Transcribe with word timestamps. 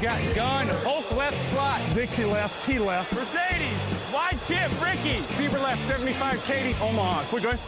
Got 0.00 0.34
gun, 0.36 0.68
Hulk 0.84 1.10
left 1.16 1.52
slot, 1.52 1.80
Dixie 1.94 2.24
left, 2.24 2.66
T 2.66 2.78
left, 2.78 3.12
Mercedes, 3.12 4.12
wide 4.12 4.38
chip, 4.46 4.70
Ricky, 4.80 5.20
Fever 5.34 5.58
left, 5.58 5.84
75, 5.88 6.44
Katie, 6.44 6.76
Omaha. 6.80 7.22
Quick 7.24 7.42
going. 7.42 7.58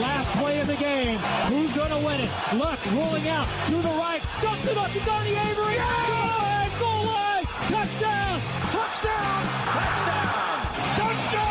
Last 0.00 0.30
play 0.38 0.60
of 0.60 0.68
the 0.68 0.76
game. 0.76 1.18
Who's 1.48 1.72
going 1.74 1.90
to 1.90 1.98
win 1.98 2.20
it? 2.20 2.30
Luck 2.54 2.78
rolling 2.94 3.28
out 3.28 3.48
to 3.66 3.74
the 3.74 3.88
right. 3.98 4.22
Dumps 4.40 4.66
it 4.68 4.76
up 4.76 4.92
to 4.92 5.00
Donnie 5.00 5.30
Avery. 5.30 5.74
Goal 5.74 6.28
line, 6.38 6.70
goal 6.78 7.06
line. 7.06 7.44
Touchdown, 7.66 8.40
touchdown, 8.80 9.44
touchdown, 9.76 10.56
touchdown. 10.96 11.44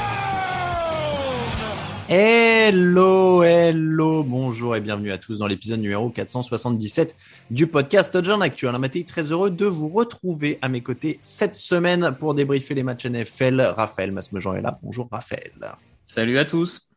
Hello, 2.09 3.43
hello, 3.43 4.23
bonjour 4.23 4.75
et 4.75 4.81
bienvenue 4.81 5.11
à 5.11 5.19
tous 5.19 5.37
dans 5.37 5.45
l'épisode 5.45 5.79
numéro 5.79 6.09
477 6.09 7.15
du 7.51 7.67
podcast 7.67 8.11
Touchdown 8.11 8.41
Actu. 8.41 8.67
Alain 8.67 8.79
Mattei, 8.79 9.03
très 9.03 9.31
heureux 9.31 9.51
de 9.51 9.67
vous 9.67 9.89
retrouver 9.89 10.57
à 10.63 10.69
mes 10.69 10.81
côtés 10.81 11.19
cette 11.21 11.53
semaine 11.53 12.15
pour 12.19 12.33
débriefer 12.33 12.73
les 12.73 12.81
matchs 12.81 13.05
NFL. 13.05 13.61
Raphaël 13.61 14.11
Masmejean 14.11 14.55
est 14.55 14.61
là. 14.61 14.79
Bonjour 14.81 15.07
Raphaël. 15.11 15.51
Salut 16.03 16.39
à 16.39 16.45
tous. 16.45 16.89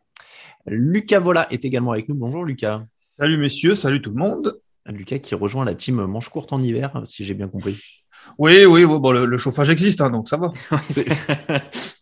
Lucas 0.66 1.20
Vola 1.20 1.46
est 1.52 1.66
également 1.66 1.92
avec 1.92 2.08
nous. 2.08 2.14
Bonjour 2.14 2.46
Lucas. 2.46 2.86
Salut 3.18 3.36
messieurs, 3.36 3.74
salut 3.74 4.00
tout 4.00 4.10
le 4.10 4.16
monde. 4.16 4.58
Lucas 4.86 5.18
qui 5.18 5.34
rejoint 5.34 5.66
la 5.66 5.74
team 5.74 6.06
manche 6.06 6.30
courte 6.30 6.54
en 6.54 6.62
hiver, 6.62 7.02
si 7.04 7.22
j'ai 7.22 7.34
bien 7.34 7.48
compris. 7.48 8.01
Oui, 8.38 8.64
oui, 8.66 8.84
oui 8.84 8.98
bon, 9.00 9.12
le, 9.12 9.24
le 9.26 9.36
chauffage 9.38 9.70
existe, 9.70 10.00
hein, 10.00 10.10
donc 10.10 10.28
ça 10.28 10.36
va. 10.36 10.52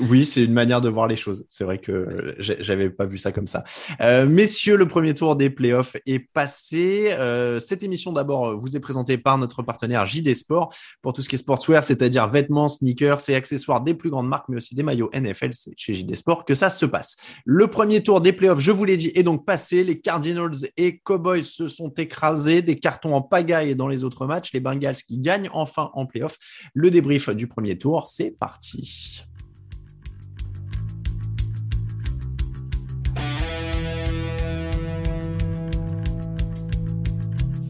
Oui, 0.00 0.26
c'est 0.26 0.44
une 0.44 0.52
manière 0.52 0.80
de 0.80 0.88
voir 0.88 1.06
les 1.06 1.16
choses. 1.16 1.44
C'est 1.48 1.64
vrai 1.64 1.78
que 1.78 2.34
j'avais 2.38 2.90
pas 2.90 3.06
vu 3.06 3.18
ça 3.18 3.32
comme 3.32 3.46
ça. 3.46 3.64
Euh, 4.00 4.26
messieurs, 4.26 4.76
le 4.76 4.88
premier 4.88 5.14
tour 5.14 5.36
des 5.36 5.50
playoffs 5.50 5.96
est 6.06 6.18
passé. 6.18 7.12
Euh, 7.12 7.58
cette 7.58 7.82
émission 7.82 8.12
d'abord 8.12 8.56
vous 8.56 8.76
est 8.76 8.80
présentée 8.80 9.16
par 9.18 9.38
notre 9.38 9.62
partenaire 9.62 10.06
JD 10.06 10.34
Sport 10.34 10.74
pour 11.02 11.12
tout 11.12 11.22
ce 11.22 11.28
qui 11.28 11.36
est 11.36 11.38
sportswear, 11.38 11.84
c'est-à-dire 11.84 12.28
vêtements, 12.28 12.68
sneakers 12.68 13.28
et 13.28 13.34
accessoires 13.34 13.80
des 13.82 13.94
plus 13.94 14.10
grandes 14.10 14.28
marques, 14.28 14.48
mais 14.48 14.56
aussi 14.56 14.74
des 14.74 14.82
maillots 14.82 15.10
NFL. 15.14 15.50
C'est 15.52 15.72
chez 15.76 15.94
JD 15.94 16.14
Sport 16.16 16.44
que 16.44 16.54
ça 16.54 16.70
se 16.70 16.86
passe. 16.86 17.16
Le 17.44 17.66
premier 17.68 18.02
tour 18.02 18.20
des 18.20 18.32
playoffs, 18.32 18.60
je 18.60 18.72
vous 18.72 18.84
l'ai 18.84 18.96
dit, 18.96 19.12
est 19.14 19.22
donc 19.22 19.46
passé. 19.46 19.84
Les 19.84 20.00
Cardinals 20.00 20.56
et 20.76 20.98
Cowboys 20.98 21.44
se 21.44 21.68
sont 21.68 21.90
écrasés, 21.90 22.62
des 22.62 22.76
cartons 22.76 23.14
en 23.14 23.22
pagaille 23.22 23.76
dans 23.76 23.88
les 23.88 24.04
autres 24.04 24.26
matchs. 24.26 24.52
Les 24.52 24.60
Bengals 24.60 24.96
qui 24.96 25.18
gagnent 25.18 25.48
enfin 25.52 25.90
en 25.94 26.06
playoffs. 26.06 26.38
Le 26.74 26.90
débrief 26.90 27.30
du 27.30 27.46
premier 27.46 27.78
tour, 27.78 28.06
c'est 28.06 28.30
parti. 28.30 29.24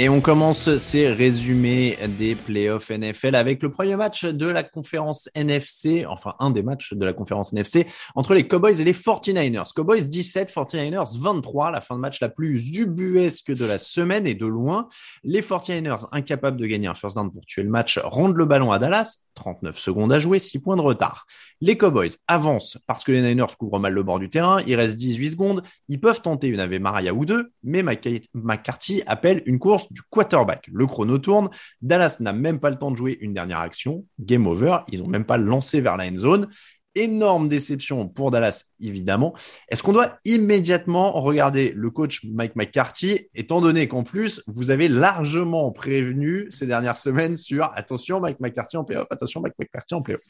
Et 0.00 0.08
on 0.08 0.20
commence 0.20 0.76
ces 0.76 1.08
résumés 1.08 1.98
des 2.20 2.36
playoffs 2.36 2.88
NFL 2.90 3.34
avec 3.34 3.60
le 3.64 3.72
premier 3.72 3.96
match 3.96 4.24
de 4.24 4.46
la 4.46 4.62
conférence 4.62 5.28
NFC, 5.34 6.06
enfin 6.06 6.36
un 6.38 6.50
des 6.50 6.62
matchs 6.62 6.94
de 6.94 7.04
la 7.04 7.12
conférence 7.12 7.52
NFC 7.52 7.84
entre 8.14 8.32
les 8.34 8.46
Cowboys 8.46 8.80
et 8.80 8.84
les 8.84 8.92
49ers. 8.92 9.72
Cowboys 9.74 10.06
17, 10.06 10.52
49ers 10.54 11.18
23, 11.20 11.72
la 11.72 11.80
fin 11.80 11.96
de 11.96 12.00
match 12.00 12.20
la 12.20 12.28
plus 12.28 12.64
ubuesque 12.78 13.50
de 13.50 13.64
la 13.64 13.76
semaine 13.76 14.28
et 14.28 14.36
de 14.36 14.46
loin. 14.46 14.86
Les 15.24 15.42
49ers 15.42 16.06
incapables 16.12 16.60
de 16.60 16.66
gagner 16.66 16.86
un 16.86 16.94
first 16.94 17.16
down 17.16 17.32
pour 17.32 17.44
tuer 17.44 17.64
le 17.64 17.70
match 17.70 17.98
rendent 17.98 18.36
le 18.36 18.44
ballon 18.44 18.70
à 18.70 18.78
Dallas, 18.78 19.24
39 19.38 19.78
secondes 19.78 20.12
à 20.12 20.18
jouer, 20.18 20.38
6 20.38 20.58
points 20.58 20.76
de 20.76 20.82
retard. 20.82 21.26
Les 21.60 21.76
Cowboys 21.76 22.10
avancent 22.26 22.78
parce 22.86 23.04
que 23.04 23.12
les 23.12 23.22
Niners 23.22 23.56
couvrent 23.58 23.78
mal 23.78 23.92
le 23.92 24.02
bord 24.02 24.18
du 24.18 24.28
terrain, 24.28 24.60
il 24.66 24.74
reste 24.74 24.96
18 24.96 25.30
secondes, 25.30 25.62
ils 25.88 26.00
peuvent 26.00 26.20
tenter 26.20 26.48
une 26.48 26.60
Ave 26.60 26.78
Maria 26.78 27.14
ou 27.14 27.24
deux, 27.24 27.50
mais 27.62 27.82
McCarthy 27.82 29.02
appelle 29.06 29.42
une 29.46 29.58
course 29.58 29.92
du 29.92 30.02
quarterback. 30.10 30.68
Le 30.72 30.86
chrono 30.86 31.18
tourne, 31.18 31.48
Dallas 31.82 32.18
n'a 32.20 32.32
même 32.32 32.60
pas 32.60 32.70
le 32.70 32.76
temps 32.76 32.90
de 32.90 32.96
jouer 32.96 33.18
une 33.20 33.34
dernière 33.34 33.60
action, 33.60 34.04
game 34.20 34.46
over, 34.46 34.78
ils 34.92 35.00
n'ont 35.00 35.08
même 35.08 35.24
pas 35.24 35.38
lancé 35.38 35.80
vers 35.80 35.96
la 35.96 36.06
end 36.06 36.16
zone. 36.16 36.48
Énorme 36.94 37.48
déception 37.48 38.08
pour 38.08 38.30
Dallas, 38.30 38.64
évidemment. 38.80 39.34
Est-ce 39.68 39.82
qu'on 39.82 39.92
doit 39.92 40.18
immédiatement 40.24 41.12
regarder 41.20 41.72
le 41.76 41.90
coach 41.90 42.24
Mike 42.24 42.56
McCarthy, 42.56 43.28
étant 43.34 43.60
donné 43.60 43.88
qu'en 43.88 44.02
plus, 44.02 44.42
vous 44.46 44.70
avez 44.70 44.88
largement 44.88 45.70
prévenu 45.70 46.48
ces 46.50 46.66
dernières 46.66 46.96
semaines 46.96 47.36
sur 47.36 47.70
attention 47.74 48.20
Mike 48.20 48.40
McCarthy 48.40 48.76
en 48.76 48.84
playoff, 48.84 49.06
attention 49.10 49.40
Mike 49.40 49.54
McCarthy 49.58 49.94
en 49.94 50.02
playoff 50.02 50.22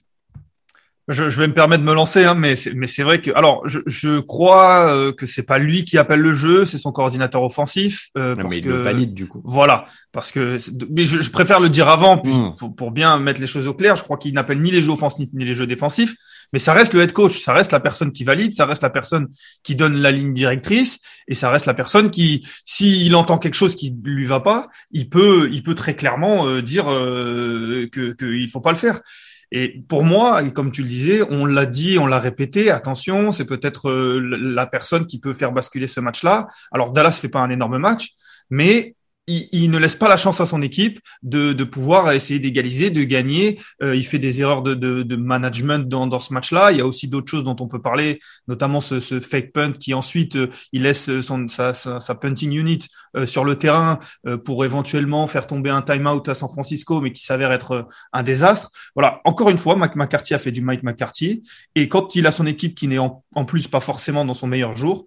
je, 1.08 1.30
je, 1.30 1.38
vais 1.40 1.48
me 1.48 1.54
permettre 1.54 1.82
de 1.82 1.88
me 1.88 1.94
lancer, 1.94 2.24
hein, 2.24 2.34
mais 2.34 2.54
c'est, 2.54 2.74
mais 2.74 2.86
c'est 2.86 3.02
vrai 3.02 3.22
que 3.22 3.30
alors 3.34 3.66
je, 3.66 3.78
je 3.86 4.20
crois 4.20 4.90
euh, 4.90 5.12
que 5.12 5.24
c'est 5.24 5.42
pas 5.42 5.58
lui 5.58 5.84
qui 5.84 5.96
appelle 5.96 6.20
le 6.20 6.34
jeu, 6.34 6.66
c'est 6.66 6.76
son 6.76 6.92
coordinateur 6.92 7.42
offensif. 7.42 8.10
Euh, 8.18 8.34
parce 8.34 8.48
mais 8.48 8.58
il 8.58 8.64
que, 8.64 8.68
le 8.68 8.80
valide 8.80 9.14
du 9.14 9.26
coup. 9.26 9.40
Voilà, 9.44 9.86
parce 10.12 10.32
que 10.32 10.58
mais 10.90 11.06
je, 11.06 11.20
je 11.22 11.30
préfère 11.30 11.60
le 11.60 11.70
dire 11.70 11.88
avant 11.88 12.22
mm. 12.22 12.56
pour, 12.58 12.76
pour, 12.76 12.90
bien 12.90 13.18
mettre 13.18 13.40
les 13.40 13.46
choses 13.46 13.66
au 13.66 13.74
clair. 13.74 13.96
Je 13.96 14.02
crois 14.02 14.18
qu'il 14.18 14.34
n'appelle 14.34 14.60
ni 14.60 14.70
les 14.70 14.82
jeux 14.82 14.92
offensifs 14.92 15.30
ni 15.32 15.46
les 15.46 15.54
jeux 15.54 15.66
défensifs, 15.66 16.14
mais 16.52 16.58
ça 16.58 16.74
reste 16.74 16.92
le 16.92 17.00
head 17.00 17.12
coach, 17.12 17.38
ça 17.40 17.54
reste 17.54 17.72
la 17.72 17.80
personne 17.80 18.12
qui 18.12 18.24
valide, 18.24 18.54
ça 18.54 18.66
reste 18.66 18.82
la 18.82 18.90
personne 18.90 19.28
qui 19.62 19.76
donne 19.76 19.96
la 19.96 20.10
ligne 20.10 20.34
directrice, 20.34 21.00
et 21.26 21.34
ça 21.34 21.50
reste 21.50 21.64
la 21.64 21.74
personne 21.74 22.10
qui, 22.10 22.46
s'il 22.66 23.16
entend 23.16 23.38
quelque 23.38 23.54
chose 23.54 23.76
qui 23.76 23.94
lui 24.04 24.26
va 24.26 24.40
pas, 24.40 24.68
il 24.90 25.08
peut 25.08 25.48
il 25.52 25.62
peut 25.62 25.74
très 25.74 25.96
clairement 25.96 26.46
euh, 26.46 26.60
dire 26.60 26.90
euh, 26.90 27.88
que 27.90 28.12
qu'il 28.12 28.48
faut 28.48 28.60
pas 28.60 28.72
le 28.72 28.78
faire. 28.78 29.00
Et 29.50 29.82
pour 29.88 30.04
moi, 30.04 30.42
comme 30.50 30.70
tu 30.70 30.82
le 30.82 30.88
disais, 30.88 31.22
on 31.30 31.46
l'a 31.46 31.64
dit, 31.64 31.98
on 31.98 32.06
l'a 32.06 32.18
répété, 32.18 32.70
attention, 32.70 33.30
c'est 33.30 33.46
peut-être 33.46 33.88
euh, 33.88 34.20
la 34.20 34.66
personne 34.66 35.06
qui 35.06 35.18
peut 35.18 35.32
faire 35.32 35.52
basculer 35.52 35.86
ce 35.86 36.00
match-là. 36.00 36.48
Alors 36.70 36.92
Dallas 36.92 37.12
fait 37.12 37.28
pas 37.28 37.40
un 37.40 37.50
énorme 37.50 37.78
match, 37.78 38.10
mais 38.50 38.94
il, 39.28 39.70
ne 39.70 39.78
laisse 39.78 39.96
pas 39.96 40.08
la 40.08 40.16
chance 40.16 40.40
à 40.40 40.46
son 40.46 40.62
équipe 40.62 41.00
de, 41.22 41.52
de 41.52 41.64
pouvoir 41.64 42.10
essayer 42.12 42.40
d'égaliser, 42.40 42.90
de 42.90 43.02
gagner. 43.04 43.60
Euh, 43.82 43.94
il 43.94 44.04
fait 44.04 44.18
des 44.18 44.40
erreurs 44.40 44.62
de, 44.62 44.74
de, 44.74 45.16
management 45.16 45.86
dans, 45.86 46.06
dans 46.06 46.18
ce 46.18 46.32
match-là. 46.32 46.72
Il 46.72 46.78
y 46.78 46.80
a 46.80 46.86
aussi 46.86 47.08
d'autres 47.08 47.30
choses 47.30 47.44
dont 47.44 47.56
on 47.60 47.68
peut 47.68 47.82
parler, 47.82 48.20
notamment 48.46 48.80
ce, 48.80 49.00
ce 49.00 49.20
fake 49.20 49.52
punt 49.52 49.72
qui 49.72 49.94
ensuite 49.94 50.36
euh, 50.36 50.48
il 50.72 50.82
laisse 50.82 51.10
sa, 51.48 51.74
sa, 51.74 52.14
punting 52.14 52.52
unit 52.52 52.78
euh, 53.16 53.26
sur 53.26 53.44
le 53.44 53.56
terrain 53.56 53.98
euh, 54.26 54.38
pour 54.38 54.64
éventuellement 54.64 55.26
faire 55.26 55.46
tomber 55.46 55.70
un 55.70 55.82
timeout 55.82 56.26
à 56.26 56.34
San 56.34 56.48
Francisco, 56.48 57.00
mais 57.00 57.12
qui 57.12 57.22
s'avère 57.22 57.52
être 57.52 57.88
un 58.12 58.22
désastre. 58.22 58.70
Voilà. 58.94 59.20
Encore 59.24 59.50
une 59.50 59.58
fois, 59.58 59.76
Mike 59.76 59.96
McCarthy 59.96 60.34
a 60.34 60.38
fait 60.38 60.52
du 60.52 60.62
Mike 60.62 60.82
McCarthy, 60.82 61.42
et 61.74 61.88
quand 61.88 62.14
il 62.14 62.26
a 62.26 62.32
son 62.32 62.46
équipe 62.46 62.74
qui 62.74 62.88
n'est 62.88 62.98
en, 62.98 63.24
en 63.34 63.44
plus 63.44 63.68
pas 63.68 63.80
forcément 63.80 64.24
dans 64.24 64.34
son 64.34 64.46
meilleur 64.46 64.76
jour, 64.76 65.04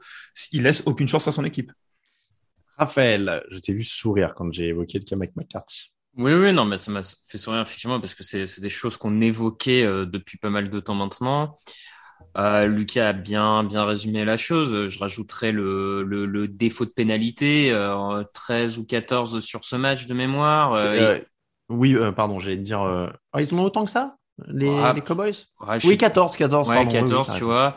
il 0.51 0.63
laisse 0.63 0.83
aucune 0.85 1.07
chance 1.07 1.27
à 1.27 1.31
son 1.31 1.44
équipe. 1.44 1.71
Raphaël, 2.81 3.44
je 3.51 3.60
t'ai 3.60 3.74
vu 3.74 3.83
sourire 3.83 4.33
quand 4.36 4.51
j'ai 4.51 4.69
évoqué 4.69 4.98
le 4.98 5.06
cas 5.06 5.16
Mike 5.16 5.36
McCarthy. 5.36 5.94
Oui, 6.18 6.33
oui, 6.33 6.51
non, 6.51 6.66
mais 6.66 6.78
ça 6.80 6.92
m'a 6.92 7.01
fait 7.04 7.38
sourire 7.38 7.62
effectivement 7.62 8.00
parce 8.00 8.13
que 8.16 8.24
c'est 8.24 8.60
des 8.60 8.69
choses 8.69 8.98
qu'on 8.98 9.22
évoquait 9.22 9.83
euh, 9.86 10.06
depuis 10.06 10.38
pas 10.38 10.50
mal 10.50 10.69
de 10.69 10.80
temps 10.80 10.95
maintenant. 10.95 11.57
Euh, 12.38 12.66
Lucas 12.66 13.10
a 13.10 13.13
bien 13.13 13.63
bien 13.63 13.86
résumé 13.86 14.25
la 14.25 14.36
chose. 14.38 14.89
Je 14.89 15.00
rajouterais 15.00 15.51
le, 15.51 16.04
le, 16.04 16.25
le 16.25 16.48
défaut 16.48 16.86
de 16.86 16.89
pénalité, 16.89 17.72
euh, 17.72 18.24
13 18.33 18.78
ou 18.78 18.86
14 18.86 19.39
sur 19.42 19.63
ce 19.63 19.75
match 19.75 20.07
de 20.07 20.13
mémoire. 20.13 20.74
Euh, 20.75 21.19
Oui, 21.69 21.95
pardon, 22.16 22.39
j'allais 22.39 22.57
te 22.57 22.63
dire. 22.63 22.81
Oh, 23.33 23.39
ils 23.39 23.54
en 23.54 23.60
ont 23.60 23.63
autant 23.66 23.86
que 23.86 23.92
ça, 23.92 24.18
les, 24.48 24.83
Ah, 24.83 24.94
les 24.95 25.01
Cowboys? 25.01 25.33
Ouais, 25.62 25.78
Oui, 25.83 25.94
sais- 25.94 25.98
14, 25.98 26.36
14, 26.36 26.68
Ouais, 26.69 26.75
pardon. 26.75 26.92
oui, 26.92 26.98
oui, 26.98 27.00
14, 27.00 27.28
t'as 27.28 27.38
tu 27.38 27.44
vois. 27.44 27.75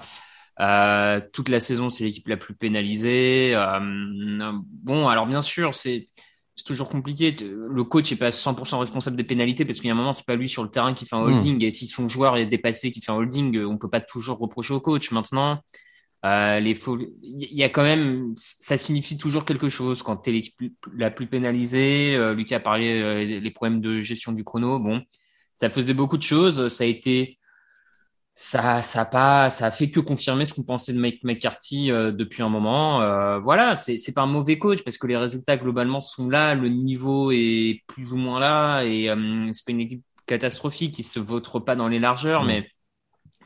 Euh, 0.60 1.20
toute 1.32 1.48
la 1.48 1.60
saison, 1.60 1.90
c'est 1.90 2.04
l'équipe 2.04 2.28
la 2.28 2.36
plus 2.36 2.54
pénalisée. 2.54 3.52
Euh, 3.54 4.52
bon, 4.82 5.08
alors 5.08 5.26
bien 5.26 5.42
sûr, 5.42 5.74
c'est 5.74 6.08
c'est 6.56 6.64
toujours 6.64 6.88
compliqué. 6.88 7.34
Le 7.40 7.82
coach 7.84 8.12
est 8.12 8.16
pas 8.16 8.30
100% 8.30 8.78
responsable 8.78 9.16
des 9.16 9.24
pénalités 9.24 9.64
parce 9.64 9.78
qu'il 9.78 9.88
y 9.88 9.90
a 9.90 9.94
un 9.94 9.96
moment, 9.96 10.12
c'est 10.12 10.26
pas 10.26 10.36
lui 10.36 10.48
sur 10.48 10.62
le 10.62 10.70
terrain 10.70 10.94
qui 10.94 11.04
fait 11.04 11.16
un 11.16 11.20
Hmm. 11.20 11.34
holding. 11.34 11.64
Et 11.64 11.72
si 11.72 11.88
son 11.88 12.08
joueur 12.08 12.36
est 12.36 12.46
dépassé, 12.46 12.92
qui 12.92 13.00
fait 13.00 13.10
un 13.10 13.16
holding, 13.16 13.58
on 13.64 13.76
peut 13.76 13.90
pas 13.90 14.00
toujours 14.00 14.38
reprocher 14.38 14.72
au 14.72 14.80
coach. 14.80 15.10
Maintenant, 15.10 15.60
euh, 16.24 16.60
les 16.60 16.74
faux... 16.76 16.96
il 17.22 17.52
y 17.52 17.64
a 17.64 17.68
quand 17.68 17.82
même, 17.82 18.34
ça 18.36 18.78
signifie 18.78 19.18
toujours 19.18 19.44
quelque 19.44 19.68
chose 19.68 20.02
quand 20.02 20.16
t'es 20.16 20.30
l'équipe 20.32 20.56
la 20.96 21.10
plus 21.10 21.26
pénalisée. 21.26 22.14
Euh, 22.16 22.34
Lucas 22.34 22.56
a 22.56 22.60
parlé 22.60 23.00
euh, 23.00 23.40
les 23.40 23.50
problèmes 23.50 23.80
de 23.80 23.98
gestion 24.00 24.30
du 24.32 24.44
chrono. 24.44 24.78
Bon, 24.78 25.02
ça 25.56 25.68
faisait 25.70 25.92
beaucoup 25.94 26.16
de 26.18 26.22
choses. 26.22 26.68
Ça 26.68 26.84
a 26.84 26.86
été 26.86 27.38
ça, 28.36 28.82
ça 28.82 29.02
a 29.02 29.04
pas, 29.04 29.50
ça 29.50 29.66
a 29.66 29.70
fait 29.70 29.90
que 29.90 30.00
confirmer 30.00 30.44
ce 30.46 30.54
qu'on 30.54 30.64
pensait 30.64 30.92
de 30.92 30.98
Mike 30.98 31.22
McCarthy 31.24 31.90
euh, 31.92 32.10
depuis 32.12 32.42
un 32.42 32.48
moment. 32.48 33.00
Euh, 33.02 33.38
voilà, 33.38 33.76
c'est 33.76 33.96
c'est 33.98 34.12
pas 34.12 34.22
un 34.22 34.26
mauvais 34.26 34.58
coach 34.58 34.82
parce 34.82 34.98
que 34.98 35.06
les 35.06 35.16
résultats 35.16 35.56
globalement 35.56 36.00
sont 36.00 36.28
là, 36.28 36.54
le 36.54 36.68
niveau 36.68 37.30
est 37.32 37.82
plus 37.86 38.12
ou 38.12 38.16
moins 38.16 38.40
là 38.40 38.82
et 38.82 39.08
euh, 39.10 39.50
c'est 39.52 39.64
pas 39.64 39.72
une 39.72 39.80
équipe 39.80 40.04
catastrophique 40.26 40.94
qui 40.94 41.02
se 41.04 41.20
vautre 41.20 41.60
pas 41.60 41.76
dans 41.76 41.88
les 41.88 41.98
largeurs, 42.00 42.42
Mm. 42.42 42.46
mais 42.46 42.68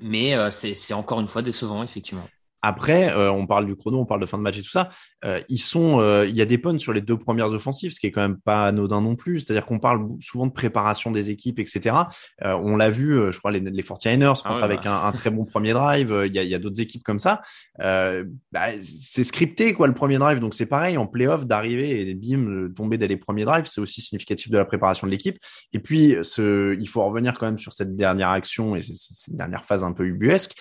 mais 0.01 0.35
euh, 0.35 0.51
c'est 0.51 0.75
c'est 0.75 0.95
encore 0.95 1.21
une 1.21 1.29
fois 1.29 1.43
décevant 1.43 1.83
effectivement. 1.85 2.29
Après, 2.63 3.13
euh, 3.13 3.31
on 3.31 3.47
parle 3.47 3.67
du 3.67 3.77
chrono, 3.77 4.01
on 4.01 4.05
parle 4.05 4.21
de 4.21 4.27
fin 4.27 4.37
de 4.37 4.43
match 4.43 4.59
et 4.59 4.63
tout 4.63 4.71
ça. 4.71 4.89
Euh, 5.25 5.41
ils 5.49 5.59
sont, 5.59 6.01
euh, 6.01 6.27
il 6.27 6.37
y 6.37 6.43
a 6.43 6.45
des 6.45 6.59
punts 6.59 6.79
sur 6.79 6.93
les 6.93 7.01
deux 7.01 7.17
premières 7.17 7.53
offensives, 7.53 7.93
ce 7.93 8.01
qui 8.01 8.09
est 8.09 8.11
quand 8.11 8.21
même 8.21 8.39
pas 8.39 8.67
anodin 8.67 9.01
non 9.01 9.15
plus. 9.15 9.41
C'est-à-dire 9.41 9.65
qu'on 9.65 9.79
parle 9.79 10.07
souvent 10.21 10.47
de 10.47 10.53
préparation 10.53 11.11
des 11.11 11.31
équipes, 11.31 11.61
etc. 11.61 11.97
On 12.43 12.77
l'a 12.77 12.91
vu, 12.91 13.33
je 13.33 13.39
crois 13.39 13.53
les, 13.53 13.61
les 13.61 13.83
49ers 13.83 14.43
Ah 14.45 14.55
ouais, 14.55 14.63
avec 14.63 14.83
bah. 14.85 15.05
un, 15.05 15.09
un 15.09 15.13
très 15.13 15.31
bon 15.31 15.45
premier 15.45 15.73
drive. 15.73 16.23
Il 16.27 16.35
y 16.35 16.39
a, 16.39 16.43
il 16.43 16.49
y 16.49 16.55
a 16.55 16.59
d'autres 16.59 16.81
équipes 16.81 17.03
comme 17.05 17.19
ça. 17.19 17.41
Bah, 17.79 18.69
c'est 18.83 19.25
scripté 19.25 19.73
quoi 19.75 19.87
le 19.87 19.95
premier 19.95 20.19
drive, 20.19 20.41
donc 20.41 20.55
c'est 20.55 20.67
pareil 20.67 20.97
en 20.97 21.07
playoff 21.07 21.47
d'arriver 21.47 22.09
et 22.09 22.15
bim 22.15 22.71
tomber 22.75 22.99
dès 22.99 23.07
les 23.07 23.17
premiers 23.17 23.45
drives, 23.45 23.67
c'est 23.67 23.81
aussi 23.81 24.03
significatif 24.03 24.51
de 24.51 24.59
la 24.59 24.65
préparation 24.65 25.07
de 25.07 25.13
l'équipe. 25.13 25.39
Et 25.73 25.79
puis, 25.79 26.17
ce, 26.23 26.77
il 26.79 26.89
faut 26.89 27.05
revenir 27.05 27.39
quand 27.39 27.47
même 27.47 27.59
sur 27.59 27.73
cette 27.73 27.95
dernière 27.95 28.31
action 28.31 28.75
et 28.75 28.81
cette 28.81 29.37
dernière 29.37 29.65
phase 29.65 29.85
un 29.85 29.93
peu 29.93 30.05
ubuesque 30.05 30.55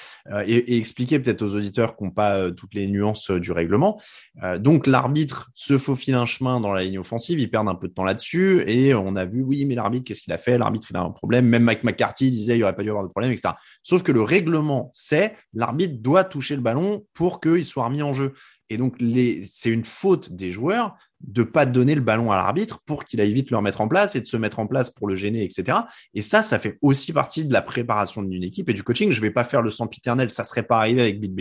et, 0.45 0.55
et 0.55 0.77
expliquer 0.77 1.19
peut-être 1.19 1.41
aux 1.41 1.55
auditeurs 1.55 1.86
qui 1.95 2.03
n'ont 2.03 2.11
pas 2.11 2.37
euh, 2.37 2.51
toutes 2.51 2.73
les 2.73 2.87
nuances 2.87 3.31
euh, 3.31 3.39
du 3.39 3.51
règlement. 3.51 3.99
Euh, 4.43 4.57
donc, 4.57 4.87
l'arbitre 4.87 5.49
se 5.53 5.77
faufile 5.77 6.15
un 6.15 6.25
chemin 6.25 6.59
dans 6.59 6.73
la 6.73 6.83
ligne 6.83 6.99
offensive, 6.99 7.39
ils 7.39 7.49
perdent 7.49 7.69
un 7.69 7.75
peu 7.75 7.87
de 7.87 7.93
temps 7.93 8.03
là-dessus 8.03 8.63
et 8.67 8.93
on 8.93 9.15
a 9.15 9.25
vu, 9.25 9.41
oui, 9.41 9.65
mais 9.65 9.75
l'arbitre, 9.75 10.05
qu'est-ce 10.05 10.21
qu'il 10.21 10.33
a 10.33 10.37
fait? 10.37 10.57
L'arbitre, 10.57 10.87
il 10.89 10.97
a 10.97 11.01
un 11.01 11.11
problème. 11.11 11.45
Même 11.45 11.63
Mike 11.63 11.83
McCarthy 11.83 12.31
disait, 12.31 12.55
il 12.55 12.57
n'y 12.57 12.63
aurait 12.63 12.75
pas 12.75 12.83
dû 12.83 12.89
avoir 12.89 13.03
de 13.03 13.09
problème, 13.09 13.31
etc. 13.31 13.53
Sauf 13.83 14.03
que 14.03 14.11
le 14.11 14.21
règlement, 14.21 14.91
c'est 14.93 15.35
l'arbitre 15.53 16.01
doit 16.01 16.23
toucher 16.23 16.55
le 16.55 16.61
ballon 16.61 17.05
pour 17.13 17.39
qu'il 17.39 17.65
soit 17.65 17.85
remis 17.85 18.01
en 18.01 18.13
jeu. 18.13 18.33
Et 18.69 18.77
donc, 18.77 18.97
c'est 19.43 19.69
une 19.69 19.85
faute 19.85 20.33
des 20.33 20.51
joueurs 20.51 20.97
de 21.21 21.43
pas 21.43 21.65
donner 21.65 21.95
le 21.95 22.01
ballon 22.01 22.31
à 22.31 22.35
l'arbitre 22.35 22.79
pour 22.85 23.05
qu'il 23.05 23.21
aille 23.21 23.33
vite 23.33 23.49
le 23.49 23.57
remettre 23.57 23.81
en 23.81 23.87
place 23.87 24.15
et 24.15 24.21
de 24.21 24.25
se 24.25 24.37
mettre 24.37 24.59
en 24.59 24.67
place 24.67 24.89
pour 24.89 25.07
le 25.07 25.15
gêner, 25.15 25.43
etc. 25.43 25.79
Et 26.13 26.21
ça, 26.21 26.43
ça 26.43 26.59
fait 26.59 26.77
aussi 26.81 27.11
partie 27.13 27.45
de 27.45 27.53
la 27.53 27.61
préparation 27.61 28.21
d'une 28.21 28.43
équipe 28.43 28.69
et 28.69 28.73
du 28.73 28.83
coaching. 28.83 29.11
Je 29.11 29.21
vais 29.21 29.31
pas 29.31 29.43
faire 29.43 29.61
le 29.61 29.69
sempiternel, 29.69 30.29
ça 30.29 30.43
serait 30.43 30.63
pas 30.63 30.77
arrivé 30.77 31.01
avec 31.01 31.19
Bill 31.19 31.33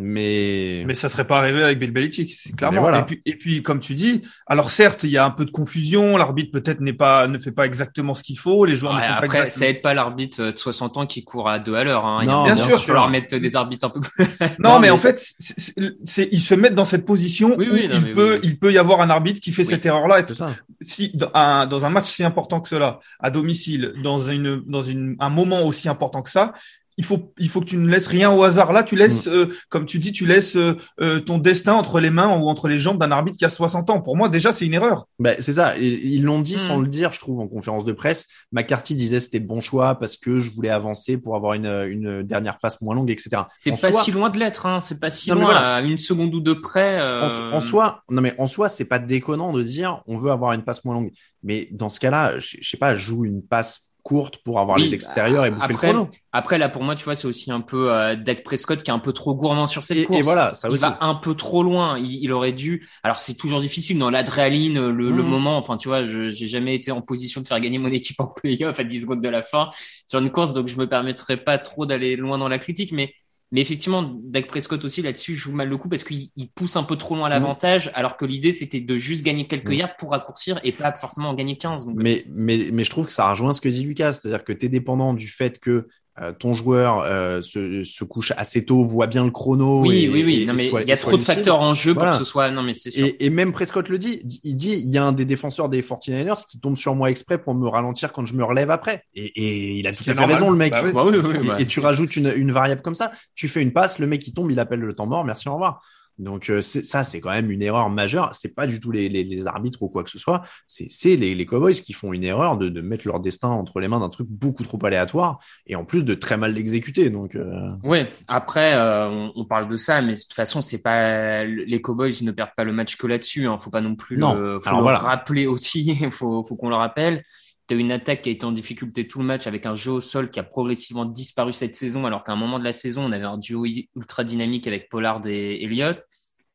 mais, 0.00 0.84
Mais 0.86 0.94
ça 0.94 1.08
serait 1.08 1.26
pas 1.26 1.38
arrivé 1.38 1.62
avec 1.62 1.78
Bill 1.78 1.90
Belichick, 1.90 2.38
c'est 2.40 2.54
clairement. 2.54 2.80
Voilà. 2.82 3.00
Et, 3.00 3.04
puis, 3.04 3.22
et 3.26 3.34
puis, 3.36 3.62
comme 3.62 3.80
tu 3.80 3.94
dis, 3.94 4.22
alors 4.46 4.70
certes, 4.70 5.02
il 5.02 5.10
y 5.10 5.18
a 5.18 5.24
un 5.24 5.30
peu 5.30 5.44
de 5.44 5.50
confusion. 5.50 6.16
L'arbitre 6.16 6.52
peut-être 6.52 6.80
n'est 6.80 6.92
pas, 6.92 7.26
ne 7.26 7.38
fait 7.38 7.50
pas 7.52 7.66
exactement 7.66 8.14
ce 8.14 8.22
qu'il 8.22 8.38
faut. 8.38 8.64
Les 8.64 8.76
joueurs 8.76 8.92
Ouais, 8.92 8.98
ne 8.98 9.02
font 9.02 9.08
pas 9.08 9.14
après, 9.16 9.26
exactement. 9.26 9.58
ça 9.58 9.66
aide 9.68 9.82
pas 9.82 9.94
l'arbitre 9.94 10.52
de 10.52 10.56
60 10.56 10.96
ans 10.98 11.06
qui 11.06 11.24
court 11.24 11.48
à 11.48 11.58
deux 11.58 11.74
à 11.74 11.82
l'heure. 11.84 12.06
Hein. 12.06 12.20
Il 12.22 12.26
y 12.26 12.30
a 12.30 12.32
Non, 12.32 12.44
bien 12.44 12.54
moment, 12.54 12.68
sûr. 12.68 12.78
il 12.78 12.84
faut 12.86 12.92
leur 12.92 13.10
mettre 13.10 13.36
des 13.36 13.56
arbitres 13.56 13.86
un 13.86 13.90
peu 13.90 14.00
plus. 14.00 14.24
Non, 14.60 14.74
Non, 14.74 14.74
mais, 14.78 14.86
mais- 14.86 14.90
en 14.90 14.98
fait, 14.98 15.20
c'est, 15.38 16.28
ils 16.30 16.40
se 16.40 16.54
mettent 16.54 16.74
dans 16.76 16.84
cette 16.84 17.04
position 17.04 17.54
Oui, 17.56 17.68
où 17.68 17.74
oui, 17.74 17.88
non, 17.88 17.96
il 17.96 18.12
peut, 18.14 18.34
oui, 18.34 18.40
il 18.44 18.58
peut 18.58 18.72
y 18.72 18.78
avoir 18.78 19.00
un 19.00 19.10
arbitre 19.10 19.40
qui 19.40 19.52
fait 19.52 19.62
Oui. 19.62 19.68
cette 19.68 19.84
erreur-là. 19.84 20.20
Et 20.20 20.24
c'est 20.28 20.34
ça. 20.34 20.54
si 20.80 21.10
dans 21.14 21.30
un, 21.34 21.66
dans 21.66 21.84
un 21.84 21.90
match 21.90 22.06
si 22.06 22.22
important 22.24 22.60
que 22.60 22.68
cela, 22.68 23.00
à 23.20 23.30
domicile, 23.30 23.94
dans 24.02 24.20
une, 24.20 24.62
dans 24.66 24.82
une, 24.82 25.16
un 25.18 25.30
moment 25.30 25.62
aussi 25.62 25.88
important 25.88 26.22
que 26.22 26.30
ça, 26.30 26.52
il 26.98 27.04
faut, 27.04 27.32
il 27.38 27.48
faut 27.48 27.60
que 27.60 27.64
tu 27.66 27.76
ne 27.78 27.88
laisses 27.88 28.08
rien 28.08 28.30
au 28.30 28.42
hasard. 28.42 28.72
Là, 28.72 28.82
tu 28.82 28.96
laisses, 28.96 29.28
euh, 29.28 29.46
comme 29.70 29.86
tu 29.86 29.98
dis, 30.00 30.12
tu 30.12 30.26
laisses 30.26 30.56
euh, 30.56 30.76
euh, 31.00 31.20
ton 31.20 31.38
destin 31.38 31.74
entre 31.74 32.00
les 32.00 32.10
mains 32.10 32.36
ou 32.36 32.48
entre 32.48 32.66
les 32.68 32.78
jambes 32.78 32.98
d'un 32.98 33.12
arbitre 33.12 33.38
qui 33.38 33.44
a 33.44 33.48
60 33.48 33.88
ans. 33.88 34.00
Pour 34.02 34.16
moi, 34.16 34.28
déjà, 34.28 34.52
c'est 34.52 34.66
une 34.66 34.74
erreur. 34.74 35.06
Ben, 35.20 35.36
c'est 35.38 35.52
ça. 35.54 35.78
Ils 35.78 36.22
l'ont 36.24 36.40
dit 36.40 36.58
sans 36.58 36.78
Hmm. 36.78 36.82
le 36.82 36.88
dire, 36.88 37.12
je 37.12 37.20
trouve, 37.20 37.38
en 37.40 37.46
conférence 37.48 37.84
de 37.84 37.92
presse. 37.92 38.26
McCarthy 38.52 38.94
disait 38.96 39.20
c'était 39.20 39.38
le 39.38 39.46
bon 39.46 39.60
choix 39.60 39.94
parce 39.94 40.16
que 40.16 40.40
je 40.40 40.52
voulais 40.52 40.70
avancer 40.70 41.16
pour 41.18 41.36
avoir 41.36 41.54
une, 41.54 41.66
une 41.88 42.22
dernière 42.24 42.58
passe 42.58 42.80
moins 42.82 42.94
longue, 42.96 43.10
etc. 43.10 43.42
C'est 43.56 43.70
pas 43.80 43.92
soi- 43.92 44.02
si 44.02 44.10
loin 44.10 44.28
de 44.30 44.38
l'être, 44.38 44.66
hein. 44.66 44.80
C'est 44.80 44.98
pas 45.00 45.10
si 45.10 45.30
Non, 45.30 45.36
loin 45.36 45.44
voilà. 45.44 45.76
à 45.76 45.80
une 45.82 45.98
seconde 45.98 46.34
ou 46.34 46.40
deux 46.40 46.60
près. 46.60 46.98
euh, 47.00 47.52
En, 47.52 47.56
en 47.58 47.60
soi, 47.60 48.02
non 48.10 48.20
mais 48.22 48.34
en 48.38 48.48
soi, 48.48 48.68
c'est 48.68 48.84
pas 48.86 48.98
déconnant 48.98 49.52
de 49.52 49.62
dire 49.62 50.02
on 50.08 50.18
veut 50.18 50.32
avoir 50.32 50.52
une 50.52 50.62
passe 50.64 50.84
moins 50.84 50.94
longue. 50.94 51.12
Mais 51.44 51.68
dans 51.70 51.90
ce 51.90 52.00
cas-là, 52.00 52.40
je, 52.40 52.56
je 52.60 52.68
sais 52.68 52.76
pas, 52.76 52.96
joue 52.96 53.24
une 53.24 53.42
passe 53.42 53.87
courte 54.08 54.38
pour 54.44 54.60
avoir 54.60 54.78
Oui, 54.78 54.82
les 54.84 54.94
extérieurs 54.94 55.44
et 55.46 55.50
bouffer 55.50 55.72
après, 55.72 55.92
le 55.92 56.00
chrono. 56.00 56.10
Après, 56.32 56.58
là, 56.58 56.68
pour 56.68 56.82
moi, 56.84 56.94
tu 56.96 57.04
vois, 57.04 57.14
c'est 57.14 57.26
aussi 57.26 57.50
un 57.50 57.60
peu 57.60 57.92
euh, 57.92 58.16
Dak 58.16 58.44
Prescott 58.44 58.82
qui 58.82 58.90
est 58.90 58.94
un 58.94 58.98
peu 59.00 59.12
trop 59.12 59.34
gourmand 59.34 59.66
sur 59.66 59.84
cette 59.84 59.96
Et, 59.98 60.04
course. 60.04 60.18
et 60.18 60.22
voilà, 60.22 60.54
ça 60.54 60.70
il 60.70 60.70
aussi. 60.70 60.82
va 60.82 60.98
un 61.00 61.14
peu 61.16 61.34
trop 61.34 61.62
loin. 61.62 61.98
Il, 61.98 62.22
il 62.22 62.32
aurait 62.32 62.52
dû. 62.52 62.86
Alors, 63.02 63.18
c'est 63.18 63.34
toujours 63.36 63.60
difficile 63.60 63.98
dans 63.98 64.10
l'adrénaline, 64.10 64.88
le, 64.88 65.10
le 65.10 65.22
Mhm. 65.22 65.22
moment. 65.24 65.56
Enfin, 65.58 65.76
tu 65.78 65.88
vois, 65.88 66.04
je 66.06 66.30
j'ai 66.30 66.46
jamais 66.48 66.74
été 66.76 66.92
en 66.92 67.02
position 67.02 67.40
de 67.40 67.46
faire 67.46 67.60
gagner 67.60 67.78
mon 67.78 67.88
équipe 67.90 68.20
en 68.20 68.26
playoff 68.36 68.78
à 68.80 68.84
10 68.84 69.00
secondes 69.02 69.22
de 69.22 69.28
la 69.28 69.42
fin 69.42 69.70
sur 70.06 70.18
une 70.20 70.30
course, 70.30 70.52
donc 70.52 70.68
je 70.68 70.76
me 70.76 70.88
permettrai 70.88 71.36
pas 71.38 71.58
trop 71.58 71.86
d'aller 71.86 72.16
loin 72.16 72.38
dans 72.38 72.48
la 72.48 72.58
critique, 72.58 72.92
mais. 72.92 73.14
Mais 73.50 73.60
effectivement, 73.62 74.02
Dak 74.24 74.46
Prescott 74.46 74.84
aussi 74.84 75.00
là-dessus 75.02 75.34
joue 75.34 75.52
mal 75.52 75.68
le 75.68 75.76
coup 75.78 75.88
parce 75.88 76.04
qu'il 76.04 76.28
il 76.36 76.50
pousse 76.50 76.76
un 76.76 76.82
peu 76.84 76.96
trop 76.96 77.16
loin 77.16 77.26
à 77.26 77.28
l'avantage, 77.30 77.90
alors 77.94 78.16
que 78.16 78.26
l'idée 78.26 78.52
c'était 78.52 78.80
de 78.80 78.98
juste 78.98 79.24
gagner 79.24 79.46
quelques 79.46 79.70
Mhm. 79.70 79.74
yards 79.74 79.96
pour 79.96 80.10
raccourcir 80.10 80.60
et 80.64 80.72
pas 80.72 80.92
forcément 80.94 81.30
en 81.30 81.34
gagner 81.34 81.56
15. 81.56 81.86
Donc, 81.86 81.96
Mais, 81.96 82.24
mais, 82.28 82.70
mais 82.72 82.84
je 82.84 82.90
trouve 82.90 83.06
que 83.06 83.12
ça 83.12 83.28
rejoint 83.30 83.52
ce 83.52 83.60
que 83.60 83.68
dit 83.68 83.84
Lucas, 83.84 84.12
c'est-à-dire 84.12 84.44
que 84.44 84.52
tu 84.52 84.66
es 84.66 84.68
dépendant 84.68 85.14
du 85.14 85.28
fait 85.28 85.58
que 85.58 85.88
euh, 86.20 86.32
ton 86.32 86.54
joueur 86.54 87.00
euh, 87.06 87.40
se, 87.42 87.84
se 87.84 88.04
couche 88.04 88.32
assez 88.36 88.64
tôt, 88.64 88.82
voit 88.82 89.06
bien 89.06 89.24
le 89.24 89.30
chrono. 89.30 89.82
oui, 89.82 90.04
et- 90.04 90.08
oui, 90.08 90.22
oui. 90.24 90.46
non, 90.46 90.54
mais 90.54 90.68
il 90.68 90.88
y 90.88 90.92
a 90.92 90.96
trop 90.96 91.16
de 91.16 91.22
facteurs 91.22 91.60
en 91.60 91.74
jeu 91.74 91.92
Voilà. 91.92 92.10
pour 92.10 92.18
que 92.18 92.24
ce 92.24 92.30
soit. 92.30 92.50
Non, 92.50 92.62
mais 92.62 92.74
c'est 92.74 92.90
sûr. 92.90 93.04
Et, 93.06 93.16
et 93.24 93.30
même 93.30 93.52
Prescott 93.52 93.88
le 93.88 93.98
dit, 93.98 94.20
il 94.44 94.56
dit, 94.56 94.72
il 94.72 94.90
y 94.90 94.98
a 94.98 95.04
un 95.04 95.12
des 95.12 95.24
défenseurs 95.24 95.68
des 95.68 95.82
49ers 95.82 96.44
qui 96.44 96.58
tombe 96.60 96.76
sur 96.76 96.94
moi 96.94 97.10
exprès 97.10 97.38
pour 97.38 97.54
me 97.54 97.68
ralentir 97.68 98.12
quand 98.12 98.26
je 98.26 98.34
me 98.34 98.44
relève 98.44 98.70
après. 98.70 99.04
Et, 99.14 99.26
et 99.26 99.78
il 99.78 99.86
a 99.86 99.92
tout 99.92 100.02
à 100.02 100.04
fait 100.04 100.14
normal. 100.14 100.34
raison, 100.34 100.50
le 100.50 100.56
mec. 100.56 100.72
Bah 100.72 100.82
oui. 100.84 100.92
Bah 100.92 101.04
oui, 101.06 101.16
oui, 101.22 101.36
et, 101.42 101.46
bah. 101.46 101.56
et 101.60 101.66
tu 101.66 101.80
rajoutes 101.80 102.16
une, 102.16 102.32
une 102.36 102.52
variable 102.52 102.82
comme 102.82 102.94
ça, 102.94 103.10
tu 103.34 103.48
fais 103.48 103.62
une 103.62 103.72
passe, 103.72 103.98
le 103.98 104.06
mec 104.06 104.26
il 104.26 104.32
tombe, 104.34 104.50
il 104.50 104.58
appelle 104.58 104.80
le 104.80 104.92
temps 104.94 105.06
mort, 105.06 105.24
merci, 105.24 105.48
au 105.48 105.52
revoir. 105.52 105.80
Donc 106.18 106.50
euh, 106.50 106.60
c'est- 106.60 106.82
ça, 106.82 107.04
c'est 107.04 107.20
quand 107.20 107.30
même 107.30 107.50
une 107.50 107.62
erreur 107.62 107.90
majeure. 107.90 108.30
C'est 108.34 108.54
pas 108.54 108.66
du 108.66 108.80
tout 108.80 108.90
les, 108.90 109.08
les, 109.08 109.22
les 109.24 109.46
arbitres 109.46 109.82
ou 109.82 109.88
quoi 109.88 110.02
que 110.04 110.10
ce 110.10 110.18
soit. 110.18 110.42
C'est 110.66 110.86
c'est 110.90 111.16
les, 111.16 111.34
les 111.34 111.46
Cowboys 111.46 111.74
qui 111.74 111.92
font 111.92 112.12
une 112.12 112.24
erreur 112.24 112.56
de, 112.56 112.68
de 112.68 112.80
mettre 112.80 113.06
leur 113.06 113.20
destin 113.20 113.48
entre 113.48 113.80
les 113.80 113.88
mains 113.88 114.00
d'un 114.00 114.08
truc 114.08 114.26
beaucoup 114.28 114.62
trop 114.64 114.78
aléatoire 114.84 115.38
et 115.66 115.76
en 115.76 115.84
plus 115.84 116.02
de 116.04 116.14
très 116.14 116.36
mal 116.36 116.54
l'exécuter. 116.54 117.10
Donc 117.10 117.34
euh, 117.36 117.68
Ouais. 117.84 118.10
Après, 118.26 118.74
euh, 118.74 119.08
on, 119.08 119.32
on 119.36 119.44
parle 119.44 119.68
de 119.68 119.76
ça, 119.76 120.02
mais 120.02 120.14
de 120.14 120.18
toute 120.20 120.32
façon, 120.34 120.60
c'est 120.62 120.82
pas 120.82 121.44
les 121.44 121.80
Cowboys 121.80 122.14
ne 122.22 122.30
perdent 122.32 122.54
pas 122.56 122.64
le 122.64 122.72
match 122.72 122.96
que 122.96 123.06
là-dessus. 123.06 123.46
Hein. 123.46 123.58
Faut 123.58 123.70
pas 123.70 123.80
non 123.80 123.94
plus 123.94 124.18
Non. 124.18 124.34
le, 124.34 124.58
faut 124.60 124.68
Alors 124.68 124.80
le 124.80 124.82
voilà. 124.84 124.98
rappeler 124.98 125.46
aussi. 125.46 125.96
faut, 126.10 126.42
faut 126.44 126.56
qu'on 126.56 126.68
le 126.68 126.74
rappelle. 126.76 127.22
T'as 127.66 127.76
une 127.76 127.92
attaque 127.92 128.22
qui 128.22 128.30
a 128.30 128.32
été 128.32 128.46
en 128.46 128.52
difficulté 128.52 129.06
tout 129.06 129.18
le 129.18 129.26
match 129.26 129.46
avec 129.46 129.66
un 129.66 129.74
jeu 129.74 129.90
au 129.90 130.00
sol 130.00 130.30
qui 130.30 130.40
a 130.40 130.42
progressivement 130.42 131.04
disparu 131.04 131.52
cette 131.52 131.74
saison, 131.74 132.06
alors 132.06 132.24
qu'à 132.24 132.32
un 132.32 132.36
moment 132.36 132.58
de 132.58 132.64
la 132.64 132.72
saison, 132.72 133.04
on 133.04 133.12
avait 133.12 133.26
un 133.26 133.36
duo 133.36 133.66
ultra 133.94 134.24
dynamique 134.24 134.66
avec 134.66 134.88
Pollard 134.88 135.20
et 135.26 135.62
Elliott. 135.62 135.98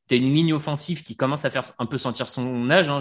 T'as 0.08 0.18
une 0.18 0.34
ligne 0.34 0.54
offensive 0.54 1.04
qui 1.04 1.16
commence 1.16 1.46
à 1.46 1.50
faire 1.50 1.64
un 1.80 1.86
peu 1.86 1.98
sentir 1.98 2.28
son 2.28 2.70
âge. 2.70 2.90
Hein. 2.90 3.00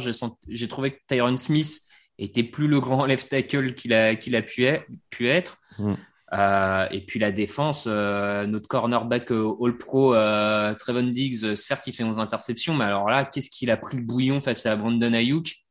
J'ai, 0.48 0.68
trouvé 0.68 0.92
que 0.92 1.00
Tyron 1.08 1.36
Smith 1.36 1.80
était 2.18 2.44
plus 2.44 2.68
le 2.68 2.80
grand 2.80 3.04
left 3.06 3.28
tackle 3.28 3.74
qu'il 3.74 3.92
a, 3.92 4.14
qu'il 4.14 4.36
a 4.36 4.42
pu, 4.42 4.64
être- 4.64 4.86
pu 5.10 5.28
être. 5.28 5.58
Mm. 5.78 5.94
Euh, 6.34 6.86
et 6.90 7.04
puis 7.04 7.18
la 7.18 7.30
défense, 7.30 7.84
euh, 7.86 8.46
notre 8.46 8.66
cornerback 8.66 9.30
euh, 9.32 9.52
All-Pro, 9.60 10.12
Trevon 10.14 11.10
Diggs, 11.10 11.54
certes, 11.54 11.86
il 11.86 11.92
fait 11.92 12.04
11 12.04 12.18
interceptions, 12.18 12.74
mais 12.74 12.84
alors 12.84 13.10
là, 13.10 13.24
qu'est-ce 13.24 13.50
qu'il 13.50 13.70
a 13.70 13.76
pris 13.76 13.96
le 13.96 14.02
bouillon 14.02 14.40
face 14.40 14.64
à 14.64 14.76
Brandon 14.76 15.12
Ayuk? 15.12 15.61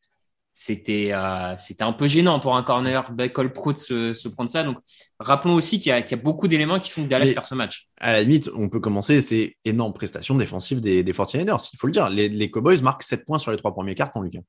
C'était 0.64 1.10
euh, 1.12 1.56
c'était 1.58 1.84
un 1.84 1.92
peu 1.92 2.06
gênant 2.06 2.40
pour 2.40 2.56
un 2.56 2.62
cornerback 2.62 3.40
All-Pro 3.40 3.74
de 3.74 3.80
se, 3.80 4.14
se 4.14 4.28
prendre 4.28 4.48
ça. 4.48 4.64
Donc, 4.64 4.78
rappelons 5.20 5.56
aussi 5.56 5.80
qu'il 5.80 5.90
y 5.90 5.92
a, 5.92 6.04
qu'il 6.04 6.16
y 6.16 6.20
a 6.20 6.24
beaucoup 6.24 6.48
d'éléments 6.48 6.78
qui 6.78 6.92
font 6.92 7.04
que 7.04 7.08
Dallas 7.10 7.26
Mais- 7.26 7.34
perd 7.34 7.48
ce 7.48 7.56
match. 7.56 7.88
à 8.00 8.12
la 8.14 8.22
limite, 8.22 8.48
on 8.56 8.70
peut 8.70 8.80
commencer 8.80 9.22
ces 9.22 9.58
énormes 9.66 9.94
prestations 9.94 10.36
défensives 10.36 10.80
des, 10.80 11.04
des 11.04 11.14
49ers. 11.14 11.70
Il 11.74 11.78
faut 11.80 11.88
le 11.88 11.94
dire, 11.94 12.12
les, 12.12 12.30
les 12.30 12.52
Cowboys 12.52 12.80
marquent 12.84 13.02
7 13.02 13.26
points 13.26 13.40
sur 13.40 13.50
les 13.50 13.58
trois 13.58 13.74
premiers 13.74 13.96
cartons, 13.96 14.22
Lucas. 14.22 14.42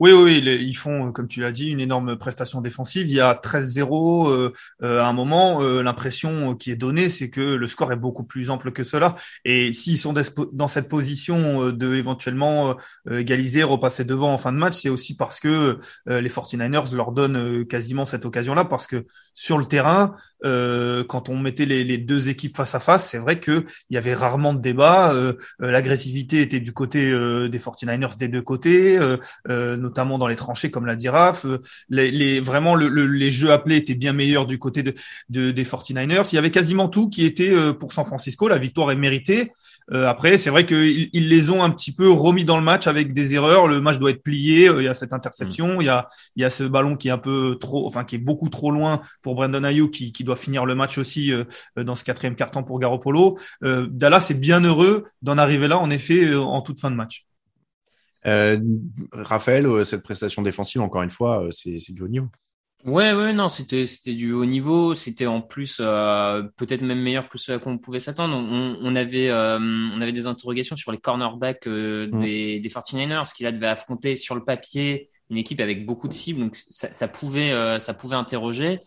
Oui, 0.00 0.12
oui, 0.12 0.42
ils 0.44 0.76
font, 0.76 1.12
comme 1.12 1.28
tu 1.28 1.40
l'as 1.40 1.52
dit, 1.52 1.68
une 1.68 1.80
énorme 1.80 2.16
prestation 2.16 2.60
défensive. 2.60 3.06
Il 3.06 3.14
y 3.14 3.20
a 3.20 3.34
13-0 3.34 4.28
euh, 4.28 4.52
euh, 4.82 5.00
à 5.00 5.06
un 5.06 5.12
moment. 5.12 5.62
Euh, 5.62 5.82
l'impression 5.82 6.54
qui 6.56 6.70
est 6.70 6.76
donnée, 6.76 7.08
c'est 7.08 7.30
que 7.30 7.40
le 7.40 7.66
score 7.66 7.92
est 7.92 7.96
beaucoup 7.96 8.24
plus 8.24 8.50
ample 8.50 8.72
que 8.72 8.82
cela. 8.82 9.14
Et 9.44 9.72
s'ils 9.72 9.98
sont 9.98 10.12
dans 10.52 10.68
cette 10.68 10.88
position 10.88 11.70
de 11.70 11.94
éventuellement 11.94 12.76
égaliser, 13.10 13.62
repasser 13.62 14.04
devant 14.04 14.32
en 14.32 14.38
fin 14.38 14.52
de 14.52 14.58
match, 14.58 14.80
c'est 14.82 14.88
aussi 14.88 15.16
parce 15.16 15.40
que 15.40 15.78
les 16.06 16.28
49ers 16.28 16.94
leur 16.94 17.12
donnent 17.12 17.64
quasiment 17.66 18.06
cette 18.06 18.24
occasion-là. 18.24 18.64
Parce 18.64 18.86
que 18.86 19.04
sur 19.34 19.58
le 19.58 19.64
terrain, 19.64 20.16
quand 20.42 21.28
on 21.28 21.38
mettait 21.38 21.66
les, 21.66 21.98
deux 21.98 22.28
équipes 22.28 22.56
face 22.56 22.74
à 22.74 22.80
face, 22.80 23.08
c'est 23.08 23.18
vrai 23.18 23.40
qu'il 23.40 23.64
y 23.90 23.96
avait 23.96 24.14
rarement 24.14 24.54
de 24.54 24.60
débat. 24.60 25.14
L'agressivité 25.58 26.40
était 26.40 26.60
du 26.60 26.72
côté 26.72 27.10
des 27.10 27.58
49ers 27.58 28.16
des 28.16 28.28
deux 28.28 28.42
côtés 28.42 28.98
notamment 29.76 30.18
dans 30.18 30.26
les 30.26 30.36
tranchées, 30.36 30.70
comme 30.70 30.86
l'a 30.86 30.96
dit 30.96 31.08
Raph. 31.08 31.44
Euh, 31.44 31.58
les, 31.88 32.10
les 32.10 32.40
vraiment, 32.40 32.74
le, 32.74 32.88
les 33.06 33.30
jeux 33.30 33.50
appelés 33.50 33.76
étaient 33.76 33.94
bien 33.94 34.12
meilleurs 34.12 34.46
du 34.46 34.58
côté 34.58 34.82
de, 34.82 34.94
de, 35.28 35.50
des 35.50 35.64
49ers. 35.64 36.28
Il 36.32 36.36
y 36.36 36.38
avait 36.38 36.50
quasiment 36.50 36.88
tout 36.88 37.08
qui 37.08 37.24
était 37.24 37.52
euh, 37.52 37.72
pour 37.72 37.92
San 37.92 38.04
Francisco. 38.04 38.48
La 38.48 38.58
victoire 38.58 38.90
est 38.90 38.96
méritée. 38.96 39.52
après, 39.92 40.38
c'est 40.38 40.50
vrai 40.50 40.64
qu'ils 40.66 41.10
ils 41.12 41.28
les 41.28 41.50
ont 41.50 41.62
un 41.62 41.70
petit 41.70 41.92
peu 41.92 42.10
remis 42.10 42.44
dans 42.44 42.56
le 42.56 42.64
match 42.64 42.86
avec 42.86 43.12
des 43.12 43.34
erreurs. 43.34 43.66
Le 43.66 43.80
match 43.80 43.98
doit 43.98 44.10
être 44.10 44.22
plié. 44.22 44.70
il 44.78 44.84
y 44.84 44.88
a 44.88 44.94
cette 44.94 45.12
interception. 45.12 45.76
Mm. 45.78 45.82
Il 45.82 45.86
y 45.86 45.88
a, 45.88 46.08
il 46.36 46.42
y 46.42 46.44
a 46.44 46.50
ce 46.50 46.64
ballon 46.64 46.96
qui 46.96 47.08
est 47.08 47.12
un 47.12 47.18
peu 47.18 47.56
trop, 47.60 47.86
enfin 47.86 48.04
qui 48.04 48.16
est 48.16 48.24
beaucoup 48.30 48.48
trop 48.48 48.70
loin 48.70 49.02
pour 49.22 49.34
Brandon 49.34 49.64
Ayuk 49.64 49.90
qui, 49.90 50.12
qui 50.12 50.24
doit 50.24 50.36
finir 50.36 50.64
le 50.64 50.74
match 50.74 50.98
aussi 50.98 51.32
dans 51.76 51.94
ce 51.94 52.04
quatrième 52.04 52.34
quart-temps 52.34 52.62
pour 52.62 52.78
Garoppolo. 52.78 53.38
Dallas 53.62 54.28
est 54.30 54.40
bien 54.40 54.60
heureux 54.60 55.04
d'en 55.22 55.38
arriver 55.38 55.68
là, 55.68 55.78
en 55.78 55.90
effet, 55.90 56.34
en 56.34 56.62
toute 56.62 56.80
fin 56.80 56.90
de 56.90 56.96
match. 56.96 57.26
Euh, 58.26 58.58
Raphaël, 59.12 59.66
euh, 59.66 59.84
cette 59.84 60.02
prestation 60.02 60.42
défensive, 60.42 60.80
encore 60.80 61.02
une 61.02 61.10
fois, 61.10 61.44
euh, 61.44 61.50
c'est 61.50 61.92
du 61.92 62.02
haut 62.02 62.08
niveau. 62.08 62.28
Ouais, 62.84 63.14
ouais, 63.14 63.32
non, 63.32 63.48
c'était 63.48 63.86
c'était 63.86 64.12
du 64.12 64.32
haut 64.32 64.44
niveau. 64.44 64.94
C'était 64.94 65.26
en 65.26 65.40
plus 65.40 65.78
euh, 65.80 66.42
peut-être 66.56 66.82
même 66.82 67.00
meilleur 67.00 67.30
que 67.30 67.38
ce 67.38 67.52
à 67.52 67.58
quoi 67.58 67.72
on 67.72 67.78
pouvait 67.78 68.00
s'attendre. 68.00 68.36
On, 68.36 68.76
on, 68.78 68.94
avait 68.94 69.30
euh, 69.30 69.58
on 69.58 70.00
avait 70.02 70.12
des 70.12 70.26
interrogations 70.26 70.76
sur 70.76 70.92
les 70.92 70.98
cornerbacks 70.98 71.66
euh, 71.66 72.08
mm. 72.12 72.18
des, 72.20 72.60
des 72.60 72.68
49ers, 72.68 73.34
qui 73.34 73.42
là 73.42 73.52
devait 73.52 73.68
affronter 73.68 74.16
sur 74.16 74.34
le 74.34 74.44
papier 74.44 75.08
une 75.30 75.38
équipe 75.38 75.60
avec 75.60 75.86
beaucoup 75.86 76.08
de 76.08 76.12
cibles, 76.12 76.40
donc 76.40 76.62
ça, 76.68 76.92
ça 76.92 77.08
pouvait 77.08 77.80
ça 77.80 77.94
pouvait 77.94 78.16
interroger. 78.16 78.78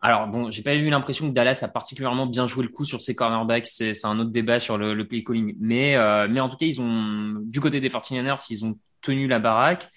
Alors 0.00 0.28
bon, 0.28 0.50
j'ai 0.50 0.62
pas 0.62 0.76
eu 0.76 0.88
l'impression 0.90 1.28
que 1.28 1.34
Dallas 1.34 1.60
a 1.62 1.68
particulièrement 1.68 2.26
bien 2.26 2.46
joué 2.46 2.62
le 2.62 2.68
coup 2.68 2.84
sur 2.84 3.00
ses 3.00 3.16
cornerbacks. 3.16 3.66
C'est 3.66 4.04
un 4.04 4.18
autre 4.20 4.30
débat 4.30 4.60
sur 4.60 4.78
le, 4.78 4.94
le 4.94 5.08
play 5.08 5.24
calling, 5.24 5.56
mais 5.60 5.96
euh, 5.96 6.28
mais 6.30 6.40
en 6.40 6.48
tout 6.48 6.56
cas 6.56 6.66
ils 6.66 6.80
ont 6.80 7.40
du 7.42 7.60
côté 7.60 7.80
des 7.80 7.88
49ers, 7.90 8.46
ils 8.50 8.64
ont 8.64 8.78
tenu 9.02 9.26
la 9.26 9.40
baraque. 9.40 9.88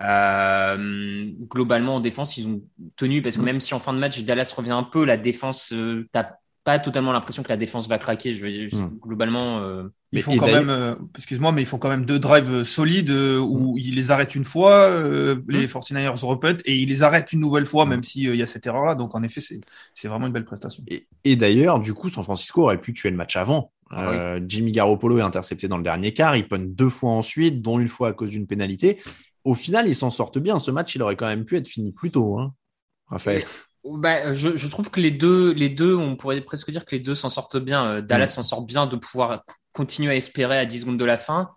Euh, 0.00 1.30
globalement 1.50 1.96
en 1.96 2.00
défense, 2.00 2.36
ils 2.38 2.48
ont 2.48 2.62
tenu 2.96 3.22
parce 3.22 3.36
que 3.36 3.42
même 3.42 3.60
si 3.60 3.74
en 3.74 3.78
fin 3.78 3.92
de 3.92 3.98
match 3.98 4.20
Dallas 4.20 4.52
revient 4.56 4.72
un 4.72 4.82
peu, 4.82 5.04
la 5.04 5.18
défense 5.18 5.72
euh, 5.72 6.08
t'as 6.10 6.30
pas 6.64 6.78
totalement 6.78 7.12
l'impression 7.12 7.42
que 7.42 7.50
la 7.50 7.58
défense 7.58 7.88
va 7.88 7.98
craquer. 7.98 8.34
Je 8.34 8.44
veux 8.44 8.50
dire, 8.50 8.68
mm. 8.72 8.98
globalement. 9.00 9.58
Euh, 9.60 9.84
ils 10.12 10.22
font 10.22 10.36
quand 10.36 10.46
même, 10.46 10.70
euh, 10.70 10.94
excuse-moi, 11.16 11.52
mais 11.52 11.62
ils 11.62 11.66
font 11.66 11.78
quand 11.78 11.88
même 11.88 12.06
deux 12.06 12.18
drives 12.18 12.52
euh, 12.52 12.64
solides 12.64 13.10
euh, 13.10 13.38
où 13.38 13.74
mm. 13.74 13.78
ils 13.78 13.94
les 13.94 14.10
arrêtent 14.10 14.34
une 14.34 14.44
fois, 14.44 14.88
les 15.48 15.66
49ers 15.66 16.22
mm. 16.22 16.24
repetent 16.24 16.62
et 16.64 16.76
ils 16.76 16.88
les 16.88 17.02
arrêtent 17.02 17.32
une 17.32 17.40
nouvelle 17.40 17.66
fois, 17.66 17.84
même 17.84 18.02
s'il 18.02 18.34
y 18.34 18.42
a 18.42 18.46
cette 18.46 18.66
erreur-là. 18.66 18.94
Donc 18.94 19.14
en 19.14 19.22
effet, 19.22 19.40
c'est 19.92 20.08
vraiment 20.08 20.26
une 20.26 20.32
belle 20.32 20.44
prestation. 20.44 20.84
Et, 21.24 21.36
d'ailleurs, 21.36 21.80
du 21.80 21.94
coup, 21.94 22.08
San 22.08 22.24
Francisco 22.24 22.62
aurait 22.62 22.80
pu 22.80 22.92
tuer 22.92 23.10
le 23.10 23.16
match 23.16 23.36
avant. 23.36 23.72
Ah 23.90 24.38
Jimmy 24.48 24.72
Garoppolo 24.72 25.18
est 25.18 25.22
intercepté 25.22 25.68
dans 25.68 25.76
le 25.76 25.84
dernier 25.84 26.12
quart, 26.12 26.36
il 26.36 26.48
punte 26.48 26.74
deux 26.74 26.88
fois 26.88 27.10
ensuite, 27.10 27.62
dont 27.62 27.78
une 27.78 27.88
fois 27.88 28.08
à 28.08 28.12
cause 28.12 28.30
d'une 28.30 28.46
pénalité. 28.46 28.98
Au 29.44 29.54
final, 29.54 29.86
ils 29.86 29.94
s'en 29.94 30.10
sortent 30.10 30.38
bien. 30.38 30.58
Ce 30.58 30.70
match, 30.70 30.94
il 30.94 31.02
aurait 31.02 31.16
quand 31.16 31.26
même 31.26 31.44
pu 31.44 31.56
être 31.58 31.68
fini 31.68 31.92
plus 31.92 32.10
tôt, 32.10 32.38
hein, 32.38 32.54
Raphaël. 33.08 33.44
Bah, 33.84 34.32
je, 34.32 34.56
je, 34.56 34.66
trouve 34.68 34.90
que 34.90 35.00
les 35.00 35.10
deux, 35.10 35.52
les 35.52 35.68
deux, 35.68 35.94
on 35.94 36.16
pourrait 36.16 36.40
presque 36.40 36.70
dire 36.70 36.84
que 36.84 36.94
les 36.94 37.00
deux 37.00 37.14
s'en 37.14 37.28
sortent 37.28 37.58
bien. 37.58 38.00
Dallas 38.00 38.28
s'en 38.28 38.42
sort 38.42 38.62
bien 38.62 38.86
de 38.86 38.96
pouvoir 38.96 39.42
continuer 39.72 40.12
à 40.12 40.16
espérer 40.16 40.58
à 40.58 40.64
10 40.64 40.80
secondes 40.80 40.98
de 40.98 41.04
la 41.04 41.18
fin. 41.18 41.50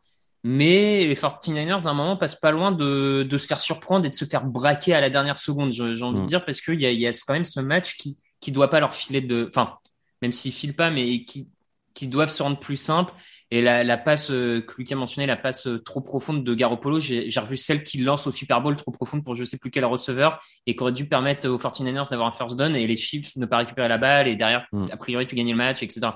Mais 0.44 1.06
les 1.06 1.16
49ers, 1.16 1.88
à 1.88 1.90
un 1.90 1.94
moment, 1.94 2.18
passent 2.18 2.40
pas 2.40 2.52
loin 2.52 2.72
de, 2.72 3.26
de 3.30 3.38
se 3.38 3.48
faire 3.48 3.60
surprendre 3.60 4.06
et 4.06 4.10
de 4.10 4.16
se 4.16 4.26
faire 4.26 4.46
braquer 4.46 4.94
à 4.94 5.02
la 5.02 5.10
dernière 5.10 5.40
seconde, 5.40 5.72
j'ai 5.72 6.04
envie 6.04 6.18
de 6.18 6.24
mm. 6.24 6.26
dire, 6.26 6.46
parce 6.46 6.62
qu'il 6.62 6.82
y 6.82 6.86
a, 6.86 6.92
y 6.92 7.08
a 7.08 7.12
quand 7.26 7.34
même 7.34 7.46
ce 7.46 7.60
match 7.60 7.96
qui 7.96 8.18
qui 8.40 8.52
doit 8.52 8.70
pas 8.70 8.80
leur 8.80 8.94
filer 8.94 9.22
de... 9.22 9.48
Enfin, 9.50 9.78
même 10.22 10.32
s'ils 10.32 10.52
filent 10.52 10.76
pas, 10.76 10.90
mais 10.90 11.26
qui, 11.26 11.50
qui 11.94 12.08
doivent 12.08 12.30
se 12.30 12.44
rendre 12.44 12.60
plus 12.60 12.78
simple. 12.78 13.14
Et 13.50 13.62
la, 13.62 13.84
la 13.84 13.98
passe 13.98 14.30
euh, 14.30 14.62
que 14.62 14.74
Lucas 14.78 14.96
a 14.96 14.98
mentionné, 14.98 15.26
la 15.26 15.38
passe 15.38 15.68
euh, 15.68 15.82
trop 15.82 16.02
profonde 16.02 16.44
de 16.44 16.54
Garoppolo, 16.54 17.00
j'ai 17.00 17.32
revu 17.38 17.56
celle 17.56 17.84
qui 17.84 18.00
lance 18.00 18.28
au 18.28 18.32
Super 18.32 18.62
Bowl 18.62 18.76
trop 18.76 18.92
profonde 18.92 19.24
pour 19.24 19.36
je 19.36 19.46
sais 19.46 19.58
plus 19.58 19.72
quel 19.72 19.86
receveur 19.86 20.42
et 20.66 20.76
qui 20.76 20.84
aurait 20.84 20.92
dû 20.92 21.08
permettre 21.08 21.48
aux 21.48 21.58
49ers 21.58 22.10
d'avoir 22.10 22.28
un 22.28 22.32
first 22.32 22.58
down 22.58 22.76
et 22.76 22.86
les 22.86 22.96
Chiefs 22.98 23.38
ne 23.38 23.46
pas 23.46 23.60
récupérer 23.60 23.88
la 23.88 23.98
balle 23.98 24.28
et 24.28 24.36
derrière, 24.36 24.68
mm. 24.74 24.88
a 24.92 24.98
priori, 24.98 25.28
tu 25.28 25.36
gagnes 25.36 25.52
le 25.52 25.56
match, 25.56 25.82
etc. 25.82 26.10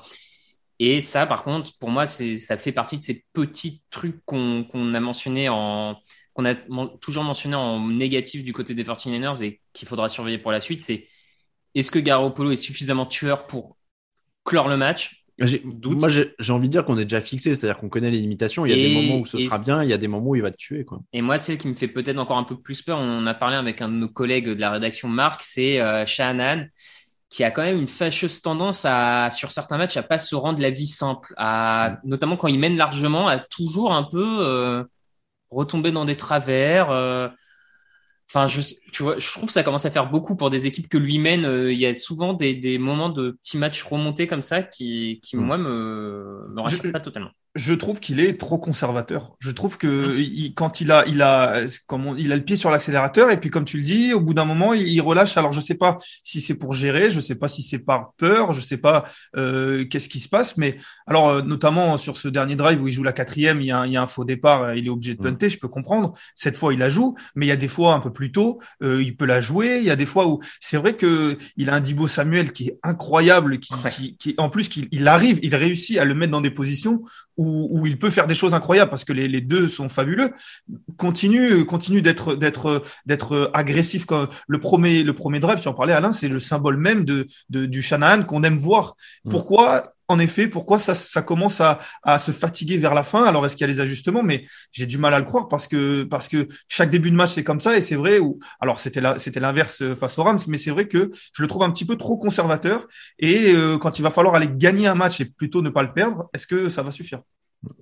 Et 0.79 0.99
ça, 0.99 1.25
par 1.25 1.43
contre, 1.43 1.77
pour 1.77 1.89
moi, 1.89 2.05
ça 2.05 2.57
fait 2.57 2.71
partie 2.73 2.97
de 2.97 3.03
ces 3.03 3.23
petits 3.31 3.81
trucs 3.91 4.19
qu'on, 4.25 4.65
a 4.93 4.99
mentionné 4.99 5.47
en, 5.47 5.95
qu'on 6.33 6.43
a 6.43 6.55
toujours 6.99 7.23
mentionné 7.23 7.55
en 7.55 7.87
négatif 7.87 8.43
du 8.43 8.51
côté 8.51 8.73
des 8.73 8.83
49ers 8.83 9.41
et 9.43 9.61
qu'il 9.73 9.87
faudra 9.87 10.09
surveiller 10.09 10.39
pour 10.39 10.51
la 10.51 10.59
suite. 10.59 10.81
C'est 10.81 11.07
est-ce 11.75 11.91
que 11.91 11.99
Garoppolo 11.99 12.51
est 12.51 12.57
suffisamment 12.57 13.05
tueur 13.05 13.47
pour 13.47 13.77
clore 14.43 14.67
le 14.67 14.75
match 14.75 15.20
moi, 15.83 16.09
j'ai 16.09 16.53
envie 16.53 16.67
de 16.67 16.71
dire 16.71 16.85
qu'on 16.85 16.97
est 16.97 17.05
déjà 17.05 17.21
fixé, 17.21 17.55
c'est-à-dire 17.55 17.77
qu'on 17.79 17.89
connaît 17.89 18.11
les 18.11 18.19
limitations. 18.19 18.65
Il 18.65 18.69
y 18.69 18.73
a 18.73 18.75
des 18.75 18.93
moments 18.93 19.21
où 19.21 19.25
ce 19.25 19.37
sera 19.37 19.59
bien, 19.59 19.83
il 19.83 19.89
y 19.89 19.93
a 19.93 19.97
des 19.97 20.07
moments 20.07 20.29
où 20.29 20.35
il 20.35 20.41
va 20.41 20.51
te 20.51 20.57
tuer. 20.57 20.85
Quoi. 20.85 21.01
Et 21.13 21.21
moi, 21.21 21.37
celle 21.37 21.57
qui 21.57 21.67
me 21.67 21.73
fait 21.73 21.87
peut-être 21.87 22.17
encore 22.17 22.37
un 22.37 22.43
peu 22.43 22.59
plus 22.59 22.81
peur, 22.81 22.99
on 22.99 23.25
a 23.25 23.33
parlé 23.33 23.55
avec 23.55 23.81
un 23.81 23.89
de 23.89 23.95
nos 23.95 24.09
collègues 24.09 24.47
de 24.47 24.59
la 24.59 24.71
rédaction 24.71 25.07
Marc, 25.07 25.41
c'est 25.43 25.79
euh, 25.79 26.05
Shanahan 26.05 26.65
qui 27.31 27.45
a 27.45 27.51
quand 27.51 27.61
même 27.61 27.79
une 27.79 27.87
fâcheuse 27.87 28.41
tendance 28.41 28.83
à, 28.83 29.31
sur 29.31 29.51
certains 29.51 29.77
matchs, 29.77 29.95
à 29.95 30.03
pas 30.03 30.19
se 30.19 30.35
rendre 30.35 30.61
la 30.61 30.69
vie 30.69 30.85
simple, 30.85 31.33
à, 31.37 31.97
notamment 32.03 32.35
quand 32.35 32.49
il 32.49 32.59
mène 32.59 32.75
largement, 32.75 33.29
à 33.29 33.39
toujours 33.39 33.93
un 33.93 34.03
peu 34.03 34.39
euh, 34.41 34.83
retomber 35.49 35.93
dans 35.93 36.03
des 36.03 36.17
travers. 36.17 36.91
Euh, 36.91 37.29
enfin, 38.33 38.47
je, 38.47 38.61
tu 38.91 39.03
vois, 39.03 39.19
je 39.19 39.27
trouve 39.27 39.47
que 39.47 39.51
ça 39.51 39.63
commence 39.63 39.85
à 39.85 39.91
faire 39.91 40.09
beaucoup 40.09 40.35
pour 40.35 40.49
des 40.49 40.65
équipes 40.65 40.87
que 40.87 40.97
lui 40.97 41.19
mène. 41.19 41.45
Euh, 41.45 41.71
il 41.71 41.79
y 41.79 41.85
a 41.85 41.95
souvent 41.95 42.33
des, 42.33 42.55
des 42.55 42.77
moments 42.77 43.09
de 43.09 43.31
petits 43.31 43.57
matchs 43.57 43.83
remontés 43.83 44.27
comme 44.27 44.41
ça 44.41 44.63
qui, 44.63 45.19
qui 45.23 45.35
mm. 45.35 45.41
moi, 45.41 45.57
me, 45.57 46.47
me 46.49 46.61
rassurent 46.61 46.91
pas 46.91 47.01
totalement 47.01 47.31
je 47.55 47.73
trouve 47.73 47.99
qu'il 47.99 48.21
est 48.21 48.39
trop 48.39 48.57
conservateur. 48.57 49.35
Je 49.39 49.51
trouve 49.51 49.77
que 49.77 50.17
il, 50.17 50.53
quand 50.53 50.79
il 50.79 50.89
a, 50.91 51.05
il 51.07 51.21
a, 51.21 51.61
comme 51.85 52.15
il 52.17 52.31
a 52.31 52.37
le 52.37 52.43
pied 52.43 52.55
sur 52.55 52.71
l'accélérateur 52.71 53.29
et 53.29 53.39
puis 53.39 53.49
comme 53.49 53.65
tu 53.65 53.77
le 53.77 53.83
dis, 53.83 54.13
au 54.13 54.21
bout 54.21 54.33
d'un 54.33 54.45
moment, 54.45 54.73
il, 54.73 55.01
relâche. 55.01 55.35
Alors 55.35 55.51
je 55.51 55.59
sais 55.59 55.75
pas 55.75 55.97
si 56.23 56.39
c'est 56.39 56.55
pour 56.57 56.73
gérer, 56.73 57.11
je 57.11 57.19
sais 57.19 57.35
pas 57.35 57.49
si 57.49 57.61
c'est 57.61 57.79
par 57.79 58.13
peur, 58.17 58.53
je 58.53 58.61
sais 58.61 58.77
pas 58.77 59.05
euh, 59.35 59.83
qu'est-ce 59.85 60.07
qui 60.07 60.19
se 60.19 60.29
passe, 60.29 60.55
mais 60.55 60.77
alors 61.07 61.29
euh, 61.29 61.41
notamment 61.41 61.97
sur 61.97 62.15
ce 62.15 62.29
dernier 62.29 62.55
drive 62.55 62.81
où 62.81 62.87
il 62.87 62.93
joue 62.93 63.03
la 63.03 63.11
quatrième, 63.11 63.59
il 63.61 63.67
y 63.67 63.71
a, 63.71 63.85
il 63.85 63.91
y 63.91 63.97
a 63.97 64.01
un 64.01 64.07
faux 64.07 64.23
départ, 64.23 64.73
il 64.75 64.85
est 64.85 64.89
obligé 64.89 65.15
de 65.15 65.21
punter, 65.21 65.49
je 65.49 65.59
peux 65.59 65.67
comprendre. 65.67 66.13
Cette 66.35 66.55
fois, 66.55 66.73
il 66.73 66.79
la 66.79 66.89
joue, 66.89 67.15
mais 67.35 67.47
il 67.47 67.49
y 67.49 67.53
a 67.53 67.57
des 67.57 67.67
fois 67.67 67.93
un 67.93 67.99
peu 67.99 68.13
plus 68.13 68.31
tôt, 68.31 68.59
euh, 68.81 69.03
il 69.03 69.17
peut 69.17 69.25
la 69.25 69.41
jouer. 69.41 69.79
Il 69.79 69.85
y 69.85 69.91
a 69.91 69.95
des 69.95 70.05
fois 70.05 70.27
où 70.27 70.39
c'est 70.61 70.77
vrai 70.77 70.95
que 70.95 71.37
il 71.57 71.69
a 71.69 71.75
un 71.75 71.79
Dibo 71.81 72.07
Samuel 72.07 72.53
qui 72.53 72.69
est 72.69 72.79
incroyable, 72.83 73.59
qui, 73.59 73.73
qui, 73.89 74.17
qui 74.17 74.35
en 74.37 74.49
plus 74.49 74.69
qu'il 74.69 74.87
il 74.91 75.07
arrive, 75.07 75.39
il 75.43 75.55
réussit 75.55 75.97
à 75.97 76.05
le 76.05 76.13
mettre 76.13 76.31
dans 76.31 76.41
des 76.41 76.51
positions 76.51 77.03
où, 77.41 77.85
il 77.85 77.97
peut 77.97 78.09
faire 78.09 78.27
des 78.27 78.35
choses 78.35 78.53
incroyables 78.53 78.89
parce 78.89 79.03
que 79.03 79.13
les, 79.13 79.27
les 79.27 79.41
deux 79.41 79.67
sont 79.67 79.89
fabuleux. 79.89 80.31
Continue, 80.97 81.65
continue 81.65 82.01
d'être 82.01 82.35
d'être 82.35 82.83
d'être 83.05 83.51
agressif. 83.53 84.05
Comme 84.05 84.27
le 84.47 84.59
premier 84.59 85.03
le 85.03 85.13
premier 85.13 85.39
drive, 85.39 85.59
tu 85.61 85.67
en 85.67 85.73
parlais 85.73 85.93
Alain, 85.93 86.11
c'est 86.11 86.27
le 86.27 86.39
symbole 86.39 86.77
même 86.77 87.05
de, 87.05 87.27
de 87.49 87.65
du 87.65 87.81
Shanahan 87.81 88.23
qu'on 88.23 88.43
aime 88.43 88.57
voir. 88.57 88.95
Mm. 89.25 89.29
Pourquoi 89.29 89.83
en 90.11 90.19
effet, 90.19 90.47
pourquoi 90.47 90.77
ça, 90.77 90.93
ça 90.93 91.21
commence 91.21 91.61
à, 91.61 91.79
à, 92.03 92.19
se 92.19 92.31
fatiguer 92.31 92.77
vers 92.77 92.93
la 92.93 93.03
fin? 93.03 93.23
Alors, 93.23 93.45
est-ce 93.45 93.55
qu'il 93.55 93.67
y 93.67 93.69
a 93.69 93.73
des 93.73 93.79
ajustements? 93.79 94.23
Mais 94.23 94.45
j'ai 94.71 94.85
du 94.85 94.97
mal 94.97 95.13
à 95.13 95.19
le 95.19 95.25
croire 95.25 95.47
parce 95.47 95.67
que 95.67 96.03
parce 96.03 96.27
que 96.27 96.47
chaque 96.67 96.89
début 96.89 97.11
de 97.11 97.15
match 97.15 97.31
c'est 97.31 97.43
comme 97.43 97.59
ça 97.59 97.77
et 97.77 97.81
c'est 97.81 97.95
vrai. 97.95 98.19
Ou 98.19 98.39
alors 98.59 98.79
c'était 98.79 99.01
là, 99.01 99.17
c'était 99.19 99.39
l'inverse 99.39 99.93
face 99.95 100.19
aux 100.19 100.23
Rams, 100.23 100.39
mais 100.47 100.57
c'est 100.57 100.71
vrai 100.71 100.87
que 100.87 101.11
je 101.33 101.41
le 101.41 101.47
trouve 101.47 101.63
un 101.63 101.71
petit 101.71 101.85
peu 101.85 101.95
trop 101.95 102.17
conservateur. 102.17 102.87
Et 103.19 103.53
euh, 103.53 103.77
quand 103.77 103.99
il 103.99 104.01
va 104.01 104.11
falloir 104.11 104.35
aller 104.35 104.49
gagner 104.51 104.87
un 104.87 104.95
match 104.95 105.21
et 105.21 105.25
plutôt 105.25 105.61
ne 105.61 105.69
pas 105.69 105.83
le 105.83 105.93
perdre, 105.93 106.29
est-ce 106.33 106.47
que 106.47 106.69
ça 106.69 106.83
va 106.83 106.91
suffire? 106.91 107.21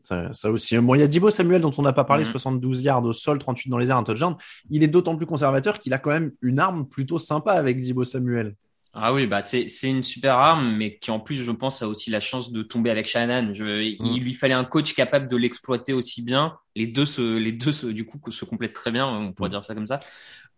Ça, 0.03 0.51
aussi. 0.51 0.77
Bon, 0.77 0.95
il 0.95 0.99
y 0.99 1.03
a 1.03 1.07
Dibo 1.07 1.29
Samuel 1.29 1.61
dont 1.61 1.71
on 1.77 1.81
n'a 1.81 1.93
pas 1.93 2.03
parlé, 2.03 2.25
72 2.25 2.79
mm-hmm. 2.79 2.83
yards 2.83 3.03
au 3.05 3.13
sol, 3.13 3.39
38 3.39 3.69
dans 3.69 3.77
les 3.77 3.89
airs, 3.89 3.97
un 3.97 4.03
touchdown. 4.03 4.35
Il 4.69 4.83
est 4.83 4.87
d'autant 4.87 5.15
plus 5.15 5.25
conservateur 5.25 5.79
qu'il 5.79 5.93
a 5.93 5.97
quand 5.99 6.11
même 6.11 6.31
une 6.41 6.59
arme 6.59 6.87
plutôt 6.87 7.17
sympa 7.17 7.53
avec 7.53 7.79
Dibo 7.79 8.03
Samuel. 8.03 8.55
Ah 8.93 9.13
oui, 9.13 9.27
bah 9.27 9.43
c'est 9.43 9.67
une 9.83 10.03
super 10.03 10.35
arme, 10.35 10.75
mais 10.75 10.97
qui 10.97 11.11
en 11.11 11.19
plus, 11.19 11.35
je 11.35 11.51
pense, 11.51 11.83
a 11.83 11.87
aussi 11.87 12.09
la 12.09 12.19
chance 12.19 12.51
de 12.51 12.63
tomber 12.63 12.89
avec 12.89 13.05
Shannon. 13.05 13.53
Il 13.53 13.97
mm. 13.99 14.19
lui 14.19 14.33
fallait 14.33 14.55
un 14.55 14.65
coach 14.65 14.95
capable 14.95 15.27
de 15.27 15.37
l'exploiter 15.37 15.93
aussi 15.93 16.23
bien. 16.23 16.57
Les 16.75 16.87
deux, 16.87 17.05
se, 17.05 17.37
les 17.37 17.51
deux 17.51 17.71
se, 17.71 17.87
du 17.87 18.05
coup, 18.05 18.19
se 18.31 18.45
complètent 18.45 18.73
très 18.73 18.91
bien, 18.91 19.07
on 19.07 19.31
pourrait 19.31 19.49
mm. 19.49 19.51
dire 19.51 19.65
ça 19.65 19.75
comme 19.75 19.85
ça. 19.85 19.99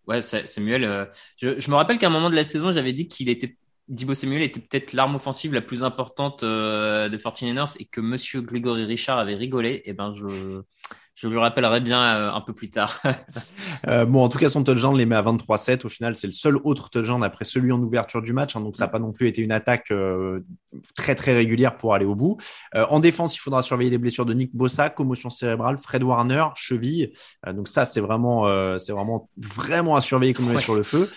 Ouais, 0.06 0.22
Samuel. 0.22 0.84
Euh, 0.84 1.04
je, 1.36 1.60
je 1.60 1.70
me 1.70 1.76
rappelle 1.76 1.98
qu'à 1.98 2.06
un 2.06 2.10
moment 2.10 2.30
de 2.30 2.34
la 2.34 2.44
saison, 2.44 2.72
j'avais 2.72 2.92
dit 2.92 3.06
qu'il 3.06 3.28
était 3.28 3.56
Dibo 3.88 4.14
Samuel 4.14 4.42
était 4.42 4.60
peut-être 4.60 4.92
l'arme 4.92 5.16
offensive 5.16 5.52
la 5.52 5.60
plus 5.60 5.82
importante 5.82 6.44
euh, 6.44 7.08
des 7.08 7.18
49ers 7.18 7.76
et 7.80 7.84
que 7.84 8.00
Monsieur 8.00 8.40
Gregory 8.40 8.84
Richard 8.84 9.18
avait 9.18 9.34
rigolé, 9.34 9.70
et 9.70 9.90
eh 9.90 9.92
ben 9.92 10.14
je 10.14 10.62
je 11.14 11.28
lui 11.28 11.38
rappellerai 11.38 11.80
bien 11.80 12.02
euh, 12.02 12.32
un 12.32 12.40
peu 12.40 12.52
plus 12.54 12.70
tard. 12.70 13.00
euh, 13.88 14.06
bon, 14.06 14.24
en 14.24 14.28
tout 14.28 14.38
cas, 14.38 14.48
son 14.48 14.64
touchdown 14.64 14.96
les 14.96 15.04
met 15.04 15.14
à 15.14 15.22
23-7. 15.22 15.86
Au 15.86 15.88
final, 15.88 16.16
c'est 16.16 16.26
le 16.26 16.32
seul 16.32 16.56
autre 16.64 16.88
touchdown 16.88 17.22
après 17.22 17.44
celui 17.44 17.70
en 17.70 17.80
ouverture 17.82 18.22
du 18.22 18.32
match. 18.32 18.56
Hein, 18.56 18.60
donc, 18.60 18.76
ça 18.76 18.84
n'a 18.84 18.88
pas 18.88 18.98
non 18.98 19.12
plus 19.12 19.28
été 19.28 19.42
une 19.42 19.52
attaque 19.52 19.90
euh, 19.90 20.40
très, 20.96 21.14
très 21.14 21.34
régulière 21.34 21.76
pour 21.76 21.94
aller 21.94 22.06
au 22.06 22.14
bout. 22.14 22.38
Euh, 22.74 22.86
en 22.88 22.98
défense, 22.98 23.36
il 23.36 23.40
faudra 23.40 23.62
surveiller 23.62 23.90
les 23.90 23.98
blessures 23.98 24.24
de 24.24 24.32
Nick 24.32 24.54
Bossa, 24.54 24.88
commotion 24.88 25.28
cérébrale, 25.28 25.76
Fred 25.76 26.02
Warner, 26.02 26.46
cheville. 26.54 27.12
Euh, 27.46 27.52
donc, 27.52 27.68
ça, 27.68 27.84
c'est 27.84 28.00
vraiment, 28.00 28.22
c'est 28.78 28.92
vraiment, 28.92 29.28
vraiment 29.36 29.96
à 29.96 30.00
surveiller 30.00 30.32
comme 30.32 30.48
on 30.48 30.58
est 30.58 30.62
sur 30.62 30.74
le 30.74 30.82
feu. 30.82 31.10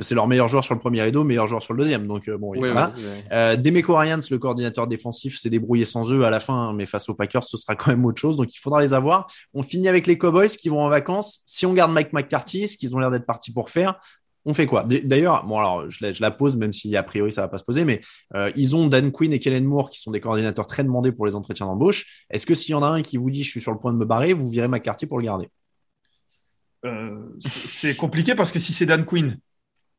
c'est 0.00 0.14
leur 0.14 0.28
meilleur 0.28 0.48
joueur 0.48 0.64
sur 0.64 0.74
le 0.74 0.80
premier 0.80 1.02
rideau, 1.02 1.24
meilleur 1.24 1.46
joueur 1.46 1.62
sur 1.62 1.74
le 1.74 1.82
deuxième. 1.82 2.06
Donc, 2.06 2.28
bon, 2.30 2.50
oui, 2.50 2.58
voilà. 2.58 2.90
Ouais, 3.30 3.56
Demeco 3.58 3.96
Ryans, 3.96 4.20
le 4.30 4.38
coordinateur 4.38 4.86
défensif, 4.86 5.38
s'est 5.38 5.50
débrouillé 5.50 5.84
sans 5.84 6.10
eux 6.10 6.24
à 6.24 6.30
la 6.30 6.40
fin, 6.40 6.54
hein, 6.54 6.72
mais 6.72 6.86
face 6.86 7.08
aux 7.08 7.14
Packers, 7.14 7.44
ce 7.44 7.56
sera 7.56 7.76
quand 7.76 7.90
même 7.90 8.04
autre 8.04 8.20
chose. 8.20 8.36
Donc, 8.36 8.54
il 8.54 8.58
faudra 8.58 8.80
les 8.80 8.94
avoir. 8.94 9.26
On 9.54 9.62
finit 9.62 9.88
avec 9.88 10.06
les 10.06 10.18
Cowboys 10.18 10.48
qui 10.48 10.68
vont 10.68 10.82
en 10.82 10.88
vacances. 10.88 11.40
Si 11.46 11.66
on 11.66 11.74
garde 11.74 11.92
Mike 11.92 12.12
McCarthy, 12.12 12.68
ce 12.68 12.76
qu'ils 12.76 12.94
ont 12.94 12.98
l'air 12.98 13.10
d'être 13.10 13.26
partis 13.26 13.52
pour 13.52 13.70
faire, 13.70 14.00
on 14.44 14.54
fait 14.54 14.66
quoi? 14.66 14.84
D'ailleurs, 14.84 15.46
bon 15.46 15.58
alors 15.58 15.88
je 15.88 16.20
la, 16.20 16.30
pose, 16.30 16.56
même 16.56 16.72
si 16.72 16.96
a 16.96 17.02
priori 17.02 17.32
ça 17.32 17.42
va 17.42 17.48
pas 17.48 17.58
se 17.58 17.64
poser, 17.64 17.84
mais 17.84 18.00
euh, 18.34 18.50
ils 18.56 18.74
ont 18.74 18.88
Dan 18.88 19.12
Quinn 19.12 19.32
et 19.32 19.38
Kellen 19.38 19.64
Moore 19.64 19.88
qui 19.90 20.00
sont 20.00 20.10
des 20.10 20.20
coordinateurs 20.20 20.66
très 20.66 20.82
demandés 20.82 21.12
pour 21.12 21.26
les 21.26 21.36
entretiens 21.36 21.66
d'embauche. 21.66 22.26
Est-ce 22.30 22.44
que 22.44 22.54
s'il 22.54 22.72
y 22.72 22.74
en 22.74 22.82
a 22.82 22.88
un 22.88 23.02
qui 23.02 23.16
vous 23.16 23.30
dit 23.30 23.44
je 23.44 23.50
suis 23.50 23.60
sur 23.60 23.72
le 23.72 23.78
point 23.78 23.92
de 23.92 23.98
me 23.98 24.04
barrer, 24.04 24.32
vous 24.32 24.48
virez 24.48 24.68
McCarthy 24.68 25.06
pour 25.06 25.18
le 25.18 25.24
garder? 25.24 25.48
Euh, 26.84 27.20
C'est 27.38 27.96
compliqué 27.96 28.34
parce 28.34 28.50
que 28.50 28.58
si 28.58 28.72
c'est 28.72 28.86
Dan 28.86 29.04
Quinn, 29.04 29.38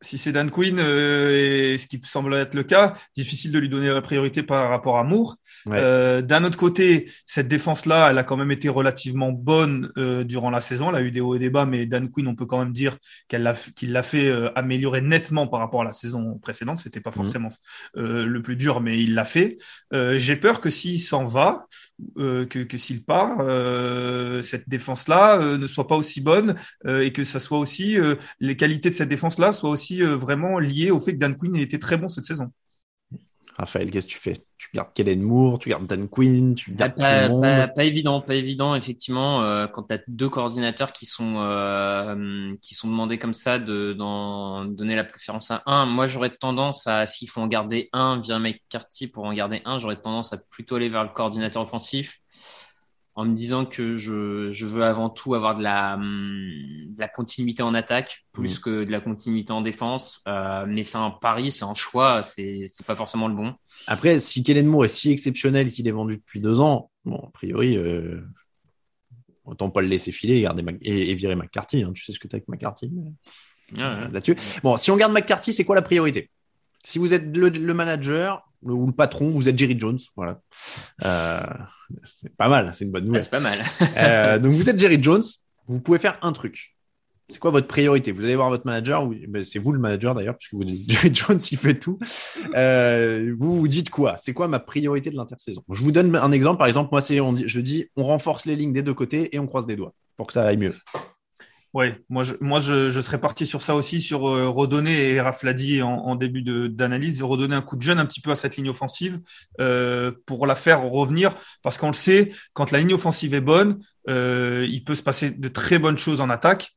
si 0.03 0.17
c'est 0.17 0.31
Dan 0.31 0.51
Quinn, 0.51 0.77
euh, 0.79 1.73
et 1.73 1.77
ce 1.77 1.87
qui 1.87 1.99
semble 2.03 2.33
être 2.35 2.55
le 2.55 2.63
cas, 2.63 2.93
difficile 3.15 3.51
de 3.51 3.59
lui 3.59 3.69
donner 3.69 3.87
la 3.87 4.01
priorité 4.01 4.43
par 4.43 4.69
rapport 4.69 4.97
à 4.97 5.03
Moore. 5.03 5.37
Euh, 5.67 6.21
D'un 6.21 6.43
autre 6.43 6.57
côté, 6.57 7.09
cette 7.25 7.47
défense-là, 7.47 8.09
elle 8.11 8.17
a 8.17 8.23
quand 8.23 8.37
même 8.37 8.51
été 8.51 8.69
relativement 8.69 9.31
bonne 9.31 9.91
euh, 9.97 10.23
durant 10.23 10.49
la 10.49 10.61
saison. 10.61 10.89
Elle 10.89 10.95
a 10.95 11.01
eu 11.01 11.11
des 11.11 11.21
hauts 11.21 11.35
et 11.35 11.39
des 11.39 11.49
bas, 11.49 11.65
mais 11.65 11.85
Dan 11.85 12.09
Quinn, 12.09 12.27
on 12.27 12.35
peut 12.35 12.45
quand 12.45 12.59
même 12.59 12.73
dire 12.73 12.97
qu'elle 13.27 13.43
l'a 13.43 13.55
qu'il 13.75 13.93
l'a 13.93 14.03
fait 14.03 14.31
améliorer 14.55 15.01
nettement 15.01 15.47
par 15.47 15.59
rapport 15.59 15.81
à 15.81 15.85
la 15.85 15.93
saison 15.93 16.37
précédente. 16.39 16.79
C'était 16.79 16.99
pas 16.99 17.11
mhm. 17.11 17.15
forcément 17.15 17.49
le 17.95 18.41
plus 18.41 18.55
dur, 18.55 18.81
mais 18.81 19.01
il 19.01 19.15
l'a 19.15 19.25
fait. 19.25 19.57
J'ai 19.91 20.35
peur 20.35 20.59
que 20.59 20.69
s'il 20.69 20.99
s'en 20.99 21.25
va, 21.25 21.67
que, 22.17 22.45
que 22.45 22.77
s'il 22.77 23.03
part, 23.03 23.37
cette 24.43 24.67
défense-là 24.67 25.57
ne 25.57 25.67
soit 25.67 25.87
pas 25.87 25.95
aussi 25.95 26.19
bonne 26.19 26.55
et 26.87 27.13
que 27.13 27.23
ça 27.23 27.39
soit 27.39 27.59
aussi 27.59 27.97
les 28.39 28.57
qualités 28.57 28.89
de 28.89 28.95
cette 28.95 29.09
défense-là 29.09 29.53
soient 29.53 29.69
aussi 29.69 29.92
vraiment 30.01 30.59
liées 30.59 30.91
au 30.91 30.99
fait 30.99 31.13
que 31.13 31.19
Dan 31.19 31.35
Quinn 31.35 31.55
ait 31.55 31.61
été 31.61 31.79
très 31.79 31.97
bon 31.97 32.07
cette 32.07 32.25
saison. 32.25 32.51
Raphaël, 33.57 33.91
qu'est-ce 33.91 34.07
que 34.07 34.11
tu 34.13 34.17
fais? 34.17 34.45
Tu 34.57 34.69
gardes 34.73 34.93
Kellen 34.93 35.21
Moore, 35.21 35.59
tu 35.59 35.69
gardes 35.69 35.85
Dan 35.85 36.07
Quinn, 36.07 36.55
tu 36.55 36.71
gardes 36.71 36.95
pas, 36.95 37.67
pas, 37.67 37.83
évident, 37.83 38.19
pas 38.19 38.33
évident 38.33 38.73
effectivement 38.75 39.43
euh, 39.43 39.67
quand 39.67 39.83
tu 39.83 39.93
as 39.93 39.99
deux 40.07 40.29
coordinateurs 40.29 40.91
qui 40.91 41.05
sont 41.05 41.35
euh, 41.37 42.55
qui 42.61 42.73
sont 42.73 42.87
demandés 42.87 43.19
comme 43.19 43.35
ça 43.35 43.59
de 43.59 43.93
d'en 43.93 44.65
donner 44.65 44.95
la 44.95 45.03
préférence 45.03 45.51
à 45.51 45.61
un. 45.67 45.85
Moi, 45.85 46.07
j'aurais 46.07 46.35
tendance 46.35 46.87
à 46.87 47.05
s'il 47.05 47.29
faut 47.29 47.41
en 47.41 47.47
garder 47.47 47.89
un 47.93 48.19
via 48.19 48.39
McCarthy 48.39 49.07
pour 49.07 49.25
en 49.25 49.33
garder 49.33 49.61
un, 49.65 49.77
j'aurais 49.77 50.01
tendance 50.01 50.33
à 50.33 50.37
plutôt 50.49 50.75
aller 50.75 50.89
vers 50.89 51.03
le 51.03 51.09
coordinateur 51.09 51.61
offensif 51.61 52.22
en 53.15 53.25
me 53.25 53.33
disant 53.35 53.65
que 53.65 53.95
je, 53.95 54.51
je 54.51 54.65
veux 54.65 54.83
avant 54.83 55.09
tout 55.09 55.35
avoir 55.35 55.55
de 55.55 55.61
la, 55.61 55.97
de 55.97 56.99
la 56.99 57.07
continuité 57.07 57.61
en 57.61 57.73
attaque 57.75 58.25
plus 58.31 58.57
mm. 58.57 58.61
que 58.61 58.83
de 58.83 58.91
la 58.91 59.01
continuité 59.01 59.53
en 59.53 59.61
défense. 59.61 60.21
Euh, 60.27 60.65
mais 60.67 60.83
c'est 60.83 60.97
un 60.97 61.11
pari, 61.11 61.51
c'est 61.51 61.65
un 61.65 61.75
choix, 61.75 62.23
c'est 62.23 62.67
pas 62.87 62.95
forcément 62.95 63.27
le 63.27 63.35
bon. 63.35 63.53
Après, 63.87 64.19
si 64.19 64.43
Kellen 64.43 64.65
Moore 64.65 64.85
est 64.85 64.89
si 64.89 65.11
exceptionnel 65.11 65.71
qu'il 65.71 65.87
est 65.87 65.91
vendu 65.91 66.17
depuis 66.17 66.39
deux 66.39 66.59
ans, 66.59 66.89
bon, 67.05 67.17
a 67.17 67.31
priori, 67.31 67.77
euh, 67.77 68.21
autant 69.45 69.69
pas 69.69 69.81
le 69.81 69.87
laisser 69.87 70.11
filer 70.11 70.37
et, 70.37 70.41
garder 70.41 70.65
et, 70.81 71.13
virer 71.13 71.35
McCarthy. 71.35 71.83
Hein. 71.83 71.91
Tu 71.93 72.03
sais 72.03 72.13
ce 72.13 72.19
que 72.19 72.27
tu 72.27 72.35
as 72.35 72.37
avec 72.37 72.47
McCarthy 72.47 72.91
euh, 73.77 74.07
là-dessus. 74.09 74.35
Bon, 74.63 74.75
si 74.77 74.89
on 74.89 74.97
garde 74.97 75.13
McCarthy, 75.13 75.53
c'est 75.53 75.65
quoi 75.65 75.75
la 75.75 75.81
priorité? 75.83 76.29
Si 76.83 76.99
vous 76.99 77.13
êtes 77.13 77.35
le, 77.35 77.49
le 77.49 77.73
manager, 77.73 78.43
ou 78.63 78.87
le 78.87 78.93
patron, 78.93 79.29
vous 79.29 79.49
êtes 79.49 79.57
Jerry 79.57 79.77
Jones. 79.77 79.99
Voilà. 80.15 80.41
Euh, 81.03 81.41
c'est 82.11 82.35
pas 82.35 82.49
mal, 82.49 82.71
c'est 82.73 82.85
une 82.85 82.91
bonne 82.91 83.05
nouvelle. 83.05 83.21
c'est 83.21 83.29
pas 83.29 83.39
mal. 83.39 83.59
euh, 83.97 84.39
donc 84.39 84.51
vous 84.53 84.69
êtes 84.69 84.79
Jerry 84.79 85.01
Jones, 85.01 85.23
vous 85.67 85.81
pouvez 85.81 85.97
faire 85.97 86.17
un 86.21 86.31
truc. 86.31 86.75
C'est 87.29 87.39
quoi 87.39 87.51
votre 87.51 87.67
priorité? 87.67 88.11
Vous 88.11 88.25
allez 88.25 88.35
voir 88.35 88.49
votre 88.49 88.65
manager, 88.65 89.07
ben, 89.07 89.43
c'est 89.43 89.57
vous 89.57 89.71
le 89.71 89.79
manager 89.79 90.13
d'ailleurs, 90.13 90.37
puisque 90.37 90.53
vous 90.53 90.65
dites 90.65 90.89
Jerry 90.91 91.13
Jones, 91.13 91.39
il 91.51 91.57
fait 91.57 91.75
tout. 91.75 91.97
Euh, 92.55 93.33
vous 93.39 93.57
vous 93.57 93.67
dites 93.67 93.89
quoi? 93.89 94.17
C'est 94.17 94.33
quoi 94.33 94.47
ma 94.47 94.59
priorité 94.59 95.09
de 95.09 95.15
l'intersaison? 95.15 95.63
Je 95.69 95.83
vous 95.83 95.91
donne 95.91 96.15
un 96.15 96.31
exemple. 96.31 96.57
Par 96.57 96.67
exemple, 96.67 96.89
moi, 96.91 97.01
c'est 97.01 97.17
je 97.17 97.59
dis, 97.59 97.87
on 97.95 98.03
renforce 98.03 98.45
les 98.45 98.55
lignes 98.55 98.73
des 98.73 98.83
deux 98.83 98.93
côtés 98.93 99.35
et 99.35 99.39
on 99.39 99.47
croise 99.47 99.67
les 99.67 99.75
doigts 99.75 99.93
pour 100.17 100.27
que 100.27 100.33
ça 100.33 100.45
aille 100.45 100.57
mieux. 100.57 100.75
Ouais, 101.73 101.99
moi 102.07 102.23
je, 102.23 102.35
moi 102.39 102.59
je, 102.59 103.01
serais 103.01 103.19
parti 103.19 103.47
sur 103.47 103.63
ça 103.63 103.73
aussi, 103.73 103.99
sur 103.99 104.27
euh, 104.27 104.47
redonner, 104.47 105.13
et 105.13 105.19
Raph 105.21 105.41
l'a 105.41 105.53
dit 105.53 105.81
en, 105.81 105.89
en 105.89 106.15
début 106.15 106.43
d'analyse, 106.69 107.23
redonner 107.23 107.55
un 107.55 107.63
coup 107.63 107.75
de 107.77 107.81
jeune 107.81 107.97
un 107.97 108.05
petit 108.05 108.21
peu 108.21 108.29
à 108.29 108.35
cette 108.35 108.57
ligne 108.57 108.69
offensive 108.69 109.19
euh, 109.59 110.11
pour 110.27 110.45
la 110.45 110.53
faire 110.53 110.83
revenir, 110.83 111.33
parce 111.63 111.79
qu'on 111.79 111.87
le 111.87 111.93
sait, 111.93 112.31
quand 112.53 112.69
la 112.69 112.77
ligne 112.77 112.93
offensive 112.93 113.33
est 113.33 113.41
bonne, 113.41 113.79
euh, 114.07 114.67
il 114.69 114.83
peut 114.83 114.93
se 114.93 115.01
passer 115.01 115.31
de 115.31 115.47
très 115.47 115.79
bonnes 115.79 115.97
choses 115.97 116.21
en 116.21 116.29
attaque. 116.29 116.73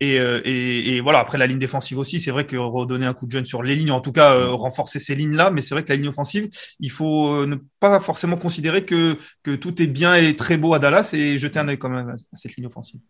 Et, 0.00 0.18
euh, 0.18 0.40
et, 0.44 1.00
voilà, 1.00 1.20
après 1.20 1.38
la 1.38 1.46
ligne 1.46 1.60
défensive 1.60 1.98
aussi, 1.98 2.18
c'est 2.18 2.32
vrai 2.32 2.44
que 2.44 2.56
redonner 2.56 3.06
un 3.06 3.14
coup 3.14 3.26
de 3.26 3.30
jeune 3.30 3.46
sur 3.46 3.62
les 3.62 3.76
lignes, 3.76 3.92
en 3.92 4.00
tout 4.00 4.10
cas 4.10 4.46
renforcer 4.48 4.98
ces 4.98 5.14
lignes-là, 5.14 5.52
mais 5.52 5.60
c'est 5.60 5.74
vrai 5.76 5.84
que 5.84 5.90
la 5.90 5.96
ligne 5.96 6.08
offensive, 6.08 6.48
il 6.80 6.90
faut 6.90 7.46
ne 7.46 7.56
pas 7.78 8.00
forcément 8.00 8.36
considérer 8.36 8.84
que, 8.84 9.16
que 9.44 9.54
tout 9.54 9.80
est 9.80 9.86
bien 9.86 10.16
et 10.16 10.34
très 10.34 10.58
beau 10.58 10.74
à 10.74 10.80
Dallas 10.80 11.10
et 11.12 11.38
jeter 11.38 11.60
un 11.60 11.68
œil 11.68 11.78
quand 11.78 11.88
même 11.88 12.10
à 12.10 12.36
cette 12.36 12.56
ligne 12.56 12.66
offensive. 12.66 13.00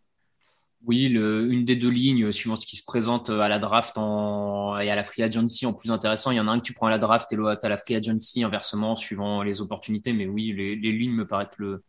Oui, 0.86 1.08
le, 1.08 1.50
une 1.50 1.64
des 1.64 1.76
deux 1.76 1.88
lignes, 1.88 2.30
suivant 2.30 2.56
ce 2.56 2.66
qui 2.66 2.76
se 2.76 2.84
présente 2.84 3.30
à 3.30 3.48
la 3.48 3.58
draft 3.58 3.96
en, 3.96 4.78
et 4.78 4.90
à 4.90 4.94
la 4.94 5.02
free 5.02 5.22
agency 5.22 5.64
en 5.64 5.72
plus 5.72 5.90
intéressant. 5.90 6.30
Il 6.30 6.36
y 6.36 6.40
en 6.40 6.46
a 6.46 6.50
un 6.50 6.58
que 6.58 6.64
tu 6.64 6.74
prends 6.74 6.88
à 6.88 6.90
la 6.90 6.98
draft 6.98 7.32
et 7.32 7.36
l'autre 7.36 7.64
à 7.64 7.68
la 7.70 7.78
free 7.78 7.94
agency 7.94 8.42
inversement, 8.44 8.94
suivant 8.94 9.42
les 9.42 9.62
opportunités. 9.62 10.12
Mais 10.12 10.26
oui, 10.26 10.52
les, 10.52 10.76
les 10.76 10.92
lignes 10.92 11.14
me 11.14 11.26
paraissent 11.26 11.56
le, 11.56 11.82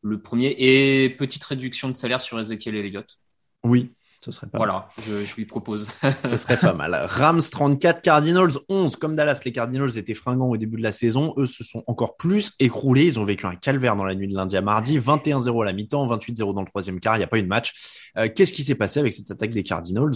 le 0.00 0.22
premier. 0.22 0.54
Et 0.58 1.10
petite 1.10 1.44
réduction 1.44 1.90
de 1.90 1.94
salaire 1.94 2.22
sur 2.22 2.40
Ezekiel 2.40 2.76
Elliott. 2.76 3.18
Oui, 3.64 3.92
ce 4.24 4.32
serait 4.32 4.46
pas 4.46 4.58
voilà, 4.58 4.88
Je, 5.06 5.24
je, 5.24 5.34
lui 5.34 5.44
propose. 5.44 5.88
ce 6.18 6.36
serait 6.36 6.56
pas 6.56 6.72
mal. 6.72 6.94
Rams 7.06 7.42
34, 7.42 8.00
Cardinals 8.00 8.52
11. 8.68 8.96
Comme 8.96 9.14
Dallas, 9.14 9.42
les 9.44 9.52
Cardinals 9.52 9.98
étaient 9.98 10.14
fringants 10.14 10.48
au 10.48 10.56
début 10.56 10.78
de 10.78 10.82
la 10.82 10.92
saison. 10.92 11.34
Eux 11.36 11.46
se 11.46 11.62
sont 11.62 11.84
encore 11.86 12.16
plus 12.16 12.52
écroulés. 12.58 13.04
Ils 13.06 13.18
ont 13.20 13.24
vécu 13.24 13.46
un 13.46 13.54
calvaire 13.54 13.96
dans 13.96 14.04
la 14.04 14.14
nuit 14.14 14.28
de 14.28 14.34
lundi 14.34 14.56
à 14.56 14.62
mardi. 14.62 14.98
21-0 14.98 15.62
à 15.62 15.64
la 15.66 15.72
mi-temps, 15.74 16.06
28-0 16.06 16.54
dans 16.54 16.62
le 16.62 16.66
troisième 16.66 17.00
quart. 17.00 17.16
Il 17.16 17.18
n'y 17.18 17.24
a 17.24 17.28
pas 17.28 17.38
eu 17.38 17.42
de 17.42 17.48
match. 17.48 18.08
Euh, 18.16 18.28
Qu'est-ce 18.34 18.52
qui 18.52 18.64
s'est 18.64 18.74
passé 18.74 19.00
avec 19.00 19.12
cette 19.12 19.30
attaque 19.30 19.50
des 19.50 19.62
Cardinals? 19.62 20.14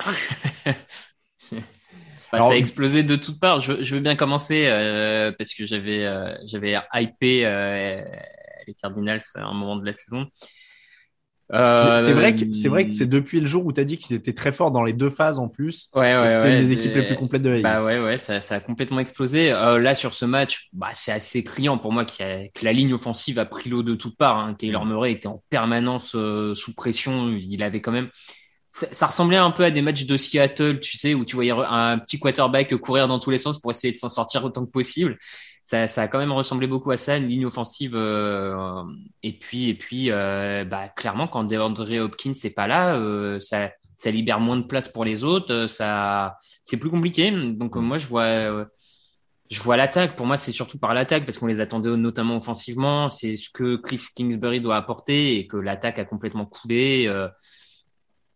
Bah, 2.32 2.40
ça 2.40 2.54
a 2.54 2.56
explosé 2.56 3.02
de 3.02 3.16
toutes 3.16 3.38
parts. 3.38 3.60
Je, 3.60 3.82
je 3.82 3.94
veux 3.94 4.00
bien 4.00 4.16
commencer 4.16 4.64
euh, 4.66 5.32
parce 5.36 5.52
que 5.52 5.66
j'avais 5.66 6.06
euh, 6.06 6.34
j'avais 6.46 6.74
hypé 6.94 7.44
euh, 7.44 8.02
les 8.66 8.72
Cardinals 8.72 9.20
à 9.34 9.44
un 9.44 9.52
moment 9.52 9.76
de 9.76 9.84
la 9.84 9.92
saison. 9.92 10.26
Euh, 11.52 11.98
c'est 11.98 12.14
vrai 12.14 12.34
que 12.34 12.50
c'est 12.52 12.68
vrai 12.68 12.88
que 12.88 12.94
c'est 12.94 13.06
depuis 13.06 13.40
le 13.40 13.46
jour 13.46 13.66
où 13.66 13.72
tu 13.72 13.80
as 13.80 13.84
dit 13.84 13.98
qu'ils 13.98 14.16
étaient 14.16 14.32
très 14.32 14.52
forts 14.52 14.70
dans 14.70 14.82
les 14.82 14.94
deux 14.94 15.10
phases 15.10 15.38
en 15.38 15.48
plus. 15.48 15.90
Ouais, 15.94 16.16
ouais, 16.16 16.30
C'était 16.30 16.52
une 16.52 16.58
des 16.58 16.72
équipes 16.72 16.94
les 16.94 17.06
plus 17.06 17.16
complètes 17.16 17.42
de 17.42 17.50
la 17.50 17.54
ligue. 17.56 17.64
Bah 17.64 17.84
ouais, 17.84 18.00
ouais, 18.00 18.16
ça, 18.16 18.40
ça 18.40 18.56
a 18.56 18.60
complètement 18.60 19.00
explosé. 19.00 19.52
Euh, 19.52 19.78
là 19.78 19.94
sur 19.94 20.14
ce 20.14 20.24
match, 20.24 20.68
bah 20.72 20.90
c'est 20.94 21.12
assez 21.12 21.44
criant 21.44 21.76
pour 21.76 21.92
moi 21.92 22.06
qu 22.06 22.22
a, 22.22 22.48
que 22.48 22.64
la 22.64 22.72
ligne 22.72 22.94
offensive 22.94 23.38
a 23.38 23.44
pris 23.44 23.68
l'eau 23.68 23.82
de 23.82 23.94
toutes 23.94 24.16
parts. 24.16 24.38
Hein. 24.38 24.54
Taylor 24.54 24.86
Murray 24.86 25.12
était 25.12 25.26
en 25.26 25.42
permanence 25.50 26.14
euh, 26.14 26.54
sous 26.54 26.72
pression. 26.74 27.28
Il 27.28 27.62
avait 27.62 27.82
quand 27.82 27.92
même 27.92 28.08
ça, 28.70 28.86
ça, 28.90 29.06
ressemblait 29.06 29.36
un 29.36 29.50
peu 29.50 29.64
à 29.64 29.70
des 29.70 29.82
matchs 29.82 30.06
de 30.06 30.16
Seattle, 30.16 30.80
tu 30.80 30.96
sais, 30.96 31.12
où 31.12 31.26
tu 31.26 31.36
voyais 31.36 31.50
un 31.52 31.98
petit 31.98 32.18
quarterback 32.18 32.74
courir 32.76 33.06
dans 33.06 33.18
tous 33.18 33.28
les 33.28 33.36
sens 33.36 33.60
pour 33.60 33.70
essayer 33.70 33.92
de 33.92 33.98
s'en 33.98 34.08
sortir 34.08 34.42
autant 34.46 34.64
que 34.64 34.70
possible 34.70 35.18
ça, 35.62 35.86
ça, 35.86 36.02
a 36.02 36.08
quand 36.08 36.18
même 36.18 36.32
ressemblé 36.32 36.66
beaucoup 36.66 36.90
à 36.90 36.96
ça, 36.96 37.16
une 37.16 37.28
ligne 37.28 37.46
offensive. 37.46 37.92
Euh, 37.94 38.82
et 39.22 39.38
puis, 39.38 39.68
et 39.68 39.74
puis, 39.74 40.10
euh, 40.10 40.64
bah, 40.64 40.88
clairement, 40.88 41.28
quand 41.28 41.44
DeAndre 41.44 42.00
Hopkins 42.00 42.32
n'est 42.42 42.50
pas 42.50 42.66
là, 42.66 42.96
euh, 42.96 43.38
ça, 43.40 43.70
ça 43.94 44.10
libère 44.10 44.40
moins 44.40 44.56
de 44.56 44.64
place 44.64 44.88
pour 44.88 45.04
les 45.04 45.22
autres. 45.24 45.66
Ça, 45.68 46.36
c'est 46.64 46.76
plus 46.76 46.90
compliqué. 46.90 47.30
Donc, 47.30 47.76
moi, 47.76 47.98
je 47.98 48.06
vois, 48.06 48.66
je 49.50 49.60
vois 49.62 49.76
l'attaque. 49.76 50.16
Pour 50.16 50.26
moi, 50.26 50.36
c'est 50.36 50.52
surtout 50.52 50.78
par 50.78 50.94
l'attaque 50.94 51.26
parce 51.26 51.38
qu'on 51.38 51.46
les 51.46 51.60
attendait 51.60 51.96
notamment 51.96 52.36
offensivement. 52.36 53.08
C'est 53.08 53.36
ce 53.36 53.48
que 53.50 53.76
Cliff 53.76 54.12
Kingsbury 54.14 54.60
doit 54.60 54.76
apporter 54.76 55.38
et 55.38 55.46
que 55.46 55.56
l'attaque 55.56 55.98
a 55.98 56.04
complètement 56.04 56.46
coulé. 56.46 57.08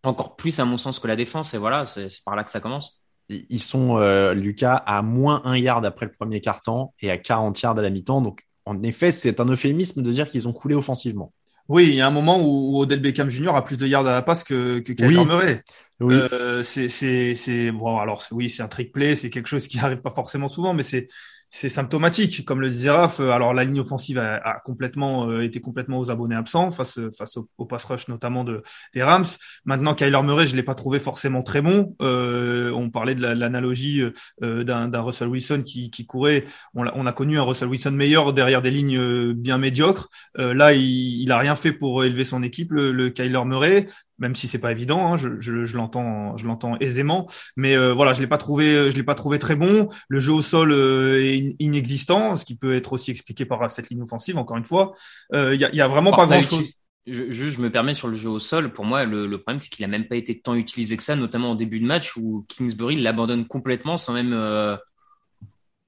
encore 0.04 0.36
plus, 0.36 0.60
à 0.60 0.64
mon 0.64 0.78
sens, 0.78 1.00
que 1.00 1.08
la 1.08 1.16
défense. 1.16 1.54
Et 1.54 1.58
voilà, 1.58 1.86
c'est 1.86 2.08
par 2.24 2.36
là 2.36 2.44
que 2.44 2.50
ça 2.50 2.60
commence 2.60 3.00
ils 3.28 3.60
sont, 3.60 3.98
euh, 3.98 4.34
Lucas, 4.34 4.76
à 4.86 5.02
moins 5.02 5.42
un 5.44 5.56
yard 5.56 5.84
après 5.84 6.06
le 6.06 6.12
premier 6.12 6.40
quart-temps 6.40 6.94
et 7.00 7.10
à 7.10 7.18
40 7.18 7.60
yards 7.60 7.78
à 7.78 7.82
la 7.82 7.90
mi-temps. 7.90 8.20
Donc, 8.20 8.40
en 8.64 8.82
effet, 8.82 9.12
c'est 9.12 9.40
un 9.40 9.46
euphémisme 9.46 10.02
de 10.02 10.12
dire 10.12 10.28
qu'ils 10.28 10.48
ont 10.48 10.52
coulé 10.52 10.74
offensivement. 10.74 11.32
Oui, 11.68 11.88
il 11.88 11.94
y 11.94 12.00
a 12.00 12.06
un 12.06 12.12
moment 12.12 12.40
où 12.40 12.78
Odell 12.78 13.00
Beckham 13.00 13.28
Jr. 13.28 13.56
a 13.56 13.62
plus 13.62 13.76
de 13.76 13.86
yards 13.86 14.06
à 14.06 14.12
la 14.12 14.22
passe 14.22 14.44
que, 14.44 14.78
que 14.78 14.92
Kyler 14.92 15.18
oui. 15.18 15.26
Murray. 15.26 15.62
Oui. 15.98 16.14
Euh, 16.14 16.62
c'est, 16.62 16.88
c'est, 16.88 17.34
c'est, 17.34 17.72
bon, 17.72 17.98
alors, 17.98 18.22
oui, 18.30 18.48
c'est 18.48 18.62
un 18.62 18.68
trick 18.68 18.92
play, 18.92 19.16
c'est 19.16 19.30
quelque 19.30 19.48
chose 19.48 19.66
qui 19.66 19.78
arrive 19.80 20.00
pas 20.00 20.10
forcément 20.10 20.48
souvent, 20.48 20.74
mais 20.74 20.82
c'est, 20.82 21.08
c'est 21.56 21.70
symptomatique, 21.70 22.44
comme 22.44 22.60
le 22.60 22.68
disait 22.70 22.90
Raph. 22.90 23.18
Euh, 23.18 23.30
alors 23.30 23.54
la 23.54 23.64
ligne 23.64 23.80
offensive 23.80 24.18
a, 24.18 24.60
complètement 24.64 25.30
euh, 25.30 25.40
été 25.42 25.60
complètement 25.60 25.98
aux 25.98 26.10
abonnés 26.10 26.34
absents 26.34 26.70
face 26.70 27.00
face 27.16 27.38
au, 27.38 27.64
pass 27.64 27.84
rush 27.84 28.08
notamment 28.08 28.44
de 28.44 28.62
des 28.94 29.02
Rams. 29.02 29.24
Maintenant 29.64 29.94
Kyler 29.94 30.22
Murray, 30.22 30.46
je 30.46 30.54
l'ai 30.54 30.62
pas 30.62 30.74
trouvé 30.74 30.98
forcément 30.98 31.42
très 31.42 31.62
bon. 31.62 31.96
Euh, 32.02 32.70
on 32.72 32.90
parlait 32.90 33.14
de 33.14 33.22
l'analogie 33.22 34.02
d'un 34.40 35.00
Russell 35.00 35.28
Wilson 35.28 35.62
qui, 35.64 35.90
qui 35.90 36.04
courait. 36.04 36.44
On 36.74 36.86
a, 36.86 36.92
on 36.94 37.06
a, 37.06 37.12
connu 37.12 37.38
un 37.38 37.42
Russell 37.42 37.68
Wilson 37.68 37.92
meilleur 37.92 38.34
derrière 38.34 38.60
des 38.60 38.70
lignes 38.70 39.32
bien 39.32 39.58
médiocres. 39.58 40.08
là, 40.36 40.74
il, 40.74 41.22
il 41.22 41.32
a 41.32 41.38
rien 41.38 41.56
fait 41.56 41.72
pour 41.72 42.04
élever 42.04 42.24
son 42.24 42.42
équipe, 42.42 42.72
le, 42.72 42.92
le 42.92 43.10
Kyler 43.10 43.44
Murray 43.44 43.86
même 44.18 44.34
si 44.34 44.48
c'est 44.48 44.58
pas 44.58 44.72
évident, 44.72 45.12
hein, 45.12 45.16
je, 45.16 45.40
je, 45.40 45.64
je 45.64 45.76
l'entends, 45.76 46.36
je 46.36 46.46
l'entends 46.46 46.76
aisément, 46.78 47.28
mais 47.56 47.76
euh, 47.76 47.92
voilà, 47.92 48.12
je 48.12 48.20
l'ai 48.20 48.26
pas 48.26 48.38
trouvé, 48.38 48.90
je 48.90 48.96
l'ai 48.96 49.02
pas 49.02 49.14
trouvé 49.14 49.38
très 49.38 49.56
bon. 49.56 49.88
Le 50.08 50.18
jeu 50.18 50.32
au 50.32 50.42
sol 50.42 50.72
euh, 50.72 51.22
est 51.22 51.56
inexistant, 51.58 52.36
ce 52.36 52.44
qui 52.44 52.56
peut 52.56 52.74
être 52.74 52.92
aussi 52.92 53.10
expliqué 53.10 53.44
par 53.44 53.70
cette 53.70 53.90
ligne 53.90 54.02
offensive. 54.02 54.38
Encore 54.38 54.56
une 54.56 54.64
fois, 54.64 54.94
il 55.32 55.38
euh, 55.38 55.54
y, 55.54 55.64
a, 55.64 55.74
y, 55.74 55.80
a, 55.80 55.88
vraiment 55.88 56.12
pas 56.12 56.26
grand 56.26 56.42
chose. 56.42 56.72
Je, 57.06 57.30
je, 57.30 57.60
me 57.60 57.70
permets 57.70 57.94
sur 57.94 58.08
le 58.08 58.14
jeu 58.14 58.28
au 58.28 58.40
sol. 58.40 58.72
Pour 58.72 58.84
moi, 58.84 59.04
le, 59.04 59.26
le 59.26 59.40
problème, 59.40 59.60
c'est 59.60 59.68
qu'il 59.68 59.84
a 59.84 59.88
même 59.88 60.08
pas 60.08 60.16
été 60.16 60.40
tant 60.40 60.54
utilisé 60.54 60.96
que 60.96 61.04
ça, 61.04 61.14
notamment 61.14 61.52
en 61.52 61.54
début 61.54 61.78
de 61.78 61.86
match 61.86 62.16
où 62.16 62.44
Kingsbury 62.48 62.96
l'abandonne 62.96 63.46
complètement 63.46 63.96
sans 63.96 64.12
même 64.12 64.34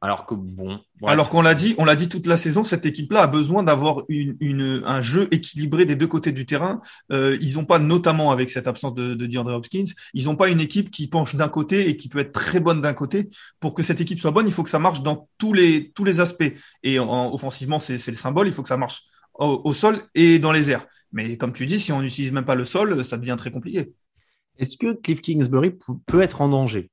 alors 0.01 0.27
que 0.27 0.35
bon. 0.35 0.79
Alors 1.05 1.29
qu'on 1.29 1.43
l'a 1.43 1.55
dit, 1.55 1.75
on 1.77 1.85
l'a 1.85 1.97
dit 1.97 2.09
toute 2.09 2.27
la 2.27 2.37
saison, 2.37 2.63
cette 2.63 2.87
équipe-là 2.87 3.23
a 3.23 3.27
besoin 3.27 3.65
d'avoir 3.65 4.05
une, 4.09 4.37
une, 4.39 4.83
un 4.85 5.01
jeu 5.01 5.27
équilibré 5.33 5.87
des 5.87 5.97
deux 5.97 6.07
côtés 6.07 6.31
du 6.31 6.47
terrain. 6.47 6.81
Euh, 7.11 7.37
ils 7.41 7.55
n'ont 7.55 7.65
pas, 7.65 7.81
notamment 7.81 8.31
avec 8.31 8.49
cette 8.51 8.69
absence 8.69 8.95
de, 8.95 9.15
de 9.15 9.27
DeAndre 9.27 9.55
Hopkins, 9.55 9.91
ils 10.15 10.27
n'ont 10.27 10.37
pas 10.37 10.51
une 10.51 10.61
équipe 10.61 10.93
qui 10.93 11.09
penche 11.09 11.35
d'un 11.35 11.49
côté 11.49 11.89
et 11.89 11.97
qui 11.97 12.09
peut 12.09 12.21
être 12.21 12.33
très 12.33 12.61
bonne 12.61 12.81
d'un 12.81 12.95
côté. 12.95 13.29
Pour 13.59 13.75
que 13.75 13.83
cette 13.83 14.01
équipe 14.01 14.21
soit 14.21 14.31
bonne, 14.31 14.47
il 14.47 14.53
faut 14.53 14.63
que 14.63 14.71
ça 14.71 14.79
marche 14.79 15.03
dans 15.03 15.29
tous 15.37 15.53
les 15.53 15.91
tous 15.91 16.05
les 16.05 16.21
aspects. 16.21 16.53
Et 16.85 17.01
en, 17.01 17.33
offensivement, 17.33 17.81
c'est 17.81 18.07
le 18.07 18.15
symbole. 18.15 18.47
Il 18.47 18.53
faut 18.53 18.63
que 18.63 18.69
ça 18.69 18.77
marche 18.77 19.03
au, 19.35 19.63
au 19.65 19.73
sol 19.73 20.01
et 20.15 20.39
dans 20.39 20.53
les 20.53 20.71
airs. 20.71 20.87
Mais 21.11 21.37
comme 21.37 21.53
tu 21.53 21.67
dis, 21.67 21.81
si 21.81 21.91
on 21.91 22.03
n'utilise 22.03 22.31
même 22.31 22.45
pas 22.45 22.55
le 22.55 22.65
sol, 22.65 23.05
ça 23.05 23.17
devient 23.17 23.37
très 23.37 23.51
compliqué. 23.51 23.93
Est-ce 24.59 24.77
que 24.77 24.93
Cliff 24.93 25.23
Kingsbury 25.23 25.73
peut 26.07 26.21
être 26.21 26.41
en 26.41 26.49
danger? 26.49 26.91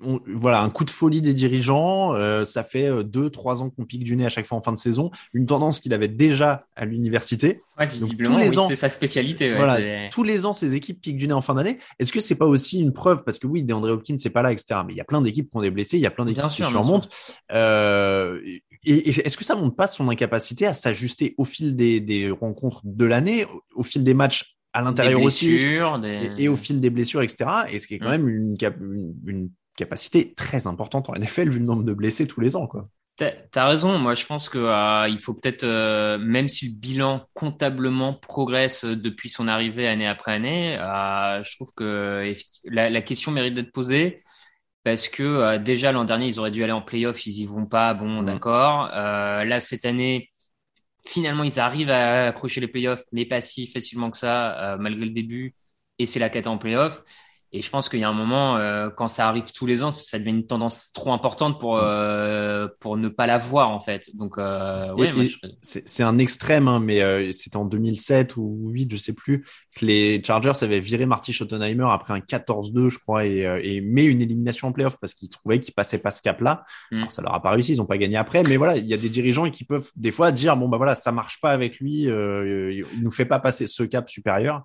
Voilà, 0.00 0.62
un 0.62 0.70
coup 0.70 0.84
de 0.84 0.90
folie 0.90 1.22
des 1.22 1.32
dirigeants. 1.32 2.14
Euh, 2.14 2.44
ça 2.44 2.64
fait 2.64 2.86
euh, 2.86 3.02
deux, 3.02 3.30
trois 3.30 3.62
ans 3.62 3.70
qu'on 3.70 3.84
pique 3.84 4.04
du 4.04 4.16
nez 4.16 4.26
à 4.26 4.28
chaque 4.28 4.46
fois 4.46 4.58
en 4.58 4.60
fin 4.60 4.72
de 4.72 4.78
saison. 4.78 5.10
Une 5.32 5.46
tendance 5.46 5.80
qu'il 5.80 5.94
avait 5.94 6.08
déjà 6.08 6.66
à 6.76 6.84
l'université. 6.84 7.62
Ouais, 7.78 7.86
visiblement, 7.86 8.36
oui, 8.36 8.54
c'est 8.68 8.76
sa 8.76 8.88
spécialité. 8.88 9.54
voilà, 9.54 10.08
tous 10.10 10.22
les 10.22 10.46
ans, 10.46 10.52
ces 10.52 10.74
équipes 10.74 11.00
piquent 11.00 11.16
du 11.16 11.28
nez 11.28 11.34
en 11.34 11.40
fin 11.40 11.54
d'année. 11.54 11.78
Est-ce 11.98 12.12
que 12.12 12.20
c'est 12.20 12.34
pas 12.34 12.46
aussi 12.46 12.80
une 12.80 12.92
preuve? 12.92 13.22
Parce 13.24 13.38
que 13.38 13.46
oui, 13.46 13.64
DeAndre 13.64 13.90
Hopkins 13.90 14.16
c'est 14.18 14.30
pas 14.30 14.42
là, 14.42 14.52
etc. 14.52 14.80
Mais 14.86 14.92
il 14.92 14.96
y 14.96 15.00
a 15.00 15.04
plein 15.04 15.20
d'équipes 15.20 15.50
qui 15.50 15.56
ont 15.56 15.62
des 15.62 15.70
blessés, 15.70 15.96
il 15.96 16.02
y 16.02 16.06
a 16.06 16.10
plein 16.10 16.24
d'équipes 16.24 16.46
qui 16.46 16.62
surmontent. 16.62 17.08
Euh, 17.52 18.40
et, 18.84 19.08
est-ce 19.08 19.36
que 19.36 19.44
ça 19.44 19.56
montre 19.56 19.76
pas 19.76 19.88
son 19.88 20.08
incapacité 20.08 20.66
à 20.66 20.74
s'ajuster 20.74 21.34
au 21.38 21.44
fil 21.44 21.76
des, 21.76 22.00
des 22.00 22.30
rencontres 22.30 22.80
de 22.84 23.04
l'année, 23.04 23.46
au 23.74 23.82
fil 23.82 24.04
des 24.04 24.14
matchs 24.14 24.55
à 24.76 24.82
l'intérieur 24.82 25.22
aussi 25.22 25.56
et, 25.56 26.48
au 26.48 26.56
fil 26.56 26.80
des 26.80 26.90
blessures, 26.90 27.22
etc. 27.22 27.50
Et 27.72 27.78
ce 27.78 27.86
qui 27.86 27.94
est 27.94 27.98
quand 27.98 28.08
mm. 28.08 28.10
même 28.10 28.28
une, 28.28 28.56
une, 29.26 29.50
capacité 29.76 30.32
très 30.32 30.66
importante 30.66 31.10
en 31.10 31.12
NFL 31.12 31.50
vu 31.50 31.58
le 31.58 31.66
nombre 31.66 31.84
de 31.84 31.92
blessés 31.92 32.26
tous 32.26 32.40
les 32.40 32.56
ans, 32.56 32.66
quoi. 32.66 32.88
T'as 33.16 33.32
as 33.54 33.68
raison. 33.68 33.98
Moi, 33.98 34.14
je 34.14 34.24
pense 34.24 34.48
que 34.48 34.58
euh, 34.58 35.08
il 35.08 35.18
faut 35.18 35.34
peut-être, 35.34 35.64
euh, 35.64 36.16
même 36.18 36.48
si 36.48 36.68
le 36.68 36.74
bilan 36.74 37.26
comptablement 37.34 38.14
progresse 38.14 38.84
depuis 38.86 39.28
son 39.28 39.48
arrivée 39.48 39.86
année 39.86 40.06
après 40.06 40.32
année, 40.32 40.78
euh, 40.78 41.42
je 41.42 41.56
trouve 41.56 41.72
que 41.74 42.32
la, 42.64 42.88
la 42.88 43.02
question 43.02 43.32
mérite 43.32 43.52
d'être 43.54 43.72
posée 43.72 44.18
parce 44.82 45.08
que 45.08 45.58
déjà 45.58 45.92
l'an 45.92 46.04
dernier 46.04 46.26
ils 46.26 46.38
auraient 46.38 46.50
dû 46.50 46.62
aller 46.62 46.72
en 46.72 46.82
playoff, 46.82 47.26
ils 47.26 47.40
y 47.40 47.46
vont 47.46 47.66
pas. 47.66 47.92
Bon, 47.92 48.22
mm. 48.22 48.26
d'accord. 48.26 48.88
là 48.88 49.60
cette 49.60 49.84
année, 49.84 50.30
finalement, 51.06 51.44
ils 51.44 51.60
arrivent 51.60 51.90
à 51.90 52.28
accrocher 52.28 52.60
les 52.60 52.68
playoffs, 52.68 53.04
mais 53.12 53.26
pas 53.26 53.40
si 53.40 53.66
facilement 53.66 54.10
que 54.10 54.18
ça, 54.18 54.74
euh, 54.74 54.78
malgré 54.78 55.04
le 55.06 55.12
début. 55.12 55.54
Et 55.98 56.06
c'est 56.06 56.18
la 56.18 56.30
quête 56.30 56.46
en 56.46 56.58
playoffs. 56.58 57.02
Et 57.52 57.62
je 57.62 57.70
pense 57.70 57.88
qu'il 57.88 58.00
y 58.00 58.04
a 58.04 58.08
un 58.08 58.12
moment, 58.12 58.56
euh, 58.56 58.90
quand 58.90 59.08
ça 59.08 59.28
arrive 59.28 59.52
tous 59.52 59.66
les 59.66 59.82
ans, 59.84 59.90
ça 59.90 60.18
devient 60.18 60.30
une 60.30 60.46
tendance 60.46 60.90
trop 60.92 61.12
importante 61.12 61.60
pour 61.60 61.78
euh, 61.78 62.66
pour 62.80 62.96
ne 62.96 63.08
pas 63.08 63.26
la 63.26 63.38
voir 63.38 63.70
en 63.70 63.78
fait. 63.78 64.10
Donc 64.14 64.36
euh, 64.36 64.92
ouais, 64.94 65.12
c'est 65.62 66.02
un 66.02 66.18
extrême, 66.18 66.66
hein, 66.66 66.80
mais 66.80 67.02
euh, 67.02 67.30
c'était 67.32 67.56
en 67.56 67.64
2007 67.64 68.36
ou 68.36 68.70
2008, 68.74 68.92
je 68.92 68.96
sais 68.96 69.12
plus, 69.12 69.44
que 69.76 69.86
les 69.86 70.20
Chargers 70.24 70.52
avaient 70.62 70.80
viré 70.80 71.06
Marty 71.06 71.32
Schottenheimer 71.32 71.86
après 71.88 72.14
un 72.14 72.18
14-2, 72.18 72.88
je 72.88 72.98
crois, 72.98 73.24
et, 73.24 73.46
euh, 73.46 73.60
et 73.62 73.80
met 73.80 74.04
une 74.04 74.20
élimination 74.20 74.68
en 74.68 74.72
playoff 74.72 74.98
parce 75.00 75.14
qu'ils 75.14 75.30
trouvaient 75.30 75.60
qu'ils 75.60 75.74
passaient 75.74 75.98
pas 75.98 76.10
ce 76.10 76.22
cap-là. 76.22 76.64
Mm. 76.90 76.96
Alors 76.98 77.12
ça 77.12 77.22
leur 77.22 77.34
a 77.34 77.40
pas 77.40 77.50
réussi, 77.50 77.72
ils 77.72 77.80
ont 77.80 77.86
pas 77.86 77.98
gagné 77.98 78.16
après, 78.16 78.42
mais 78.42 78.56
voilà, 78.56 78.76
il 78.76 78.86
y 78.86 78.94
a 78.94 78.98
des 78.98 79.08
dirigeants 79.08 79.48
qui 79.50 79.64
peuvent 79.64 79.90
des 79.94 80.10
fois 80.10 80.32
dire 80.32 80.56
bon 80.56 80.68
bah 80.68 80.78
voilà, 80.78 80.96
ça 80.96 81.12
marche 81.12 81.40
pas 81.40 81.52
avec 81.52 81.78
lui, 81.78 82.02
il 82.02 82.84
nous 83.02 83.10
fait 83.10 83.24
pas 83.24 83.38
passer 83.38 83.68
ce 83.68 83.84
cap 83.84 84.10
supérieur. 84.10 84.64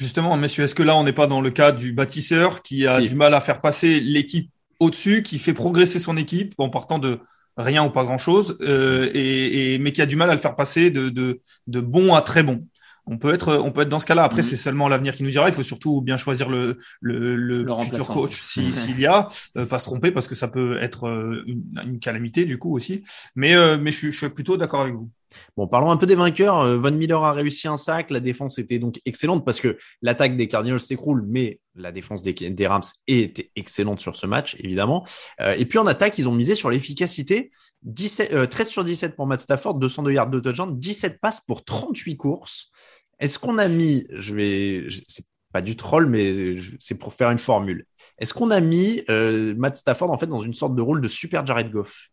Justement, 0.00 0.34
messieurs, 0.38 0.64
est-ce 0.64 0.74
que 0.74 0.82
là, 0.82 0.96
on 0.96 1.04
n'est 1.04 1.12
pas 1.12 1.26
dans 1.26 1.42
le 1.42 1.50
cas 1.50 1.72
du 1.72 1.92
bâtisseur 1.92 2.62
qui 2.62 2.86
a 2.86 3.02
du 3.02 3.14
mal 3.14 3.34
à 3.34 3.42
faire 3.42 3.60
passer 3.60 4.00
l'équipe 4.00 4.50
au-dessus, 4.78 5.22
qui 5.22 5.38
fait 5.38 5.52
progresser 5.52 5.98
son 5.98 6.16
équipe 6.16 6.54
en 6.56 6.70
partant 6.70 6.98
de 6.98 7.18
rien 7.58 7.84
ou 7.84 7.90
pas 7.90 8.04
grand-chose, 8.04 8.56
euh, 8.62 9.10
et, 9.12 9.76
mais 9.78 9.92
qui 9.92 10.00
a 10.00 10.06
du 10.06 10.16
mal 10.16 10.30
à 10.30 10.34
le 10.34 10.40
faire 10.40 10.56
passer 10.56 10.90
de, 10.90 11.10
de, 11.10 11.42
de 11.66 11.80
bon 11.80 12.14
à 12.14 12.22
très 12.22 12.42
bon? 12.42 12.66
On 13.06 13.18
peut 13.18 13.32
être 13.34 13.56
on 13.56 13.72
peut 13.72 13.82
être 13.82 13.88
dans 13.88 13.98
ce 13.98 14.06
cas-là. 14.06 14.24
Après, 14.24 14.42
mhm. 14.42 14.48
c'est 14.48 14.56
seulement 14.56 14.88
l'avenir 14.88 15.14
qui 15.14 15.22
nous 15.22 15.30
dira. 15.30 15.48
Il 15.48 15.54
faut 15.54 15.62
surtout 15.62 16.00
bien 16.02 16.16
choisir 16.16 16.48
le 16.48 16.78
le, 17.00 17.36
le, 17.36 17.66
futur 17.84 18.06
coach 18.08 18.40
s'il 18.40 19.00
y 19.00 19.06
a, 19.06 19.28
euh, 19.56 19.66
pas 19.66 19.78
se 19.78 19.84
tromper 19.84 20.10
parce 20.10 20.28
que 20.28 20.34
ça 20.34 20.48
peut 20.48 20.80
être 20.82 21.08
euh, 21.08 21.44
une, 21.46 21.98
calamité 22.00 22.44
du 22.44 22.58
coup 22.58 22.74
aussi. 22.74 23.02
Mais 23.34 23.54
euh, 23.54 23.78
mais 23.80 23.92
je, 23.92 24.10
je 24.10 24.16
suis 24.16 24.28
plutôt 24.28 24.56
d'accord 24.56 24.82
avec 24.82 24.94
vous. 24.94 25.10
Bon, 25.56 25.68
parlons 25.68 25.92
un 25.92 25.96
peu 25.96 26.06
des 26.06 26.16
vainqueurs. 26.16 26.66
Von 26.78 26.90
Miller 26.90 27.22
a 27.22 27.32
réussi 27.32 27.68
un 27.68 27.76
sac. 27.76 28.10
La 28.10 28.18
défense 28.18 28.58
était 28.58 28.80
donc 28.80 29.00
excellente 29.04 29.44
parce 29.44 29.60
que 29.60 29.78
l'attaque 30.02 30.36
des 30.36 30.48
Cardinals 30.48 30.80
s'écroule, 30.80 31.24
mais 31.28 31.60
la 31.76 31.92
défense 31.92 32.22
des, 32.22 32.32
des, 32.32 32.66
Rams 32.66 32.82
était 33.06 33.52
excellente 33.54 34.00
sur 34.00 34.16
ce 34.16 34.26
match, 34.26 34.56
évidemment. 34.58 35.06
et 35.38 35.66
puis 35.66 35.78
en 35.78 35.86
attaque, 35.86 36.18
ils 36.18 36.28
ont 36.28 36.34
misé 36.34 36.56
sur 36.56 36.68
l'efficacité. 36.68 37.52
13 37.94 38.68
sur 38.68 38.82
17 38.82 39.14
pour 39.14 39.28
Matt 39.28 39.40
Stafford, 39.40 39.74
202 39.74 40.12
yards 40.12 40.30
de 40.30 40.40
touchdown, 40.40 40.76
17 40.76 41.20
passes 41.20 41.40
pour 41.40 41.64
38 41.64 42.16
courses. 42.16 42.72
Est-ce 43.20 43.38
qu'on 43.38 43.58
a 43.58 43.68
mis, 43.68 44.06
je 44.10 44.34
vais, 44.34 44.86
c'est 45.06 45.26
pas 45.52 45.62
du 45.62 45.76
troll, 45.76 46.06
mais 46.06 46.56
c'est 46.78 46.98
pour 46.98 47.12
faire 47.12 47.30
une 47.30 47.38
formule. 47.38 47.86
Est-ce 48.18 48.34
qu'on 48.34 48.50
a 48.50 48.60
mis 48.60 49.02
euh, 49.10 49.54
Matt 49.56 49.76
Stafford 49.76 50.10
en 50.10 50.18
fait 50.18 50.26
dans 50.26 50.40
une 50.40 50.54
sorte 50.54 50.74
de 50.74 50.82
rôle 50.82 51.00
de 51.00 51.08
super 51.08 51.46
Jared 51.46 51.70
Goff? 51.70 52.08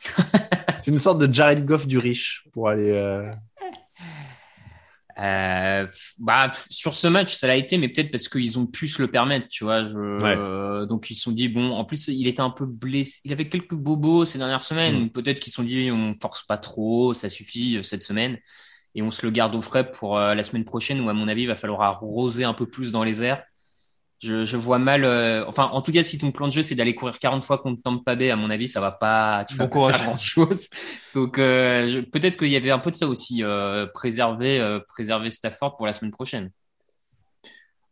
C'est 0.80 0.92
une 0.92 0.98
sorte 0.98 1.18
de 1.18 1.32
Jared 1.32 1.64
Goff 1.64 1.86
du 1.86 1.98
riche 1.98 2.46
pour 2.52 2.68
aller. 2.68 2.92
Euh... 2.92 3.30
Euh, 5.18 5.86
bah, 6.18 6.52
sur 6.70 6.94
ce 6.94 7.08
match, 7.08 7.34
ça 7.34 7.48
l'a 7.48 7.56
été, 7.56 7.76
mais 7.76 7.88
peut-être 7.88 8.12
parce 8.12 8.28
qu'ils 8.28 8.56
ont 8.60 8.66
pu 8.66 8.86
se 8.86 9.02
le 9.02 9.10
permettre, 9.10 9.48
tu 9.48 9.64
vois. 9.64 9.84
Je... 9.84 10.84
donc 10.84 11.10
ils 11.10 11.16
se 11.16 11.22
sont 11.22 11.32
dit 11.32 11.48
bon, 11.48 11.72
en 11.72 11.84
plus 11.84 12.06
il 12.06 12.28
était 12.28 12.40
un 12.40 12.50
peu 12.50 12.66
blessé, 12.66 13.20
il 13.24 13.32
avait 13.32 13.48
quelques 13.48 13.74
bobos 13.74 14.24
ces 14.26 14.38
dernières 14.38 14.62
semaines. 14.62 15.06
Mm. 15.06 15.10
Peut-être 15.10 15.40
qu'ils 15.40 15.50
se 15.50 15.56
sont 15.56 15.64
dit 15.64 15.90
on 15.90 16.14
force 16.14 16.44
pas 16.46 16.58
trop, 16.58 17.14
ça 17.14 17.28
suffit 17.28 17.80
cette 17.82 18.04
semaine 18.04 18.38
et 18.98 19.02
on 19.02 19.12
se 19.12 19.24
le 19.24 19.30
garde 19.30 19.54
au 19.54 19.62
frais 19.62 19.88
pour 19.88 20.18
euh, 20.18 20.34
la 20.34 20.42
semaine 20.42 20.64
prochaine 20.64 21.00
où 21.00 21.08
à 21.08 21.12
mon 21.12 21.28
avis 21.28 21.42
il 21.42 21.46
va 21.46 21.54
falloir 21.54 21.82
arroser 21.82 22.42
un 22.42 22.52
peu 22.52 22.66
plus 22.66 22.90
dans 22.90 23.04
les 23.04 23.22
airs. 23.22 23.44
Je, 24.20 24.44
je 24.44 24.56
vois 24.56 24.80
mal. 24.80 25.04
Euh, 25.04 25.44
enfin, 25.46 25.66
en 25.66 25.80
tout 25.80 25.92
cas, 25.92 26.02
si 26.02 26.18
ton 26.18 26.32
plan 26.32 26.48
de 26.48 26.52
jeu 26.52 26.62
c'est 26.62 26.74
d'aller 26.74 26.96
courir 26.96 27.20
40 27.20 27.44
fois 27.44 27.58
contre 27.58 27.80
Tampa 27.80 28.16
Bay, 28.16 28.30
à 28.30 28.36
mon 28.36 28.50
avis, 28.50 28.66
ça 28.66 28.80
va 28.80 28.90
pas. 28.90 29.44
Tu 29.48 29.54
vas 29.54 29.68
pas 29.68 29.92
faire 29.92 30.04
grand 30.06 30.18
chose. 30.18 30.68
Donc 31.14 31.38
euh, 31.38 32.02
peut-être 32.12 32.36
qu'il 32.36 32.48
y 32.48 32.56
avait 32.56 32.72
un 32.72 32.80
peu 32.80 32.90
de 32.90 32.96
ça 32.96 33.06
aussi. 33.06 33.44
préserver, 33.94 34.80
préserver 34.88 35.30
Stafford 35.30 35.76
pour 35.76 35.86
la 35.86 35.92
semaine 35.92 36.10
prochaine. 36.10 36.50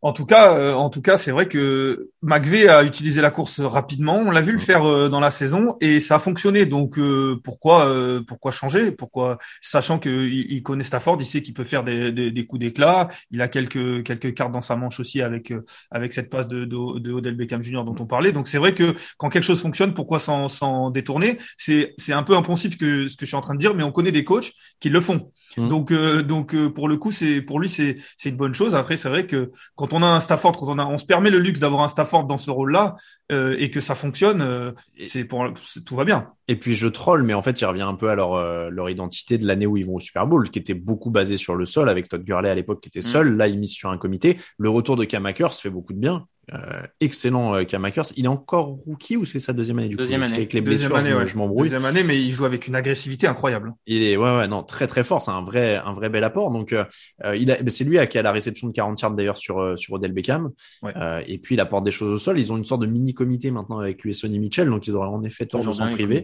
En 0.03 0.13
tout 0.13 0.25
cas, 0.25 0.53
euh, 0.53 0.73
en 0.73 0.89
tout 0.91 1.01
cas, 1.01 1.17
c'est 1.17 1.31
vrai 1.31 1.47
que 1.47 2.11
McVeigh 2.21 2.67
a 2.67 2.83
utilisé 2.83 3.19
la 3.19 3.31
course 3.31 3.59
rapidement. 3.59 4.17
On 4.17 4.29
l'a 4.29 4.41
vu 4.41 4.51
le 4.51 4.59
faire 4.59 4.83
euh, 4.85 5.09
dans 5.09 5.19
la 5.19 5.31
saison 5.31 5.75
et 5.81 5.99
ça 5.99 6.15
a 6.15 6.19
fonctionné. 6.19 6.67
Donc 6.67 6.99
euh, 6.99 7.39
pourquoi 7.43 7.91
pourquoi 8.27 8.51
changer? 8.51 8.91
Pourquoi 8.91 9.39
sachant 9.61 9.97
qu'il 9.97 10.51
il 10.51 10.61
connaît 10.61 10.83
Stafford, 10.83 11.17
il 11.19 11.25
sait 11.25 11.41
qu'il 11.41 11.55
peut 11.55 11.63
faire 11.63 11.83
des, 11.83 12.11
des, 12.11 12.29
des 12.29 12.45
coups 12.45 12.59
d'éclat. 12.59 13.07
Il 13.31 13.41
a 13.41 13.47
quelques 13.47 14.03
quelques 14.03 14.35
cartes 14.35 14.51
dans 14.51 14.61
sa 14.61 14.75
manche 14.75 14.99
aussi 14.99 15.21
avec 15.21 15.51
avec 15.89 16.13
cette 16.13 16.29
passe 16.29 16.47
de, 16.47 16.65
de, 16.65 16.99
de 16.99 17.11
Odell 17.11 17.35
Beckham 17.35 17.63
Jr. 17.63 17.83
dont 17.83 17.95
on 17.99 18.05
parlait. 18.05 18.31
Donc 18.31 18.47
c'est 18.47 18.59
vrai 18.59 18.75
que 18.75 18.95
quand 19.17 19.29
quelque 19.29 19.43
chose 19.43 19.61
fonctionne, 19.61 19.95
pourquoi 19.95 20.19
s'en 20.19 20.91
détourner? 20.91 21.39
C'est 21.57 21.95
c'est 21.97 22.13
un 22.13 22.23
peu 22.23 22.35
impensif 22.35 22.77
que 22.77 23.07
ce 23.07 23.17
que 23.17 23.25
je 23.25 23.29
suis 23.29 23.35
en 23.35 23.41
train 23.41 23.55
de 23.55 23.59
dire, 23.59 23.73
mais 23.73 23.83
on 23.83 23.91
connaît 23.91 24.11
des 24.11 24.23
coachs 24.23 24.51
qui 24.79 24.89
le 24.89 25.01
font. 25.01 25.31
Mmh. 25.57 25.69
Donc 25.69 25.93
donc 26.21 26.55
pour 26.67 26.87
le 26.87 26.97
coup, 26.97 27.11
c'est 27.11 27.41
pour 27.41 27.59
lui 27.59 27.67
c'est 27.67 27.95
c'est 28.15 28.29
une 28.29 28.37
bonne 28.37 28.53
chose. 28.53 28.75
Après 28.75 28.95
c'est 28.95 29.09
vrai 29.09 29.25
que 29.25 29.51
quand 29.75 29.86
quand 29.87 29.97
on 29.97 30.03
a 30.03 30.07
un 30.07 30.19
Stafford, 30.19 30.57
quand 30.57 30.67
on 30.67 30.79
a, 30.79 30.85
on 30.85 30.97
se 30.97 31.05
permet 31.05 31.29
le 31.29 31.39
luxe 31.39 31.59
d'avoir 31.59 31.83
un 31.83 31.87
Stafford 31.87 32.25
dans 32.25 32.37
ce 32.37 32.51
rôle-là 32.51 32.95
euh, 33.31 33.55
et 33.57 33.69
que 33.71 33.81
ça 33.81 33.95
fonctionne, 33.95 34.41
euh, 34.41 34.71
c'est 35.05 35.25
pour 35.25 35.45
tout 35.85 35.95
va 35.95 36.05
bien. 36.05 36.29
Et 36.47 36.55
puis 36.55 36.75
je 36.75 36.87
troll, 36.87 37.23
mais 37.23 37.33
en 37.33 37.43
fait, 37.43 37.59
il 37.59 37.65
revient 37.65 37.81
un 37.81 37.95
peu 37.95 38.09
à 38.09 38.15
leur 38.15 38.33
euh, 38.33 38.69
leur 38.69 38.89
identité 38.89 39.37
de 39.37 39.45
l'année 39.45 39.65
où 39.65 39.77
ils 39.77 39.85
vont 39.85 39.95
au 39.95 39.99
Super 39.99 40.27
Bowl, 40.27 40.49
qui 40.49 40.59
était 40.59 40.73
beaucoup 40.73 41.11
basée 41.11 41.37
sur 41.37 41.55
le 41.55 41.65
sol 41.65 41.89
avec 41.89 42.09
Todd 42.09 42.23
Gurley 42.23 42.49
à 42.49 42.55
l'époque 42.55 42.81
qui 42.81 42.89
était 42.89 42.99
mm. 42.99 43.11
seul. 43.11 43.37
Là, 43.37 43.47
ils 43.47 43.59
misent 43.59 43.73
sur 43.73 43.89
un 43.89 43.97
comité. 43.97 44.37
Le 44.57 44.69
retour 44.69 44.95
de 44.95 45.05
Cam 45.05 45.27
se 45.49 45.61
fait 45.61 45.69
beaucoup 45.69 45.93
de 45.93 45.99
bien. 45.99 46.25
Euh, 46.53 46.81
excellent 47.01 47.55
euh, 47.55 47.63
Cam 47.63 47.83
Akers. 47.83 48.05
Il 48.15 48.25
est 48.25 48.29
encore 48.29 48.67
rookie 48.67 49.17
ou 49.17 49.25
c'est 49.25 49.39
sa 49.39 49.53
deuxième 49.53 49.79
année 49.79 49.89
du 49.89 49.95
Deuxième 49.95 50.21
coup 50.21 50.27
année. 50.27 50.37
les 50.39 50.45
Deuxième 50.61 50.63
blessures, 50.63 50.95
année, 50.95 51.09
je 51.11 51.15
ouais. 51.15 51.27
je 51.27 51.37
m'embrouille. 51.37 51.63
Deuxième 51.63 51.85
année, 51.85 52.03
mais 52.03 52.21
il 52.21 52.31
joue 52.31 52.45
avec 52.45 52.67
une 52.67 52.75
agressivité 52.75 53.27
incroyable. 53.27 53.73
Il 53.85 54.03
est 54.03 54.15
ouais 54.15 54.37
ouais 54.37 54.47
non 54.47 54.63
très 54.63 54.87
très 54.87 55.03
fort, 55.03 55.21
c'est 55.21 55.31
un 55.31 55.43
vrai 55.43 55.75
un 55.75 55.93
vrai 55.93 56.09
bel 56.09 56.23
apport. 56.23 56.51
Donc 56.51 56.73
euh, 56.73 56.85
euh, 57.25 57.35
il 57.35 57.51
a, 57.51 57.57
ben, 57.57 57.69
c'est 57.69 57.83
lui 57.83 57.97
à 57.97 58.07
qui 58.07 58.17
a 58.17 58.21
la 58.21 58.31
réception 58.31 58.67
de 58.67 58.73
40 58.73 59.01
yards 59.01 59.11
d'ailleurs 59.11 59.37
sur 59.37 59.59
euh, 59.59 59.75
sur 59.75 59.93
Odell 59.95 60.13
Beckham. 60.13 60.51
Ouais. 60.83 60.93
Euh, 60.95 61.21
et 61.27 61.37
puis 61.37 61.55
il 61.55 61.59
apporte 61.59 61.83
des 61.83 61.91
choses 61.91 62.13
au 62.13 62.17
sol. 62.17 62.39
Ils 62.39 62.51
ont 62.53 62.57
une 62.57 62.65
sorte 62.65 62.81
de 62.81 62.87
mini 62.87 63.13
comité 63.13 63.51
maintenant 63.51 63.79
avec 63.79 64.01
lui 64.03 64.11
et 64.11 64.13
Sonny 64.13 64.39
Mitchell, 64.39 64.69
donc 64.69 64.87
ils 64.87 64.95
auraient 64.95 65.07
en 65.07 65.23
effet 65.23 65.45
tort 65.45 65.59
de 65.59 65.65
Toujours 65.65 65.75
s'en 65.75 65.91
priver. 65.91 66.23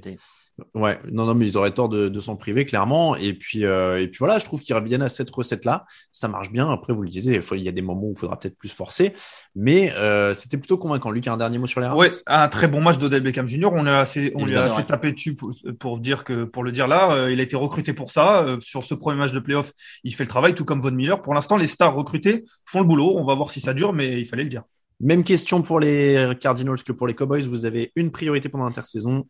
Ouais, 0.76 1.00
non, 1.12 1.26
non, 1.26 1.34
mais 1.34 1.48
ils 1.48 1.58
auraient 1.58 1.74
tort 1.74 1.90
de, 1.90 2.10
de 2.10 2.20
s'en 2.20 2.36
priver, 2.36 2.64
clairement. 2.64 3.16
Et 3.16 3.34
puis, 3.34 3.66
euh, 3.66 4.00
et 4.00 4.08
puis 4.08 4.20
voilà, 4.20 4.38
je 4.38 4.46
trouve 4.46 4.60
qu'ils 4.60 4.76
reviennent 4.76 5.02
à 5.02 5.10
cette 5.10 5.32
recette-là. 5.32 5.86
Ça 6.12 6.28
marche 6.28 6.52
bien. 6.52 6.72
Après, 6.72 6.94
vous 6.94 7.02
le 7.02 7.10
disiez, 7.10 7.36
il 7.36 7.42
faut- 7.42 7.56
il 7.56 7.64
y 7.64 7.70
a 7.70 7.72
des 7.72 7.82
moments 7.82 8.04
où 8.04 8.14
il 8.16 8.20
faudra 8.20 8.40
peut-être 8.40 8.58
plus 8.58 8.70
forcer. 8.70 9.14
Mais 9.56 9.92
euh, 9.96 10.36
c'était 10.36 10.58
plutôt 10.58 10.78
convaincant. 10.78 11.10
Luc, 11.10 11.28
un 11.28 11.38
dernier 11.38 11.58
mot 11.58 11.66
sur 11.66 11.82
les 11.82 11.88
Rams? 11.88 11.98
Ouais, 11.98 12.10
un 12.28 12.48
très 12.50 12.68
bon 12.68 12.82
match 12.82 13.00
d'Odell 13.00 13.24
Beckham 13.24 13.48
Jr. 13.48 13.70
On 13.74 13.88
est 13.88 13.90
assez, 13.90 14.32
on 14.36 14.46
lui 14.46 14.56
a 14.56 14.66
assez 14.66 14.78
ouais. 14.78 14.86
tapé 14.86 15.12
dessus 15.12 15.36
pour, 15.36 15.56
pour 15.80 15.98
dire 15.98 16.24
que, 16.24 16.44
pour 16.44 16.64
le 16.64 16.72
dire 16.72 16.88
là, 16.88 17.12
euh, 17.14 17.32
il 17.32 17.40
a 17.40 17.44
été 17.44 17.56
recruté 17.56 17.94
pour 17.94 18.12
ça. 18.12 18.44
Euh, 18.44 18.58
sur 18.62 18.84
ce 18.84 18.94
premier 18.94 19.18
match 19.18 19.32
de 19.32 19.40
playoff, 19.40 19.72
il 20.04 20.14
fait 20.14 20.24
le 20.24 20.30
travail, 20.30 20.54
tout 20.54 20.66
comme 20.66 20.82
Von 20.82 20.92
Miller. 20.92 21.20
Pour 21.22 21.34
l'instant, 21.34 21.58
les 21.58 21.68
stars 21.68 21.96
recrutés 21.96 22.46
font 22.66 22.80
le 22.82 22.86
boulot. 22.86 23.16
On 23.18 23.24
va 23.26 23.34
voir 23.34 23.50
si 23.50 23.60
ça 23.60 23.74
dure, 23.74 23.92
mais 23.92 24.20
il 24.20 24.26
fallait 24.28 24.44
le 24.44 24.50
dire. 24.50 24.62
Même 25.00 25.24
question 25.24 25.64
pour 25.64 25.80
les 25.80 26.34
Cardinals 26.40 26.84
que 26.84 26.92
pour 26.92 27.08
les 27.08 27.16
Cowboys. 27.16 27.42
Vous 27.42 27.66
avez 27.66 27.92
une 27.96 28.12
priorité 28.12 28.50
pendant 28.50 28.66
l'intersaison. 28.66 29.28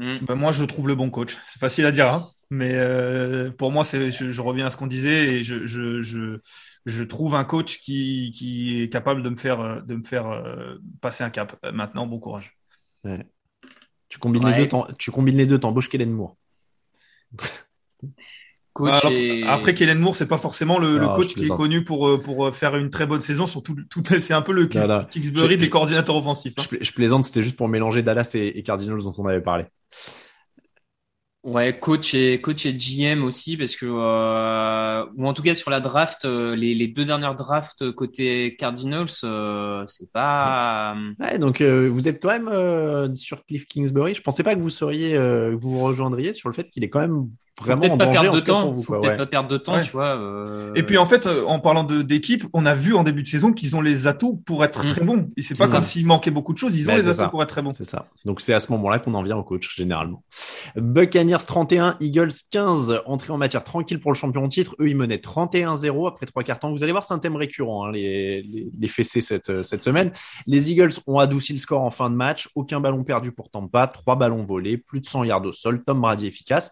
Mm. 0.00 0.14
Ben, 0.26 0.34
moi, 0.34 0.50
je 0.52 0.64
trouve 0.64 0.88
le 0.88 0.94
bon 0.94 1.10
coach. 1.10 1.36
C'est 1.46 1.58
facile 1.60 1.84
à 1.84 1.92
dire, 1.92 2.08
hein, 2.12 2.30
mais 2.50 2.72
euh, 2.74 3.50
pour 3.50 3.70
moi, 3.70 3.84
c'est, 3.84 4.10
je, 4.10 4.30
je 4.30 4.40
reviens 4.40 4.66
à 4.66 4.70
ce 4.70 4.76
qu'on 4.78 4.86
disait 4.86 5.34
et 5.34 5.42
je, 5.42 5.66
je, 5.66 6.00
je, 6.02 6.38
je 6.86 7.04
trouve 7.04 7.34
un 7.34 7.44
coach 7.44 7.78
qui, 7.80 8.32
qui 8.34 8.82
est 8.82 8.88
capable 8.88 9.22
de 9.22 9.28
me 9.28 9.36
faire, 9.36 9.60
euh, 9.60 9.80
de 9.82 9.94
me 9.96 10.02
faire 10.02 10.26
euh, 10.28 10.76
passer 11.02 11.22
un 11.22 11.28
cap. 11.30 11.54
Maintenant, 11.72 12.06
bon 12.06 12.18
courage. 12.18 12.56
Tu 14.08 14.18
combines 14.18 14.44
Ouais. 14.44 14.56
les 14.58 14.66
deux, 14.66 14.76
tu 14.98 15.10
combines 15.10 15.36
les 15.36 15.46
deux, 15.46 15.58
t'embauches 15.58 15.88
Kellen 15.90 16.10
Moore. 16.12 16.36
Coach 18.72 18.88
Alors, 19.04 19.12
et- 19.12 19.42
Après, 19.44 19.74
Kellen 19.74 19.98
Moore, 19.98 20.14
c'est 20.16 20.28
pas 20.28 20.38
forcément 20.38 20.78
le, 20.78 20.96
le 20.96 21.06
Ah, 21.10 21.12
coach 21.16 21.34
qui 21.34 21.44
est 21.44 21.48
connu 21.48 21.82
pour, 21.84 22.22
pour 22.22 22.54
faire 22.54 22.76
une 22.76 22.88
très 22.88 23.04
bonne 23.06 23.20
saison. 23.20 23.46
Surtout, 23.48 23.76
tout, 23.90 24.02
c'est 24.20 24.32
un 24.32 24.42
peu 24.42 24.52
le 24.52 24.66
Kingsbury 24.66 25.58
des 25.58 25.68
coordinateurs 25.68 26.16
offensifs. 26.16 26.54
hein. 26.56 26.62
Je, 26.62 26.68
pla- 26.68 26.78
je 26.80 26.92
plaisante, 26.92 27.24
c'était 27.24 27.42
juste 27.42 27.56
pour 27.56 27.68
mélanger 27.68 28.02
Dallas 28.02 28.30
et, 28.34 28.58
et 28.58 28.62
Cardinals 28.62 29.02
dont 29.02 29.12
on 29.18 29.26
avait 29.26 29.40
parlé. 29.42 29.64
Ouais, 31.42 31.78
coach 31.78 32.12
et 32.12 32.38
coach 32.42 32.66
et 32.66 32.74
GM 32.74 33.24
aussi 33.24 33.56
parce 33.56 33.74
que 33.74 33.86
euh, 33.86 35.06
ou 35.16 35.26
en 35.26 35.32
tout 35.32 35.40
cas 35.40 35.54
sur 35.54 35.70
la 35.70 35.80
draft, 35.80 36.26
euh, 36.26 36.54
les, 36.54 36.86
deux 36.86 37.06
dernières 37.06 37.34
drafts 37.34 37.90
côté 37.92 38.56
Cardinals, 38.56 39.08
euh, 39.24 39.82
c'est 39.86 40.12
pas. 40.12 40.94
Ouais, 41.18 41.38
donc 41.38 41.62
vous 41.62 42.08
êtes 42.08 42.20
quand 42.20 42.28
même 42.28 43.16
sur 43.16 43.42
Cliff 43.46 43.66
Kingsbury. 43.66 44.14
Je 44.14 44.20
pensais 44.20 44.42
pas 44.42 44.54
que 44.54 44.60
vous 44.60 44.68
seriez, 44.68 45.12
que 45.12 45.54
vous 45.54 45.78
rejoindriez 45.78 46.34
sur 46.34 46.50
le 46.50 46.54
fait 46.54 46.68
qu'il 46.68 46.84
est 46.84 46.90
quand 46.90 47.00
même 47.00 47.30
vraiment 47.60 47.80
peut-être 47.82 47.92
en 47.92 47.96
danger 47.96 48.30
de 48.30 48.40
temps. 48.40 48.62
pour 48.62 48.72
vous. 48.72 48.82
Faut 48.82 48.92
quoi, 48.92 49.00
peut-être 49.00 49.12
ouais. 49.12 49.16
pas 49.18 49.26
perdre 49.26 49.48
de 49.48 49.58
temps, 49.58 49.74
Ouais. 49.74 49.82
tu 49.82 49.92
vois. 49.92 50.16
euh, 50.16 50.72
Et 50.74 50.82
puis 50.82 50.98
en 50.98 51.06
fait, 51.06 51.26
euh, 51.26 51.44
en 51.46 51.58
parlant 51.58 51.84
de 51.84 52.02
d'équipe, 52.02 52.46
on 52.52 52.66
a 52.66 52.74
vu 52.74 52.94
en 52.94 53.02
début 53.04 53.22
de 53.22 53.28
saison 53.28 53.52
qu'ils 53.52 53.76
ont 53.76 53.80
les 53.80 54.06
atouts 54.06 54.36
pour 54.46 54.64
être 54.64 54.84
Mm. 54.84 54.88
très 54.88 55.00
bons. 55.02 55.30
Et 55.36 55.42
c'est 55.42 55.56
pas 55.56 55.66
ça. 55.66 55.74
comme 55.76 55.84
s'il 55.84 56.06
manquait 56.06 56.30
beaucoup 56.30 56.52
de 56.52 56.58
choses. 56.58 56.76
Ils 56.76 56.84
ont 56.84 56.92
Ben, 56.92 56.96
les 56.96 57.02
c'est 57.02 57.08
atouts 57.10 57.16
ça. 57.18 57.28
pour 57.28 57.42
être 57.42 57.48
très 57.48 57.62
bons. 57.62 57.72
C'est 57.74 57.84
ça. 57.84 58.06
Donc 58.24 58.40
c'est 58.40 58.54
à 58.54 58.60
ce 58.60 58.70
moment-là 58.72 58.98
qu'on 58.98 59.14
en 59.14 59.22
vient 59.22 59.36
au 59.36 59.42
coach 59.44 59.76
généralement. 59.76 60.22
Buccaneers 60.76 61.36
31, 61.46 61.96
Eagles 62.00 62.30
15. 62.50 63.00
Entrée 63.06 63.32
en 63.32 63.38
matière 63.38 63.64
tranquille 63.64 64.00
pour 64.00 64.10
le 64.12 64.16
champion 64.16 64.44
en 64.44 64.48
titre. 64.48 64.74
Eux 64.80 64.88
ils 64.88 64.96
menaient 64.96 65.16
31-0 65.18 66.06
après 66.08 66.26
trois 66.26 66.42
quarts 66.42 66.58
temps. 66.58 66.70
Vous 66.72 66.82
allez 66.82 66.92
voir 66.92 67.04
c'est 67.04 67.14
un 67.14 67.18
thème 67.18 67.36
récurrent 67.36 67.86
hein, 67.86 67.92
les, 67.92 68.42
les, 68.42 68.68
les 68.78 68.88
fessées 68.88 69.20
cette 69.20 69.62
cette 69.62 69.82
semaine. 69.82 70.12
Les 70.46 70.70
Eagles 70.70 70.92
ont 71.06 71.18
adouci 71.18 71.52
le 71.52 71.58
score 71.58 71.82
en 71.82 71.90
fin 71.90 72.10
de 72.10 72.14
match. 72.14 72.48
Aucun 72.54 72.80
ballon 72.80 73.04
perdu 73.04 73.32
pour 73.32 73.50
Tampa. 73.50 73.86
Trois 73.86 74.16
ballons 74.16 74.44
volés. 74.44 74.76
Plus 74.78 75.00
de 75.00 75.06
100 75.06 75.24
yards 75.24 75.44
au 75.44 75.52
sol. 75.52 75.82
Tom 75.84 76.00
Brady 76.00 76.26
efficace. 76.26 76.70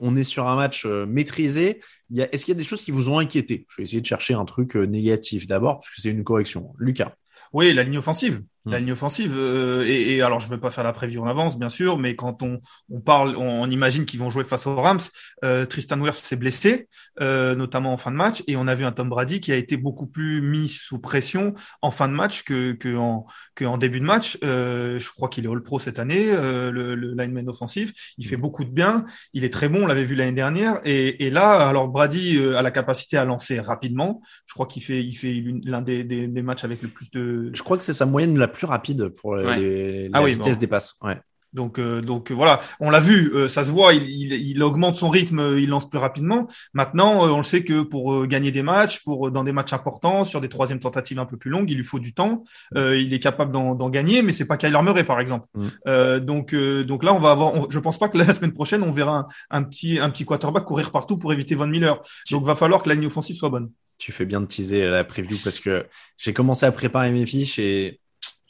On 0.00 0.16
est 0.16 0.24
sur 0.24 0.48
un 0.48 0.56
match 0.56 0.86
euh, 0.86 1.06
maîtrisé. 1.06 1.80
Est-ce 2.14 2.44
qu'il 2.44 2.52
y 2.52 2.56
a 2.56 2.58
des 2.58 2.64
choses 2.64 2.82
qui 2.82 2.90
vous 2.90 3.10
ont 3.10 3.18
inquiété? 3.18 3.66
Je 3.68 3.76
vais 3.76 3.82
essayer 3.84 4.00
de 4.00 4.06
chercher 4.06 4.34
un 4.34 4.44
truc 4.44 4.76
euh, 4.76 4.84
négatif 4.84 5.46
d'abord, 5.46 5.80
parce 5.80 5.90
que 5.90 6.00
c'est 6.00 6.10
une 6.10 6.24
correction. 6.24 6.72
Lucas. 6.78 7.14
Oui, 7.52 7.72
la 7.72 7.84
ligne 7.84 7.98
offensive. 7.98 8.42
La 8.66 8.78
ligne 8.78 8.92
offensive. 8.92 9.32
euh, 9.34 9.84
et, 9.86 10.16
et 10.16 10.22
alors, 10.22 10.40
je 10.40 10.46
ne 10.46 10.50
vais 10.50 10.60
pas 10.60 10.70
faire 10.70 10.84
la 10.84 10.92
préview 10.92 11.22
en 11.22 11.26
avance, 11.26 11.58
bien 11.58 11.70
sûr, 11.70 11.98
mais 11.98 12.14
quand 12.14 12.42
on, 12.42 12.60
on 12.90 13.00
parle, 13.00 13.36
on, 13.36 13.62
on 13.62 13.70
imagine 13.70 14.04
qu'ils 14.04 14.20
vont 14.20 14.28
jouer 14.30 14.44
face 14.44 14.66
aux 14.66 14.76
Rams. 14.76 15.00
Euh, 15.44 15.64
Tristan 15.64 15.98
Wirfs 16.00 16.22
s'est 16.22 16.36
blessé, 16.36 16.88
euh, 17.20 17.54
notamment 17.54 17.92
en 17.92 17.96
fin 17.96 18.10
de 18.10 18.16
match, 18.16 18.42
et 18.46 18.56
on 18.56 18.66
a 18.68 18.74
vu 18.74 18.84
un 18.84 18.92
Tom 18.92 19.08
Brady 19.08 19.40
qui 19.40 19.50
a 19.52 19.56
été 19.56 19.78
beaucoup 19.78 20.06
plus 20.06 20.42
mis 20.42 20.68
sous 20.68 20.98
pression 20.98 21.54
en 21.80 21.90
fin 21.90 22.06
de 22.08 22.12
match 22.12 22.42
que, 22.42 22.72
que, 22.72 22.94
en, 22.96 23.26
que 23.54 23.64
en 23.64 23.78
début 23.78 24.00
de 24.00 24.04
match. 24.04 24.36
Euh, 24.44 24.98
je 24.98 25.10
crois 25.10 25.28
qu'il 25.30 25.46
est 25.46 25.48
All-Pro 25.48 25.78
cette 25.78 25.98
année, 25.98 26.26
euh, 26.28 26.70
le, 26.70 26.94
le 26.94 27.14
lineman 27.14 27.48
offensif. 27.48 27.92
Il 28.18 28.26
fait 28.26 28.36
beaucoup 28.36 28.64
de 28.64 28.70
bien. 28.70 29.06
Il 29.32 29.44
est 29.44 29.52
très 29.52 29.68
bon. 29.70 29.84
On 29.84 29.86
l'avait 29.86 30.04
vu 30.04 30.14
l'année 30.16 30.32
dernière. 30.32 30.80
Et, 30.84 31.24
et 31.24 31.30
là, 31.30 31.66
alors 31.66 31.88
Brady 31.88 32.36
euh, 32.36 32.58
a 32.58 32.62
la 32.62 32.70
capacité 32.70 33.16
à 33.16 33.24
lancer 33.24 33.58
rapidement. 33.58 34.20
Je 34.46 34.52
crois 34.52 34.66
qu'il 34.66 34.82
fait, 34.82 35.02
il 35.02 35.14
fait 35.14 35.42
l'un 35.64 35.80
des, 35.80 36.04
des, 36.04 36.26
des 36.26 36.42
matchs 36.42 36.64
avec 36.64 36.82
le 36.82 36.88
plus 36.88 37.10
de, 37.10 37.50
Je 37.54 37.62
crois 37.62 37.78
que 37.78 37.84
c'est 37.84 37.94
sa 37.94 38.06
moyenne 38.06 38.36
la 38.38 38.49
plus 38.50 38.66
rapide 38.66 39.08
pour 39.08 39.30
Ouais. 39.32 39.58
les, 39.58 40.08
la 40.08 40.18
Ah 40.18 40.22
oui, 40.22 40.32
vitesse 40.32 40.56
bon. 40.56 40.60
des 40.60 40.66
passes. 40.66 40.96
Ouais. 41.02 41.18
Donc, 41.52 41.80
euh, 41.80 42.00
donc 42.00 42.30
euh, 42.30 42.34
voilà, 42.34 42.60
on 42.78 42.90
l'a 42.90 43.00
vu, 43.00 43.32
euh, 43.34 43.48
ça 43.48 43.64
se 43.64 43.72
voit, 43.72 43.92
il, 43.92 44.08
il, 44.08 44.32
il 44.34 44.62
augmente 44.62 44.94
son 44.94 45.10
rythme, 45.10 45.40
euh, 45.40 45.60
il 45.60 45.68
lance 45.68 45.90
plus 45.90 45.98
rapidement. 45.98 46.46
Maintenant, 46.74 47.26
euh, 47.26 47.30
on 47.30 47.38
le 47.38 47.42
sait 47.42 47.64
que 47.64 47.82
pour 47.82 48.12
euh, 48.14 48.26
gagner 48.26 48.52
des 48.52 48.62
matchs, 48.62 49.02
pour 49.02 49.32
dans 49.32 49.42
des 49.42 49.50
matchs 49.50 49.72
importants, 49.72 50.22
sur 50.22 50.40
des 50.40 50.48
troisièmes 50.48 50.78
tentatives 50.78 51.18
un 51.18 51.26
peu 51.26 51.36
plus 51.36 51.50
longues, 51.50 51.68
il 51.68 51.76
lui 51.76 51.82
faut 51.82 51.98
du 51.98 52.14
temps. 52.14 52.44
Euh, 52.76 52.96
il 52.96 53.12
est 53.12 53.18
capable 53.18 53.50
d'en 53.50 53.90
gagner, 53.90 54.22
mais 54.22 54.32
c'est 54.32 54.44
pas 54.46 54.56
Kyler 54.56 54.80
Murray 54.80 55.02
par 55.02 55.18
exemple. 55.18 55.48
Mm. 55.54 55.66
Euh, 55.88 56.20
donc, 56.20 56.54
euh, 56.54 56.84
donc 56.84 57.02
là, 57.02 57.12
on 57.14 57.18
va 57.18 57.32
avoir. 57.32 57.52
on- 57.52 57.68
je 57.68 57.80
pense 57.80 57.98
pas 57.98 58.08
que 58.08 58.16
la 58.18 58.32
semaine 58.32 58.52
prochaine, 58.52 58.84
on 58.84 58.92
verra 58.92 59.18
un, 59.18 59.26
un 59.58 59.62
petit 59.64 59.98
un 59.98 60.08
petit 60.08 60.24
quarterback 60.24 60.64
courir 60.64 60.92
partout 60.92 61.18
pour 61.18 61.32
éviter 61.32 61.56
Von 61.56 61.66
Miller. 61.66 62.00
Donc, 62.30 62.44
va 62.44 62.54
falloir 62.54 62.80
que 62.80 62.88
la 62.88 62.94
ligne 62.94 63.06
offensive 63.06 63.34
soit 63.34 63.48
bonne. 63.50 63.72
Tu 63.98 64.12
fais 64.12 64.24
bien 64.24 64.40
de 64.40 64.46
teaser 64.46 64.84
la 64.86 65.02
preview 65.02 65.36
parce 65.42 65.58
que 65.58 65.84
j'ai 66.16 66.32
commencé 66.32 66.64
à 66.64 66.70
préparer 66.70 67.10
mes 67.10 67.26
fiches 67.26 67.58
et 67.58 67.98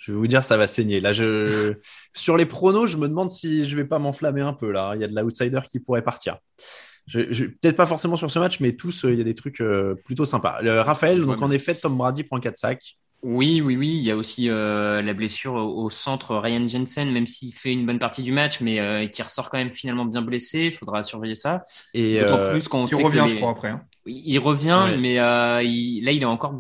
je 0.03 0.13
vais 0.13 0.19
vous 0.19 0.27
dire, 0.27 0.43
ça 0.43 0.57
va 0.57 0.67
saigner. 0.67 1.01
Là, 1.01 1.13
je, 1.13 1.75
sur 2.15 2.37
les 2.39 2.47
pronos, 2.47 2.87
je 2.91 2.97
me 2.97 3.07
demande 3.07 3.31
si 3.31 3.69
je 3.69 3.77
vais 3.77 3.85
pas 3.85 3.99
m'enflammer 3.99 4.41
un 4.41 4.55
peu 4.55 4.71
là. 4.73 4.93
Il 4.95 5.01
y 5.01 5.05
a 5.05 5.09
de 5.09 5.15
l'outsider 5.21 5.61
qui 5.71 5.79
pourrait 5.79 6.03
partir. 6.03 6.39
Je, 7.07 7.33
je- 7.33 7.45
peut-être 7.47 7.77
pas 7.77 7.87
forcément 7.87 8.17
sur 8.17 8.31
ce 8.31 8.39
match, 8.39 8.61
mais 8.61 8.73
tous, 8.77 9.05
euh, 9.05 9.13
il 9.13 9.19
y 9.19 9.21
a 9.21 9.25
des 9.25 9.35
trucs 9.35 9.61
euh, 9.61 9.95
plutôt 10.05 10.25
sympas. 10.25 10.61
Le, 10.63 10.81
Raphaël, 10.81 11.21
Ouais, 11.21 11.27
donc 11.27 11.39
mais- 11.39 11.45
en 11.45 11.51
effet, 11.51 11.75
Tom 11.75 11.97
Brady 11.97 12.25
prend 12.25 12.41
4 12.41 12.57
sacs. 12.57 12.97
Oui, 13.23 13.61
oui, 13.63 13.77
oui. 13.77 13.89
Il 13.89 14.03
y 14.03 14.11
a 14.11 14.17
aussi 14.17 14.49
euh, 14.49 15.03
la 15.03 15.13
blessure 15.13 15.53
au, 15.53 15.85
au 15.85 15.91
centre 15.91 16.35
Ryan 16.37 16.67
Jensen, 16.67 17.13
même 17.13 17.27
s'il 17.27 17.53
fait 17.55 17.71
une 17.73 17.85
bonne 17.85 17.99
partie 17.99 18.23
du 18.23 18.33
match, 18.33 18.61
mais 18.63 18.81
euh, 18.81 19.07
qui 19.09 19.21
ressort 19.23 19.51
quand 19.51 19.59
même 19.59 19.73
finalement 19.73 20.07
bien 20.07 20.23
blessé. 20.23 20.71
Il 20.73 20.75
faudra 20.75 21.03
surveiller 21.03 21.35
ça. 21.35 21.63
Et 21.93 22.21
D'autant 22.21 22.39
euh, 22.39 22.51
plus 22.53 22.67
quand 22.69 22.79
on 22.83 22.87
sait 22.87 23.03
revient, 23.03 23.25
que 23.27 23.31
je 23.33 23.37
crois, 23.37 23.51
après. 23.51 23.69
hein. 23.69 23.83
Il 24.07 24.39
revient, 24.39 24.85
Ouais. 24.87 24.97
mais 24.97 25.19
euh, 25.19 25.63
il- 25.63 26.03
là, 26.03 26.13
il 26.13 26.23
est 26.23 26.27
encore. 26.27 26.55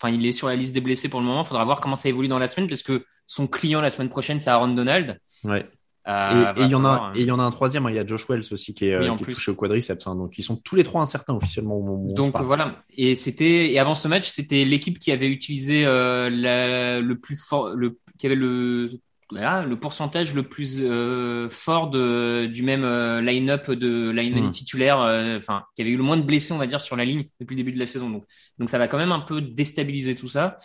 Enfin, 0.00 0.10
il 0.14 0.24
est 0.26 0.32
sur 0.32 0.48
la 0.48 0.56
liste 0.56 0.74
des 0.74 0.80
blessés 0.80 1.08
pour 1.08 1.20
le 1.20 1.26
moment. 1.26 1.42
Il 1.42 1.46
faudra 1.46 1.64
voir 1.64 1.80
comment 1.80 1.96
ça 1.96 2.08
évolue 2.08 2.28
dans 2.28 2.38
la 2.38 2.48
semaine, 2.48 2.68
parce 2.68 2.82
que 2.82 3.04
son 3.26 3.46
client 3.46 3.80
la 3.80 3.90
semaine 3.90 4.08
prochaine, 4.10 4.38
c'est 4.40 4.50
Aaron 4.50 4.68
Donald. 4.68 5.18
ouais. 5.44 5.66
Euh, 6.08 6.52
Et 6.56 6.62
il 6.62 6.70
y 6.70 6.74
en 6.76 6.84
a, 6.84 6.92
falloir, 6.94 7.16
et 7.16 7.20
il 7.22 7.26
y 7.26 7.32
en 7.32 7.40
a 7.40 7.42
un 7.42 7.50
troisième. 7.50 7.84
hein, 7.86 7.90
Il 7.90 7.96
y 7.96 7.98
a 7.98 8.06
Josh 8.06 8.28
Wells 8.28 8.44
aussi 8.52 8.74
qui 8.74 8.86
est, 8.86 8.94
euh, 8.94 9.10
Oui, 9.10 9.16
qui 9.16 9.24
est 9.24 9.34
touché 9.34 9.50
au 9.50 9.56
quadriceps. 9.56 10.06
hein, 10.06 10.14
donc 10.14 10.38
ils 10.38 10.44
sont 10.44 10.54
tous 10.54 10.76
les 10.76 10.84
trois 10.84 11.02
incertains 11.02 11.34
officiellement 11.34 11.78
où 11.78 12.14
Donc 12.14 12.36
voilà. 12.40 12.84
Et 12.96 13.16
c'était 13.16 13.72
et 13.72 13.78
avant 13.80 13.96
ce 13.96 14.06
match, 14.06 14.28
c'était 14.28 14.64
l'équipe 14.64 15.00
qui 15.00 15.10
avait 15.10 15.26
utilisé 15.26 15.84
euh, 15.84 16.30
la- 16.30 17.00
le 17.00 17.18
plus 17.18 17.34
fort, 17.34 17.70
le 17.74 17.98
qui 18.18 18.26
avait 18.26 18.36
le 18.36 19.00
voilà, 19.30 19.62
le 19.64 19.78
pourcentage 19.78 20.34
le 20.34 20.44
plus 20.44 20.78
euh, 20.82 21.48
fort 21.50 21.90
de, 21.90 22.46
du 22.52 22.62
même 22.62 22.84
euh, 22.84 23.20
line-up 23.20 23.70
de 23.70 24.10
line 24.10 24.48
Hmm. 24.48 24.50
titulaire, 24.50 25.00
euh, 25.00 25.36
enfin 25.38 25.64
qui 25.74 25.82
avait 25.82 25.90
eu 25.90 25.96
le 25.96 26.02
moins 26.04 26.16
de 26.16 26.22
blessés, 26.22 26.52
on 26.52 26.58
va 26.58 26.66
dire, 26.66 26.80
sur 26.80 26.96
la 26.96 27.04
ligne 27.04 27.28
depuis 27.40 27.54
le 27.56 27.60
début 27.62 27.72
de 27.72 27.78
la 27.78 27.86
saison. 27.86 28.10
Donc 28.10 28.24
donc 28.58 28.70
ça 28.70 28.78
va 28.78 28.88
quand 28.88 28.98
même 28.98 29.12
un 29.12 29.20
peu 29.20 29.40
déstabiliser 29.40 30.14
tout 30.14 30.28
ça 30.28 30.56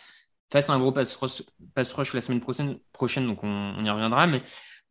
face 0.52 0.70
à 0.70 0.74
un 0.74 0.80
gros 0.80 0.92
pass 0.92 1.16
rush, 1.16 1.44
pass 1.74 1.94
rush 1.94 2.14
la 2.14 2.22
semaine 2.22 2.42
prochaine. 2.42 2.78
Prochaine, 2.94 3.28
donc 3.28 3.44
on, 3.44 3.48
on 3.50 3.84
y 3.86 3.90
reviendra, 3.90 4.28
mais 4.28 4.42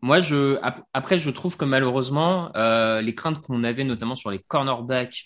moi, 0.02 0.20
je 0.20 0.56
ap- 0.62 0.82
après, 0.94 1.18
je 1.18 1.28
trouve 1.30 1.56
que 1.58 1.64
malheureusement, 1.66 2.50
euh, 2.56 3.02
les 3.02 3.14
craintes 3.14 3.40
qu'on 3.42 3.64
avait, 3.64 3.84
notamment 3.84 4.16
sur 4.16 4.30
les 4.30 4.38
cornerbacks 4.38 5.24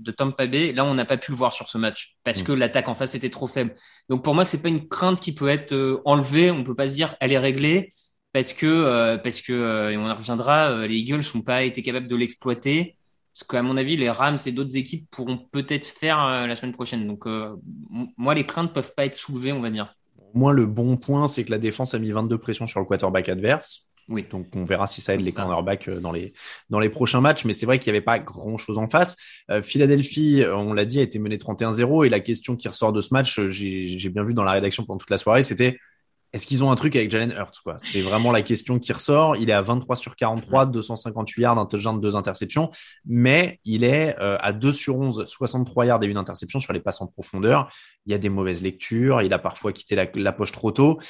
de 0.00 0.10
Tampa 0.10 0.46
Bay, 0.46 0.72
là, 0.72 0.84
on 0.84 0.94
n'a 0.94 1.04
pas 1.04 1.16
pu 1.16 1.30
le 1.32 1.36
voir 1.36 1.52
sur 1.52 1.68
ce 1.68 1.78
match 1.78 2.16
parce 2.24 2.40
Mm. 2.42 2.44
que 2.44 2.52
l'attaque 2.52 2.88
en 2.88 2.94
face 2.94 3.14
était 3.14 3.30
trop 3.30 3.46
faible. 3.46 3.74
Donc 4.08 4.24
pour 4.24 4.34
moi, 4.34 4.44
c'est 4.44 4.62
pas 4.62 4.68
une 4.68 4.88
crainte 4.88 5.20
qui 5.20 5.34
peut 5.34 5.48
être 5.48 5.72
euh, 5.72 6.00
enlevée. 6.04 6.50
On 6.50 6.64
peut 6.64 6.74
pas 6.74 6.88
se 6.88 6.94
dire 6.94 7.14
elle 7.20 7.32
est 7.32 7.38
réglée 7.38 7.92
parce 8.32 8.52
que 8.52 8.66
euh, 8.66 9.18
parce 9.18 9.40
que 9.40 9.52
euh, 9.52 9.90
et 9.90 9.96
on 9.96 10.06
en 10.08 10.14
reviendra. 10.14 10.86
les 10.86 10.96
Eagles 10.96 11.22
n'ont 11.34 11.42
pas 11.42 11.62
été 11.62 11.82
capables 11.82 12.06
de 12.08 12.16
l'exploiter. 12.16 12.96
Ce 13.32 13.44
qu'à 13.44 13.62
mon 13.62 13.76
avis, 13.76 13.96
les 13.96 14.10
Rams 14.10 14.38
et 14.44 14.52
d'autres 14.52 14.76
équipes 14.76 15.06
pourront 15.10 15.38
peut-être 15.52 15.84
faire 15.84 16.18
la 16.48 16.56
semaine 16.56 16.72
prochaine. 16.72 17.06
Donc 17.06 17.26
moi, 18.16 18.34
les 18.34 18.44
craintes 18.44 18.72
peuvent 18.74 18.92
pas 18.94 19.06
être 19.06 19.14
soulevées, 19.14 19.52
on 19.52 19.60
va 19.60 19.70
dire. 19.70 19.94
Moins, 20.34 20.52
le 20.52 20.66
bon 20.66 20.96
point, 20.96 21.28
c'est 21.28 21.44
que 21.44 21.50
la 21.52 21.58
défense 21.58 21.94
a 21.94 21.98
mis 22.00 22.10
22 22.10 22.38
pressions 22.38 22.66
sur 22.66 22.80
le 22.80 22.86
quarterback 22.86 23.28
adverse. 23.28 23.88
Oui. 24.10 24.26
Donc 24.30 24.46
on 24.54 24.64
verra 24.64 24.86
si 24.86 25.00
ça 25.00 25.14
aide 25.14 25.20
les 25.20 25.32
cornerbacks 25.32 25.88
dans 25.88 26.12
les 26.12 26.32
dans 26.68 26.80
les 26.80 26.90
prochains 26.90 27.20
matchs. 27.20 27.44
Mais 27.44 27.52
c'est 27.52 27.66
vrai 27.66 27.78
qu'il 27.78 27.92
n'y 27.92 27.96
avait 27.96 28.04
pas 28.04 28.18
grand 28.18 28.58
chose 28.58 28.76
en 28.76 28.88
face. 28.88 29.16
Philadelphie, 29.62 30.44
on 30.52 30.72
l'a 30.72 30.84
dit, 30.84 30.98
a 30.98 31.02
été 31.02 31.18
mené 31.18 31.36
31-0 31.36 32.06
et 32.06 32.08
la 32.08 32.20
question 32.20 32.56
qui 32.56 32.68
ressort 32.68 32.92
de 32.92 33.00
ce 33.00 33.14
match, 33.14 33.40
j'ai 33.46 34.08
bien 34.10 34.24
vu 34.24 34.34
dans 34.34 34.44
la 34.44 34.52
rédaction 34.52 34.84
pendant 34.84 34.98
toute 34.98 35.10
la 35.10 35.18
soirée, 35.18 35.42
c'était 35.42 35.78
est-ce 36.32 36.46
qu'ils 36.46 36.62
ont 36.62 36.70
un 36.70 36.76
truc 36.76 36.94
avec 36.94 37.10
Jalen 37.10 37.32
Hurts 37.32 37.60
quoi? 37.64 37.76
C'est 37.78 38.02
vraiment 38.02 38.30
la 38.30 38.42
question 38.42 38.78
qui 38.78 38.92
ressort. 38.92 39.36
Il 39.36 39.50
est 39.50 39.54
à 39.54 39.62
23 39.62 39.96
sur 39.96 40.14
43, 40.14 40.66
258 40.66 41.42
yards, 41.42 41.58
un 41.58 41.66
touchdown, 41.66 42.00
deux 42.00 42.14
interceptions, 42.14 42.70
mais 43.04 43.58
il 43.64 43.82
est 43.82 44.16
euh, 44.20 44.36
à 44.40 44.52
2 44.52 44.72
sur 44.72 44.98
11, 44.98 45.26
63 45.26 45.86
yards 45.86 46.04
et 46.04 46.06
une 46.06 46.16
interception 46.16 46.60
sur 46.60 46.72
les 46.72 46.80
passes 46.80 47.00
en 47.00 47.08
profondeur. 47.08 47.72
Il 48.06 48.12
y 48.12 48.14
a 48.14 48.18
des 48.18 48.28
mauvaises 48.28 48.62
lectures, 48.62 49.22
il 49.22 49.32
a 49.32 49.40
parfois 49.40 49.72
quitté 49.72 49.96
la, 49.96 50.32
poche 50.32 50.52
trop 50.52 50.70
tôt. 50.70 51.00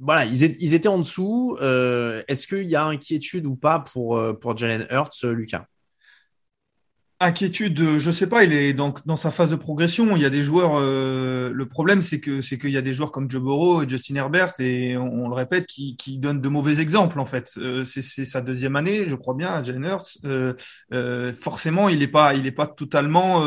Voilà, 0.00 0.24
ils, 0.26 0.74
étaient 0.74 0.88
en 0.88 0.98
dessous. 0.98 1.56
Euh, 1.60 2.22
est-ce 2.28 2.46
qu'il 2.46 2.68
y 2.68 2.76
a 2.76 2.84
inquiétude 2.84 3.46
ou 3.46 3.56
pas 3.56 3.80
pour, 3.80 4.16
euh, 4.16 4.32
pour 4.32 4.56
Jalen 4.56 4.86
Hurts, 4.90 5.24
Lucas? 5.24 5.66
Inquiétude, 7.20 7.98
je 7.98 8.10
sais 8.12 8.28
pas, 8.28 8.44
il 8.44 8.52
est 8.52 8.72
dans, 8.72 8.94
dans 9.04 9.16
sa 9.16 9.32
phase 9.32 9.50
de 9.50 9.56
progression. 9.56 10.14
Il 10.14 10.22
y 10.22 10.24
a 10.24 10.30
des 10.30 10.44
joueurs. 10.44 10.76
Euh, 10.76 11.50
le 11.52 11.66
problème, 11.66 12.00
c'est 12.00 12.20
que 12.20 12.40
c'est 12.40 12.58
qu'il 12.58 12.70
y 12.70 12.76
a 12.76 12.80
des 12.80 12.94
joueurs 12.94 13.10
comme 13.10 13.28
Joe 13.28 13.42
Burrow 13.42 13.82
et 13.82 13.88
Justin 13.88 14.14
Herbert, 14.14 14.52
et 14.60 14.96
on, 14.96 15.28
le 15.28 15.34
répète, 15.34 15.66
qui, 15.66 15.96
donnent 16.18 16.40
de 16.40 16.48
mauvais 16.48 16.78
exemples 16.78 17.18
en 17.18 17.26
fait. 17.26 17.54
Euh, 17.56 17.82
c'est 17.84 18.02
sa 18.02 18.40
deuxième 18.40 18.76
année, 18.76 19.08
je 19.08 19.16
crois 19.16 19.34
bien, 19.34 19.64
Jalen 19.64 19.84
Hurts. 19.84 20.18
Euh, 20.24 20.54
euh, 20.94 21.32
forcément, 21.32 21.88
il 21.88 22.04
est 22.04 22.08
pas, 22.08 22.34
il 22.34 22.46
est 22.46 22.52
pas 22.52 22.68
totalement 22.68 23.42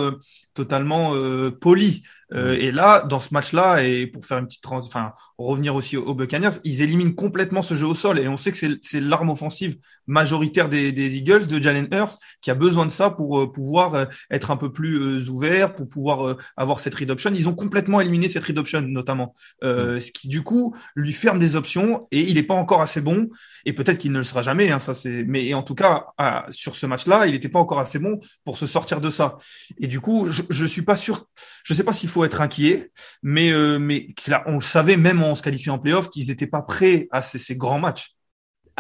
totalement 0.54 1.14
euh, 1.14 1.52
poli. 1.52 2.04
Euh, 2.34 2.54
et 2.54 2.72
là, 2.72 3.04
dans 3.04 3.20
ce 3.20 3.34
match-là, 3.34 3.84
et 3.84 4.08
pour 4.08 4.26
faire 4.26 4.38
une 4.38 4.46
petite 4.46 4.64
trans, 4.64 4.80
enfin 4.80 5.14
revenir 5.38 5.76
aussi 5.76 5.98
aux, 5.98 6.14
Buccaneers, 6.14 6.60
ils 6.64 6.82
éliminent 6.82 7.14
complètement 7.14 7.62
ce 7.62 7.74
jeu 7.74 7.88
au 7.88 7.96
sol. 7.96 8.20
Et 8.20 8.28
on 8.28 8.38
sait 8.38 8.52
que 8.52 8.58
c'est 8.58 9.00
l'arme 9.00 9.30
offensive 9.30 9.78
majoritaire 10.08 10.70
des, 10.70 10.92
des, 10.92 11.18
Eagles 11.18 11.48
de 11.48 11.62
Jalen 11.62 11.88
Hurts 11.92 12.18
qui 12.42 12.52
a 12.52 12.56
besoin 12.56 12.86
de 12.86 12.92
ça 12.92 13.10
pour 13.10 13.40
euh, 13.40 13.52
pouvoir 13.52 13.96
euh, 13.96 14.06
être 14.30 14.52
un 14.52 14.58
peu 14.58 14.72
plus 14.72 15.30
ouvert, 15.30 15.74
pour 15.74 15.88
pouvoir 15.88 16.38
avoir 16.58 16.80
cette 16.80 16.96
read 16.96 17.10
option. 17.10 17.32
Ils 17.34 17.50
ont 17.50 17.56
complètement 17.56 18.00
éliminé 18.02 18.30
cette 18.30 18.44
read 18.44 18.58
option 18.58 18.82
notamment, 18.82 19.34
mm. 19.64 20.00
ce 20.00 20.12
qui 20.12 20.28
du 20.28 20.44
coup 20.44 20.76
lui 20.96 21.14
ferme 21.14 21.40
des 21.40 21.56
options. 21.56 22.08
Et 22.12 22.22
il 22.22 22.36
n'est 22.36 22.44
pas 22.44 22.54
encore 22.54 22.82
assez 22.82 23.02
bon. 23.02 23.30
Et 23.66 23.74
peut-être 23.74 23.98
qu'il 23.98 24.12
ne 24.12 24.20
le 24.20 24.24
sera 24.24 24.42
jamais. 24.42 24.72
Hein, 24.72 24.80
ça 24.80 24.94
c'est. 24.94 25.26
Mais 25.26 25.54
en 25.54 25.64
tout 25.64 25.76
cas, 25.76 26.08
sur 26.50 26.76
ce 26.76 26.86
match-là, 26.86 27.26
il 27.26 27.34
n'était 27.34 27.50
pas 27.50 27.60
encore 27.60 27.80
assez 27.80 28.00
bon 28.00 28.20
pour 28.46 28.58
se 28.58 28.68
sortir 28.68 29.02
de 29.02 29.10
ça. 29.10 29.38
Et 29.80 29.88
du 29.88 30.00
coup, 30.00 30.28
je, 30.30 30.44
je 30.50 30.66
suis 30.66 30.84
pas 30.84 30.98
sûr. 30.98 31.26
Je 31.64 31.74
sais 31.74 31.84
pas 31.84 31.94
s'il 31.94 32.10
faut 32.10 32.21
être 32.26 32.42
inquiet, 32.42 32.92
mais 33.24 33.52
euh, 33.52 33.80
mais 33.80 34.08
on 34.46 34.60
savait 34.60 34.98
même 34.98 35.24
en 35.24 35.36
se 35.36 35.42
qualifiant 35.42 35.76
en 35.76 35.80
playoff 35.80 36.10
qu'ils 36.10 36.28
n'étaient 36.28 36.48
pas 36.48 36.62
prêts 36.62 37.08
à 37.12 37.22
ces 37.22 37.56
grands 37.56 37.80
matchs. 37.80 38.16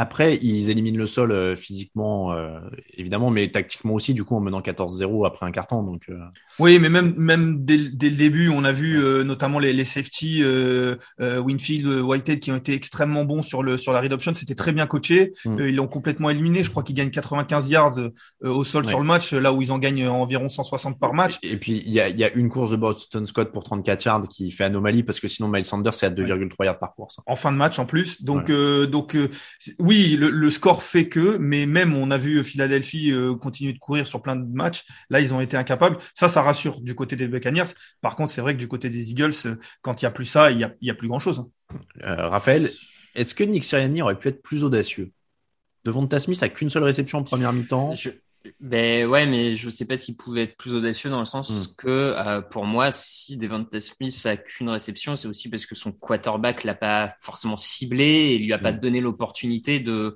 Après, 0.01 0.39
ils 0.41 0.71
éliminent 0.71 0.97
le 0.97 1.05
sol 1.05 1.31
euh, 1.31 1.55
physiquement, 1.55 2.33
euh, 2.33 2.59
évidemment, 2.97 3.29
mais 3.29 3.47
tactiquement 3.49 3.93
aussi, 3.93 4.15
du 4.15 4.23
coup, 4.23 4.35
en 4.35 4.39
menant 4.39 4.61
14-0 4.61 5.27
après 5.27 5.45
un 5.45 5.51
carton. 5.51 5.83
Donc, 5.83 6.05
euh. 6.09 6.17
Oui, 6.57 6.79
mais 6.79 6.89
même, 6.89 7.13
même 7.17 7.63
dès, 7.63 7.77
dès, 7.77 8.09
le 8.09 8.15
début, 8.15 8.49
on 8.49 8.63
a 8.63 8.71
vu 8.71 8.99
notamment 9.23 9.59
les, 9.59 9.73
les 9.73 9.85
safety, 9.85 10.43
Winfield, 11.19 12.01
Whitehead, 12.01 12.39
qui 12.39 12.51
ont 12.51 12.55
été 12.55 12.73
extrêmement 12.73 13.25
bons 13.25 13.43
sur, 13.43 13.61
le, 13.61 13.77
sur 13.77 13.93
la 13.93 13.99
read 13.99 14.11
option. 14.11 14.33
C'était 14.33 14.55
très 14.55 14.71
bien 14.71 14.87
coaché. 14.87 15.33
Mm. 15.45 15.59
ils 15.59 15.75
l'ont 15.75 15.87
complètement 15.87 16.31
éliminé. 16.31 16.63
Je 16.63 16.71
crois 16.71 16.81
qu'ils 16.81 16.95
gagnent 16.95 17.11
95 17.11 17.69
yards 17.69 17.99
au 18.41 18.63
sol 18.63 18.87
sur 18.87 18.99
le 18.99 19.05
match, 19.05 19.33
là 19.33 19.53
où 19.53 19.61
ils 19.61 19.71
en 19.71 19.77
gagnent 19.77 20.07
environ 20.07 20.49
160 20.49 20.99
par 20.99 21.13
match. 21.13 21.37
Et, 21.43 21.57
puis, 21.57 21.83
il 21.85 21.93
y 21.93 21.99
a, 21.99 22.09
y 22.09 22.23
a 22.23 22.33
une 22.33 22.49
course 22.49 22.71
de 22.71 22.75
Boston 22.75 23.27
Scott 23.27 23.51
pour 23.51 23.63
34 23.63 24.03
yards 24.03 24.27
qui 24.27 24.49
fait 24.49 24.63
anomalie 24.63 25.03
parce 25.03 25.19
que 25.19 25.27
sinon, 25.27 25.47
Miles 25.47 25.65
Sanders, 25.65 25.93
c'est 25.93 26.07
à 26.07 26.09
2,3 26.09 26.65
yards 26.65 26.79
par 26.79 26.95
course. 26.95 27.19
En 27.27 27.35
fin 27.35 27.51
de 27.51 27.57
match, 27.57 27.77
en 27.77 27.85
plus. 27.85 28.23
Donc, 28.23 28.51
donc 28.89 29.15
oui, 29.77 29.90
le, 29.91 30.49
score 30.49 30.83
fait 30.83 31.07
que, 31.07 31.37
mais 31.37 31.65
même 31.65 31.95
on 31.95 32.11
a 32.11 32.17
vu 32.17 32.43
Philadelphie 32.43 33.11
euh, 33.11 33.35
continuer 33.35 33.73
de 33.73 33.79
courir 33.79 34.07
sur 34.07 34.21
plein 34.21 34.35
de 34.35 34.45
matchs. 34.45 34.85
Là, 35.09 35.19
ils 35.19 35.33
ont 35.33 35.41
été 35.41 35.57
incapables. 35.57 35.97
Ça, 36.13 36.27
ça 36.29 36.41
rassure 36.41 36.81
du 36.81 36.95
côté 36.95 37.15
des 37.15 37.27
Buccaneers. 37.27 37.73
Par 38.01 38.15
contre, 38.15 38.31
c'est 38.31 38.41
vrai 38.41 38.53
que 38.53 38.59
du 38.59 38.67
côté 38.67 38.89
des 38.89 39.11
Eagles, 39.11 39.33
euh, 39.45 39.55
quand 39.81 40.01
il 40.01 40.05
y 40.05 40.07
a 40.07 40.11
plus 40.11 40.25
ça, 40.25 40.51
il 40.51 40.59
y 40.59 40.63
a, 40.63 40.73
y 40.81 40.89
a 40.89 40.93
plus 40.93 41.07
grand 41.07 41.19
chose. 41.19 41.39
Hein. 41.39 41.79
Euh, 42.03 42.27
Raphaël, 42.27 42.69
est-ce 43.15 43.35
que 43.35 43.43
Nick 43.43 43.63
Sirianni 43.63 44.01
aurait 44.01 44.19
pu 44.19 44.27
être 44.27 44.41
plus 44.41 44.63
audacieux? 44.63 45.11
Devant 45.83 46.07
Smith 46.19 46.41
a 46.43 46.49
qu'une 46.49 46.69
seule 46.69 46.83
réception 46.83 47.19
en 47.19 47.23
première 47.23 47.53
mi-temps. 47.53 47.93
Ben 48.59 49.07
ouais, 49.07 49.27
mais 49.27 49.55
je 49.55 49.69
sais 49.69 49.85
pas 49.85 49.97
s'il 49.97 50.17
pouvait 50.17 50.43
être 50.43 50.57
plus 50.57 50.73
audacieux 50.73 51.09
dans 51.09 51.19
le 51.19 51.25
sens 51.25 51.49
hmm. 51.49 51.75
que 51.77 51.87
euh, 51.87 52.41
pour 52.41 52.65
moi, 52.65 52.91
si 52.91 53.37
Devonta 53.37 53.79
Smith 53.79 54.19
a 54.25 54.35
qu'une 54.37 54.69
réception, 54.69 55.15
c'est 55.15 55.27
aussi 55.27 55.49
parce 55.49 55.65
que 55.65 55.75
son 55.75 55.91
quarterback 55.91 56.63
l'a 56.63 56.73
pas 56.73 57.13
forcément 57.19 57.57
ciblé 57.57 58.03
et 58.03 58.37
lui 58.39 58.51
a 58.53 58.57
pas 58.57 58.71
hmm. 58.71 58.79
donné 58.79 59.01
l'opportunité 59.01 59.79
de. 59.79 60.15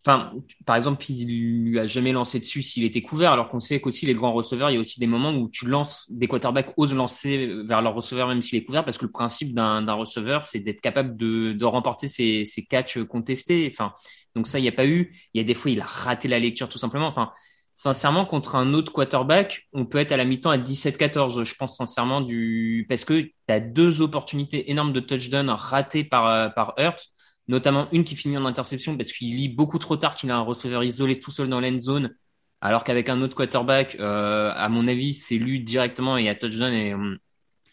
Enfin, 0.00 0.32
par 0.66 0.76
exemple, 0.76 1.04
il 1.10 1.64
lui 1.64 1.80
a 1.80 1.86
jamais 1.86 2.12
lancé 2.12 2.38
dessus 2.38 2.62
s'il 2.62 2.84
était 2.84 3.02
couvert, 3.02 3.32
alors 3.32 3.48
qu'on 3.48 3.58
sait 3.58 3.80
qu'aussi 3.80 4.06
les 4.06 4.14
grands 4.14 4.32
receveurs, 4.32 4.70
il 4.70 4.74
y 4.74 4.76
a 4.76 4.80
aussi 4.80 5.00
des 5.00 5.08
moments 5.08 5.34
où 5.34 5.48
tu 5.48 5.66
lances, 5.66 6.06
des 6.12 6.28
quarterbacks 6.28 6.74
osent 6.76 6.94
lancer 6.94 7.50
vers 7.64 7.82
leur 7.82 7.92
receveur 7.92 8.28
même 8.28 8.40
s'il 8.40 8.56
est 8.56 8.64
couvert, 8.64 8.84
parce 8.84 8.98
que 8.98 9.04
le 9.04 9.10
principe 9.10 9.52
d'un 9.52 9.92
receveur, 9.94 10.44
c'est 10.44 10.60
d'être 10.60 10.80
capable 10.80 11.16
de, 11.16 11.54
de 11.54 11.64
remporter 11.64 12.06
ses, 12.06 12.44
ses 12.44 12.64
catchs 12.66 13.02
contestés. 13.02 13.68
Enfin, 13.72 13.94
donc 14.36 14.46
ça, 14.46 14.58
il 14.58 14.62
n'y 14.62 14.68
a 14.68 14.72
pas 14.72 14.86
eu. 14.86 15.12
Il 15.34 15.38
y 15.38 15.40
a 15.40 15.44
des 15.44 15.54
fois, 15.54 15.70
il 15.70 15.80
a 15.80 15.86
raté 15.86 16.28
la 16.28 16.38
lecture 16.38 16.68
tout 16.68 16.78
simplement. 16.78 17.06
Enfin, 17.06 17.32
sincèrement, 17.74 18.26
contre 18.26 18.54
un 18.54 18.74
autre 18.74 18.92
quarterback, 18.92 19.66
on 19.72 19.86
peut 19.86 19.98
être 19.98 20.12
à 20.12 20.18
la 20.18 20.26
mi-temps 20.26 20.50
à 20.50 20.58
17-14. 20.58 21.44
Je 21.44 21.54
pense 21.54 21.76
sincèrement 21.76 22.20
du 22.20 22.86
parce 22.88 23.04
que 23.04 23.22
tu 23.22 23.34
as 23.48 23.60
deux 23.60 24.02
opportunités 24.02 24.70
énormes 24.70 24.92
de 24.92 25.00
touchdown 25.00 25.48
ratées 25.48 26.04
par 26.04 26.28
euh, 26.28 26.48
par 26.50 26.74
Hurt, 26.78 27.08
notamment 27.48 27.88
une 27.92 28.04
qui 28.04 28.14
finit 28.14 28.36
en 28.36 28.44
interception 28.44 28.96
parce 28.96 29.10
qu'il 29.10 29.34
lit 29.34 29.48
beaucoup 29.48 29.78
trop 29.78 29.96
tard 29.96 30.14
qu'il 30.14 30.30
a 30.30 30.36
un 30.36 30.42
receveur 30.42 30.84
isolé 30.84 31.18
tout 31.18 31.30
seul 31.30 31.48
dans 31.48 31.60
l'end 31.60 31.80
zone, 31.80 32.14
alors 32.60 32.84
qu'avec 32.84 33.08
un 33.08 33.22
autre 33.22 33.36
quarterback, 33.36 33.96
euh, 34.00 34.52
à 34.54 34.68
mon 34.68 34.86
avis, 34.86 35.14
c'est 35.14 35.38
lu 35.38 35.60
directement 35.60 36.18
et 36.18 36.28
à 36.28 36.34
touchdown. 36.34 36.72
Et, 36.74 36.92
euh, 36.92 37.16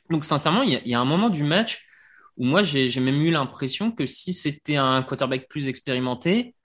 donc 0.10 0.24
sincèrement, 0.24 0.62
il 0.64 0.82
y, 0.86 0.94
a 0.94 1.00
un 1.00 1.06
moment 1.06 1.30
du 1.30 1.44
match 1.44 1.86
où 2.38 2.46
moi 2.46 2.64
j'ai 2.64 3.00
même 3.00 3.22
eu 3.22 3.32
l'impression 3.32 3.92
que 3.92 4.06
si 4.06 4.34
c'était 4.34 4.78
un 4.78 5.04
quarterback 5.04 5.48
plus 5.48 5.68
expérimenté, 5.68 6.56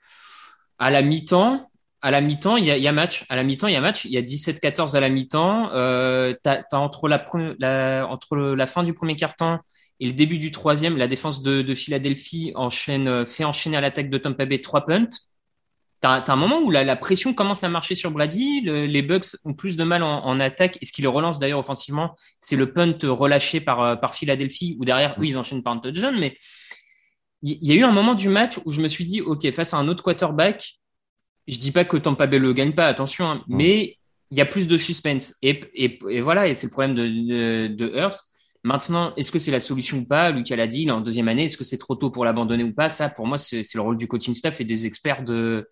à 0.78 0.90
la 0.90 1.02
mi-temps, 1.02 1.68
à 2.00 2.10
la 2.12 2.20
mi-temps, 2.20 2.56
il 2.56 2.64
y 2.66 2.88
a, 2.88 2.92
match. 2.92 3.24
À 3.28 3.34
la 3.34 3.42
mi-temps, 3.42 3.66
il 3.66 3.72
y 3.72 3.76
a 3.76 3.80
match. 3.80 4.04
Il 4.04 4.12
y 4.12 4.18
a 4.18 4.22
17-14 4.22 4.96
à 4.96 5.00
la 5.00 5.08
mi-temps. 5.08 5.70
Euh, 5.72 6.32
entre 6.72 7.08
la, 7.08 8.66
fin 8.66 8.82
du 8.84 8.94
premier 8.94 9.16
quart-temps 9.16 9.58
et 9.98 10.06
le 10.06 10.12
début 10.12 10.38
du 10.38 10.52
troisième, 10.52 10.96
la 10.96 11.08
défense 11.08 11.42
de, 11.42 11.62
de 11.62 11.74
Philadelphie 11.74 12.52
enchaîne, 12.54 13.26
fait 13.26 13.42
enchaîner 13.42 13.76
à 13.76 13.80
l'attaque 13.80 14.10
de 14.10 14.18
Tampa 14.18 14.46
Bay 14.46 14.60
trois 14.60 14.86
punts. 14.86 15.08
T'as 16.00 16.20
as 16.20 16.32
un 16.32 16.36
moment 16.36 16.60
où 16.60 16.70
la, 16.70 16.84
la, 16.84 16.94
pression 16.94 17.34
commence 17.34 17.64
à 17.64 17.68
marcher 17.68 17.96
sur 17.96 18.12
Brady. 18.12 18.60
les 18.60 19.02
Bucks 19.02 19.36
ont 19.44 19.52
plus 19.52 19.76
de 19.76 19.82
mal 19.82 20.04
en, 20.04 20.24
en 20.24 20.38
attaque. 20.38 20.78
Et 20.80 20.86
ce 20.86 20.92
qui 20.92 21.02
le 21.02 21.08
relance 21.08 21.40
d'ailleurs 21.40 21.58
offensivement, 21.58 22.14
c'est 22.38 22.54
le 22.54 22.72
punt 22.72 22.96
relâché 23.02 23.60
par, 23.60 23.80
euh, 23.80 23.96
par 23.96 24.14
Philadelphie, 24.14 24.76
où 24.78 24.84
derrière, 24.84 25.16
oui, 25.18 25.30
ils 25.30 25.38
enchaînent 25.38 25.62
par 25.62 25.72
un 25.72 25.78
touchdown. 25.78 26.16
Mais 26.18 26.36
il 27.42 27.64
y, 27.64 27.72
a 27.72 27.74
eu 27.74 27.82
un 27.82 27.92
moment 27.92 28.14
du 28.14 28.28
match 28.28 28.58
où 28.64 28.72
je 28.72 28.80
me 28.80 28.88
suis 28.88 29.04
dit, 29.04 29.20
OK, 29.20 29.48
face 29.50 29.74
à 29.74 29.78
un 29.78 29.88
autre 29.88 30.02
quarterback, 30.02 30.78
je 31.48 31.58
dis 31.58 31.72
pas 31.72 31.84
que 31.84 31.96
Tampa 31.96 32.26
Bay 32.26 32.38
le 32.38 32.52
gagne 32.52 32.72
pas, 32.72 32.86
attention, 32.86 33.26
hein, 33.26 33.44
mais 33.48 33.96
il 34.30 34.38
y 34.38 34.40
a 34.40 34.46
plus 34.46 34.68
de 34.68 34.76
suspense. 34.76 35.34
Et, 35.42 35.62
et, 35.74 35.98
et 36.10 36.20
voilà, 36.20 36.48
et 36.48 36.54
c'est 36.54 36.66
le 36.66 36.70
problème 36.70 36.94
de, 36.94 37.06
de, 37.06 37.74
de 37.74 37.96
Earth. 37.96 38.20
Maintenant, 38.64 39.14
est-ce 39.16 39.30
que 39.30 39.38
c'est 39.38 39.52
la 39.52 39.60
solution 39.60 39.98
ou 39.98 40.04
pas? 40.04 40.30
Lucas 40.30 40.56
l'a 40.56 40.66
dit, 40.66 40.82
il 40.82 40.88
est 40.88 40.92
en 40.92 41.00
deuxième 41.00 41.28
année. 41.28 41.44
Est-ce 41.44 41.56
que 41.56 41.64
c'est 41.64 41.78
trop 41.78 41.94
tôt 41.94 42.10
pour 42.10 42.24
l'abandonner 42.24 42.64
ou 42.64 42.74
pas? 42.74 42.88
Ça, 42.88 43.08
pour 43.08 43.26
moi, 43.26 43.38
c'est 43.38 43.62
le 43.74 43.80
rôle 43.80 43.96
du 43.96 44.08
coaching 44.08 44.34
staff 44.34 44.60
et 44.60 44.64
des 44.64 44.86
experts 44.86 45.24
de, 45.24 45.68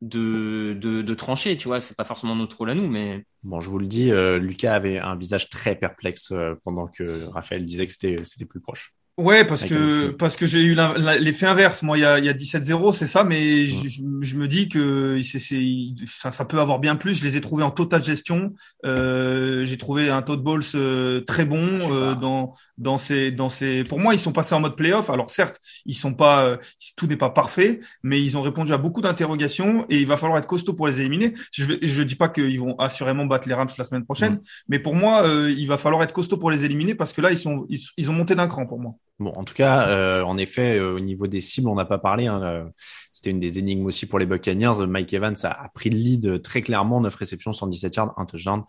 de, 0.00 0.74
de, 0.78 1.14
trancher, 1.14 1.56
tu 1.56 1.68
vois. 1.68 1.80
C'est 1.80 1.96
pas 1.96 2.04
forcément 2.04 2.36
notre 2.36 2.56
rôle 2.58 2.70
à 2.70 2.74
nous, 2.74 2.88
mais. 2.88 3.24
Bon, 3.42 3.60
je 3.60 3.70
vous 3.70 3.78
le 3.78 3.86
dis, 3.86 4.10
euh, 4.10 4.38
Lucas 4.38 4.74
avait 4.74 4.98
un 4.98 5.16
visage 5.16 5.48
très 5.48 5.74
perplexe 5.76 6.30
euh, 6.32 6.54
pendant 6.64 6.86
que 6.86 7.24
Raphaël 7.32 7.64
disait 7.64 7.86
que 7.86 7.92
c'était, 7.92 8.18
c'était 8.24 8.44
plus 8.44 8.60
proche. 8.60 8.92
Ouais, 9.18 9.44
parce 9.44 9.64
que 9.64 10.10
parce 10.10 10.36
que 10.36 10.46
j'ai 10.46 10.60
eu 10.62 10.76
l'effet 11.18 11.46
inverse. 11.46 11.82
Moi, 11.82 11.98
il 11.98 12.02
y 12.02 12.04
a, 12.04 12.20
il 12.20 12.24
y 12.24 12.28
a 12.28 12.32
17-0, 12.32 12.94
c'est 12.94 13.08
ça, 13.08 13.24
mais 13.24 13.66
je, 13.66 13.88
je, 14.20 14.36
me 14.36 14.46
dis 14.46 14.68
que 14.68 15.20
c'est, 15.22 15.40
ça, 16.06 16.30
ça 16.30 16.44
peut 16.44 16.60
avoir 16.60 16.78
bien 16.78 16.94
plus. 16.94 17.14
Je 17.18 17.24
les 17.24 17.36
ai 17.36 17.40
trouvés 17.40 17.64
en 17.64 17.72
totale 17.72 18.04
gestion. 18.04 18.54
Euh, 18.86 19.66
j'ai 19.66 19.76
trouvé 19.76 20.08
un 20.08 20.22
Todd 20.22 20.40
Bowles 20.40 20.62
euh, 20.76 21.20
très 21.22 21.44
bon 21.44 21.80
euh, 21.90 22.14
dans 22.14 22.52
dans 22.76 22.96
ces 22.96 23.32
dans 23.32 23.50
ces. 23.50 23.82
Pour 23.82 23.98
moi, 23.98 24.14
ils 24.14 24.20
sont 24.20 24.30
passés 24.30 24.54
en 24.54 24.60
mode 24.60 24.76
playoff. 24.76 25.10
Alors 25.10 25.30
certes, 25.30 25.60
ils 25.84 25.94
sont 25.94 26.14
pas 26.14 26.44
euh, 26.44 26.56
tout 26.96 27.08
n'est 27.08 27.16
pas 27.16 27.30
parfait, 27.30 27.80
mais 28.04 28.22
ils 28.22 28.36
ont 28.36 28.42
répondu 28.42 28.72
à 28.72 28.78
beaucoup 28.78 29.00
d'interrogations 29.00 29.84
et 29.88 29.98
il 29.98 30.06
va 30.06 30.16
falloir 30.16 30.38
être 30.38 30.46
costaud 30.46 30.74
pour 30.74 30.86
les 30.86 31.00
éliminer. 31.00 31.34
Je 31.50 31.64
je 31.82 32.02
dis 32.04 32.14
pas 32.14 32.28
qu'ils 32.28 32.60
vont 32.60 32.76
assurément 32.78 33.26
battre 33.26 33.48
les 33.48 33.54
Rams 33.54 33.68
la 33.76 33.84
semaine 33.84 34.04
prochaine, 34.04 34.40
mais 34.68 34.78
pour 34.78 34.94
moi, 34.94 35.24
euh, 35.26 35.50
il 35.50 35.66
va 35.66 35.76
falloir 35.76 36.04
être 36.04 36.12
costaud 36.12 36.36
pour 36.36 36.52
les 36.52 36.64
éliminer 36.64 36.94
parce 36.94 37.12
que 37.12 37.20
là, 37.20 37.32
ils 37.32 37.38
sont 37.38 37.66
ils, 37.68 37.80
ils 37.96 38.08
ont 38.10 38.14
monté 38.14 38.36
d'un 38.36 38.46
cran 38.46 38.64
pour 38.64 38.78
moi. 38.78 38.94
Bon, 39.20 39.32
en 39.34 39.42
tout 39.42 39.54
cas, 39.54 39.88
euh, 39.88 40.22
en 40.22 40.38
effet, 40.38 40.78
euh, 40.78 40.94
au 40.94 41.00
niveau 41.00 41.26
des 41.26 41.40
cibles, 41.40 41.68
on 41.68 41.74
n'a 41.74 41.84
pas 41.84 41.98
parlé. 41.98 42.28
Hein, 42.28 42.40
euh, 42.44 42.64
c'était 43.12 43.30
une 43.30 43.40
des 43.40 43.58
énigmes 43.58 43.84
aussi 43.86 44.06
pour 44.06 44.20
les 44.20 44.26
Buccaneers. 44.26 44.86
Mike 44.86 45.12
Evans 45.12 45.34
a, 45.42 45.68
pris 45.70 45.90
le 45.90 45.96
lead 45.96 46.42
très 46.42 46.62
clairement, 46.62 47.00
9 47.00 47.12
réceptions, 47.16 47.52
117 47.52 47.96
yards, 47.96 48.14
1 48.16 48.26
touchdown. 48.26 48.62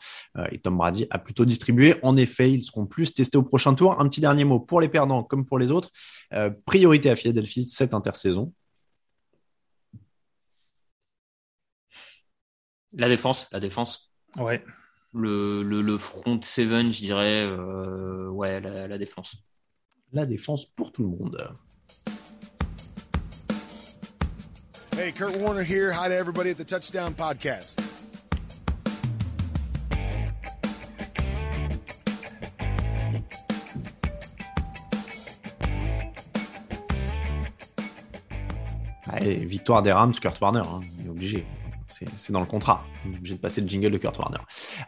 et 0.52 0.58
Tom 0.60 0.76
Brady 0.78 1.06
a 1.12 1.20
plutôt 1.20 1.46
distribué. 1.46 1.98
En 2.02 2.18
effet, 2.18 2.52
ils 2.52 2.64
seront 2.64 2.88
plus 2.88 3.14
testés 3.14 3.38
au 3.38 3.44
prochain 3.44 3.76
tour. 3.76 4.00
Un 4.02 4.10
petit 4.10 4.22
dernier 4.22 4.44
mot 4.44 4.60
pour 4.60 4.82
les 4.82 4.90
perdants 4.90 5.24
comme 5.24 5.46
pour 5.46 5.60
les 5.60 5.70
autres. 5.72 5.92
priorité 6.66 7.12
à 7.12 7.16
Philadelphie 7.16 7.66
cette 7.66 7.94
intersaison. 7.94 8.52
La 12.94 13.08
défense, 13.08 13.48
la 13.52 13.60
défense. 13.60 14.12
Ouais. 14.38 14.64
Le, 15.14 15.62
le, 15.62 15.98
front 16.00 16.40
seven, 16.42 16.92
je 16.92 17.02
dirais, 17.02 17.48
ouais, 18.32 18.60
la 18.62 18.98
défense. 18.98 19.36
La 20.12 20.26
défense 20.26 20.66
pour 20.66 20.92
tout 20.92 21.04
le 21.04 21.10
monde. 21.10 21.56
Hey, 24.98 25.12
Kurt 25.12 25.38
Warner 25.38 25.64
here. 25.64 25.92
Hi 25.92 26.10
to 26.10 26.16
everybody 26.16 26.50
at 26.50 26.58
the 26.58 26.66
Touchdown 26.66 27.14
Podcast. 27.14 27.80
Allez, 39.12 39.46
victoire 39.46 39.84
des 39.84 39.92
Rams, 39.92 40.14
Kurt 40.14 40.42
Warner, 40.42 40.62
hein, 40.62 40.82
il 41.00 41.06
est 41.06 41.10
obligé. 41.10 41.46
C'est 42.18 42.32
dans 42.32 42.40
le 42.40 42.46
contrat. 42.46 42.86
Obligé 43.06 43.36
de 43.36 43.40
passer 43.40 43.62
le 43.62 43.68
jingle 43.68 43.92
de 43.92 43.98
Kurt 43.98 44.18
Warner. 44.18 44.40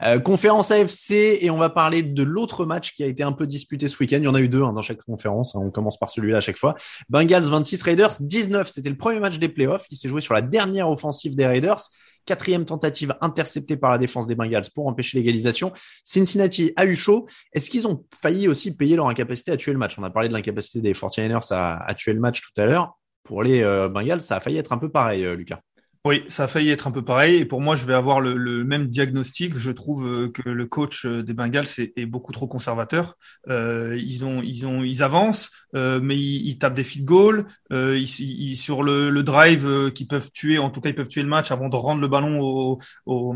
Euh, 0.03 0.20
conférence 0.20 0.72
AFC, 0.72 1.12
et 1.41 1.49
on 1.49 1.57
va 1.57 1.70
parler 1.70 2.03
de 2.03 2.24
l'autre 2.24 2.66
match 2.66 2.93
qui 2.93 3.03
a 3.03 3.07
été 3.07 3.24
un 3.24 3.32
peu 3.32 3.47
disputé 3.47 3.88
ce 3.88 3.97
week-end. 3.99 4.18
Il 4.18 4.26
y 4.26 4.28
en 4.28 4.36
a 4.36 4.41
eu 4.41 4.49
deux 4.49 4.64
hein, 4.64 4.74
dans 4.74 4.82
chaque 4.82 5.01
conférence. 5.03 5.55
On 5.55 5.70
commence 5.72 5.97
par 5.97 6.09
celui-là 6.09 6.38
à 6.38 6.41
chaque 6.41 6.57
fois. 6.57 6.76
Bengals 7.09 7.43
26, 7.43 7.84
Raiders 7.84 8.14
19. 8.20 8.70
C'était 8.70 8.89
le 8.89 8.97
premier 8.97 9.20
match 9.20 9.39
des 9.39 9.49
playoffs. 9.49 9.86
Il 9.89 9.97
s'est 9.97 10.09
joué 10.09 10.22
sur 10.22 10.34
la 10.34 10.41
dernière 10.41 10.89
offensive 10.89 11.36
des 11.36 11.45
Raiders. 11.45 11.82
Quatrième 12.26 12.66
tentative 12.66 13.16
interceptée 13.20 13.78
par 13.78 13.89
la 13.89 13.97
défense 13.97 14.28
des 14.28 14.36
Bengals 14.36 14.70
pour 14.76 14.88
empêcher 14.88 15.18
l'égalisation. 15.18 15.74
Cincinnati 16.03 16.72
a 16.76 16.86
eu 16.86 16.95
chaud. 16.95 17.28
Est-ce 17.51 17.70
qu'ils 17.70 17.88
ont 17.88 18.05
failli 18.22 18.47
aussi 18.47 18.76
payer 18.76 18.95
leur 18.95 19.07
incapacité 19.07 19.51
à 19.51 19.57
tuer 19.57 19.72
le 19.72 19.80
match? 19.80 19.97
On 19.97 20.03
a 20.03 20.12
parlé 20.12 20.30
de 20.30 20.34
l'incapacité 20.34 20.82
des 20.82 20.93
49ers 20.93 21.51
à, 21.51 21.84
à 21.84 21.93
tuer 21.95 22.14
le 22.14 22.20
match 22.20 22.41
tout 22.41 22.62
à 22.62 22.66
l'heure. 22.66 22.97
Pour 23.24 23.43
les 23.43 23.64
euh, 23.64 23.89
Bengals, 23.89 24.22
ça 24.22 24.38
a 24.38 24.39
failli 24.39 24.57
être 24.57 24.72
un 24.72 24.78
peu 24.78 24.89
pareil, 24.89 25.26
euh, 25.26 25.36
Lucas. 25.36 25.62
Oui, 26.04 26.24
ça 26.30 26.45
a 26.45 26.47
failli 26.47 26.72
être 26.72 26.88
un 26.88 26.91
peu 26.91 27.06
pareil. 27.06 27.36
Et 27.36 27.45
pour 27.45 27.62
moi, 27.62 27.76
je 27.76 27.86
vais 27.86 27.93
avoir 27.93 28.22
le, 28.22 28.64
même 28.64 28.88
diagnostic. 28.88 29.56
Je 29.56 29.70
trouve 29.70 30.08
euh, 30.08 30.30
que 30.32 30.49
le 30.49 30.66
coach 30.66 31.06
euh, 31.06 31.22
des 31.22 31.34
Bengals 31.34 31.68
est, 31.78 32.06
beaucoup 32.08 32.32
trop 32.32 32.47
conservateur. 32.47 33.18
Euh, 33.49 33.95
ils 34.02 34.26
ont, 34.26 34.41
ils 34.41 34.66
ont, 34.66 34.84
ils 34.84 35.04
avancent, 35.04 35.52
euh, 35.76 35.99
mais 36.02 36.18
ils, 36.18 36.58
tapent 36.58 36.74
des 36.74 36.84
field 36.84 37.06
goals. 37.06 37.45
Euh, 37.72 38.04
sur 38.06 38.82
le, 38.82 39.12
drive 39.22 39.91
qui 39.93 40.08
peuvent 40.08 40.32
tuer, 40.32 40.58
en 40.58 40.72
tout 40.72 40.82
cas, 40.82 40.89
ils 40.89 40.95
peuvent 40.95 41.08
tuer 41.08 41.22
le 41.22 41.30
match 41.30 41.52
avant 41.52 41.70
de 41.70 41.76
rendre 41.76 42.02
le 42.02 42.08
ballon 42.08 42.39
aux, 42.41 42.80
aux, 43.06 43.36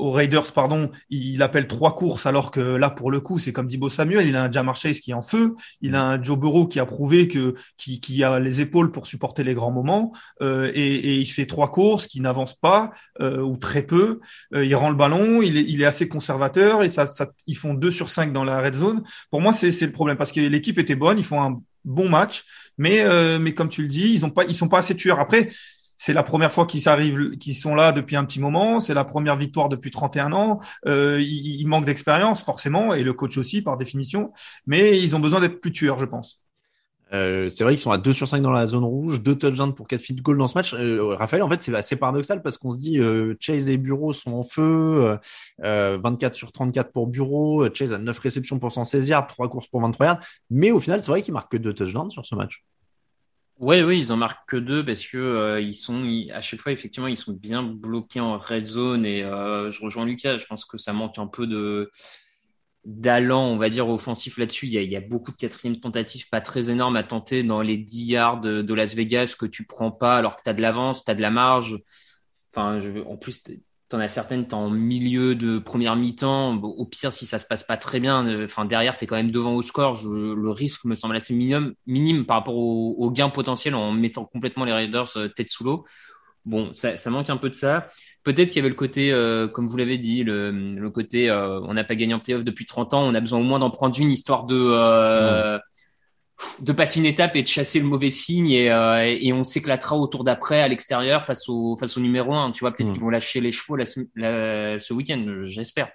aux 0.00 0.12
Raiders. 0.12 0.52
Pardon, 0.52 0.90
il 1.08 1.42
appelle 1.42 1.66
trois 1.66 1.94
courses, 1.94 2.26
alors 2.26 2.50
que 2.50 2.60
là, 2.60 2.90
pour 2.90 3.10
le 3.10 3.20
coup, 3.20 3.38
c'est 3.38 3.52
comme 3.52 3.66
Dibo 3.66 3.88
Samuel. 3.88 4.26
Il 4.26 4.36
a 4.36 4.44
un 4.44 4.50
Jamar 4.50 4.76
Chase 4.76 5.00
qui 5.00 5.12
est 5.12 5.14
en 5.14 5.22
feu. 5.22 5.54
Il 5.80 5.94
a 5.94 6.04
un 6.04 6.22
Joe 6.22 6.38
Burrow 6.38 6.66
qui 6.66 6.80
a 6.80 6.86
prouvé 6.86 7.28
que, 7.28 7.54
qui, 7.76 8.00
qui 8.00 8.24
a 8.24 8.40
les 8.40 8.60
épaules 8.60 8.90
pour 8.90 9.06
supporter 9.06 9.44
les 9.44 9.54
grands 9.54 9.70
moments. 9.70 10.12
et, 10.42 10.46
et 10.46 11.16
il 11.18 11.26
fait 11.26 11.46
trois 11.46 11.70
courses, 11.70 12.06
qui 12.06 12.20
n'avance 12.20 12.54
pas 12.54 12.90
euh, 13.20 13.40
ou 13.40 13.56
très 13.56 13.82
peu. 13.82 14.20
Euh, 14.54 14.64
il 14.64 14.74
rend 14.74 14.90
le 14.90 14.96
ballon, 14.96 15.42
il 15.42 15.56
est, 15.56 15.64
il 15.66 15.82
est 15.82 15.86
assez 15.86 16.08
conservateur 16.08 16.82
et 16.82 16.90
ça, 16.90 17.08
ça, 17.08 17.30
ils 17.46 17.56
font 17.56 17.74
2 17.74 17.90
sur 17.90 18.08
5 18.08 18.32
dans 18.32 18.44
la 18.44 18.60
red 18.60 18.74
zone. 18.74 19.02
Pour 19.30 19.40
moi, 19.40 19.52
c'est 19.52 19.80
le 19.80 19.92
problème 19.92 20.16
parce 20.16 20.32
que 20.32 20.40
l'équipe 20.40 20.78
était 20.78 20.94
bonne, 20.94 21.18
ils 21.18 21.24
font 21.24 21.42
un 21.42 21.60
bon 21.84 22.08
match, 22.08 22.44
mais 22.78 23.00
euh, 23.02 23.38
mais 23.38 23.54
comme 23.54 23.68
tu 23.68 23.82
le 23.82 23.88
dis, 23.88 24.12
ils 24.12 24.24
ont 24.24 24.30
pas, 24.30 24.44
ils 24.44 24.54
sont 24.54 24.68
pas 24.68 24.78
assez 24.78 24.94
tueurs. 24.94 25.20
Après, 25.20 25.48
c'est 26.00 26.14
la 26.14 26.22
première 26.22 26.50
fois 26.50 26.64
qu'ils 26.64 26.88
arrivent, 26.88 27.36
qu'ils 27.36 27.54
sont 27.54 27.74
là 27.74 27.92
depuis 27.92 28.16
un 28.16 28.24
petit 28.24 28.40
moment. 28.40 28.80
C'est 28.80 28.94
la 28.94 29.04
première 29.04 29.36
victoire 29.36 29.68
depuis 29.68 29.90
31 29.90 30.32
ans. 30.32 30.60
Euh, 30.86 31.20
ils, 31.20 31.66
manquent 31.66 31.84
d'expérience 31.84 32.42
forcément 32.42 32.94
et 32.94 33.02
le 33.02 33.12
coach 33.12 33.36
aussi 33.36 33.60
par 33.60 33.76
définition, 33.76 34.32
mais 34.66 34.98
ils 34.98 35.14
ont 35.14 35.18
besoin 35.18 35.40
d'être 35.40 35.60
plus 35.60 35.72
tueurs, 35.72 35.98
je 35.98 36.06
pense. 36.06 36.42
Euh, 37.12 37.50
c'est 37.50 37.64
vrai 37.64 37.74
qu'ils 37.74 37.82
sont 37.82 37.90
à 37.90 37.98
2 37.98 38.14
sur 38.14 38.26
5 38.26 38.40
dans 38.40 38.50
la 38.50 38.66
zone 38.66 38.84
rouge, 38.84 39.22
2 39.22 39.34
touchdowns 39.34 39.74
pour 39.74 39.88
4 39.88 40.00
field 40.00 40.22
goals 40.22 40.38
dans 40.38 40.46
ce 40.46 40.56
match. 40.56 40.72
Euh, 40.72 41.14
Raphaël, 41.16 41.42
en 41.42 41.50
fait, 41.50 41.60
c'est 41.60 41.74
assez 41.74 41.96
paradoxal 41.96 42.40
parce 42.40 42.56
qu'on 42.56 42.72
se 42.72 42.78
dit 42.78 42.98
euh, 42.98 43.34
Chase 43.38 43.68
et 43.68 43.76
Bureau 43.76 44.14
sont 44.14 44.32
en 44.32 44.42
feu, 44.42 45.18
24 45.58 46.34
sur 46.34 46.50
34 46.50 46.92
pour 46.92 47.08
Bureau, 47.08 47.68
Chase 47.74 47.92
a 47.92 47.98
9 47.98 48.18
réceptions 48.18 48.58
pour 48.58 48.72
116 48.72 49.06
yards, 49.08 49.26
3 49.26 49.50
courses 49.50 49.68
pour 49.68 49.82
23 49.82 50.06
yards, 50.06 50.20
mais 50.48 50.70
au 50.70 50.80
final, 50.80 51.02
c'est 51.02 51.10
vrai 51.10 51.20
qu'ils 51.20 51.34
marquent 51.34 51.52
que 51.52 51.58
2 51.58 51.74
touchdowns 51.74 52.10
sur 52.10 52.24
ce 52.24 52.34
match. 52.34 52.64
Oui, 53.60 53.82
oui, 53.82 53.98
ils 53.98 54.10
en 54.10 54.16
marquent 54.16 54.48
que 54.48 54.56
deux 54.56 54.82
parce 54.84 55.06
que 55.06 55.60
ils 55.60 55.74
sont 55.74 56.02
à 56.32 56.40
chaque 56.40 56.60
fois 56.60 56.72
effectivement 56.72 57.08
ils 57.08 57.16
sont 57.16 57.34
bien 57.34 57.62
bloqués 57.62 58.20
en 58.20 58.38
red 58.38 58.64
zone 58.64 59.04
et 59.04 59.20
je 59.20 59.84
rejoins 59.84 60.06
Lucas. 60.06 60.38
Je 60.38 60.46
pense 60.46 60.64
que 60.64 60.78
ça 60.78 60.94
manque 60.94 61.18
un 61.18 61.26
peu 61.26 61.46
d'allant, 62.84 63.44
on 63.44 63.56
va 63.58 63.68
dire, 63.68 63.88
offensif 63.88 64.38
là-dessus. 64.38 64.66
Il 64.66 64.72
y, 64.72 64.96
a, 64.96 65.00
beaucoup 65.00 65.30
de 65.32 65.36
quatrième 65.36 65.78
tentatives 65.78 66.28
pas 66.30 66.40
très 66.40 66.70
énormes 66.70 66.96
à 66.96 67.02
tenter 67.02 67.42
dans 67.42 67.60
les 67.60 67.76
10 67.76 68.04
yards 68.06 68.40
de 68.40 68.74
Las 68.74 68.94
Vegas 68.94 69.34
que 69.38 69.46
tu 69.46 69.66
prends 69.66 69.90
pas 69.90 70.16
alors 70.16 70.36
que 70.36 70.42
tu 70.42 70.50
as 70.50 70.54
de 70.54 70.62
l'avance, 70.62 71.04
tu 71.04 71.10
as 71.10 71.14
de 71.14 71.22
la 71.22 71.30
marge. 71.30 71.78
Enfin, 72.52 72.80
en 73.06 73.16
plus, 73.16 73.44
en 73.92 74.00
as 74.00 74.08
certaines, 74.08 74.46
tu 74.46 74.54
en 74.54 74.70
milieu 74.70 75.34
de 75.34 75.58
première 75.58 75.96
mi-temps. 75.96 76.56
Au 76.62 76.84
pire, 76.84 77.12
si 77.12 77.26
ça 77.26 77.38
se 77.38 77.46
passe 77.46 77.64
pas 77.64 77.76
très 77.76 78.00
bien, 78.00 78.44
enfin, 78.44 78.64
derrière, 78.64 78.96
tu 78.96 79.04
es 79.04 79.06
quand 79.06 79.16
même 79.16 79.30
devant 79.30 79.54
au 79.54 79.62
score. 79.62 79.96
Je, 79.96 80.08
le 80.08 80.50
risque 80.50 80.84
me 80.84 80.94
semble 80.94 81.16
assez 81.16 81.34
minime, 81.34 81.74
minime 81.86 82.24
par 82.26 82.38
rapport 82.38 82.56
au, 82.56 82.94
au 82.98 83.10
gain 83.10 83.30
potentiel 83.30 83.74
en 83.74 83.92
mettant 83.92 84.24
complètement 84.24 84.64
les 84.64 84.72
Raiders 84.72 85.16
euh, 85.16 85.28
tête 85.28 85.48
sous 85.48 85.64
l'eau. 85.64 85.84
Bon, 86.44 86.72
ça, 86.72 86.96
ça 86.96 87.10
manque 87.10 87.30
un 87.30 87.36
peu 87.36 87.50
de 87.50 87.54
ça. 87.54 87.88
Peut-être 88.22 88.48
qu'il 88.48 88.56
y 88.56 88.60
avait 88.60 88.68
le 88.68 88.74
côté, 88.74 89.12
euh, 89.12 89.48
comme 89.48 89.66
vous 89.66 89.76
l'avez 89.76 89.96
dit, 89.96 90.24
le, 90.24 90.50
le 90.50 90.90
côté, 90.90 91.30
euh, 91.30 91.60
on 91.62 91.72
n'a 91.72 91.84
pas 91.84 91.94
gagné 91.94 92.12
en 92.12 92.18
playoff 92.18 92.44
depuis 92.44 92.66
30 92.66 92.92
ans, 92.92 93.02
on 93.02 93.14
a 93.14 93.20
besoin 93.20 93.38
au 93.38 93.42
moins 93.42 93.58
d'en 93.58 93.70
prendre 93.70 93.98
une 93.98 94.10
histoire 94.10 94.44
de 94.44 94.56
euh, 94.56 95.58
de 96.60 96.72
passer 96.72 97.00
une 97.00 97.06
étape 97.06 97.36
et 97.36 97.42
de 97.42 97.48
chasser 97.48 97.80
le 97.80 97.86
mauvais 97.86 98.10
signe 98.10 98.50
et, 98.50 98.70
euh, 98.70 99.02
et 99.04 99.32
on 99.32 99.44
s'éclatera 99.44 99.96
autour 99.96 100.24
d'après 100.24 100.60
à 100.60 100.68
l'extérieur 100.68 101.24
face 101.24 101.48
au 101.48 101.76
face 101.76 101.96
au 101.96 102.00
numéro 102.00 102.34
1. 102.34 102.52
Tu 102.52 102.60
vois, 102.60 102.72
peut-être 102.72 102.92
qu'ils 102.92 103.00
vont 103.00 103.10
lâcher 103.10 103.40
les 103.40 103.52
chevaux 103.52 103.76
la, 103.76 103.84
la, 104.14 104.78
ce 104.78 104.92
week-end, 104.92 105.40
j'espère. 105.42 105.90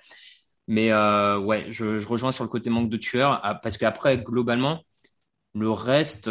Mais 0.68 0.92
euh, 0.92 1.38
ouais, 1.40 1.66
je, 1.70 2.00
je, 2.00 2.08
rejoins 2.08 2.32
sur 2.32 2.44
le 2.44 2.50
côté 2.50 2.70
manque 2.70 2.90
de 2.90 2.98
tueurs 2.98 3.40
ah, 3.44 3.56
parce 3.56 3.78
qu'après, 3.78 4.18
globalement, 4.18 4.82
le 5.54 5.72
reste, 5.72 6.30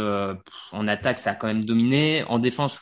en 0.73 0.89
attaque, 0.89 1.19
ça 1.19 1.31
a 1.31 1.35
quand 1.35 1.47
même 1.47 1.65
dominé. 1.65 2.25
En 2.25 2.39
défense, 2.39 2.81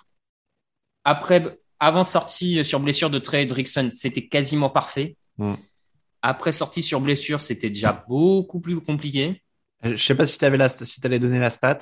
après, 1.05 1.59
avant 1.79 2.05
sortie 2.05 2.65
sur 2.65 2.81
blessure 2.81 3.11
de 3.11 3.19
Trey 3.19 3.43
Hendrickson, 3.43 3.89
c'était 3.93 4.27
quasiment 4.29 4.71
parfait. 4.71 5.17
Mm. 5.39 5.55
Après 6.23 6.53
sortie 6.53 6.83
sur 6.83 7.01
blessure, 7.01 7.41
c'était 7.41 7.71
déjà 7.71 8.05
beaucoup 8.09 8.61
plus 8.61 8.81
compliqué. 8.81 9.43
Je 9.83 9.97
sais 9.97 10.15
pas 10.15 10.27
si 10.27 10.39
tu 10.39 10.45
avais 10.45 10.57
la, 10.57 10.69
si 10.69 11.01
allais 11.05 11.19
donner 11.19 11.39
la 11.39 11.51
stat. 11.51 11.79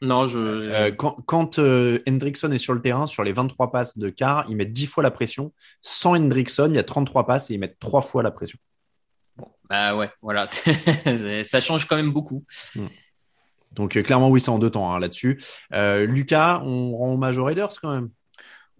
Non, 0.00 0.26
je. 0.26 0.38
Euh, 0.38 0.92
quand 0.92 1.16
quand 1.26 1.58
euh, 1.58 2.00
Hendrickson 2.08 2.50
est 2.50 2.58
sur 2.58 2.74
le 2.74 2.82
terrain, 2.82 3.06
sur 3.06 3.24
les 3.24 3.32
23 3.32 3.70
passes 3.70 3.96
de 3.96 4.10
Carr, 4.10 4.44
il 4.48 4.56
met 4.56 4.66
10 4.66 4.86
fois 4.86 5.02
la 5.02 5.10
pression. 5.10 5.52
Sans 5.80 6.16
Hendrickson, 6.16 6.68
il 6.70 6.76
y 6.76 6.78
a 6.78 6.82
33 6.82 7.26
passes 7.26 7.50
et 7.50 7.54
il 7.54 7.60
met 7.60 7.74
3 7.78 8.02
fois 8.02 8.22
la 8.22 8.30
pression. 8.30 8.58
Bon, 9.36 9.48
bah 9.68 9.96
ouais, 9.96 10.10
voilà. 10.20 10.46
ça 11.44 11.60
change 11.60 11.86
quand 11.86 11.96
même 11.96 12.12
beaucoup. 12.12 12.44
Mm. 12.74 12.86
Donc, 13.74 13.96
euh, 13.96 14.02
clairement, 14.02 14.28
oui, 14.30 14.40
c'est 14.40 14.50
en 14.50 14.58
deux 14.58 14.70
temps 14.70 14.92
hein, 14.92 14.98
là-dessus. 14.98 15.40
Euh, 15.72 16.06
Lucas, 16.06 16.62
on 16.64 16.94
rend 16.94 17.14
hommage 17.14 17.38
aux 17.38 17.44
Raiders 17.44 17.72
quand 17.80 17.92
même. 17.92 18.10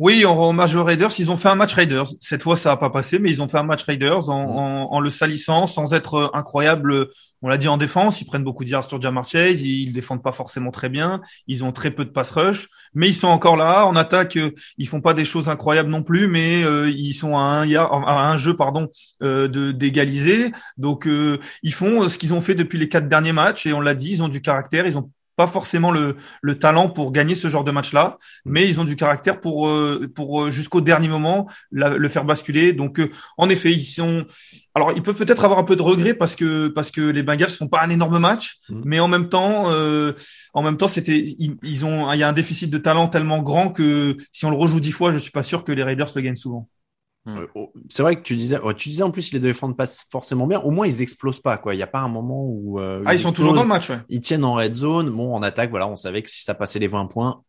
Oui, 0.01 0.24
on 0.26 0.34
rend 0.34 0.51
hommage 0.51 0.74
aux 0.74 0.82
Raiders. 0.82 1.12
Ils 1.20 1.30
ont 1.30 1.36
fait 1.36 1.49
un 1.49 1.55
match 1.55 1.72
Raiders. 1.74 2.09
Cette 2.20 2.42
fois, 2.42 2.57
ça 2.57 2.70
n'a 2.70 2.76
pas 2.76 2.90
passé, 2.90 3.20
mais 3.20 3.30
ils 3.30 3.40
ont 3.40 3.47
fait 3.47 3.59
un 3.59 3.62
match 3.62 3.84
Raiders 3.84 4.28
en, 4.28 4.42
en, 4.42 4.92
en 4.92 5.01
le 5.01 5.09
salissant, 5.09 5.68
sans 5.68 5.95
être 5.95 6.32
incroyable. 6.34 7.11
On 7.42 7.49
l'a 7.49 7.59
dit 7.59 7.68
en 7.68 7.76
défense, 7.76 8.20
ils 8.20 8.24
prennent 8.24 8.42
beaucoup 8.42 8.64
de 8.64 8.70
yards 8.70 8.88
sur 8.88 9.01
Jamar 9.01 9.24
Chase, 9.24 9.62
ils 9.62 9.92
défendent 9.92 10.22
pas 10.22 10.32
forcément 10.32 10.70
très 10.70 10.88
bien, 10.88 11.20
ils 11.47 11.62
ont 11.62 11.72
très 11.72 11.90
peu 11.90 12.05
de 12.07 12.11
pass 12.11 12.30
rush, 12.30 12.68
mais 12.95 13.09
ils 13.09 13.14
sont 13.14 13.28
encore 13.28 13.57
là. 13.57 13.86
En 13.86 13.95
attaque, 13.97 14.38
ils 14.78 14.88
font 14.88 15.03
pas 15.03 15.14
des 15.14 15.26
choses 15.26 15.49
incroyables 15.49 15.90
non 15.90 16.03
plus, 16.03 16.26
mais 16.26 16.64
euh, 16.64 16.88
ils 16.88 17.12
sont 17.12 17.36
à 17.36 17.42
un, 17.42 17.66
yard, 17.66 17.92
à 17.92 18.30
un 18.30 18.36
jeu 18.38 18.57
pardon 18.57 18.88
euh, 19.22 19.47
de 19.47 19.72
d'égaliser. 19.72 20.53
Donc 20.78 21.07
euh, 21.07 21.38
ils 21.62 21.74
font 21.74 22.09
ce 22.09 22.16
qu'ils 22.16 22.32
ont 22.32 22.40
fait 22.40 22.55
depuis 22.55 22.78
les 22.78 22.88
quatre 22.88 23.09
derniers 23.09 23.32
matchs 23.34 23.66
et 23.66 23.74
on 23.74 23.80
l'a 23.80 23.95
dit, 23.95 24.11
ils 24.12 24.22
ont 24.22 24.28
du 24.28 24.40
caractère, 24.40 24.86
ils 24.86 24.97
ont 24.97 25.11
pas 25.37 25.47
forcément 25.47 25.91
le, 25.91 26.16
le, 26.43 26.59
talent 26.59 26.89
pour 26.89 27.12
gagner 27.12 27.35
ce 27.35 27.49
genre 27.49 27.64
de 27.64 27.72
match-là, 27.72 28.18
mais 28.45 28.68
ils 28.68 28.80
ont 28.80 28.85
du 28.85 28.97
caractère 28.97 29.41
pour 29.41 29.68
euh, 29.68 30.09
pour 30.14 30.45
euh, 30.45 30.51
jusqu'au 30.51 30.80
dernier 30.80 31.09
moment 31.09 31.49
la, 31.72 31.97
le 31.97 32.09
faire 32.09 32.24
basculer. 32.24 32.72
Donc 32.72 33.01
euh, 33.01 33.11
en 33.37 33.49
effet, 33.49 33.72
ils 33.72 33.85
sont 33.85 34.24
alors 34.74 34.93
ils 34.95 35.03
peuvent 35.03 35.16
peut-être 35.16 35.45
avoir 35.45 35.59
un 35.59 35.64
peu 35.64 35.76
de 35.76 35.82
regret 35.82 36.14
parce 36.14 36.37
que 36.37 36.68
parce 36.68 36.91
que 36.91 37.01
les 37.01 37.22
Bengals 37.22 37.51
font 37.51 37.68
pas 37.68 37.82
un 37.82 37.91
énorme 37.91 38.18
match, 38.18 38.59
mmh. 38.68 38.82
mais 38.85 39.01
en 39.01 39.09
même 39.09 39.28
temps 39.28 39.64
en 40.55 40.62
même 40.62 40.76
temps 40.76 40.89
c'était 40.89 41.18
ils, 41.18 41.57
ils, 41.62 41.85
ont 41.85 42.11
il 42.12 42.18
y 42.18 42.22
a 42.22 42.28
un 42.28 42.32
déficit 42.32 42.70
de 42.70 42.78
talent 42.78 43.09
tellement 43.09 43.43
grand 43.43 43.70
que 43.70 44.16
si 44.32 44.45
on 44.45 44.51
le 44.51 44.57
rejoue 44.57 44.80
dix 44.80 44.93
fois, 44.93 45.12
je 45.12 45.18
suis 45.18 45.32
pas 45.32 45.43
sûr 45.43 45.64
que 45.64 45.72
les 45.72 45.82
Raiders 45.82 46.11
le 46.14 46.20
gagnent 46.20 46.37
souvent. 46.37 46.68
Hmm. 47.27 47.47
Oh, 47.55 47.72
c'est 47.89 48.03
vrai 48.03 48.16
que 48.16 48.22
tu 48.22 48.37
disais, 48.37 48.59
tu 48.77 48.91
disais 48.91 49.03
en 49.03 49.11
plus 49.11 49.33
les 49.33 49.41
deux 49.41 49.49
défendent 49.49 49.77
pas 49.77 49.87
forcément 50.11 50.47
bien. 50.47 50.61
Au 50.61 50.70
moins 50.70 50.87
ils 50.87 51.01
explosent 51.01 51.41
pas 51.41 51.57
quoi. 51.57 51.75
Il 51.75 51.79
y 51.79 51.83
a 51.83 51.87
pas 51.87 52.01
un 52.01 52.09
moment 52.09 52.45
où 52.45 52.79
euh, 52.79 53.03
ah 53.07 53.14
ils, 53.14 53.18
sont 53.18 53.33
toujours 53.33 53.55
dans 53.55 53.62
le 53.62 53.68
match. 53.68 53.89
Ouais. 53.89 53.99
Ils 54.11 54.20
tiennent 54.20 54.45
en 54.45 54.55
red 54.55 54.75
zone. 54.75 55.09
Bon 55.09 55.35
en 55.35 55.43
attaque 55.43 55.70
voilà, 55.70 55.89
on 55.89 55.97
savait 55.97 56.22
que 56.22 56.29
si 56.29 56.43
ça 56.43 56.55
passait 56.55 56.79
les 56.79 56.89
20 56.89 57.07
points, 57.07 57.43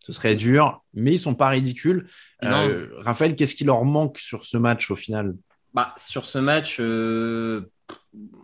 ce 0.00 0.12
serait 0.12 0.34
dur. 0.34 0.82
Mais 0.92 1.14
ils 1.14 1.18
sont 1.18 1.34
pas 1.34 1.48
ridicules. 1.48 2.08
Euh, 2.44 2.88
Raphaël, 2.98 3.36
qu'est-ce 3.36 3.54
qui 3.54 3.64
leur 3.64 3.84
manque 3.86 4.18
sur 4.18 4.44
ce 4.44 4.58
match 4.58 4.90
au 4.90 4.96
final? 4.96 5.34
Bah 5.72 5.94
sur 5.96 6.26
ce 6.26 6.38
match, 6.38 6.76
euh, 6.80 7.70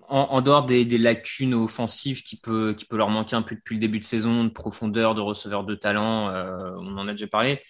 en, 0.09 0.21
en, 0.21 0.41
dehors 0.41 0.65
des, 0.65 0.87
des, 0.87 0.99
lacunes 0.99 1.55
offensives 1.55 2.23
qui 2.23 2.37
peut 2.37 2.75
qui 2.77 2.87
peut 2.87 2.97
leur 2.97 3.11
manquer 3.11 3.37
un 3.37 3.43
peu 3.43 3.55
depuis 3.55 3.75
le 3.75 3.81
début 3.81 3.99
de 3.99 4.05
saison, 4.05 4.45
de 4.45 4.51
profondeur, 4.51 5.15
de 5.15 5.21
receveur 5.21 5.65
de 5.65 5.75
talent, 5.75 6.29
euh, 6.31 6.71
on 6.79 6.97
en 6.97 7.09
a 7.09 7.13
déjà 7.13 7.27
parlé 7.27 7.61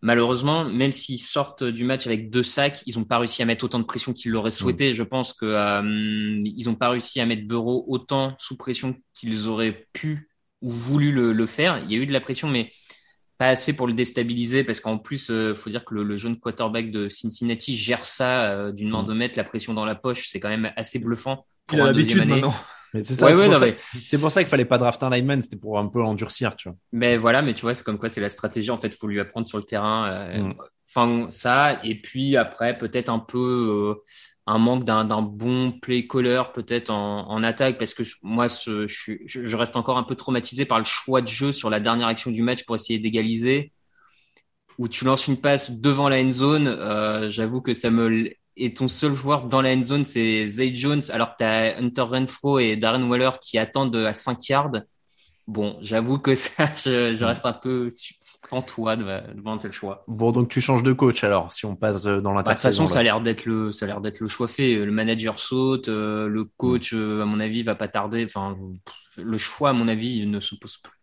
malheureusement, 0.00 0.64
même 0.64 0.92
s'ils 0.92 1.20
sortent 1.20 1.64
du 1.64 1.84
match 1.84 2.06
avec 2.06 2.30
deux 2.30 2.42
sacs, 2.42 2.82
ils 2.86 2.98
n'ont 2.98 3.04
pas 3.04 3.18
réussi 3.18 3.42
à 3.42 3.44
mettre 3.44 3.64
autant 3.64 3.78
de 3.78 3.84
pression 3.84 4.12
qu'ils 4.12 4.32
l'auraient 4.32 4.50
souhaité. 4.50 4.94
Je 4.94 5.02
pense 5.02 5.32
que 5.32 5.46
euh, 5.46 5.82
n'ont 5.82 6.74
pas 6.74 6.90
réussi 6.90 7.20
à 7.20 7.26
mettre 7.26 7.46
Bureau 7.46 7.84
autant 7.88 8.34
sous 8.38 8.56
pression 8.56 8.96
qu'ils 9.12 9.48
auraient 9.48 9.86
pu 9.92 10.30
ou 10.60 10.70
voulu 10.70 11.12
le, 11.12 11.46
faire. 11.46 11.78
Il 11.84 11.92
y 11.92 11.94
a 11.94 11.98
eu 11.98 12.06
de 12.06 12.12
la 12.12 12.20
pression, 12.20 12.48
mais 12.48 12.72
pas 13.38 13.48
assez 13.48 13.72
pour 13.72 13.86
le 13.86 13.92
déstabiliser 13.92 14.64
parce 14.64 14.80
qu'en 14.80 14.98
plus, 14.98 15.30
euh, 15.30 15.54
faut 15.54 15.70
dire 15.70 15.84
que 15.84 15.94
le, 15.94 16.16
jeune 16.16 16.38
quarterback 16.38 16.90
de 16.90 17.08
Cincinnati 17.08 17.76
gère 17.76 18.04
ça 18.04 18.50
euh, 18.50 18.72
d'une 18.72 18.90
main 18.90 19.02
mm. 19.02 19.06
de 19.06 19.14
maître, 19.14 19.38
la 19.38 19.44
pression 19.44 19.74
dans 19.74 19.84
la 19.84 19.94
poche, 19.94 20.28
c'est 20.28 20.40
quand 20.40 20.48
même 20.48 20.72
assez 20.76 20.98
bluffant. 20.98 21.46
Pour 21.66 21.78
Il 21.78 21.82
a 21.82 21.86
l'habitude 21.86 22.24
maintenant. 22.24 22.54
C'est 23.02 24.18
pour, 24.18 24.30
ça 24.30 24.42
qu'il 24.42 24.48
fallait 24.48 24.64
pas 24.64 24.78
drafter 24.78 25.06
un 25.06 25.10
lineman, 25.10 25.42
c'était 25.42 25.56
pour 25.56 25.78
un 25.78 25.86
peu 25.86 26.00
l'endurcir, 26.00 26.56
tu 26.56 26.68
vois. 26.68 26.78
Mais 26.92 27.16
voilà, 27.16 27.42
mais 27.42 27.54
tu 27.54 27.62
vois, 27.62 27.74
c'est 27.74 27.84
comme 27.84 27.98
quoi 27.98 28.08
c'est 28.08 28.20
la 28.20 28.30
stratégie. 28.30 28.70
En 28.70 28.78
fait, 28.78 28.94
faut 28.94 29.06
lui 29.06 29.20
apprendre 29.20 29.46
sur 29.46 29.58
le 29.58 29.64
terrain. 29.64 30.08
Euh, 30.10 30.42
mm. 30.42 30.54
Enfin, 30.88 31.26
ça, 31.30 31.80
et 31.84 32.00
puis 32.00 32.36
après, 32.36 32.78
peut-être 32.78 33.10
un 33.10 33.18
peu 33.18 33.96
un 34.48 34.58
manque 34.58 34.84
d'un 34.84 35.22
bon 35.22 35.72
play 35.72 36.06
caller 36.06 36.42
peut-être 36.54 36.88
en, 36.88 37.28
en, 37.28 37.42
attaque 37.42 37.76
parce 37.76 37.92
que 37.92 38.02
moi 38.22 38.48
ce, 38.48 38.86
je, 38.86 39.12
je, 39.26 39.56
reste 39.56 39.76
encore 39.76 39.98
un 39.98 40.04
peu 40.04 40.14
traumatisé 40.14 40.64
par 40.64 40.78
le 40.78 40.84
choix 40.84 41.20
de 41.20 41.28
jeu 41.28 41.52
sur 41.52 41.68
la 41.68 41.80
dernière 41.80 42.06
action 42.06 42.30
du 42.30 42.40
match 42.40 42.64
pour 42.64 42.74
essayer 42.74 42.98
d'égaliser 42.98 43.72
où 44.78 44.88
tu 44.88 45.04
lances 45.04 45.26
une 45.26 45.36
passe 45.36 45.70
devant 45.70 46.08
la 46.08 46.22
end 46.22 46.30
zone 46.30 46.66
euh, 46.66 47.28
j'avoue 47.28 47.60
que 47.60 47.74
ça 47.74 47.90
me 47.90 48.30
et 48.58 48.74
ton 48.74 48.88
seul 48.88 49.12
joueur 49.12 49.44
dans 49.44 49.62
la 49.62 49.74
end 49.74 49.82
zone 49.82 50.04
c'est 50.04 50.46
Zay 50.46 50.74
Jones 50.74 51.02
alors 51.10 51.32
que 51.32 51.38
tu 51.38 51.44
as 51.44 51.78
Hunter 51.78 52.02
Renfro 52.02 52.58
et 52.58 52.76
Darren 52.76 53.08
Waller 53.08 53.30
qui 53.40 53.58
attendent 53.58 53.96
à 53.96 54.14
5 54.14 54.48
yards 54.48 54.80
bon 55.46 55.78
j'avoue 55.80 56.18
que 56.18 56.34
ça 56.36 56.70
je, 56.76 57.16
je, 57.16 57.24
reste 57.24 57.46
un 57.46 57.52
peu 57.52 57.90
en 58.50 58.62
toi 58.62 58.96
devant 58.96 59.58
tel 59.58 59.72
choix. 59.72 60.04
Bon, 60.08 60.32
donc 60.32 60.48
tu 60.48 60.60
changes 60.60 60.82
de 60.82 60.92
coach 60.92 61.24
alors, 61.24 61.52
si 61.52 61.66
on 61.66 61.76
passe 61.76 62.06
euh, 62.06 62.20
dans 62.20 62.32
l'intersaison. 62.32 62.44
Bah, 62.44 62.54
de 62.54 62.54
toute 62.54 62.62
façon, 62.62 62.86
ça 62.86 63.00
a 63.00 63.02
l'air 63.02 63.20
d'être 63.20 63.44
le, 63.44 63.72
ça 63.72 63.84
a 63.84 63.88
l'air 63.88 64.00
d'être 64.00 64.20
le 64.20 64.28
choix 64.28 64.48
fait. 64.48 64.74
Le 64.74 64.92
manager 64.92 65.38
saute, 65.38 65.88
euh, 65.88 66.28
le 66.28 66.44
coach, 66.44 66.92
euh, 66.94 67.22
à 67.22 67.24
mon 67.24 67.40
avis, 67.40 67.62
va 67.62 67.74
pas 67.74 67.88
tarder. 67.88 68.24
Enfin, 68.24 68.56
le 69.16 69.38
choix, 69.38 69.70
à 69.70 69.72
mon 69.72 69.88
avis, 69.88 70.26
ne 70.26 70.40
se 70.40 70.54
pose 70.54 70.78
plus. 70.78 70.97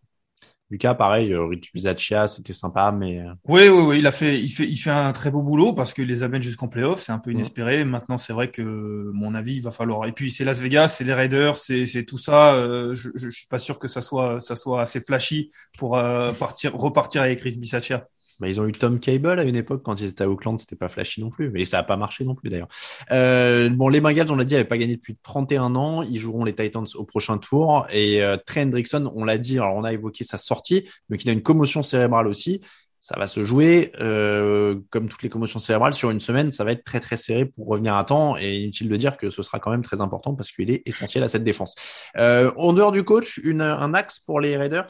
Lucas, 0.72 0.95
pareil, 0.95 1.32
euh, 1.32 1.45
Rich 1.45 1.72
Bisaccia, 1.74 2.28
c'était 2.28 2.53
sympa, 2.53 2.91
mais. 2.91 3.20
Euh, 3.20 3.32
oui, 3.47 3.70
oui, 3.70 3.82
oui, 3.82 3.99
il 3.99 4.07
a 4.07 4.11
fait, 4.11 4.39
il 4.41 4.49
fait, 4.49 4.66
il 4.68 4.78
fait 4.78 4.89
un 4.89 5.11
très 5.11 5.30
beau 5.30 5.43
boulot 5.43 5.74
parce 5.74 5.93
que 5.93 6.01
les 6.01 6.24
amène 6.24 6.41
jusqu'en 6.41 6.68
playoff, 6.68 7.01
c'est 7.01 7.11
un 7.11 7.20
peu 7.20 7.32
inespéré. 7.32 7.86
Maintenant, 7.86 8.18
c'est 8.18 8.34
vrai 8.34 8.49
que, 8.49 9.11
mon 9.13 9.36
avis, 9.36 9.57
il 9.57 9.61
va 9.61 9.70
falloir. 9.70 10.07
Et 10.07 10.11
puis, 10.11 10.32
c'est 10.32 10.43
Las 10.43 10.59
Vegas, 10.59 10.89
c'est 10.89 11.03
les 11.03 11.13
Raiders, 11.13 11.57
c'est, 11.57 11.86
c'est 11.86 12.03
tout 12.03 12.18
ça. 12.18 12.55
Euh, 12.55 12.95
je, 12.95 13.09
je, 13.13 13.30
suis 13.30 13.47
pas 13.47 13.59
sûr 13.59 13.78
que 13.78 13.88
ça 13.88 14.01
soit, 14.01 14.39
ça 14.39 14.55
soit 14.55 14.82
assez 14.82 15.01
flashy 15.01 15.51
pour 15.78 15.91
partir, 16.39 16.76
repartir 16.76 17.22
avec 17.22 17.41
Rich 17.41 17.57
Bisaccia. 17.57 18.07
Bah, 18.40 18.50
ils 18.50 18.60
ont 18.60 18.68
eu 18.68 18.74
Tom 18.74 19.00
Cable 19.00 19.40
à 19.40 19.44
une 19.44 19.56
époque 19.56 19.82
quand 19.84 20.00
ils 20.00 20.10
étaient 20.10 20.24
à 20.24 20.30
Oakland, 20.30 20.60
c'était 20.60 20.76
pas 20.76 20.90
flashy 20.90 21.22
non 21.22 21.30
plus, 21.30 21.50
mais 21.52 21.64
ça 21.64 21.80
a 21.80 21.84
pas 21.84 21.96
marché 21.96 22.26
non 22.26 22.36
plus 22.36 22.50
d'ailleurs. 22.50 22.68
Euh, 23.12 23.70
bon, 23.70 23.88
les 23.88 24.02
Bengals, 24.02 24.32
on 24.32 24.36
l'a 24.36 24.44
dit, 24.44 24.54
n'avaient 24.56 24.66
pas 24.66 24.78
gagné 24.78 24.98
depuis 24.98 25.18
31 25.24 25.76
ans. 25.76 26.02
Ils 26.04 26.18
joueront 26.18 26.44
les 26.44 26.54
Titans 26.54 26.86
au 26.96 27.06
prochain 27.06 27.38
tour. 27.38 27.88
Et 27.92 28.22
euh, 28.24 28.38
Trey 28.46 28.64
Hendrickson, 28.64 29.12
on 29.16 29.24
l'a 29.24 29.38
dit, 29.38 29.58
alors 29.58 29.76
on 29.76 29.84
a 29.84 29.94
évoqué 29.94 30.24
sa 30.24 30.38
sortie, 30.38 30.88
donc 31.10 31.24
il 31.24 31.30
a 31.30 31.34
une 31.34 31.44
commotion 31.44 31.82
cérébrale 31.82 32.28
aussi. 32.28 32.62
Ça 33.06 33.20
va 33.20 33.28
se 33.28 33.44
jouer, 33.44 33.92
euh, 34.00 34.80
comme 34.90 35.08
toutes 35.08 35.22
les 35.22 35.30
commotions 35.30 35.60
cérébrales, 35.60 35.94
sur 35.94 36.10
une 36.10 36.20
semaine. 36.20 36.52
Ça 36.52 36.64
va 36.64 36.72
être 36.72 36.84
très 36.84 37.00
très 37.00 37.18
serré 37.18 37.46
pour 37.46 37.68
revenir 37.68 37.94
à 37.94 38.04
temps. 38.04 38.36
Et 38.36 38.56
inutile 38.56 38.90
de 38.90 38.98
dire 38.98 39.16
que 39.16 39.30
ce 39.30 39.44
sera 39.44 39.60
quand 39.60 39.70
même 39.70 39.84
très 39.84 40.02
important 40.02 40.34
parce 40.34 40.52
qu'il 40.52 40.72
est 40.72 40.82
essentiel 40.88 41.24
à 41.24 41.28
cette 41.28 41.44
défense. 41.44 41.76
Euh, 42.18 42.52
en 42.58 42.74
dehors 42.74 42.92
du 42.92 43.04
coach, 43.04 43.40
une, 43.44 43.62
un 43.62 43.94
axe 43.94 44.20
pour 44.20 44.40
les 44.40 44.58
Raiders? 44.58 44.88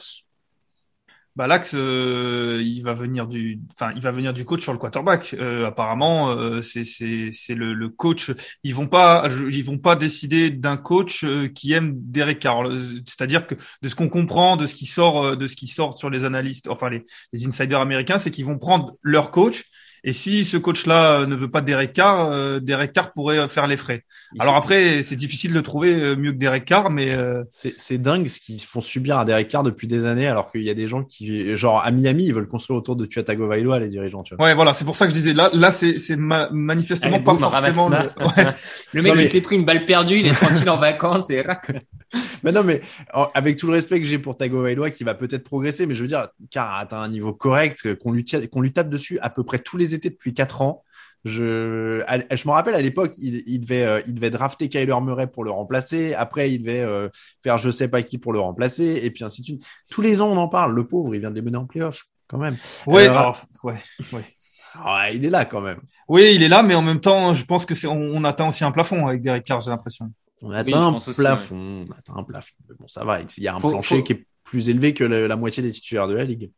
Bah, 1.36 1.46
l'axe 1.46 1.74
euh, 1.74 2.62
il 2.64 2.82
va 2.82 2.94
venir 2.94 3.28
du 3.28 3.60
enfin 3.74 3.92
il 3.94 4.00
va 4.00 4.10
venir 4.10 4.32
du 4.32 4.44
coach 4.46 4.62
sur 4.62 4.72
le 4.72 4.78
quarterback. 4.78 5.34
Euh, 5.38 5.66
apparemment 5.66 6.30
euh, 6.30 6.62
c'est 6.62 6.84
c'est 6.84 7.54
le, 7.54 7.74
le, 7.74 7.88
coach. 7.90 8.32
Ils 8.62 8.74
vont 8.74 8.88
pas 8.88 9.28
ils 9.50 9.64
vont 9.64 9.78
pas 9.78 9.96
décider 9.96 10.50
d'un 10.50 10.78
coach 10.78 11.24
euh, 11.24 11.48
qui 11.48 11.72
aime 11.74 11.92
Derek 11.94 12.38
Carr. 12.38 12.66
C'est-à-dire 13.06 13.46
que 13.46 13.54
de 13.82 13.88
ce 13.88 13.94
qu'on 13.94 14.08
comprend 14.08 14.56
de 14.56 14.66
ce 14.66 14.74
qui 14.74 14.86
sort 14.86 15.36
de 15.36 15.46
ce 15.46 15.56
qui 15.56 15.68
sort 15.68 15.98
sur 15.98 16.08
les 16.08 16.24
analystes 16.24 16.68
enfin 16.68 16.88
les, 16.88 17.04
les 17.32 17.46
insiders 17.46 17.80
américains 17.80 18.18
c'est 18.18 18.30
qu'ils 18.30 18.46
vont 18.46 18.58
prendre 18.58 18.96
leur 19.02 19.30
coach 19.30 19.64
et 20.04 20.12
si 20.12 20.44
ce 20.44 20.56
coach-là 20.56 21.20
euh, 21.20 21.26
ne 21.26 21.34
veut 21.34 21.50
pas 21.50 21.60
Derek 21.60 21.92
Carr, 21.92 22.30
euh, 22.30 22.60
Derek 22.60 22.92
Carr 22.92 23.12
pourrait 23.12 23.38
euh, 23.38 23.48
faire 23.48 23.66
les 23.66 23.76
frais. 23.76 24.04
Alors 24.38 24.54
après, 24.54 25.02
c'est 25.02 25.16
difficile 25.16 25.52
de 25.52 25.60
trouver 25.60 26.16
mieux 26.16 26.32
que 26.32 26.36
Derek 26.36 26.64
Carr, 26.64 26.90
mais 26.90 27.16
c'est 27.50 27.98
dingue 27.98 28.26
ce 28.28 28.40
qu'ils 28.40 28.60
font 28.60 28.80
subir 28.80 29.18
à 29.18 29.24
Derek 29.24 29.48
Carr 29.48 29.62
depuis 29.62 29.86
des 29.86 30.04
années, 30.04 30.26
alors 30.26 30.50
qu'il 30.50 30.62
y 30.62 30.70
a 30.70 30.74
des 30.74 30.86
gens 30.86 31.02
qui, 31.02 31.56
genre 31.56 31.82
à 31.82 31.90
Miami, 31.90 32.26
ils 32.26 32.34
veulent 32.34 32.48
construire 32.48 32.78
autour 32.78 32.96
de 32.96 33.06
Tua 33.06 33.22
Tagovailoa 33.22 33.78
les 33.78 33.88
dirigeants. 33.88 34.22
Tu 34.22 34.34
vois. 34.34 34.46
Ouais, 34.46 34.54
voilà, 34.54 34.72
c'est 34.72 34.84
pour 34.84 34.96
ça 34.96 35.06
que 35.06 35.12
je 35.12 35.16
disais 35.16 35.32
là, 35.32 35.50
là, 35.52 35.72
c'est 35.72 35.98
manifestement 36.16 37.20
pas 37.20 37.34
forcément. 37.34 37.88
Le, 37.88 37.96
le 38.92 39.02
mec, 39.02 39.14
il 39.18 39.28
s'est 39.28 39.40
pris 39.40 39.56
une 39.56 39.64
balle 39.64 39.86
perdue, 39.86 40.18
il 40.18 40.26
est 40.26 40.34
tranquille 40.34 40.70
en 40.70 40.78
vacances 40.78 41.30
et. 41.30 41.42
mais 42.44 42.52
non, 42.52 42.62
mais 42.62 42.82
avec 43.34 43.56
tout 43.56 43.66
le 43.66 43.72
respect 43.72 44.00
que 44.00 44.06
j'ai 44.06 44.18
pour 44.18 44.36
Tagovailoa, 44.36 44.90
qui 44.90 45.04
va 45.04 45.14
peut-être 45.14 45.44
progresser, 45.44 45.86
mais 45.86 45.94
je 45.94 46.02
veux 46.02 46.08
dire, 46.08 46.28
Carr 46.50 46.70
a 46.70 46.80
atteint 46.80 47.00
un 47.00 47.08
niveau 47.08 47.32
correct, 47.32 47.94
qu'on 47.96 48.12
lui, 48.12 48.24
qu'on 48.24 48.60
lui 48.60 48.72
tape 48.72 48.88
dessus 48.88 49.18
à 49.20 49.30
peu 49.30 49.42
près 49.42 49.58
tous 49.58 49.76
les 49.76 49.94
depuis 49.98 50.34
quatre 50.34 50.62
ans. 50.62 50.84
Je, 51.26 52.04
je 52.30 52.48
me 52.48 52.52
rappelle 52.52 52.76
à 52.76 52.80
l'époque, 52.80 53.14
il, 53.18 53.60
devait, 53.60 53.82
euh, 53.82 54.00
il 54.06 54.14
devait 54.14 54.30
drafter 54.30 54.68
Kyler 54.68 54.94
Murray 55.02 55.26
pour 55.26 55.42
le 55.42 55.50
remplacer. 55.50 56.14
Après, 56.14 56.52
il 56.52 56.60
devait 56.60 56.82
euh, 56.82 57.08
faire 57.42 57.58
je 57.58 57.68
sais 57.68 57.88
pas 57.88 58.02
qui 58.02 58.18
pour 58.18 58.32
le 58.32 58.38
remplacer. 58.38 59.00
Et 59.02 59.10
puis 59.10 59.24
ainsi 59.24 59.40
de 59.40 59.46
suite. 59.46 59.66
Tous 59.90 60.02
les 60.02 60.22
ans, 60.22 60.28
on 60.28 60.36
en 60.36 60.46
parle. 60.46 60.72
Le 60.72 60.86
pauvre, 60.86 61.16
il 61.16 61.20
vient 61.20 61.30
de 61.30 61.34
les 61.34 61.42
mener 61.42 61.56
en 61.56 61.66
playoff, 61.66 62.04
quand 62.28 62.38
même. 62.38 62.56
Ouais, 62.86 63.08
euh, 63.08 63.32
ouais, 63.64 63.74
ouais. 64.12 65.16
il 65.16 65.24
est 65.24 65.30
là 65.30 65.44
quand 65.44 65.60
même. 65.60 65.80
Oui, 66.06 66.32
il 66.36 66.44
est 66.44 66.48
là, 66.48 66.62
mais 66.62 66.76
en 66.76 66.82
même 66.82 67.00
temps, 67.00 67.34
je 67.34 67.44
pense 67.44 67.66
que 67.66 67.74
c'est, 67.74 67.88
on, 67.88 68.22
atteint 68.22 68.48
aussi 68.48 68.62
un 68.62 68.70
plafond 68.70 69.08
avec 69.08 69.20
Derek 69.20 69.42
Carr, 69.42 69.60
j'ai 69.60 69.70
l'impression. 69.70 70.12
On 70.42 70.52
atteint 70.52 70.94
un 70.94 71.12
plafond, 71.12 71.86
on 71.88 71.92
atteint 71.92 72.14
un 72.14 72.22
plafond. 72.22 72.54
Mais 72.68 72.76
bon, 72.78 72.86
ça 72.86 73.04
va. 73.04 73.20
Il 73.20 73.42
y 73.42 73.48
a 73.48 73.54
un 73.56 73.58
plancher 73.58 74.04
qui 74.04 74.12
est 74.12 74.26
plus 74.44 74.68
élevé 74.68 74.94
que 74.94 75.02
la 75.02 75.36
moitié 75.36 75.60
des 75.60 75.72
titulaires 75.72 76.06
de 76.06 76.14
la 76.14 76.22
ligue. 76.22 76.52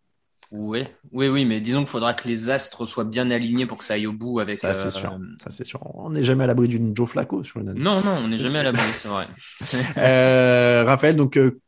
Oui, 0.50 0.84
oui, 1.12 1.28
oui, 1.28 1.44
mais 1.44 1.60
disons 1.60 1.80
qu'il 1.80 1.88
faudra 1.88 2.14
que 2.14 2.26
les 2.26 2.48
astres 2.48 2.86
soient 2.86 3.04
bien 3.04 3.30
alignés 3.30 3.66
pour 3.66 3.76
que 3.76 3.84
ça 3.84 3.94
aille 3.94 4.06
au 4.06 4.14
bout 4.14 4.40
avec. 4.40 4.56
Ça, 4.56 4.72
c'est 4.72 4.90
sûr. 4.90 5.12
Euh, 5.12 5.36
ça, 5.38 5.50
c'est 5.50 5.64
sûr. 5.64 5.80
On 5.94 6.10
n'est 6.10 6.22
jamais 6.22 6.44
à 6.44 6.46
l'abri 6.46 6.68
d'une 6.68 6.96
Joe 6.96 7.08
Flacco 7.08 7.44
sur 7.44 7.60
le 7.60 7.74
Non, 7.74 8.00
non, 8.00 8.16
on 8.24 8.28
n'est 8.28 8.38
jamais 8.38 8.60
à 8.60 8.62
l'abri, 8.62 8.82
c'est 8.94 9.08
vrai. 9.08 9.26
euh, 9.98 10.84
Raphaël, 10.86 11.16
donc, 11.16 11.36
euh, 11.36 11.60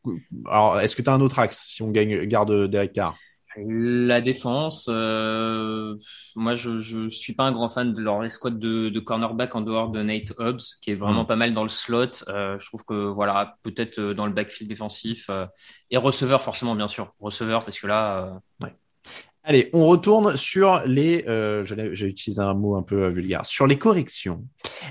alors, 0.49 0.79
est-ce 0.79 0.95
que 0.95 1.03
tu 1.03 1.09
as 1.11 1.13
un 1.13 1.21
autre 1.21 1.37
axe 1.37 1.73
si 1.75 1.83
on 1.83 1.91
gagne, 1.91 2.25
garde 2.25 2.69
Derek 2.69 2.93
Carr? 2.93 3.15
La 3.57 4.21
défense, 4.21 4.87
euh, 4.89 5.97
moi, 6.35 6.55
je, 6.55 6.79
je 6.79 7.07
suis 7.07 7.33
pas 7.33 7.43
un 7.43 7.51
grand 7.51 7.69
fan 7.69 7.93
de 7.93 8.01
leur 8.01 8.23
escouade 8.23 8.59
de, 8.59 8.89
de 8.89 8.99
cornerback 8.99 9.55
en 9.55 9.61
dehors 9.61 9.89
de 9.89 10.01
Nate 10.01 10.33
Hobbs, 10.37 10.61
qui 10.81 10.91
est 10.91 10.95
vraiment 10.95 11.23
mm. 11.23 11.27
pas 11.27 11.35
mal 11.35 11.53
dans 11.53 11.63
le 11.63 11.69
slot. 11.69 12.11
je 12.27 12.65
trouve 12.65 12.85
que, 12.85 13.09
voilà, 13.09 13.57
peut-être 13.63 13.99
dans 13.99 14.25
le 14.25 14.33
backfield 14.33 14.69
défensif 14.69 15.29
et 15.89 15.97
receveur, 15.97 16.41
forcément, 16.41 16.75
bien 16.75 16.87
sûr, 16.87 17.13
receveur, 17.19 17.65
parce 17.65 17.79
que 17.79 17.87
là. 17.87 18.39
Ouais. 18.61 18.73
Allez, 19.43 19.71
on 19.73 19.87
retourne 19.87 20.37
sur 20.37 20.83
les, 20.85 21.25
euh, 21.27 21.63
j'ai 21.65 22.05
utilisé 22.05 22.41
un 22.41 22.53
mot 22.53 22.75
un 22.75 22.83
peu 22.83 23.05
euh, 23.05 23.09
vulgaire, 23.09 23.43
sur 23.43 23.65
les 23.65 23.75
corrections. 23.75 24.45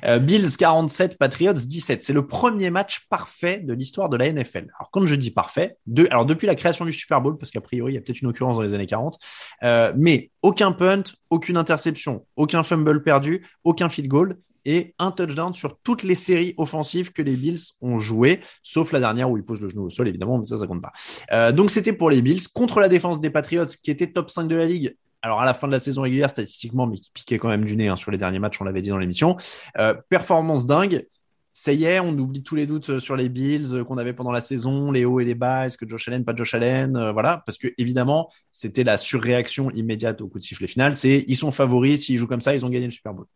Euh, 0.04 0.18
Bills 0.18 0.56
47, 0.56 1.18
Patriots 1.18 1.52
17. 1.52 2.02
C'est 2.02 2.12
le 2.12 2.26
premier 2.26 2.70
match 2.70 3.06
parfait 3.08 3.60
de 3.60 3.72
l'histoire 3.72 4.08
de 4.08 4.16
la 4.16 4.32
NFL. 4.32 4.66
Alors 4.78 4.90
quand 4.90 5.06
je 5.06 5.14
dis 5.14 5.30
parfait, 5.30 5.76
alors 6.10 6.26
depuis 6.26 6.48
la 6.48 6.56
création 6.56 6.84
du 6.84 6.92
Super 6.92 7.20
Bowl, 7.20 7.36
parce 7.36 7.52
qu'a 7.52 7.60
priori 7.60 7.92
il 7.92 7.94
y 7.94 7.98
a 7.98 8.00
peut-être 8.00 8.22
une 8.22 8.28
occurrence 8.28 8.56
dans 8.56 8.62
les 8.62 8.74
années 8.74 8.86
40, 8.86 9.18
euh, 9.62 9.92
mais 9.96 10.30
aucun 10.42 10.72
punt, 10.72 11.04
aucune 11.30 11.56
interception, 11.56 12.26
aucun 12.34 12.64
fumble 12.64 13.04
perdu, 13.04 13.46
aucun 13.62 13.88
field 13.88 14.08
goal 14.08 14.36
et 14.64 14.94
un 14.98 15.10
touchdown 15.10 15.52
sur 15.52 15.78
toutes 15.82 16.02
les 16.02 16.14
séries 16.14 16.54
offensives 16.56 17.12
que 17.12 17.22
les 17.22 17.34
Bills 17.34 17.60
ont 17.80 17.98
jouées, 17.98 18.40
sauf 18.62 18.92
la 18.92 19.00
dernière 19.00 19.30
où 19.30 19.36
ils 19.36 19.44
posent 19.44 19.60
le 19.60 19.68
genou 19.68 19.84
au 19.84 19.90
sol, 19.90 20.08
évidemment, 20.08 20.38
mais 20.38 20.46
ça, 20.46 20.58
ça 20.58 20.66
compte 20.66 20.82
pas. 20.82 20.92
Euh, 21.32 21.52
donc, 21.52 21.70
c'était 21.70 21.92
pour 21.92 22.10
les 22.10 22.22
Bills 22.22 22.48
contre 22.52 22.80
la 22.80 22.88
défense 22.88 23.20
des 23.20 23.30
Patriots, 23.30 23.66
qui 23.82 23.90
était 23.90 24.08
top 24.08 24.30
5 24.30 24.48
de 24.48 24.56
la 24.56 24.66
ligue. 24.66 24.96
Alors, 25.22 25.40
à 25.40 25.44
la 25.44 25.54
fin 25.54 25.66
de 25.66 25.72
la 25.72 25.80
saison 25.80 26.02
régulière, 26.02 26.30
statistiquement, 26.30 26.86
mais 26.86 26.98
qui 26.98 27.10
piquait 27.12 27.38
quand 27.38 27.48
même 27.48 27.64
du 27.64 27.76
nez 27.76 27.88
hein, 27.88 27.96
sur 27.96 28.10
les 28.10 28.18
derniers 28.18 28.38
matchs, 28.38 28.60
on 28.60 28.64
l'avait 28.64 28.82
dit 28.82 28.88
dans 28.88 28.98
l'émission. 28.98 29.36
Euh, 29.78 29.94
performance 30.08 30.66
dingue. 30.66 31.06
Ça 31.52 31.72
y 31.72 31.84
est, 31.84 31.98
on 31.98 32.12
oublie 32.12 32.42
tous 32.42 32.54
les 32.54 32.66
doutes 32.66 33.00
sur 33.00 33.16
les 33.16 33.28
Bills 33.28 33.84
qu'on 33.86 33.98
avait 33.98 34.12
pendant 34.12 34.30
la 34.30 34.40
saison, 34.40 34.92
les 34.92 35.04
hauts 35.04 35.18
et 35.18 35.24
les 35.24 35.34
bas, 35.34 35.66
est-ce 35.66 35.76
que 35.76 35.86
Josh 35.86 36.06
Allen, 36.06 36.24
pas 36.24 36.34
Josh 36.34 36.54
Allen, 36.54 36.96
euh, 36.96 37.12
voilà, 37.12 37.42
parce 37.44 37.58
que 37.58 37.68
évidemment, 37.76 38.30
c'était 38.52 38.84
la 38.84 38.96
surréaction 38.96 39.68
immédiate 39.72 40.20
au 40.20 40.28
coup 40.28 40.38
de 40.38 40.44
sifflet 40.44 40.68
final, 40.68 40.94
c'est 40.94 41.24
ils 41.26 41.36
sont 41.36 41.50
favoris, 41.50 42.04
s'ils 42.04 42.18
jouent 42.18 42.28
comme 42.28 42.40
ça, 42.40 42.54
ils 42.54 42.64
ont 42.64 42.68
gagné 42.68 42.84
le 42.84 42.92
Super 42.92 43.14
Bowl. 43.14 43.26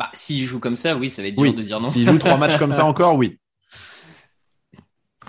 Bah, 0.00 0.08
s'il 0.14 0.46
joue 0.46 0.60
comme 0.60 0.76
ça, 0.76 0.96
oui, 0.96 1.10
ça 1.10 1.20
va 1.20 1.28
être 1.28 1.36
dur 1.36 1.52
de 1.52 1.62
dire 1.62 1.78
non. 1.78 1.90
S'il 1.90 2.08
joue 2.08 2.16
trois 2.16 2.38
matchs 2.38 2.56
comme 2.56 2.72
ça 2.72 2.84
encore, 2.86 3.16
oui. 3.16 3.38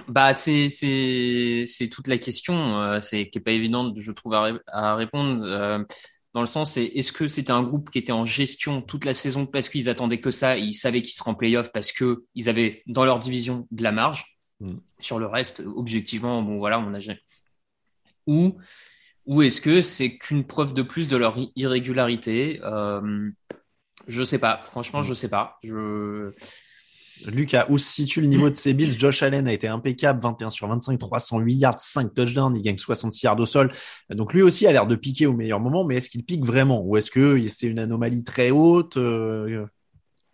Bah, 0.07 0.33
c'est, 0.33 0.69
c'est, 0.69 1.65
c'est 1.67 1.89
toute 1.89 2.07
la 2.07 2.17
question, 2.17 2.79
euh, 2.79 3.01
c'est 3.01 3.29
qui 3.29 3.39
est 3.39 3.41
pas 3.41 3.51
évidente, 3.51 3.99
je 3.99 4.11
trouve, 4.13 4.33
à, 4.33 4.95
répondre. 4.95 5.43
Euh, 5.43 5.83
dans 6.33 6.39
le 6.39 6.47
sens, 6.47 6.71
c'est 6.71 6.85
est-ce 6.85 7.11
que 7.11 7.27
c'était 7.27 7.51
un 7.51 7.63
groupe 7.63 7.89
qui 7.89 7.97
était 7.97 8.13
en 8.13 8.25
gestion 8.25 8.81
toute 8.81 9.03
la 9.03 9.13
saison 9.13 9.45
parce 9.45 9.67
qu'ils 9.67 9.89
attendaient 9.89 10.21
que 10.21 10.31
ça, 10.31 10.55
ils 10.55 10.71
savaient 10.73 11.01
qu'ils 11.01 11.15
seraient 11.15 11.31
en 11.31 11.35
playoff 11.35 11.73
parce 11.73 11.91
que 11.91 12.23
ils 12.35 12.47
avaient 12.47 12.81
dans 12.87 13.03
leur 13.03 13.19
division 13.19 13.67
de 13.71 13.83
la 13.83 13.91
marge? 13.91 14.37
Mm. 14.61 14.75
Sur 14.99 15.19
le 15.19 15.25
reste, 15.25 15.61
objectivement, 15.65 16.41
bon 16.41 16.59
voilà, 16.59 16.79
on 16.79 16.93
a 16.93 16.99
ou 18.25 18.57
ou 19.25 19.41
est-ce 19.41 19.59
que 19.59 19.81
c'est 19.81 20.17
qu'une 20.17 20.45
preuve 20.45 20.73
de 20.73 20.81
plus 20.81 21.09
de 21.09 21.17
leur 21.17 21.37
irrégularité 21.57 22.61
euh, 22.63 23.29
Je 24.07 24.23
sais 24.23 24.39
pas. 24.39 24.59
Franchement, 24.63 25.03
je 25.03 25.13
sais 25.13 25.29
pas. 25.29 25.57
Je... 25.63 26.31
Lucas, 27.27 27.67
où 27.69 27.77
se 27.77 27.87
situe 27.87 28.21
le 28.21 28.27
niveau 28.27 28.49
de 28.49 28.55
ses 28.55 28.73
Bills? 28.73 28.97
Josh 28.97 29.21
Allen 29.21 29.47
a 29.47 29.53
été 29.53 29.67
impeccable, 29.67 30.21
21 30.21 30.49
sur 30.49 30.67
25, 30.67 30.97
308 30.97 31.53
yards, 31.53 31.79
5 31.79 32.13
touchdowns, 32.13 32.55
il 32.55 32.63
gagne 32.63 32.77
66 32.77 33.25
yards 33.25 33.39
au 33.39 33.45
sol. 33.45 33.71
Donc 34.09 34.33
lui 34.33 34.41
aussi 34.41 34.65
a 34.65 34.71
l'air 34.71 34.87
de 34.87 34.95
piquer 34.95 35.27
au 35.27 35.33
meilleur 35.33 35.59
moment, 35.59 35.85
mais 35.85 35.97
est-ce 35.97 36.09
qu'il 36.09 36.23
pique 36.23 36.45
vraiment? 36.45 36.81
Ou 36.83 36.97
est-ce 36.97 37.11
que 37.11 37.39
c'est 37.47 37.67
une 37.67 37.79
anomalie 37.79 38.23
très 38.23 38.49
haute 38.49 38.97
euh, 38.97 39.65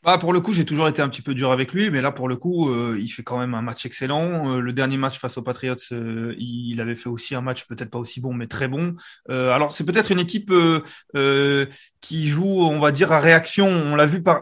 ah, 0.09 0.17
pour 0.17 0.31
le 0.31 0.39
coup, 0.39 0.53
j'ai 0.53 0.63
toujours 0.63 0.87
été 0.87 1.01
un 1.01 1.09
petit 1.09 1.21
peu 1.21 1.33
dur 1.33 1.51
avec 1.51 1.73
lui, 1.73 1.89
mais 1.89 1.99
là, 1.99 2.13
pour 2.13 2.29
le 2.29 2.37
coup, 2.37 2.69
euh, 2.69 2.97
il 2.97 3.09
fait 3.09 3.23
quand 3.23 3.37
même 3.37 3.53
un 3.53 3.61
match 3.61 3.85
excellent. 3.85 4.55
Euh, 4.55 4.61
le 4.61 4.71
dernier 4.71 4.95
match 4.95 5.19
face 5.19 5.37
aux 5.37 5.41
Patriots, 5.41 5.75
euh, 5.91 6.33
il 6.37 6.79
avait 6.79 6.95
fait 6.95 7.09
aussi 7.09 7.35
un 7.35 7.41
match 7.41 7.67
peut-être 7.67 7.89
pas 7.89 7.99
aussi 7.99 8.21
bon, 8.21 8.33
mais 8.33 8.47
très 8.47 8.69
bon. 8.69 8.95
alors, 9.27 9.73
c'est 9.73 9.83
peut-être 9.83 10.09
une 10.13 10.19
équipe 10.19 10.53
qui 12.01 12.27
joue, 12.27 12.61
on 12.61 12.79
va 12.79 12.91
dire, 12.91 13.11
à 13.11 13.19
réaction. 13.19 13.67
On 13.67 13.95
l'a 13.95 14.05
vu 14.05 14.21
par, 14.21 14.41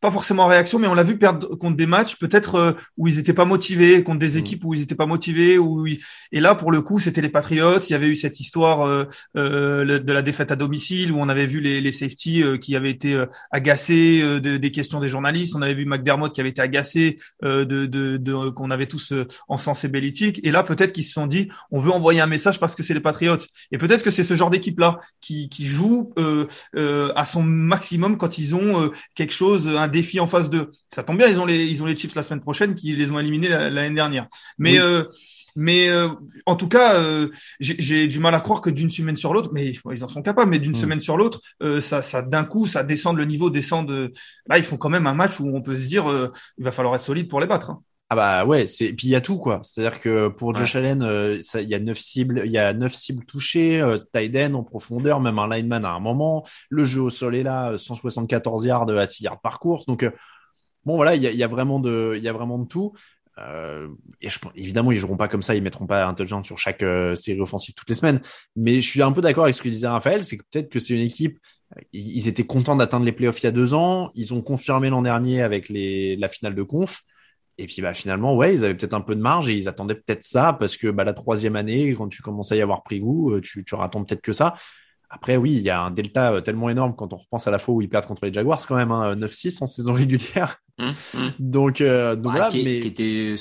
pas 0.00 0.10
forcément 0.10 0.44
en 0.44 0.48
réaction, 0.48 0.78
mais 0.78 0.88
on 0.88 0.94
l'a 0.94 1.02
vu 1.02 1.18
perdre 1.18 1.54
contre 1.56 1.76
des 1.76 1.86
matchs 1.86 2.16
peut-être 2.16 2.76
où 2.96 3.08
ils 3.08 3.18
étaient 3.18 3.32
pas 3.32 3.44
motivés, 3.44 4.02
contre 4.02 4.18
des 4.18 4.36
mm. 4.36 4.38
équipes 4.38 4.64
où 4.64 4.74
ils 4.74 4.82
étaient 4.82 4.94
pas 4.94 5.06
motivés. 5.06 5.58
Où 5.58 5.86
Et 5.86 6.40
là, 6.40 6.54
pour 6.54 6.72
le 6.72 6.80
coup, 6.80 6.98
c'était 6.98 7.20
les 7.20 7.28
Patriots. 7.28 7.80
Il 7.80 7.92
y 7.92 7.94
avait 7.94 8.08
eu 8.08 8.16
cette 8.16 8.40
histoire 8.40 9.06
de 9.34 10.12
la 10.12 10.22
défaite 10.22 10.50
à 10.50 10.56
domicile 10.56 11.12
où 11.12 11.18
on 11.18 11.28
avait 11.28 11.46
vu 11.46 11.60
les, 11.60 11.80
les 11.80 11.92
safety 11.92 12.42
qui 12.60 12.76
avaient 12.76 12.90
été 12.90 13.24
agacés 13.50 14.40
des 14.40 14.70
questions 14.72 15.00
des 15.00 15.08
journalistes. 15.08 15.54
On 15.56 15.62
avait 15.62 15.74
vu 15.74 15.86
McDermott 15.86 16.32
qui 16.32 16.40
avait 16.40 16.50
été 16.50 16.62
agacé 16.62 17.18
euh, 17.44 17.64
de, 17.64 17.86
de, 17.86 18.50
qu'on 18.50 18.70
avait 18.70 18.86
tous 18.86 19.12
euh, 19.12 19.26
encensé 19.48 19.88
Belichick. 19.88 20.40
Et 20.44 20.50
là, 20.50 20.62
peut-être 20.62 20.92
qu'ils 20.92 21.04
se 21.04 21.12
sont 21.12 21.26
dit, 21.26 21.48
on 21.70 21.78
veut 21.78 21.92
envoyer 21.92 22.20
un 22.20 22.26
message 22.26 22.58
parce 22.58 22.74
que 22.74 22.82
c'est 22.82 22.94
les 22.94 23.00
Patriots. 23.00 23.38
Et 23.72 23.78
peut-être 23.78 24.02
que 24.02 24.10
c'est 24.10 24.24
ce 24.24 24.34
genre 24.34 24.50
d'équipe-là 24.50 24.98
qui, 25.20 25.48
qui 25.48 25.66
joue 25.66 26.12
euh, 26.78 27.08
euh, 27.08 27.12
à 27.16 27.24
son 27.24 27.42
maximum 27.42 28.16
quand 28.16 28.38
ils 28.38 28.54
ont 28.54 28.82
euh, 28.82 28.88
quelque 29.14 29.32
chose, 29.32 29.68
un 29.68 29.88
défi 29.88 30.20
en 30.20 30.26
face 30.26 30.48
d'eux. 30.48 30.70
Ça 30.90 31.02
tombe 31.02 31.18
bien, 31.18 31.28
ils 31.28 31.38
ont 31.38 31.44
les, 31.44 31.66
ils 31.66 31.82
ont 31.82 31.86
les 31.86 31.96
Chiefs 31.96 32.14
la 32.14 32.22
semaine 32.22 32.40
prochaine 32.40 32.74
qui 32.74 32.94
les 32.94 33.10
ont 33.10 33.18
éliminés 33.18 33.48
l'année 33.48 33.94
dernière. 33.94 34.26
Mais 34.58 34.78
mais 35.58 35.88
euh, 35.88 36.08
en 36.46 36.54
tout 36.54 36.68
cas, 36.68 36.94
euh, 36.94 37.30
j'ai 37.58 38.06
du 38.06 38.20
mal 38.20 38.32
à 38.32 38.40
croire 38.40 38.60
que 38.60 38.70
d'une 38.70 38.90
semaine 38.90 39.16
sur 39.16 39.34
l'autre, 39.34 39.50
mais 39.52 39.72
ils 39.92 40.04
en 40.04 40.08
sont 40.08 40.22
capables, 40.22 40.48
mais 40.48 40.60
d'une 40.60 40.70
mm. 40.70 40.76
semaine 40.76 41.00
sur 41.00 41.16
l'autre, 41.16 41.40
euh, 41.64 41.80
ça, 41.80 42.00
ça 42.00 42.22
d'un 42.22 42.44
coup, 42.44 42.68
ça 42.68 42.84
descend 42.84 43.16
le 43.16 43.24
niveau, 43.24 43.50
descend 43.50 43.86
de. 43.88 44.12
Là, 44.48 44.58
ils 44.58 44.64
font 44.64 44.76
quand 44.76 44.88
même 44.88 45.08
un 45.08 45.14
match 45.14 45.40
où 45.40 45.48
on 45.56 45.60
peut 45.60 45.76
se 45.76 45.88
dire, 45.88 46.04
il 46.58 46.64
va 46.64 46.70
falloir 46.70 46.94
être 46.94 47.02
solide 47.02 47.28
pour 47.28 47.40
les 47.40 47.48
battre. 47.48 47.70
Hein. 47.70 47.82
Ah 48.10 48.16
bah 48.16 48.46
ouais, 48.46 48.64
c'est 48.64 48.94
puis 48.94 49.08
il 49.08 49.10
y 49.10 49.14
a 49.16 49.20
tout 49.20 49.36
quoi. 49.36 49.60
C'est-à-dire 49.62 50.00
que 50.00 50.28
pour 50.28 50.56
Josh 50.56 50.76
Allen, 50.76 51.02
il 51.02 51.68
y 51.68 51.74
a 51.74 51.78
neuf 51.78 51.98
cibles, 51.98 52.42
il 52.46 52.50
y 52.50 52.56
a 52.56 52.72
neuf 52.72 52.94
cibles 52.94 53.24
touchées, 53.26 53.82
euh, 53.82 53.98
tight 54.14 54.34
en 54.54 54.62
profondeur, 54.62 55.20
même 55.20 55.38
un 55.38 55.48
lineman 55.48 55.84
à 55.84 55.90
un 55.90 56.00
moment. 56.00 56.46
Le 56.70 56.86
jeu 56.86 57.02
au 57.02 57.10
sol 57.10 57.36
est 57.36 57.42
là, 57.42 57.76
174 57.76 58.64
yards 58.64 58.88
à 58.88 59.06
6 59.06 59.24
yards 59.24 59.40
par 59.40 59.58
course. 59.58 59.84
Donc 59.84 60.10
bon 60.86 60.96
voilà, 60.96 61.16
il 61.16 61.22
y 61.22 61.26
a, 61.26 61.32
y 61.32 61.42
a, 61.42 61.48
vraiment 61.48 61.80
de, 61.80 62.14
il 62.16 62.22
y 62.22 62.28
a 62.28 62.32
vraiment 62.32 62.58
de 62.58 62.66
tout. 62.66 62.94
Euh, 63.38 63.88
et 64.20 64.30
je, 64.30 64.38
évidemment, 64.54 64.92
ils 64.92 64.98
joueront 64.98 65.16
pas 65.16 65.28
comme 65.28 65.42
ça, 65.42 65.54
ils 65.54 65.62
mettront 65.62 65.86
pas 65.86 66.06
un 66.06 66.14
touchdown 66.14 66.44
sur 66.44 66.58
chaque 66.58 66.82
euh, 66.82 67.14
série 67.14 67.40
offensive 67.40 67.74
toutes 67.74 67.88
les 67.88 67.94
semaines. 67.94 68.20
Mais 68.56 68.80
je 68.80 68.88
suis 68.88 69.02
un 69.02 69.12
peu 69.12 69.20
d'accord 69.20 69.44
avec 69.44 69.54
ce 69.54 69.62
que 69.62 69.68
disait 69.68 69.86
Raphaël, 69.86 70.24
c'est 70.24 70.38
que 70.38 70.44
peut-être 70.50 70.68
que 70.68 70.78
c'est 70.78 70.94
une 70.94 71.00
équipe. 71.00 71.38
Ils, 71.92 72.28
étaient 72.28 72.46
contents 72.46 72.76
d'atteindre 72.76 73.04
les 73.04 73.12
playoffs 73.12 73.40
il 73.40 73.44
y 73.44 73.48
a 73.48 73.52
deux 73.52 73.74
ans. 73.74 74.10
Ils 74.14 74.32
ont 74.34 74.40
confirmé 74.40 74.88
l'an 74.88 75.02
dernier 75.02 75.42
avec 75.42 75.68
les, 75.68 76.16
la 76.16 76.28
finale 76.28 76.54
de 76.54 76.62
conf. 76.62 77.02
Et 77.58 77.66
puis 77.66 77.82
bah 77.82 77.92
finalement, 77.92 78.36
ouais, 78.36 78.54
ils 78.54 78.64
avaient 78.64 78.76
peut-être 78.76 78.94
un 78.94 79.00
peu 79.00 79.16
de 79.16 79.20
marge 79.20 79.48
et 79.48 79.54
ils 79.54 79.68
attendaient 79.68 79.96
peut-être 79.96 80.22
ça 80.22 80.52
parce 80.52 80.76
que 80.76 80.88
bah, 80.88 81.02
la 81.02 81.12
troisième 81.12 81.56
année, 81.56 81.94
quand 81.94 82.08
tu 82.08 82.22
commences 82.22 82.52
à 82.52 82.56
y 82.56 82.62
avoir 82.62 82.84
pris 82.84 83.00
goût, 83.00 83.32
euh, 83.32 83.40
tu, 83.40 83.64
tu 83.64 83.74
attends 83.74 84.04
peut-être 84.04 84.22
que 84.22 84.32
ça. 84.32 84.54
Après, 85.10 85.36
oui, 85.36 85.52
il 85.52 85.62
y 85.62 85.70
a 85.70 85.80
un 85.80 85.90
delta 85.90 86.34
euh, 86.34 86.40
tellement 86.40 86.68
énorme 86.68 86.94
quand 86.94 87.12
on 87.12 87.16
repense 87.16 87.48
à 87.48 87.50
la 87.50 87.58
fois 87.58 87.74
où 87.74 87.82
ils 87.82 87.88
perdent 87.88 88.06
contre 88.06 88.26
les 88.26 88.32
Jaguars, 88.32 88.64
quand 88.66 88.76
même, 88.76 88.92
hein, 88.92 89.16
9-6 89.16 89.62
en 89.62 89.66
saison 89.66 89.94
régulière. 89.94 90.58
Hum, 90.78 90.92
hum. 91.14 91.32
Donc, 91.38 91.80
euh, 91.80 92.14
donc 92.14 92.32
voilà, 92.32 92.50
mais 92.52 92.80
qui 92.80 92.88
était 92.88 93.34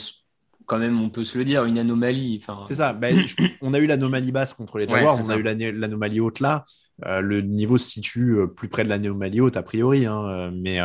quand 0.66 0.80
même, 0.80 1.00
on 1.00 1.10
peut 1.10 1.24
se 1.24 1.38
le 1.38 1.46
dire, 1.46 1.66
une 1.66 1.78
anomalie. 1.78 2.40
Enfin... 2.42 2.62
C'est 2.68 2.76
ça. 2.76 2.94
Ben, 2.94 3.26
on 3.62 3.74
a 3.74 3.80
eu 3.80 3.86
l'anomalie 3.86 4.32
basse 4.32 4.54
contre 4.54 4.78
les 4.80 4.88
Jaguars, 4.88 5.20
on 5.24 5.30
a 5.30 5.36
eu 5.36 5.44
l'anomalie 5.44 6.20
haute 6.20 6.40
là. 6.40 6.66
Euh, 7.06 7.22
le 7.22 7.42
niveau 7.42 7.78
se 7.78 7.88
situe 7.88 8.40
plus 8.56 8.70
près 8.70 8.84
de 8.84 8.90
l'anomalie 8.90 9.42
haute 9.42 9.58
a 9.58 9.62
priori, 9.62 10.06
hein, 10.06 10.52
mais 10.56 10.80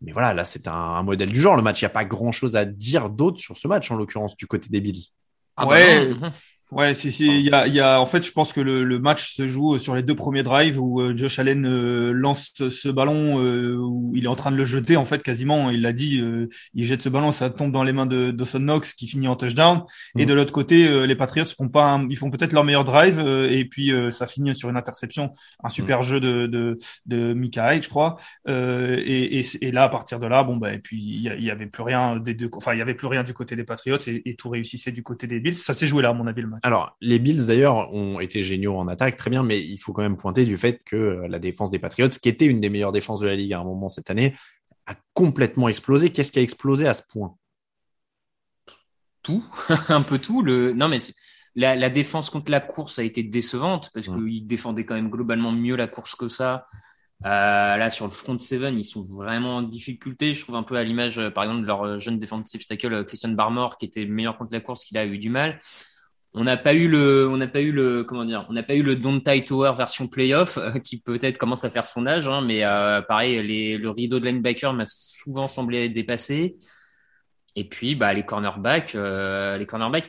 mais 0.00 0.12
voilà, 0.12 0.32
là 0.34 0.44
c'est 0.44 0.66
un, 0.68 1.02
modèle 1.02 1.30
du 1.30 1.40
genre. 1.40 1.56
Le 1.56 1.62
match, 1.62 1.80
il 1.82 1.84
n'y 1.84 1.90
a 1.90 1.90
pas 1.90 2.04
grand 2.04 2.32
chose 2.32 2.56
à 2.56 2.64
dire 2.64 3.10
d'autre 3.10 3.40
sur 3.40 3.56
ce 3.56 3.68
match 3.68 3.90
en 3.90 3.96
l'occurrence 3.96 4.36
du 4.36 4.46
côté 4.46 4.68
des 4.70 4.80
Bills. 4.80 5.06
Ah 5.56 5.66
bah 5.66 5.78
ouais. 6.72 6.94
Si, 6.94 7.12
si, 7.12 7.26
il 7.26 7.46
y 7.46 7.52
a, 7.52 7.66
y 7.66 7.80
a, 7.80 8.00
en 8.00 8.06
fait, 8.06 8.24
je 8.24 8.32
pense 8.32 8.52
que 8.52 8.60
le, 8.60 8.84
le, 8.84 8.98
match 8.98 9.34
se 9.34 9.46
joue 9.48 9.78
sur 9.78 9.94
les 9.94 10.02
deux 10.02 10.14
premiers 10.14 10.42
drives 10.42 10.80
où 10.80 11.00
euh, 11.00 11.16
Josh 11.16 11.38
Allen 11.38 11.66
euh, 11.66 12.12
lance 12.12 12.52
ce 12.56 12.88
ballon 12.88 13.40
euh, 13.40 13.76
où 13.76 14.12
il 14.14 14.24
est 14.24 14.28
en 14.28 14.34
train 14.34 14.50
de 14.50 14.56
le 14.56 14.64
jeter, 14.64 14.96
en 14.96 15.04
fait, 15.04 15.22
quasiment. 15.22 15.70
Il 15.70 15.82
l'a 15.82 15.92
dit, 15.92 16.22
il 16.74 16.84
jette 16.84 17.02
ce 17.02 17.08
ballon, 17.08 17.32
ça 17.32 17.50
tombe 17.50 17.72
dans 17.72 17.82
les 17.82 17.92
mains 17.92 18.06
de 18.06 18.30
Dawson 18.30 18.60
Knox 18.60 18.94
qui 18.94 19.06
finit 19.06 19.28
en 19.28 19.36
touchdown. 19.36 19.82
Et 20.18 20.24
mm. 20.24 20.26
de 20.26 20.34
l'autre 20.34 20.52
côté, 20.52 21.06
les 21.06 21.16
Patriots 21.16 21.46
font 21.46 21.68
pas, 21.68 22.00
ils 22.08 22.16
font 22.16 22.30
peut-être 22.30 22.52
leur 22.52 22.64
meilleur 22.64 22.84
drive 22.84 23.20
et 23.20 23.64
puis 23.64 23.92
ça 24.10 24.26
finit 24.26 24.54
sur 24.54 24.68
une 24.68 24.76
interception, 24.76 25.32
un 25.62 25.68
mm. 25.68 25.70
super 25.70 26.02
jeu 26.02 26.20
de 26.20 26.46
de, 26.46 26.78
de 27.06 27.32
Mika 27.34 27.74
Hyde, 27.74 27.82
je 27.82 27.88
crois. 27.88 28.16
Et, 28.48 29.40
et, 29.40 29.46
et, 29.62 29.72
là, 29.72 29.84
à 29.84 29.88
partir 29.88 30.20
de 30.20 30.26
là, 30.26 30.42
bon 30.42 30.56
bah, 30.56 30.72
et 30.72 30.78
puis 30.78 31.00
il 31.00 31.22
y, 31.22 31.50
avait 31.50 31.66
plus 31.66 31.82
rien 31.82 32.16
des 32.16 32.34
deux, 32.34 32.50
enfin 32.54 32.72
il 32.72 32.78
y 32.78 32.82
avait 32.82 32.94
plus 32.94 33.06
rien 33.06 33.24
du 33.24 33.34
côté 33.34 33.56
des 33.56 33.64
Patriots 33.64 33.98
et, 34.06 34.22
et 34.24 34.36
tout 34.36 34.48
réussissait 34.48 34.92
du 34.92 35.02
côté 35.02 35.26
des 35.26 35.40
Bills. 35.40 35.54
Ça 35.54 35.74
s'est 35.74 35.86
joué 35.86 36.02
là, 36.02 36.10
à 36.10 36.14
mon 36.14 36.26
avis, 36.26 36.42
le 36.42 36.48
match. 36.48 36.59
Alors, 36.62 36.96
les 37.00 37.18
Bills 37.18 37.46
d'ailleurs 37.46 37.92
ont 37.92 38.20
été 38.20 38.42
géniaux 38.42 38.76
en 38.76 38.88
attaque, 38.88 39.16
très 39.16 39.30
bien, 39.30 39.42
mais 39.42 39.60
il 39.60 39.78
faut 39.78 39.92
quand 39.92 40.02
même 40.02 40.16
pointer 40.16 40.44
du 40.44 40.58
fait 40.58 40.82
que 40.84 40.96
euh, 40.96 41.28
la 41.28 41.38
défense 41.38 41.70
des 41.70 41.78
Patriots, 41.78 42.08
qui 42.08 42.28
était 42.28 42.46
une 42.46 42.60
des 42.60 42.68
meilleures 42.68 42.92
défenses 42.92 43.20
de 43.20 43.26
la 43.26 43.34
ligue 43.34 43.52
à 43.52 43.60
un 43.60 43.64
moment 43.64 43.88
cette 43.88 44.10
année, 44.10 44.34
a 44.86 44.94
complètement 45.14 45.68
explosé. 45.68 46.10
Qu'est-ce 46.10 46.32
qui 46.32 46.38
a 46.38 46.42
explosé 46.42 46.86
à 46.86 46.94
ce 46.94 47.02
point? 47.08 47.36
Tout, 49.22 49.44
un 49.88 50.02
peu 50.02 50.18
tout. 50.18 50.42
Le... 50.42 50.72
Non, 50.72 50.88
mais 50.88 50.98
la, 51.54 51.76
la, 51.76 51.88
défense 51.88 52.30
contre 52.30 52.50
la 52.50 52.60
course 52.60 52.98
a 52.98 53.04
été 53.04 53.22
décevante 53.22 53.90
parce 53.94 54.08
qu'ils 54.08 54.46
défendaient 54.46 54.84
quand 54.84 54.94
même 54.94 55.10
globalement 55.10 55.52
mieux 55.52 55.76
la 55.76 55.86
course 55.86 56.14
que 56.14 56.28
ça. 56.28 56.66
Euh, 57.24 57.28
là, 57.76 57.90
sur 57.90 58.06
le 58.06 58.12
front 58.12 58.38
seven, 58.38 58.78
ils 58.78 58.84
sont 58.84 59.04
vraiment 59.04 59.56
en 59.56 59.62
difficulté. 59.62 60.32
Je 60.34 60.42
trouve 60.42 60.56
un 60.56 60.62
peu 60.62 60.76
à 60.76 60.84
l'image, 60.84 61.18
euh, 61.18 61.30
par 61.30 61.44
exemple, 61.44 61.62
de 61.62 61.66
leur 61.66 61.98
jeune 61.98 62.18
defensive 62.18 62.64
tackle 62.66 63.04
Christian 63.04 63.30
Barmore, 63.30 63.78
qui 63.78 63.86
était 63.86 64.06
meilleur 64.06 64.38
contre 64.38 64.52
la 64.52 64.60
course, 64.60 64.84
qu'il 64.84 64.96
a 64.98 65.06
eu 65.06 65.18
du 65.18 65.30
mal 65.30 65.58
on 66.34 66.44
n'a 66.44 66.56
pas 66.56 66.74
eu 66.74 66.88
le, 66.88 67.28
on 67.28 67.36
n'a 67.36 67.48
pas 67.48 67.60
eu 67.60 67.72
le, 67.72 68.04
comment 68.04 68.24
dire, 68.24 68.46
on 68.48 68.52
n'a 68.52 68.62
pas 68.62 68.74
eu 68.74 68.82
le 68.82 68.94
Don't 68.94 69.20
Tie 69.20 69.44
Tower 69.44 69.72
version 69.76 70.06
playoff 70.06 70.58
euh, 70.58 70.72
qui 70.78 71.00
peut-être 71.00 71.38
commence 71.38 71.64
à 71.64 71.70
faire 71.70 71.86
son 71.86 72.06
âge, 72.06 72.28
hein, 72.28 72.40
mais 72.40 72.64
euh, 72.64 73.02
pareil, 73.02 73.42
les, 73.42 73.76
le 73.78 73.90
rideau 73.90 74.20
de 74.20 74.26
linebacker 74.26 74.72
m'a 74.72 74.86
souvent 74.86 75.48
semblé 75.48 75.88
dépassé. 75.88 76.56
Et 77.56 77.68
puis, 77.68 77.96
bah, 77.96 78.14
les 78.14 78.24
cornerbacks, 78.24 78.94
euh, 78.94 79.58
les 79.58 79.66
cornerbacks, 79.66 80.08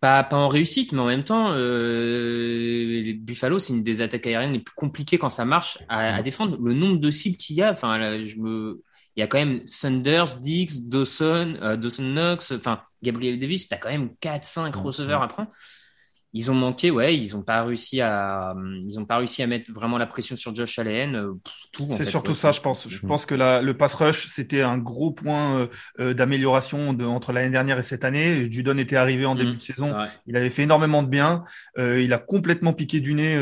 pas, 0.00 0.22
pas 0.24 0.36
en 0.36 0.48
réussite, 0.48 0.92
mais 0.92 1.00
en 1.00 1.06
même 1.06 1.22
temps, 1.22 1.54
les 1.54 3.12
Buffalo, 3.20 3.58
c'est 3.58 3.74
une 3.74 3.82
des 3.82 4.00
attaques 4.02 4.26
aériennes 4.26 4.52
les 4.52 4.58
plus 4.58 4.74
compliquées 4.74 5.18
quand 5.18 5.30
ça 5.30 5.44
marche 5.44 5.78
à, 5.88 6.16
à 6.16 6.22
défendre. 6.22 6.56
Le 6.60 6.72
nombre 6.72 6.98
de 6.98 7.10
cibles 7.10 7.36
qu'il 7.36 7.56
y 7.56 7.62
a, 7.62 7.72
enfin, 7.72 8.24
je 8.24 8.36
me, 8.36 8.82
il 9.16 9.20
y 9.20 9.22
a 9.22 9.26
quand 9.26 9.38
même 9.38 9.66
Sanders, 9.66 10.36
Dix, 10.40 10.88
Dawson, 10.88 11.76
Dawson 11.80 12.02
Knox, 12.02 12.52
enfin, 12.52 12.80
Gabriel 13.02 13.38
Davis, 13.38 13.68
tu 13.68 13.74
as 13.74 13.78
quand 13.78 13.90
même 13.90 14.10
4-5 14.22 14.74
receveurs 14.76 15.22
à 15.22 15.28
prendre 15.28 15.50
ils 16.34 16.50
ont 16.50 16.54
manqué, 16.54 16.90
ouais, 16.90 17.16
ils 17.16 17.32
n'ont 17.32 17.42
pas 17.42 17.62
réussi 17.62 18.00
à, 18.00 18.54
ils 18.82 18.98
ont 18.98 19.04
pas 19.04 19.18
réussi 19.18 19.42
à 19.42 19.46
mettre 19.46 19.70
vraiment 19.70 19.98
la 19.98 20.06
pression 20.06 20.34
sur 20.34 20.54
Josh 20.54 20.78
Allen. 20.78 21.14
Euh, 21.14 21.32
tout. 21.72 21.88
C'est 21.92 22.06
surtout 22.06 22.34
ça, 22.34 22.52
je 22.52 22.60
pense. 22.60 22.88
Je 22.88 23.06
pense 23.06 23.26
que 23.26 23.34
la, 23.34 23.60
le 23.60 23.76
pass 23.76 23.94
rush, 23.94 24.28
c'était 24.28 24.62
un 24.62 24.78
gros 24.78 25.10
point 25.10 25.58
euh, 25.58 25.66
euh, 26.00 26.14
d'amélioration 26.14 26.88
entre 26.88 27.32
l'année 27.32 27.50
dernière 27.50 27.78
et 27.78 27.82
cette 27.82 28.04
année. 28.04 28.50
Judon 28.50 28.78
était 28.78 28.96
arrivé 28.96 29.26
en 29.26 29.34
début 29.34 29.52
mmh, 29.52 29.56
de 29.56 29.60
saison, 29.60 29.94
il 30.26 30.36
avait 30.36 30.50
fait 30.50 30.62
énormément 30.62 31.02
de 31.02 31.08
bien. 31.08 31.44
il 31.76 32.12
a 32.12 32.18
complètement 32.18 32.72
piqué 32.72 33.00
du 33.00 33.14
nez 33.14 33.36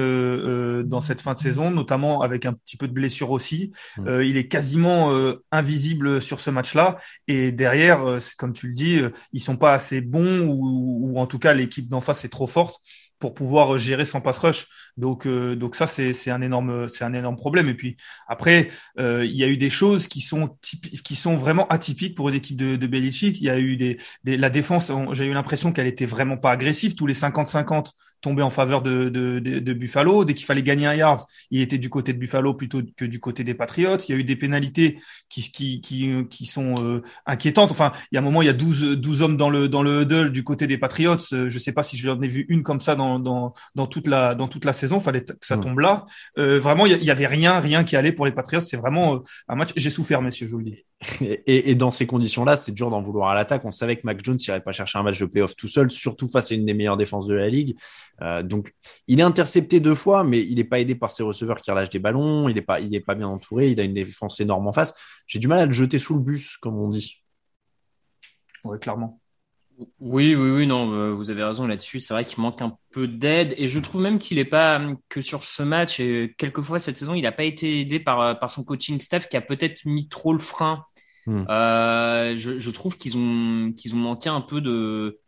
dans 0.84 1.00
cette 1.00 1.20
fin 1.20 1.34
de 1.34 1.38
saison, 1.38 1.70
notamment 1.70 2.22
avec 2.22 2.46
un 2.46 2.52
petit 2.52 2.76
peu 2.76 2.88
de 2.88 2.92
blessure 2.92 3.30
aussi. 3.30 3.72
Mmh. 3.98 4.22
il 4.22 4.36
est 4.36 4.48
quasiment 4.48 5.12
invisible 5.52 6.20
sur 6.20 6.40
ce 6.40 6.50
match-là. 6.50 6.98
Et 7.28 7.52
derrière, 7.52 8.00
comme 8.38 8.52
tu 8.52 8.68
le 8.68 8.74
dis, 8.74 9.00
ils 9.32 9.40
sont 9.40 9.56
pas 9.56 9.74
assez 9.74 10.00
bons 10.00 10.40
ou, 10.40 11.12
ou 11.12 11.18
en 11.18 11.26
tout 11.26 11.38
cas 11.38 11.52
l'équipe 11.52 11.88
d'en 11.88 12.00
face 12.00 12.24
est 12.24 12.28
trop 12.28 12.46
forte 12.46 12.79
pour 13.20 13.34
pouvoir 13.34 13.78
gérer 13.78 14.04
son 14.06 14.20
pass 14.22 14.38
rush. 14.38 14.66
Donc, 14.96 15.26
euh, 15.26 15.56
donc 15.56 15.74
ça, 15.74 15.86
c'est, 15.86 16.30
un 16.30 16.42
énorme, 16.42 16.88
c'est 16.88 17.04
un 17.04 17.14
énorme 17.14 17.36
problème. 17.36 17.68
Et 17.68 17.74
puis 17.74 17.96
après, 18.28 18.68
euh, 18.98 19.24
il 19.24 19.36
y 19.36 19.44
a 19.44 19.48
eu 19.48 19.56
des 19.56 19.70
choses 19.70 20.06
qui 20.06 20.20
sont 20.20 20.58
qui 21.04 21.14
sont 21.14 21.36
vraiment 21.36 21.66
atypiques 21.68 22.14
pour 22.14 22.28
une 22.28 22.34
équipe 22.34 22.56
de, 22.56 22.76
de 22.76 22.86
Belichick. 22.86 23.40
Il 23.40 23.44
y 23.44 23.50
a 23.50 23.58
eu 23.58 23.76
des, 23.76 23.98
des 24.24 24.36
la 24.36 24.50
défense. 24.50 24.92
J'ai 25.12 25.26
eu 25.26 25.32
l'impression 25.32 25.72
qu'elle 25.72 25.86
était 25.86 26.06
vraiment 26.06 26.36
pas 26.36 26.52
agressive. 26.52 26.94
Tous 26.94 27.06
les 27.06 27.14
50-50 27.14 27.92
tombé 28.20 28.42
en 28.42 28.50
faveur 28.50 28.82
de, 28.82 29.08
de, 29.08 29.38
de, 29.38 29.72
Buffalo. 29.72 30.24
Dès 30.24 30.34
qu'il 30.34 30.46
fallait 30.46 30.62
gagner 30.62 30.86
un 30.86 30.94
yard, 30.94 31.20
il 31.50 31.60
était 31.60 31.78
du 31.78 31.88
côté 31.88 32.12
de 32.12 32.18
Buffalo 32.18 32.54
plutôt 32.54 32.82
que 32.96 33.04
du 33.04 33.20
côté 33.20 33.44
des 33.44 33.54
Patriots. 33.54 33.98
Il 34.08 34.12
y 34.12 34.14
a 34.14 34.18
eu 34.18 34.24
des 34.24 34.36
pénalités 34.36 34.98
qui, 35.28 35.50
qui, 35.50 35.80
qui, 35.80 36.12
qui 36.28 36.46
sont 36.46 36.84
euh, 36.84 37.02
inquiétantes. 37.26 37.70
Enfin, 37.70 37.92
il 38.10 38.16
y 38.16 38.18
a 38.18 38.20
un 38.20 38.24
moment, 38.24 38.42
il 38.42 38.46
y 38.46 38.50
a 38.50 38.54
12, 38.54 38.98
12 38.98 39.22
hommes 39.22 39.36
dans 39.36 39.50
le, 39.50 39.68
dans 39.68 39.82
le 39.82 40.02
huddle 40.02 40.32
du 40.32 40.44
côté 40.44 40.66
des 40.66 40.78
Patriots. 40.78 41.16
Euh, 41.32 41.48
je 41.48 41.58
sais 41.58 41.72
pas 41.72 41.82
si 41.82 41.96
je 41.96 42.08
en 42.10 42.20
ai 42.20 42.28
vu 42.28 42.46
une 42.48 42.62
comme 42.62 42.80
ça 42.80 42.94
dans, 42.94 43.18
dans, 43.18 43.52
dans, 43.74 43.86
toute, 43.86 44.06
la, 44.06 44.34
dans 44.34 44.48
toute 44.48 44.64
la 44.64 44.72
saison. 44.80 45.00
fallait 45.00 45.22
que 45.24 45.32
ça 45.42 45.56
tombe 45.56 45.78
là. 45.78 46.06
Euh, 46.38 46.58
vraiment, 46.58 46.86
il 46.86 47.02
y 47.02 47.10
avait 47.10 47.26
rien, 47.26 47.60
rien 47.60 47.84
qui 47.84 47.96
allait 47.96 48.12
pour 48.12 48.26
les 48.26 48.32
Patriots. 48.32 48.60
C'est 48.60 48.76
vraiment 48.76 49.14
euh, 49.14 49.18
un 49.48 49.56
match. 49.56 49.70
J'ai 49.76 49.90
souffert, 49.90 50.22
messieurs, 50.22 50.46
je 50.46 50.52
vous 50.52 50.58
le 50.58 50.64
dis. 50.64 50.84
Et, 51.20 51.70
et 51.70 51.74
dans 51.74 51.90
ces 51.90 52.06
conditions-là, 52.06 52.56
c'est 52.56 52.72
dur 52.72 52.90
d'en 52.90 53.00
vouloir 53.02 53.30
à 53.30 53.34
l'attaque. 53.34 53.64
On 53.64 53.70
savait 53.70 53.96
que 53.96 54.02
Mac 54.04 54.24
Jones 54.24 54.36
n'irait 54.36 54.60
pas 54.60 54.72
chercher 54.72 54.98
un 54.98 55.02
match 55.02 55.18
de 55.18 55.26
playoff 55.26 55.56
tout 55.56 55.68
seul, 55.68 55.90
surtout 55.90 56.28
face 56.28 56.52
à 56.52 56.54
une 56.54 56.66
des 56.66 56.74
meilleures 56.74 56.96
défenses 56.96 57.26
de 57.26 57.34
la 57.34 57.48
ligue. 57.48 57.76
Euh, 58.22 58.42
donc, 58.42 58.74
il 59.06 59.20
est 59.20 59.22
intercepté 59.22 59.80
deux 59.80 59.94
fois, 59.94 60.24
mais 60.24 60.40
il 60.40 60.56
n'est 60.56 60.64
pas 60.64 60.80
aidé 60.80 60.94
par 60.94 61.10
ses 61.10 61.22
receveurs 61.22 61.60
qui 61.60 61.70
relâchent 61.70 61.90
des 61.90 61.98
ballons. 61.98 62.48
Il 62.48 62.54
n'est 62.54 62.62
pas, 62.62 62.80
il 62.80 62.94
est 62.94 63.00
pas 63.00 63.14
bien 63.14 63.28
entouré. 63.28 63.70
Il 63.70 63.80
a 63.80 63.84
une 63.84 63.94
défense 63.94 64.40
énorme 64.40 64.66
en 64.66 64.72
face. 64.72 64.94
J'ai 65.26 65.38
du 65.38 65.48
mal 65.48 65.60
à 65.60 65.66
le 65.66 65.72
jeter 65.72 65.98
sous 65.98 66.14
le 66.14 66.20
bus, 66.20 66.56
comme 66.56 66.78
on 66.78 66.88
dit. 66.88 67.22
Oui, 68.64 68.78
clairement. 68.78 69.19
Oui, 69.98 70.34
oui, 70.34 70.50
oui, 70.50 70.66
non, 70.66 70.92
euh, 70.92 71.12
vous 71.12 71.30
avez 71.30 71.42
raison 71.42 71.66
là-dessus. 71.66 72.00
C'est 72.00 72.14
vrai 72.14 72.24
qu'il 72.24 72.40
manque 72.40 72.60
un 72.62 72.76
peu 72.90 73.08
d'aide 73.08 73.54
et 73.56 73.68
je 73.68 73.78
trouve 73.78 74.02
même 74.02 74.18
qu'il 74.18 74.36
n'est 74.36 74.44
pas 74.44 74.80
que 75.08 75.20
sur 75.20 75.42
ce 75.42 75.62
match. 75.62 76.00
Et 76.00 76.34
quelquefois 76.36 76.78
cette 76.78 76.96
saison, 76.96 77.14
il 77.14 77.22
n'a 77.22 77.32
pas 77.32 77.44
été 77.44 77.80
aidé 77.80 78.00
par, 78.00 78.38
par 78.38 78.50
son 78.50 78.64
coaching 78.64 79.00
staff 79.00 79.28
qui 79.28 79.36
a 79.36 79.40
peut-être 79.40 79.84
mis 79.86 80.08
trop 80.08 80.32
le 80.32 80.38
frein. 80.38 80.84
Hmm. 81.26 81.44
Euh, 81.48 82.36
je, 82.36 82.58
je, 82.58 82.70
trouve 82.70 82.96
qu'ils 82.96 83.16
ont 83.16 83.72
qu'ils 83.72 83.94
ont 83.94 83.98
manqué 83.98 84.28
un 84.28 84.40
peu 84.40 84.60
de 84.60 85.20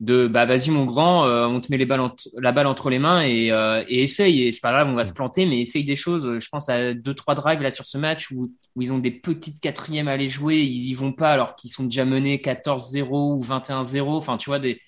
de 0.00 0.28
bah 0.28 0.46
vas-y 0.46 0.70
mon 0.70 0.84
grand, 0.84 1.26
euh, 1.26 1.46
on 1.46 1.60
te 1.60 1.68
met 1.70 1.76
les 1.76 1.86
balles 1.86 2.10
la 2.36 2.52
balle 2.52 2.68
entre 2.68 2.88
les 2.88 3.00
mains 3.00 3.20
et, 3.20 3.50
euh, 3.50 3.82
et 3.88 4.04
essaye. 4.04 4.42
Et 4.42 4.52
c'est 4.52 4.60
pas 4.60 4.70
grave, 4.70 4.88
on 4.88 4.94
va 4.94 5.04
se 5.04 5.12
planter, 5.12 5.44
mais 5.44 5.60
essaye 5.60 5.84
des 5.84 5.96
choses. 5.96 6.38
Je 6.38 6.48
pense 6.48 6.68
à 6.68 6.94
deux 6.94 7.14
trois 7.14 7.34
drives 7.34 7.62
là 7.62 7.70
sur 7.70 7.84
ce 7.84 7.98
match 7.98 8.30
où, 8.30 8.52
où 8.76 8.82
ils 8.82 8.92
ont 8.92 8.98
des 8.98 9.10
petites 9.10 9.60
quatrièmes 9.60 10.08
à 10.08 10.12
aller 10.12 10.28
jouer, 10.28 10.60
ils 10.60 10.88
y 10.88 10.94
vont 10.94 11.12
pas 11.12 11.32
alors 11.32 11.56
qu'ils 11.56 11.70
sont 11.70 11.84
déjà 11.84 12.04
menés 12.04 12.36
14-0 12.36 13.08
ou 13.08 13.42
21-0. 13.42 14.16
Enfin, 14.16 14.36
tu 14.36 14.50
vois 14.50 14.58
des 14.58 14.80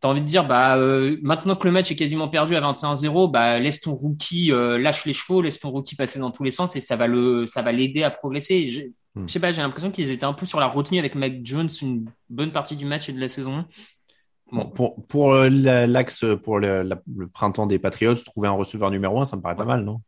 T'as 0.00 0.06
envie 0.08 0.20
de 0.20 0.26
dire, 0.26 0.46
bah 0.46 0.76
euh, 0.76 1.16
maintenant 1.22 1.56
que 1.56 1.66
le 1.66 1.72
match 1.72 1.90
est 1.90 1.96
quasiment 1.96 2.28
perdu 2.28 2.54
à 2.54 2.60
21-0, 2.60 3.32
bah 3.32 3.58
laisse 3.58 3.80
ton 3.80 3.94
rookie 3.94 4.52
lâche 4.52 5.04
les 5.04 5.12
chevaux, 5.12 5.42
laisse 5.42 5.58
ton 5.58 5.70
rookie 5.70 5.96
passer 5.96 6.20
dans 6.20 6.30
tous 6.30 6.44
les 6.44 6.52
sens 6.52 6.76
et 6.76 6.80
ça 6.80 6.94
va 6.94 7.08
le, 7.08 7.46
ça 7.46 7.62
va 7.62 7.72
l'aider 7.72 8.04
à 8.04 8.10
progresser. 8.10 8.92
Hmm. 9.18 9.26
Je 9.26 9.32
sais 9.32 9.40
pas, 9.40 9.50
j'ai 9.50 9.62
l'impression 9.62 9.90
qu'ils 9.90 10.12
étaient 10.12 10.24
un 10.24 10.32
peu 10.32 10.46
sur 10.46 10.60
la 10.60 10.68
retenue 10.68 11.00
avec 11.00 11.16
Mac 11.16 11.40
Jones 11.42 11.68
une 11.82 12.08
bonne 12.30 12.52
partie 12.52 12.76
du 12.76 12.84
match 12.84 13.08
et 13.08 13.12
de 13.12 13.20
la 13.20 13.28
saison. 13.28 13.64
Bon, 14.52 14.66
pour, 14.70 15.04
pour 15.06 15.34
euh, 15.34 15.48
l'axe, 15.48 16.24
pour 16.42 16.60
le, 16.60 16.82
le, 16.82 17.28
printemps 17.28 17.66
des 17.66 17.78
Patriots, 17.78 18.14
trouver 18.14 18.48
un 18.48 18.52
receveur 18.52 18.90
numéro 18.90 19.20
un, 19.20 19.24
ça 19.24 19.36
me 19.36 19.42
paraît 19.42 19.56
pas 19.56 19.64
mal, 19.64 19.84
non? 19.84 20.00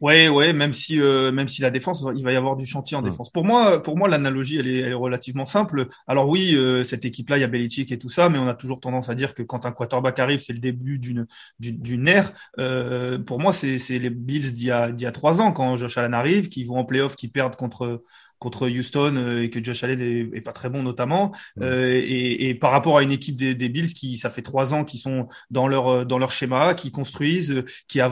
Ouais, 0.00 0.30
ouais, 0.30 0.54
même 0.54 0.72
si 0.72 1.00
euh, 1.00 1.30
même 1.30 1.48
si 1.48 1.60
la 1.60 1.70
défense, 1.70 2.06
il 2.16 2.24
va 2.24 2.32
y 2.32 2.36
avoir 2.36 2.56
du 2.56 2.64
chantier 2.64 2.96
en 2.96 3.02
défense. 3.02 3.30
Pour 3.30 3.44
moi, 3.44 3.82
pour 3.82 3.98
moi, 3.98 4.08
l'analogie, 4.08 4.58
elle 4.58 4.66
est, 4.66 4.78
elle 4.78 4.92
est 4.92 4.94
relativement 4.94 5.44
simple. 5.44 5.88
Alors 6.06 6.28
oui, 6.28 6.54
euh, 6.54 6.82
cette 6.84 7.04
équipe-là, 7.04 7.36
il 7.36 7.42
y 7.42 7.44
a 7.44 7.48
Belichick 7.48 7.92
et 7.92 7.98
tout 7.98 8.08
ça, 8.08 8.30
mais 8.30 8.38
on 8.38 8.48
a 8.48 8.54
toujours 8.54 8.80
tendance 8.80 9.10
à 9.10 9.14
dire 9.14 9.34
que 9.34 9.42
quand 9.42 9.66
un 9.66 9.72
quarterback 9.72 10.18
arrive, 10.18 10.40
c'est 10.40 10.54
le 10.54 10.58
début 10.58 10.98
d'une 10.98 11.26
d'une 11.58 12.08
ère. 12.08 12.32
Euh, 12.58 13.18
pour 13.18 13.40
moi, 13.40 13.52
c'est 13.52 13.78
c'est 13.78 13.98
les 13.98 14.10
Bills 14.10 14.54
d'il 14.54 14.68
y 14.68 14.70
a 14.70 14.90
d'il 14.90 15.04
y 15.04 15.06
a 15.06 15.12
trois 15.12 15.42
ans 15.42 15.52
quand 15.52 15.76
Josh 15.76 15.98
Allen 15.98 16.14
arrive, 16.14 16.48
qui 16.48 16.64
vont 16.64 16.78
en 16.78 16.84
playoff, 16.86 17.14
qui 17.14 17.28
perdent 17.28 17.56
contre 17.56 18.02
contre 18.40 18.68
Houston 18.68 19.14
euh, 19.16 19.42
et 19.42 19.50
que 19.50 19.62
Josh 19.62 19.84
Allen 19.84 20.00
est, 20.00 20.40
pas 20.40 20.52
très 20.52 20.70
bon 20.70 20.82
notamment. 20.82 21.32
Euh, 21.60 21.92
et, 21.92 22.48
et, 22.48 22.54
par 22.54 22.72
rapport 22.72 22.98
à 22.98 23.02
une 23.02 23.12
équipe 23.12 23.36
des, 23.36 23.54
des, 23.54 23.68
Bills 23.68 23.92
qui 23.92 24.16
ça 24.16 24.30
fait 24.30 24.42
trois 24.42 24.74
ans 24.74 24.82
qui 24.82 24.98
sont 24.98 25.28
dans 25.50 25.68
leur 25.68 25.88
euh, 25.88 26.04
dans 26.04 26.18
leur 26.18 26.32
schéma 26.32 26.74
qui 26.74 26.90
construisent 26.90 27.62
qui 27.86 28.00
avaient 28.00 28.10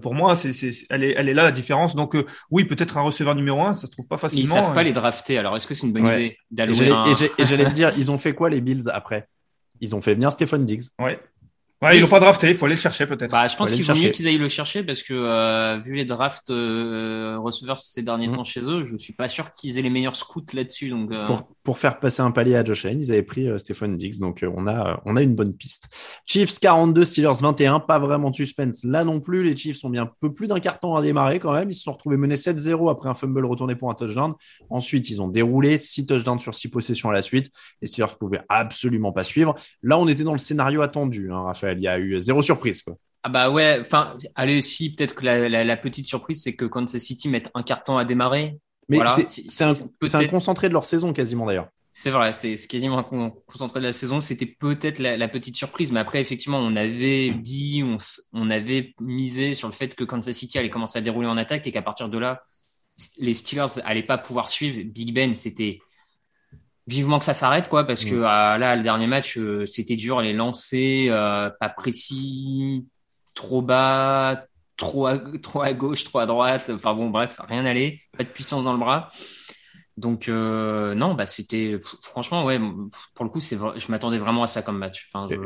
pour 0.00 0.14
moi 0.14 0.34
c'est 0.34 0.52
c'est 0.52 0.72
elle 0.90 1.04
est 1.04 1.14
elle 1.16 1.28
est 1.28 1.34
là 1.34 1.44
la 1.44 1.52
différence. 1.52 1.94
Donc 1.94 2.16
oui 2.50 2.64
peut-être 2.64 2.96
un 2.96 3.02
receveur 3.02 3.34
numéro 3.34 3.60
un 3.62 3.74
ça 3.74 3.86
se 3.86 3.92
trouve 3.92 4.08
pas 4.08 4.18
facilement 4.18 4.56
ils 4.56 4.64
savent 4.64 4.74
pas 4.74 4.82
les 4.82 4.92
drafter 4.92 5.38
alors 5.38 5.54
est-ce 5.54 5.66
que 5.66 5.74
c'est 5.74 5.86
une 5.86 5.92
bonne 5.92 6.06
idée 6.06 6.38
d'aller 6.50 6.72
et 7.38 7.44
j'allais 7.44 7.66
te 7.66 7.74
dire 7.74 7.92
ils 7.98 8.10
ont 8.10 8.18
fait 8.18 8.34
quoi 8.34 8.50
les 8.50 8.60
Bills 8.60 8.88
après? 8.92 9.28
Ils 9.80 9.94
ont 9.94 10.00
fait 10.00 10.14
venir 10.14 10.32
Stephen 10.32 10.64
Diggs. 10.64 10.84
Ouais 10.98 11.20
Ouais, 11.82 11.96
ils 11.96 12.00
l'ont 12.00 12.06
pas 12.06 12.20
drafté, 12.20 12.50
il 12.50 12.54
faut 12.54 12.66
aller 12.66 12.76
le 12.76 12.80
chercher 12.80 13.06
peut-être. 13.06 13.32
Bah, 13.32 13.48
je 13.48 13.56
pense 13.56 13.74
qu'il 13.74 13.84
vaut 13.84 13.94
mieux 13.94 14.10
qu'ils 14.10 14.28
aillent 14.28 14.38
le 14.38 14.48
chercher 14.48 14.84
parce 14.84 15.02
que 15.02 15.14
euh, 15.14 15.78
vu 15.78 15.94
les 15.94 16.04
drafts 16.04 16.50
euh, 16.50 17.36
receveurs 17.40 17.76
ces 17.76 18.02
derniers 18.02 18.28
mmh. 18.28 18.32
temps 18.32 18.44
chez 18.44 18.60
eux, 18.70 18.84
je 18.84 18.96
suis 18.96 19.14
pas 19.14 19.28
sûr 19.28 19.50
qu'ils 19.50 19.78
aient 19.78 19.82
les 19.82 19.90
meilleurs 19.90 20.14
scouts 20.14 20.46
là-dessus. 20.54 20.90
Donc 20.90 21.12
euh... 21.12 21.24
pour, 21.24 21.42
pour, 21.64 21.78
faire 21.80 21.98
passer 21.98 22.22
un 22.22 22.30
palier 22.30 22.54
à 22.54 22.64
Josh 22.64 22.84
Allen, 22.84 23.00
ils 23.00 23.10
avaient 23.10 23.24
pris 23.24 23.48
euh, 23.48 23.58
Stephen 23.58 23.96
Diggs, 23.96 24.20
donc 24.20 24.44
euh, 24.44 24.50
on 24.56 24.68
a 24.68 25.02
on 25.06 25.16
a 25.16 25.22
une 25.22 25.34
bonne 25.34 25.54
piste. 25.54 25.88
Chiefs 26.24 26.60
42, 26.60 27.04
Steelers 27.04 27.40
21, 27.40 27.80
pas 27.80 27.98
vraiment 27.98 28.30
de 28.30 28.36
suspense 28.36 28.84
là 28.84 29.02
non 29.02 29.18
plus. 29.18 29.42
Les 29.42 29.56
Chiefs 29.56 29.84
ont 29.84 29.90
bien 29.90 30.04
un 30.04 30.10
peu 30.20 30.32
plus 30.32 30.46
d'un 30.46 30.60
carton 30.60 30.94
à 30.94 31.02
démarrer 31.02 31.40
quand 31.40 31.52
même. 31.52 31.68
Ils 31.68 31.74
se 31.74 31.82
sont 31.82 31.92
retrouvés 31.92 32.16
menés 32.16 32.36
7-0 32.36 32.92
après 32.92 33.08
un 33.08 33.14
fumble 33.14 33.44
retourné 33.44 33.74
pour 33.74 33.90
un 33.90 33.94
touchdown. 33.94 34.34
Ensuite, 34.70 35.10
ils 35.10 35.20
ont 35.20 35.26
déroulé 35.26 35.78
6 35.78 36.06
touchdowns 36.06 36.38
sur 36.38 36.54
6 36.54 36.68
possessions 36.68 37.10
à 37.10 37.12
la 37.12 37.22
suite. 37.22 37.50
Les 37.80 37.88
Steelers 37.88 38.14
pouvaient 38.20 38.42
absolument 38.48 39.10
pas 39.10 39.24
suivre. 39.24 39.56
Là, 39.82 39.98
on 39.98 40.06
était 40.06 40.22
dans 40.22 40.30
le 40.30 40.38
scénario 40.38 40.80
attendu, 40.80 41.32
hein, 41.32 41.42
Raphaël. 41.42 41.71
Il 41.78 41.84
y 41.84 41.88
a 41.88 41.98
eu 41.98 42.18
zéro 42.20 42.42
surprise. 42.42 42.82
Quoi. 42.82 42.96
Ah 43.22 43.28
bah 43.28 43.50
ouais, 43.50 43.78
enfin, 43.80 44.16
allez, 44.34 44.62
si, 44.62 44.94
peut-être 44.94 45.14
que 45.14 45.24
la, 45.24 45.48
la, 45.48 45.62
la, 45.62 45.76
petite 45.76 46.06
surprise, 46.06 46.42
c'est 46.42 46.56
que 46.56 46.64
Kansas 46.64 47.00
City 47.00 47.28
met 47.28 47.44
un 47.54 47.62
carton 47.62 47.96
à 47.96 48.04
démarrer. 48.04 48.58
Mais 48.88 48.98
c'est 49.28 49.64
un, 49.64 49.72
un, 49.72 50.26
concentré 50.26 50.68
de 50.68 50.72
leur 50.72 50.84
saison 50.84 51.12
quasiment 51.12 51.46
d'ailleurs. 51.46 51.68
C'est 51.92 52.10
vrai, 52.10 52.32
c'est 52.32 52.56
quasiment 52.66 52.98
un 52.98 53.30
concentré 53.46 53.78
de 53.78 53.84
la 53.84 53.92
saison. 53.92 54.20
C'était 54.20 54.46
peut-être 54.46 54.98
la, 54.98 55.16
la, 55.16 55.28
petite 55.28 55.54
surprise, 55.54 55.92
mais 55.92 56.00
après, 56.00 56.20
effectivement, 56.20 56.58
on 56.58 56.74
avait 56.74 57.30
dit, 57.30 57.82
on, 57.84 57.98
on 58.32 58.50
avait 58.50 58.94
misé 59.00 59.54
sur 59.54 59.68
le 59.68 59.74
fait 59.74 59.94
que 59.94 60.02
Kansas 60.02 60.34
City 60.34 60.58
allait 60.58 60.70
commencer 60.70 60.98
à 60.98 61.02
dérouler 61.02 61.28
en 61.28 61.36
attaque 61.36 61.66
et 61.66 61.72
qu'à 61.72 61.82
partir 61.82 62.08
de 62.08 62.18
là, 62.18 62.42
les 63.18 63.34
Steelers 63.34 63.80
allaient 63.84 64.02
pas 64.02 64.18
pouvoir 64.18 64.48
suivre. 64.48 64.82
Big 64.84 65.14
Ben, 65.14 65.34
c'était 65.34 65.78
vivement 66.86 67.18
que 67.18 67.24
ça 67.24 67.34
s'arrête 67.34 67.68
quoi 67.68 67.86
parce 67.86 68.04
que 68.04 68.14
mm. 68.14 68.24
ah, 68.26 68.58
là 68.58 68.76
le 68.76 68.82
dernier 68.82 69.06
match 69.06 69.38
euh, 69.38 69.66
c'était 69.66 69.96
dur 69.96 70.20
les 70.20 70.32
lancers 70.32 71.12
euh, 71.12 71.50
pas 71.60 71.68
précis 71.68 72.86
trop 73.34 73.62
bas 73.62 74.44
trop 74.76 75.06
à, 75.06 75.18
trop 75.42 75.62
à 75.62 75.72
gauche 75.72 76.04
trop 76.04 76.18
à 76.18 76.26
droite 76.26 76.70
enfin 76.74 76.94
bon 76.94 77.10
bref 77.10 77.40
rien 77.46 77.62
n'allait 77.62 78.00
pas 78.16 78.24
de 78.24 78.28
puissance 78.28 78.64
dans 78.64 78.72
le 78.72 78.78
bras. 78.78 79.08
Donc 79.98 80.28
euh, 80.30 80.94
non 80.94 81.12
bah 81.12 81.26
c'était 81.26 81.78
franchement 82.02 82.46
ouais 82.46 82.58
pour 83.14 83.26
le 83.26 83.30
coup 83.30 83.40
c'est 83.40 83.58
je 83.76 83.90
m'attendais 83.90 84.16
vraiment 84.16 84.42
à 84.42 84.46
ça 84.46 84.62
comme 84.62 84.78
match. 84.78 85.06
Enfin 85.12 85.28
je... 85.30 85.36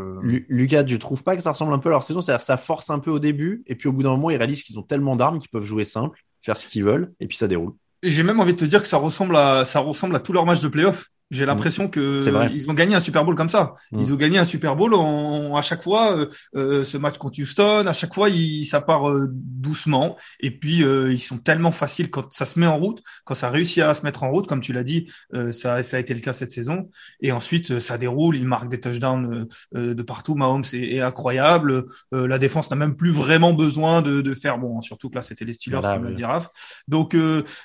Lucas 0.49 0.84
tu 0.84 0.99
trouves 1.01 1.24
pas 1.24 1.34
que 1.34 1.43
ça 1.43 1.51
ressemble 1.51 1.74
un 1.74 1.80
peu 1.80 1.89
à 1.89 1.93
leur 1.93 2.05
saison? 2.05 2.20
C'est-à-dire 2.20 2.41
ça 2.41 2.57
force 2.57 2.89
un 2.91 3.01
peu 3.01 3.11
au 3.11 3.18
début 3.18 3.64
et 3.66 3.74
puis 3.74 3.89
au 3.89 3.93
bout 3.93 4.05
d'un 4.05 4.11
moment 4.11 4.30
ils 4.30 4.37
réalisent 4.37 4.62
qu'ils 4.62 4.78
ont 4.78 4.84
tellement 4.84 5.16
d'armes 5.16 5.41
qu'ils 5.41 5.51
peuvent 5.51 5.64
jouer 5.64 5.84
simple 5.84 6.20
faire 6.43 6.57
ce 6.57 6.68
qu'ils 6.68 6.84
veulent 6.84 7.12
et 7.18 7.26
puis 7.26 7.37
ça 7.37 7.49
déroule. 7.49 7.72
J'ai 8.05 8.22
même 8.22 8.39
envie 8.39 8.53
de 8.53 8.59
te 8.59 8.64
dire 8.64 8.82
que 8.82 8.89
ça 8.89 8.99
ressemble 8.99 9.37
à 9.37 9.64
ça 9.64 9.80
ressemble 9.80 10.14
à 10.14 10.20
tous 10.20 10.32
leurs 10.32 10.47
matchs 10.47 10.61
de 10.61 10.68
playoff 10.68 11.09
j'ai 11.30 11.44
mm. 11.44 11.48
l'impression 11.48 11.88
que 11.88 12.20
ils 12.52 12.70
ont 12.70 12.74
gagné 12.74 12.94
un 12.94 13.00
Super 13.00 13.24
Bowl 13.24 13.34
comme 13.34 13.48
ça. 13.48 13.74
Mm. 13.92 14.00
Ils 14.00 14.12
ont 14.12 14.16
gagné 14.16 14.38
un 14.38 14.44
Super 14.44 14.76
Bowl 14.76 14.94
en, 14.94 15.56
à 15.56 15.62
chaque 15.62 15.82
fois 15.82 16.16
euh, 16.16 16.26
euh, 16.54 16.84
ce 16.84 16.98
match 16.98 17.18
contre 17.18 17.40
Houston. 17.40 17.86
À 17.86 17.92
chaque 17.92 18.14
fois, 18.14 18.28
il, 18.28 18.64
ça 18.64 18.80
part 18.80 19.10
euh, 19.10 19.28
doucement 19.30 20.16
et 20.40 20.50
puis 20.50 20.78
ils 20.78 21.20
sont 21.20 21.38
tellement 21.38 21.72
faciles 21.72 22.10
quand 22.10 22.32
ça 22.32 22.44
se 22.44 22.58
met 22.58 22.66
en 22.66 22.78
route, 22.78 23.02
quand 23.24 23.34
ça 23.34 23.50
réussit 23.50 23.82
à 23.82 23.94
se 23.94 24.02
mettre 24.02 24.22
en 24.22 24.30
route, 24.30 24.46
comme 24.46 24.60
tu 24.60 24.72
l'as 24.72 24.84
dit, 24.84 25.10
ça, 25.52 25.82
ça 25.82 25.96
a 25.96 26.00
été 26.00 26.14
le 26.14 26.20
cas 26.20 26.32
cette 26.32 26.52
saison. 26.52 26.90
Et 27.20 27.32
ensuite, 27.32 27.78
ça 27.78 27.98
déroule. 27.98 28.36
Ils 28.36 28.46
marquent 28.46 28.68
des 28.68 28.80
touchdowns 28.80 29.46
de 29.72 30.02
partout. 30.02 30.34
Mahomes 30.34 30.64
est, 30.72 30.96
est 30.96 31.00
incroyable. 31.00 31.86
la 32.12 32.38
défense 32.38 32.70
n'a 32.70 32.76
même 32.76 32.96
plus 32.96 33.10
vraiment 33.10 33.52
besoin 33.52 34.02
de, 34.02 34.20
de 34.20 34.34
faire 34.34 34.58
bon. 34.58 34.80
Surtout 34.82 35.10
que 35.10 35.16
là, 35.16 35.22
c'était 35.22 35.44
les 35.44 35.54
Steelers 35.54 35.80
qui 35.80 35.98
me 35.98 36.08
le 36.08 36.14
dit 36.14 36.24
Donc, 36.88 37.16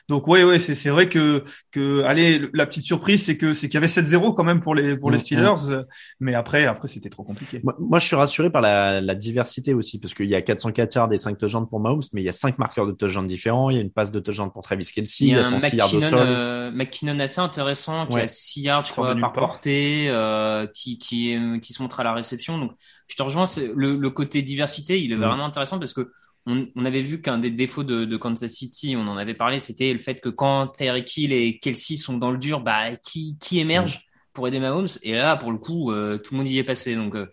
donc 0.10 0.28
ouais, 0.28 0.44
ouais, 0.44 0.60
c'est 0.60 0.76
c'est 0.76 0.90
vrai 0.90 1.10
que 1.10 1.44
que 1.72 2.04
allez, 2.04 2.50
la 2.54 2.66
petite 2.66 2.84
surprise, 2.84 3.26
c'est 3.26 3.38
que 3.38 3.51
c'est 3.54 3.68
qu'il 3.68 3.76
y 3.76 3.78
avait 3.78 3.88
7-0 3.88 4.36
quand 4.36 4.44
même 4.44 4.62
pour 4.62 4.76
les 4.76 4.98
pour 4.98 5.12
les 5.12 5.18
mm, 5.18 5.22
Steelers, 5.22 5.70
mm. 5.70 5.86
mais 6.20 6.34
après 6.34 6.66
après 6.66 6.88
c'était 6.88 7.10
trop 7.10 7.24
compliqué. 7.24 7.62
Moi, 7.64 8.00
je 8.00 8.06
suis 8.06 8.16
rassuré 8.16 8.50
par 8.50 8.62
la, 8.62 9.02
la 9.02 9.16
diversité 9.16 9.74
aussi 9.74 10.00
parce 10.00 10.14
qu'il 10.14 10.30
y 10.30 10.36
a 10.36 10.42
404 10.42 10.96
yards 10.96 11.14
et 11.14 11.18
5 11.18 11.38
touchdowns 11.38 11.68
pour 11.68 11.80
Mahomes, 11.80 12.02
mais 12.14 12.22
il 12.22 12.26
y 12.26 12.30
a 12.30 12.34
5 12.34 12.58
marqueurs 12.60 12.88
de 12.88 12.92
touchdowns 12.92 13.28
différents. 13.28 13.70
Il 13.70 13.76
y 13.76 13.80
a 13.80 13.82
une 13.82 13.92
passe 13.92 14.12
de 14.12 14.20
touchdown 14.20 14.52
pour 14.52 14.64
Travis 14.64 14.86
Kelsey, 14.86 15.26
il 15.26 15.34
y 15.34 15.36
a, 15.36 15.44
106 15.44 15.76
yards 15.76 15.94
au 15.94 16.02
sol. 16.02 16.20
Euh, 16.22 16.72
McKinnon 16.72 17.20
assez 17.20 17.42
intéressant 17.42 18.08
qui 18.08 18.20
a 18.20 18.28
6 18.28 18.62
yards 18.62 18.86
je 18.86 18.92
crois, 18.92 19.16
par 19.16 19.34
portée, 19.34 20.08
euh, 20.10 20.68
qui 20.68 20.98
qui 20.98 21.38
qui 21.62 21.74
se 21.74 21.82
montre 21.82 22.00
à 22.00 22.04
la 22.04 22.14
réception. 22.14 22.58
Donc 22.58 22.72
je 23.08 23.16
te 23.16 23.24
rejoins, 23.24 23.46
le, 23.76 23.96
le 23.98 24.10
côté 24.10 24.42
diversité, 24.42 25.02
il 25.02 25.12
est 25.12 25.16
mm. 25.16 25.22
vraiment 25.22 25.46
intéressant 25.46 25.80
parce 25.80 25.94
que 25.94 26.12
on, 26.46 26.68
on, 26.76 26.86
avait 26.86 27.02
vu 27.02 27.22
qu'un 27.22 27.38
des 27.38 27.52
défauts 27.52 27.84
de, 27.84 28.06
de, 28.06 28.18
Kansas 28.18 28.52
City, 28.52 28.96
on 28.98 29.08
en 29.08 29.18
avait 29.18 29.34
parlé, 29.36 29.60
c'était 29.60 29.94
le 29.94 30.00
fait 30.00 30.20
que 30.20 30.30
quand 30.30 30.68
Tyreek 30.68 31.16
Hill 31.18 31.34
et 31.34 31.60
Kelsey 31.60 31.96
sont 31.98 32.18
dans 32.18 32.32
le 32.32 32.38
dur, 32.38 32.62
bah 32.62 32.96
qui, 32.96 33.38
qui 33.40 33.60
émerge 33.60 34.02
pour 34.34 34.48
aider 34.48 34.60
Mahomes? 34.60 34.88
Et 35.04 35.14
là, 35.14 35.36
pour 35.38 35.52
le 35.52 35.58
coup, 35.58 35.92
euh, 35.92 36.18
tout 36.18 36.34
le 36.34 36.40
monde 36.40 36.48
y 36.48 36.58
est 36.58 36.64
passé. 36.64 36.96
Donc, 36.96 37.16
euh, 37.16 37.28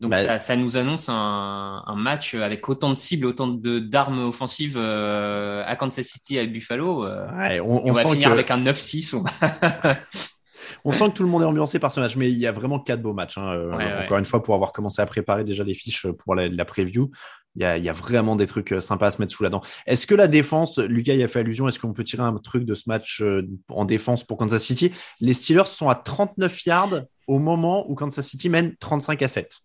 Donc 0.00 0.10
Bah, 0.10 0.16
ça, 0.16 0.38
ça 0.38 0.56
nous 0.56 0.76
annonce 0.76 1.08
un, 1.08 1.82
un 1.86 1.96
match 1.96 2.34
avec 2.34 2.68
autant 2.68 2.90
de 2.90 2.96
cibles, 2.96 3.26
autant 3.26 3.48
de 3.48 3.78
d'armes 3.78 4.20
offensives 4.26 4.76
euh, 4.76 5.62
à 5.66 5.76
Kansas 5.76 6.06
City 6.06 6.36
et 6.36 6.40
à 6.40 6.46
Buffalo. 6.46 7.04
Ouais, 7.04 7.08
on, 7.08 7.46
et 7.50 7.60
on 7.60 7.86
on, 7.88 7.92
va 7.92 8.02
sent 8.02 8.10
finir 8.12 8.28
que, 8.28 8.32
avec 8.34 8.50
un 8.50 8.62
9-6. 8.62 9.16
on 10.84 10.92
sent 10.92 11.04
que 11.10 11.14
tout 11.14 11.22
le 11.22 11.28
monde 11.28 11.42
est 11.42 11.46
ambiancé 11.46 11.78
par 11.78 11.92
ce 11.92 12.00
match, 12.00 12.16
mais 12.16 12.30
il 12.30 12.38
y 12.38 12.46
a 12.46 12.52
vraiment 12.52 12.78
quatre 12.78 13.00
beaux 13.02 13.14
matchs. 13.14 13.38
hein. 13.38 13.56
Ouais. 13.76 14.04
Encore 14.04 14.18
une 14.18 14.24
fois, 14.24 14.42
pour 14.42 14.54
avoir 14.54 14.72
commencé 14.72 15.00
à 15.00 15.06
préparer 15.06 15.44
déjà 15.44 15.64
les 15.64 15.74
fiches 15.74 16.06
pour 16.06 16.34
la, 16.34 16.48
la 16.48 16.64
preview, 16.64 17.10
il 17.58 17.62
y, 17.62 17.64
a, 17.64 17.76
il 17.76 17.84
y 17.84 17.88
a 17.88 17.92
vraiment 17.92 18.36
des 18.36 18.46
trucs 18.46 18.72
euh, 18.72 18.80
sympas 18.80 19.08
à 19.08 19.10
se 19.10 19.20
mettre 19.20 19.32
sous 19.32 19.42
la 19.42 19.50
dent. 19.50 19.62
Est-ce 19.86 20.06
que 20.06 20.14
la 20.14 20.28
défense, 20.28 20.78
Lucas 20.78 21.14
y 21.14 21.24
a 21.24 21.28
fait 21.28 21.40
allusion, 21.40 21.66
est-ce 21.66 21.80
qu'on 21.80 21.92
peut 21.92 22.04
tirer 22.04 22.22
un 22.22 22.36
truc 22.36 22.64
de 22.64 22.74
ce 22.74 22.84
match 22.86 23.20
euh, 23.20 23.42
en 23.68 23.84
défense 23.84 24.22
pour 24.22 24.36
Kansas 24.36 24.62
City? 24.62 24.92
Les 25.20 25.32
Steelers 25.32 25.66
sont 25.66 25.88
à 25.88 25.96
39 25.96 26.66
yards 26.66 27.02
au 27.26 27.40
moment 27.40 27.84
où 27.90 27.96
Kansas 27.96 28.24
City 28.24 28.48
mène 28.48 28.76
35 28.76 29.22
à 29.22 29.28
7. 29.28 29.58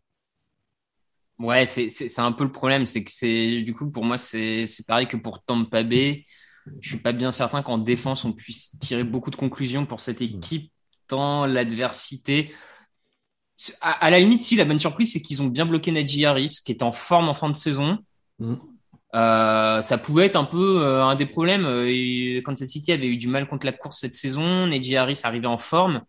Ouais, 1.38 1.68
c'est 1.68 2.20
un 2.20 2.32
peu 2.32 2.46
le 2.46 2.52
problème, 2.52 2.88
c'est 2.88 3.04
que 3.04 3.12
c'est 3.12 3.62
du 3.62 3.74
coup 3.74 3.90
pour 3.90 4.06
moi 4.06 4.18
c'est 4.18 4.66
c'est 4.66 4.86
pareil 4.88 5.08
que 5.08 5.18
pour 5.18 5.44
Tampa 5.44 5.84
Bay. 5.84 6.26
Je 6.80 6.90
suis 6.90 7.00
pas 7.00 7.12
bien 7.12 7.32
certain 7.32 7.62
qu'en 7.62 7.78
défense 7.78 8.24
on 8.24 8.32
puisse 8.32 8.78
tirer 8.80 9.04
beaucoup 9.04 9.30
de 9.30 9.36
conclusions 9.36 9.86
pour 9.86 10.00
cette 10.00 10.22
équipe 10.22 10.72
tant 11.08 11.46
l'adversité. 11.46 12.54
À, 13.82 14.06
à 14.06 14.10
la 14.10 14.20
limite, 14.20 14.42
si 14.42 14.56
la 14.56 14.66
bonne 14.66 14.80
surprise 14.80 15.14
c'est 15.14 15.22
qu'ils 15.22 15.42
ont 15.42 15.48
bien 15.48 15.66
bloqué 15.66 15.92
Najee 15.92 16.26
Harris 16.26 16.60
qui 16.66 16.72
est 16.72 16.84
en 16.84 16.92
forme 16.92 17.30
en 17.30 17.34
fin 17.34 17.50
de 17.50 17.56
saison. 17.56 18.00
Mm. 18.40 18.56
Euh, 19.16 19.82
ça 19.84 19.98
pouvait 20.00 20.26
être 20.26 20.36
un 20.36 20.44
peu 20.44 20.84
euh, 20.84 21.04
un 21.04 21.16
des 21.16 21.28
problèmes. 21.28 21.66
Euh, 21.66 22.42
Kansas 22.42 22.68
City 22.68 22.92
avait 22.92 23.08
eu 23.08 23.18
du 23.18 23.28
mal 23.28 23.48
contre 23.48 23.66
la 23.66 23.72
course 23.72 24.00
cette 24.00 24.16
saison. 24.16 24.68
Najee 24.68 24.96
Harris 24.96 25.20
arrivait 25.24 25.48
en 25.48 25.58
forme. 25.58 26.02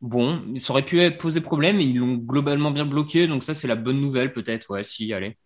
Bon, 0.00 0.40
ça 0.56 0.72
aurait 0.72 0.84
pu 0.84 1.10
poser 1.12 1.40
problème 1.40 1.80
ils 1.80 1.96
l'ont 1.96 2.14
globalement 2.14 2.70
bien 2.70 2.86
bloqué, 2.86 3.26
donc 3.26 3.42
ça 3.42 3.54
c'est 3.54 3.66
la 3.66 3.74
bonne 3.74 4.00
nouvelle 4.00 4.32
peut-être, 4.32 4.70
ouais, 4.70 4.84
si, 4.84 5.12
allez. 5.12 5.36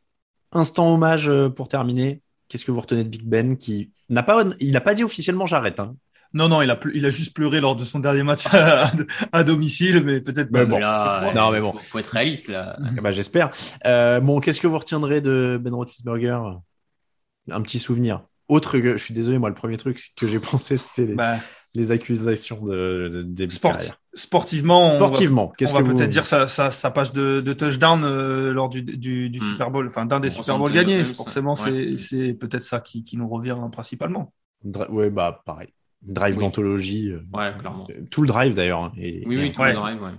Instant 0.53 0.93
hommage 0.93 1.29
euh, 1.29 1.49
pour 1.49 1.69
terminer. 1.69 2.21
Qu'est-ce 2.49 2.67
que 2.67 2.71
vous 2.71 2.81
retenez 2.81 3.05
de 3.05 3.09
Big 3.09 3.23
Ben 3.25 3.57
qui 3.57 3.91
n'a 4.11 4.23
pas, 4.23 4.45
il 4.61 4.73
n'a 4.73 4.83
pas 4.83 4.95
dit 4.95 5.05
officiellement 5.05 5.47
j'arrête. 5.47 5.81
Hein. 5.81 5.97
Non, 6.35 6.49
non, 6.49 6.63
il 6.63 6.71
a, 6.71 6.79
il 6.95 7.05
a 7.05 7.11
juste 7.11 7.35
pleuré 7.35 7.61
lors 7.61 7.77
de 7.77 7.85
son 7.85 7.99
dernier 7.99 8.23
match 8.23 8.47
à, 8.53 8.91
à 9.33 9.45
domicile, 9.45 10.03
mais 10.05 10.21
peut-être 10.21 10.51
Mais 10.51 10.61
pas. 10.61 10.67
bon. 10.67 10.79
Là, 10.79 11.33
Non, 11.35 11.51
mais 11.51 11.61
bon. 11.61 11.73
Faut, 11.73 11.79
faut 11.79 11.99
être 11.99 12.09
réaliste 12.09 12.49
là. 12.49 12.77
Ah 12.81 13.01
bah, 13.03 13.13
j'espère. 13.13 13.51
Euh, 13.87 14.21
bon, 14.21 14.41
qu'est-ce 14.41 14.61
que 14.61 14.67
vous 14.67 14.79
retiendrez 14.79 15.21
de 15.21 15.61
Ben 15.63 15.75
Roethlisberger? 15.75 16.39
Un 17.51 17.61
petit 17.63 17.79
souvenir. 17.79 18.23
Autre 18.49 18.79
que, 18.79 18.97
je 18.97 19.03
suis 19.03 19.15
désolé, 19.15 19.39
moi, 19.39 19.49
le 19.49 19.55
premier 19.55 19.77
truc 19.77 20.01
que 20.17 20.27
j'ai 20.29 20.39
pensé, 20.39 20.77
c'était 20.77 21.07
les, 21.07 21.15
Bah, 21.15 21.37
les 21.75 21.91
accusations 21.91 22.65
de, 22.65 23.25
de 23.27 23.47
sport- 23.49 23.77
sportivement, 24.15 24.87
on 24.87 24.91
va- 24.91 24.97
Sportivement, 24.97 25.45
on 25.49 25.53
qu'est-ce 25.57 25.73
va, 25.73 25.81
que 25.81 25.85
vous... 25.85 25.97
peut-être 25.97 26.11
dire 26.11 26.27
sa, 26.27 26.47
sa, 26.49 26.71
sa 26.71 26.91
page 26.91 27.13
de, 27.13 27.41
de 27.41 27.53
touchdown 27.53 28.05
euh, 28.05 28.53
lors 28.53 28.69
du, 28.69 28.83
du, 28.83 29.31
du 29.31 29.39
Hmm. 29.41 29.43
Super 29.43 29.71
Bowl, 29.71 29.87
enfin 29.89 30.05
d'un 30.07 30.21
des 30.21 30.29
On 30.39 30.43
Super 30.43 30.59
Bowls 30.59 30.73
gagnés. 30.73 31.05
Forcément, 31.05 31.55
Ouais. 31.55 31.97
c'est 31.97 31.97
c'est 31.97 32.33
peut-être 32.35 32.65
ça 32.65 32.81
qui, 32.81 33.05
qui 33.05 33.17
nous 33.17 33.29
revient 33.29 33.57
principalement. 33.73 34.33
Ouais, 34.91 35.09
bah, 35.11 35.43
pareil. 35.47 35.69
Drive 36.03 36.37
Oui. 36.37 36.43
d'anthologie. 36.45 37.11
euh, 37.11 37.21
Ouais, 37.33 37.53
clairement. 37.59 37.87
euh, 37.91 38.03
Tout 38.11 38.23
le 38.23 38.29
drive, 38.29 38.55
d'ailleurs. 38.55 38.81
hein, 38.85 38.93
et- 38.97 39.23
Oui, 39.27 39.37
et- 39.37 39.39
oui, 39.39 39.53
tout 39.53 39.61
Ouais. 39.61 39.69
le 39.71 39.75
drive, 39.77 40.03
ouais. 40.03 40.11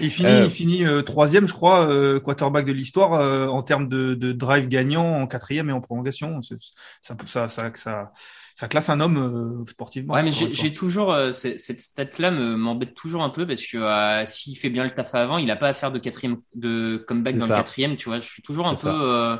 Il 0.00 0.10
finit, 0.10 0.28
Euh, 0.28 0.44
il 0.44 0.50
finit 0.50 0.84
euh, 0.84 1.02
troisième, 1.02 1.46
je 1.46 1.52
crois, 1.52 1.86
euh, 1.88 2.18
quarterback 2.18 2.66
de 2.66 2.72
l'histoire 2.72 3.12
euh, 3.14 3.46
en 3.46 3.62
termes 3.62 3.88
de, 3.88 4.14
de 4.14 4.32
drive 4.32 4.66
gagnant 4.68 5.20
en 5.20 5.26
quatrième 5.26 5.70
et 5.70 5.72
en 5.72 5.80
prolongation. 5.80 6.42
C'est- 6.42 6.58
Ça, 7.02 7.16
ça, 7.26 7.48
ça, 7.48 7.70
ça, 7.74 8.12
ça 8.58 8.68
classe 8.68 8.88
un 8.88 9.00
homme 9.00 9.18
euh, 9.62 9.64
sportivement. 9.70 10.14
Ouais, 10.14 10.22
mais 10.22 10.32
j'ai 10.32 10.72
toujours 10.72 11.12
euh, 11.12 11.30
cette 11.30 11.80
stat-là 11.80 12.30
me 12.30 12.56
m'embête 12.56 12.94
toujours 12.94 13.22
un 13.22 13.30
peu 13.30 13.46
parce 13.46 13.64
que 13.66 13.76
euh, 13.76 14.24
s'il 14.26 14.56
fait 14.58 14.70
bien 14.70 14.82
le 14.84 14.90
taf 14.90 15.14
avant, 15.14 15.36
il 15.38 15.50
a 15.50 15.56
pas 15.56 15.68
à 15.68 15.74
faire 15.74 15.92
de 15.92 15.98
quatrième 15.98 16.38
de 16.54 17.04
comeback 17.06 17.36
dans 17.36 17.46
ça. 17.46 17.54
le 17.54 17.60
quatrième, 17.60 17.96
tu 17.96 18.08
vois. 18.08 18.18
Je 18.18 18.24
suis 18.26 18.42
toujours 18.42 18.66
un 18.66 18.74
peu. 18.74 18.88
euh, 18.88 19.36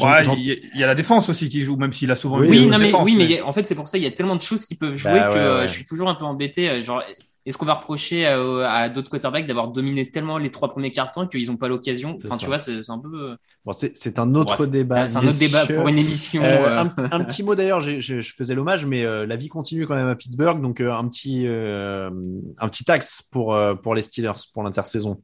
Ouais, 0.00 0.24
il 0.36 0.42
y, 0.42 0.52
a- 0.52 0.56
il 0.74 0.80
y 0.80 0.84
a 0.84 0.86
la 0.86 0.94
défense 0.94 1.28
aussi 1.28 1.48
qui 1.50 1.62
joue, 1.62 1.76
même 1.76 1.92
s'il 1.92 2.10
a 2.10 2.16
souvent 2.16 2.38
Oui, 2.40 2.64
une 2.64 2.70
non, 2.70 2.78
mais 2.78 2.86
défense, 2.86 3.04
oui, 3.04 3.14
mais 3.16 3.40
a- 3.40 3.46
en 3.46 3.52
fait, 3.52 3.64
c'est 3.64 3.74
pour 3.74 3.88
ça 3.88 3.98
il 3.98 4.04
y 4.04 4.06
a 4.06 4.10
tellement 4.10 4.36
de 4.36 4.42
choses 4.42 4.64
qui 4.64 4.74
peuvent 4.74 4.94
jouer 4.94 5.12
Bah, 5.12 5.28
que 5.28 5.34
ouais, 5.34 5.38
euh, 5.38 5.60
ouais. 5.60 5.68
je 5.68 5.72
suis 5.74 5.84
toujours 5.84 6.08
un 6.08 6.14
peu 6.14 6.24
embêté. 6.24 6.70
euh, 6.70 6.80
Genre, 6.80 7.02
est-ce 7.46 7.56
qu'on 7.58 7.64
va 7.64 7.74
reprocher 7.74 8.26
à, 8.26 8.70
à 8.72 8.88
d'autres 8.88 9.10
quarterbacks 9.10 9.46
d'avoir 9.46 9.68
dominé 9.68 10.10
tellement 10.10 10.36
les 10.38 10.50
trois 10.50 10.68
premiers 10.68 10.92
cartons 10.92 11.26
qu'ils 11.28 11.46
n'ont 11.46 11.56
pas 11.56 11.68
l'occasion? 11.68 12.16
C'est 12.20 12.26
Enfin, 12.28 12.36
ça. 12.36 12.40
tu 12.40 12.46
vois, 12.46 12.58
c'est 12.58 12.90
un 12.90 12.98
peu. 12.98 13.30
euh, 13.32 13.36
Bon, 13.64 13.72
c'est 13.72 14.18
un 14.18 14.34
autre 14.34 14.56
bref, 14.58 14.70
débat. 14.70 15.08
c'est- 15.08 15.16
un 15.16 15.26
autre 15.26 15.38
débat 15.38 15.66
pour 15.66 15.88
une 15.88 15.98
émission. 15.98 16.42
Euh, 16.42 16.46
euh, 16.46 16.78
un, 16.84 16.90
un 17.12 17.24
petit 17.24 17.42
mot 17.42 17.54
d'ailleurs, 17.54 17.80
je, 17.80 18.20
faisais 18.20 18.54
l'hommage, 18.54 18.84
mais 18.86 19.04
euh, 19.04 19.26
la 19.26 19.36
vie 19.36 19.48
continue 19.48 19.86
quand 19.86 19.94
même 19.94 20.08
à 20.08 20.16
Pittsburgh, 20.16 20.60
donc 20.60 20.80
euh, 20.80 20.92
un 20.92 21.06
petit 21.08 21.46
euh, 21.46 22.10
un 22.58 22.68
petit 22.68 22.90
axe 22.90 23.22
pour 23.30 23.54
euh, 23.54 23.74
pour 23.74 23.94
les 23.94 24.02
Steelers 24.02 24.32
pour 24.52 24.62
l'intersaison. 24.62 25.20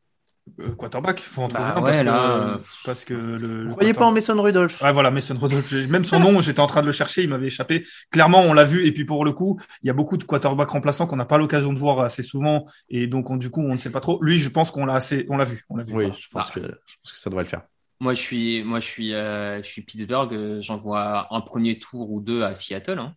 Euh, 0.59 0.75
quarterback, 0.75 1.21
faut 1.21 1.43
en 1.43 1.49
trouver 1.49 1.63
Bah 1.65 1.75
un 1.77 1.83
ouais, 1.83 1.93
parce, 1.93 2.03
là, 2.05 2.13
que, 2.13 2.61
euh, 2.61 2.65
parce 2.85 3.05
que 3.05 3.15
le. 3.15 3.63
Vous 3.63 3.69
le 3.69 3.71
croyez 3.71 3.95
pas 3.95 4.07
en 4.07 4.11
Mason 4.13 4.41
Rudolph? 4.43 4.83
Ouais, 4.83 4.93
voilà, 4.93 5.11
Mason 5.13 5.37
Rudolph. 5.41 5.73
Même 5.89 6.05
son 6.05 6.19
nom, 6.19 6.41
j'étais 6.41 6.59
en 6.61 6.67
train 6.67 6.81
de 6.81 6.87
le 6.87 6.93
chercher, 6.93 7.23
il 7.23 7.29
m'avait 7.29 7.47
échappé. 7.47 7.87
Clairement, 8.11 8.41
on 8.43 8.53
l'a 8.53 8.65
vu. 8.65 8.85
Et 8.85 8.93
puis 8.93 9.05
pour 9.05 9.25
le 9.25 9.33
coup, 9.33 9.61
il 9.83 9.87
y 9.87 9.91
a 9.91 9.93
beaucoup 9.93 10.17
de 10.17 10.25
quarterbacks 10.25 10.71
remplaçants 10.71 11.07
qu'on 11.07 11.15
n'a 11.17 11.25
pas 11.25 11.39
l'occasion 11.39 11.73
de 11.73 11.79
voir 11.79 12.01
assez 12.01 12.23
souvent. 12.25 12.67
Et 12.89 13.07
donc, 13.07 13.31
on- 13.31 13.37
du 13.37 13.51
coup, 13.51 13.63
on 13.63 13.73
ne 13.73 13.79
sait 13.79 13.91
pas 13.91 14.01
trop. 14.01 14.19
Lui, 14.23 14.39
je 14.39 14.49
pense 14.49 14.73
qu'on 14.73 14.85
l'a 14.85 14.95
assez, 14.95 15.27
on 15.31 15.37
l'a 15.37 15.45
vu. 15.45 15.63
On 15.71 15.77
l'a 15.77 15.85
vu. 15.85 15.93
Oui, 15.95 16.05
Voilà. 16.07 16.19
je 16.21 16.27
pense 16.29 16.49
Ah. 16.51 16.55
que 16.55 16.61
je 16.61 16.97
pense 17.03 17.13
que 17.13 17.19
ça 17.19 17.31
devrait 17.31 17.45
le 17.45 17.49
faire. 17.49 17.63
Moi, 18.01 18.15
je 18.15 18.21
suis, 18.21 18.65
moi, 18.65 18.81
je 18.81 18.87
suis, 18.89 19.15
euh, 19.15 19.63
je 19.63 19.69
suis 19.69 19.83
Pittsburgh. 19.83 20.59
J'en 20.61 20.77
vois 20.77 21.29
un 21.31 21.41
premier 21.41 21.79
tour 21.79 22.11
ou 22.11 22.21
deux 22.21 22.43
à 22.43 22.53
Seattle. 22.55 22.99
Hein. 22.99 23.15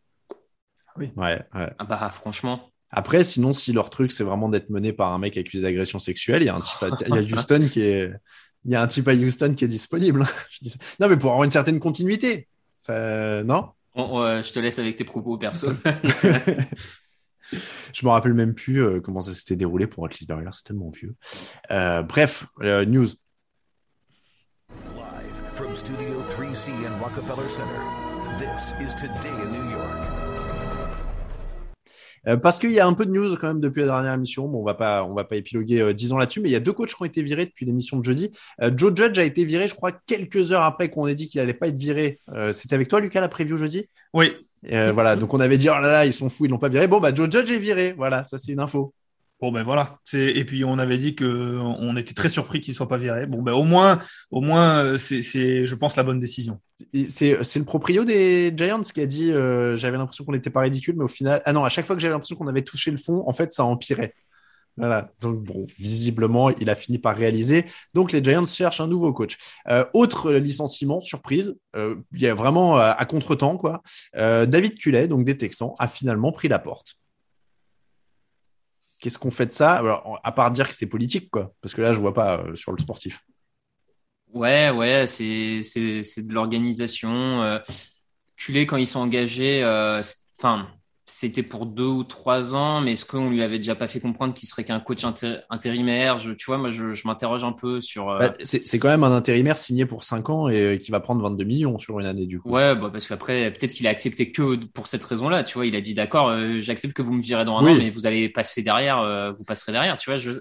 Ouais, 0.96 1.12
ouais. 1.18 1.44
Ah 1.80 1.86
bah, 1.86 2.10
franchement. 2.14 2.70
Après, 2.92 3.24
sinon, 3.24 3.52
si 3.54 3.74
leur 3.74 3.90
truc 3.90 4.12
c'est 4.12 4.24
vraiment 4.24 4.48
d'être 4.50 4.70
mené 4.70 4.94
par 4.94 5.12
un 5.14 5.20
mec 5.20 5.36
accusé 5.38 5.62
d'agression 5.62 6.00
sexuelle, 6.00 6.44
il 6.44 6.46
y 6.46 6.50
a 6.50 6.56
un 6.56 6.62
type, 6.62 6.84
à, 6.84 6.90
il 7.08 7.16
y 7.16 7.18
a 7.18 7.22
Houston 7.38 7.68
qui 7.72 7.82
est, 7.82 8.12
il 8.64 8.72
y 8.72 8.76
a 8.76 8.82
un 8.82 8.88
type 8.88 9.08
à 9.08 9.14
Houston 9.14 9.54
qui 9.54 9.66
est 9.66 9.70
disponible. 9.70 10.26
Je 10.52 10.60
dis 10.62 10.70
ça. 10.70 10.78
Non, 11.00 11.10
mais 11.10 11.18
pour 11.18 11.32
avoir 11.32 11.44
une 11.44 11.52
certaine 11.52 11.80
continuité, 11.80 12.48
ça, 12.80 13.44
non? 13.44 13.70
On- 13.96 14.04
on, 14.04 14.22
euh, 14.22 14.44
je 14.44 14.52
te 14.52 14.60
laisse 14.60 14.78
avec 14.80 14.96
tes 14.98 15.04
propos 15.06 15.38
perso. 15.38 15.70
Je 17.94 18.06
me 18.06 18.12
rappelle 18.12 18.34
même 18.34 18.54
plus 18.56 18.84
euh, 18.84 19.00
comment 19.00 19.22
ça 19.22 19.34
s'était 19.34 19.56
déroulé 19.56 19.88
pour 19.88 20.02
Roethlisberger, 20.04 20.50
c'est 20.52 20.64
tellement 20.64 20.90
vieux. 20.90 21.16
Euh, 21.72 22.02
bref, 22.02 22.48
euh, 22.62 22.86
news. 22.86 23.08
Live 24.96 25.36
from 25.54 25.76
Studio 25.76 26.22
3C 26.38 26.72
in 26.72 27.00
Rockefeller 27.00 27.48
Center, 27.50 27.82
this 28.40 28.74
is 28.82 28.94
Today 28.96 29.30
in 29.30 29.52
New 29.52 29.72
York. 29.72 30.15
Euh, 32.28 32.38
parce 32.38 32.60
qu'il 32.60 32.72
y 32.72 32.80
a 32.80 32.88
un 32.88 32.94
peu 32.94 33.06
de 33.06 33.12
news 33.12 33.36
quand 33.38 33.48
même 33.48 33.60
depuis 33.60 33.82
la 33.82 33.88
dernière 33.88 34.14
émission. 34.14 34.48
Bon, 34.48 34.60
on 34.60 34.64
va 34.64 34.74
pas, 34.74 35.04
on 35.04 35.14
va 35.14 35.24
pas 35.24 35.36
épiloguer 35.36 35.82
euh, 35.82 35.94
10 35.94 36.14
ans 36.14 36.18
là-dessus, 36.18 36.42
mais 36.42 36.50
il 36.50 36.52
y 36.52 36.56
a 36.56 36.60
deux 36.60 36.74
coachs 36.74 36.90
qui 36.90 37.02
ont 37.02 37.06
été 37.06 37.22
virés 37.24 37.46
depuis 37.46 37.66
l'émission 37.66 37.98
de 37.98 38.04
jeudi. 38.04 38.32
Euh, 38.62 38.72
Joe 38.76 38.94
Judge 38.96 39.18
a 39.18 39.24
été 39.24 39.46
viré, 39.46 39.68
je 39.68 39.76
crois, 39.76 39.92
quelques 39.92 40.52
heures 40.52 40.64
après 40.64 40.90
qu'on 40.90 41.08
ait 41.08 41.16
dit 41.16 41.28
qu'il 41.28 41.40
allait 41.42 41.54
pas 41.54 41.68
être 41.68 41.78
viré. 41.78 42.20
C'était 42.52 42.76
avec 42.76 42.88
toi, 42.88 43.00
Lucas, 43.00 43.22
la 43.22 43.30
preview 43.30 43.58
jeudi? 43.58 43.88
Oui. 44.14 44.34
Voilà, 44.64 45.16
donc 45.16 45.34
on 45.34 45.40
avait 45.40 45.58
dit 45.58 45.70
oh 45.70 45.74
là 45.74 45.92
là, 45.92 46.06
ils 46.06 46.14
sont 46.14 46.30
fous, 46.30 46.46
ils 46.46 46.52
l'ont 46.52 46.58
pas 46.58 46.70
viré. 46.70 46.88
Bon 46.88 47.00
bah 47.00 47.14
Joe 47.14 47.30
Judge 47.32 47.52
est 47.52 47.60
viré. 47.60 47.94
Voilà, 47.96 48.24
ça 48.24 48.38
c'est 48.38 48.52
une 48.52 48.60
info. 48.60 48.94
Bon 49.42 49.52
ben 49.52 49.64
voilà. 49.64 50.00
Et 50.14 50.46
puis 50.46 50.64
on 50.64 50.80
avait 50.80 50.98
dit 50.98 51.14
que 51.14 51.58
on 51.60 51.98
était 51.98 52.14
très 52.14 52.30
surpris 52.30 52.62
qu'il 52.62 52.74
soit 52.74 52.88
pas 52.88 52.98
viré. 52.98 53.28
Bon 53.28 53.42
ben 53.42 53.52
au 53.52 53.64
moins, 53.64 54.00
au 54.32 54.40
moins 54.40 54.78
euh, 54.78 54.98
c'est, 54.98 55.66
je 55.66 55.76
pense 55.76 55.98
la 55.98 56.04
bonne 56.04 56.22
décision. 56.22 56.62
C'est 57.08 57.44
c'est 57.44 57.60
le 57.60 57.66
proprio 57.66 58.06
des 58.06 58.54
Giants 58.56 58.82
qui 58.82 59.02
a 59.02 59.06
dit 59.06 59.34
euh, 59.34 59.76
j'avais 59.76 59.98
l'impression 59.98 60.24
qu'on 60.24 60.32
n'était 60.32 60.50
pas 60.50 60.62
ridicule, 60.62 60.96
mais 60.98 61.04
au 61.04 61.10
final, 61.10 61.42
ah 61.44 61.52
non, 61.52 61.66
à 61.66 61.70
chaque 61.70 61.86
fois 61.86 61.98
que 61.98 62.02
j'avais 62.02 62.14
l'impression 62.14 62.38
qu'on 62.38 62.48
avait 62.48 62.62
touché 62.62 62.92
le 62.92 62.98
fond, 62.98 63.24
en 63.28 63.34
fait 63.34 63.52
ça 63.52 63.66
empirait. 63.66 64.14
Voilà, 64.78 65.12
donc 65.22 65.42
bon, 65.44 65.66
visiblement, 65.80 66.50
il 66.50 66.70
a 66.70 66.76
fini 66.76 66.98
par 66.98 67.16
réaliser. 67.16 67.66
Donc 67.94 68.12
les 68.14 68.24
Giants 68.24 68.46
cherchent 68.46 68.82
un 68.82 68.88
nouveau 68.88 69.14
coach. 69.14 69.38
Euh, 69.68 69.86
autre 69.94 70.34
licenciement, 70.34 71.02
surprise, 71.02 71.56
il 71.76 72.22
y 72.22 72.28
a 72.28 72.34
vraiment 72.34 72.78
à 72.78 73.06
contre-temps 73.06 73.58
quoi. 73.58 73.84
David 74.14 74.78
Cullet, 74.78 75.10
donc 75.10 75.26
des 75.26 75.36
Texans, 75.36 75.74
a 75.78 75.90
finalement 75.90 76.32
pris 76.32 76.48
la 76.48 76.60
porte. 76.60 76.96
Qu'est-ce 79.00 79.18
qu'on 79.18 79.32
fait 79.32 79.48
de 79.48 79.54
ça? 79.54 79.82
À 80.24 80.32
part 80.32 80.52
dire 80.52 80.70
que 80.70 80.76
c'est 80.76 80.88
politique 80.88 81.30
quoi, 81.30 81.54
parce 81.62 81.74
que 81.74 81.82
là 81.82 81.94
je 81.94 82.00
vois 82.00 82.14
pas 82.14 82.40
euh, 82.40 82.56
sur 82.56 82.72
le 82.72 82.80
sportif. 82.80 83.22
Ouais, 84.34 84.70
ouais, 84.70 85.06
c'est 85.08 85.62
c'est 85.64 86.28
de 86.28 86.34
l'organisation. 86.34 87.42
Euh, 87.44 87.60
Culé 88.38 88.66
quand 88.66 88.76
ils 88.78 88.88
sont 88.88 89.00
engagés, 89.00 89.64
euh, 89.64 90.02
enfin, 90.38 90.68
c'était 91.06 91.44
pour 91.44 91.66
deux 91.66 91.84
ou 91.86 92.04
trois 92.04 92.56
ans, 92.56 92.82
mais 92.82 92.94
est-ce 92.94 93.06
qu'on 93.06 93.30
lui 93.30 93.42
avait 93.44 93.58
déjà 93.58 93.76
pas 93.76 93.88
fait 93.88 94.00
comprendre 94.00 94.34
qu'il 94.34 94.48
serait 94.50 94.64
qu'un 94.64 94.80
coach 94.80 95.04
intér- 95.04 95.42
intérimaire? 95.50 96.18
Je, 96.18 96.32
tu 96.32 96.46
vois, 96.48 96.58
moi, 96.58 96.70
je, 96.70 96.94
je 96.94 97.08
m'interroge 97.08 97.44
un 97.44 97.52
peu 97.52 97.82
sur. 97.82 98.10
euh, 98.10 98.20
Bah, 98.20 98.34
c'est 98.44 98.80
quand 98.80 98.88
même 98.90 99.04
un 99.04 99.12
intérimaire 99.16 99.58
signé 99.58 99.86
pour 99.86 100.04
5 100.04 100.30
ans 100.30 100.50
et 100.50 100.62
euh, 100.62 100.78
qui 100.78 100.92
va 100.92 101.00
prendre 101.00 101.22
22 101.22 101.44
millions 101.44 101.78
sur 101.78 102.00
une 102.00 102.06
année 102.08 102.26
du 102.26 102.40
coup. 102.40 102.50
Ouais, 102.50 102.76
bah 102.76 102.90
parce 102.92 103.08
qu'après, 103.08 103.52
peut-être 103.52 103.74
qu'il 103.74 103.88
a 103.88 103.90
accepté 103.90 104.32
que 104.32 104.56
pour 104.68 104.88
cette 104.88 105.04
raison-là, 105.04 105.44
tu 105.44 105.56
vois. 105.56 105.66
Il 105.66 105.76
a 105.76 105.82
dit, 105.82 105.94
d'accord, 105.94 106.30
euh, 106.30 106.60
j'accepte 106.60 106.94
que 106.96 107.02
vous 107.02 107.14
me 107.14 107.22
virez 107.22 107.46
dans 107.46 107.58
un 107.58 107.64
Oui. 107.66 107.72
an, 107.72 107.76
mais 107.76 107.90
vous 107.90 108.06
allez 108.06 108.30
passer 108.30 108.62
derrière, 108.64 109.34
vous 109.36 109.44
passerez 109.44 109.72
derrière, 109.72 109.98
tu 109.98 110.10
vois. 110.10 110.18
Je... 110.18 110.32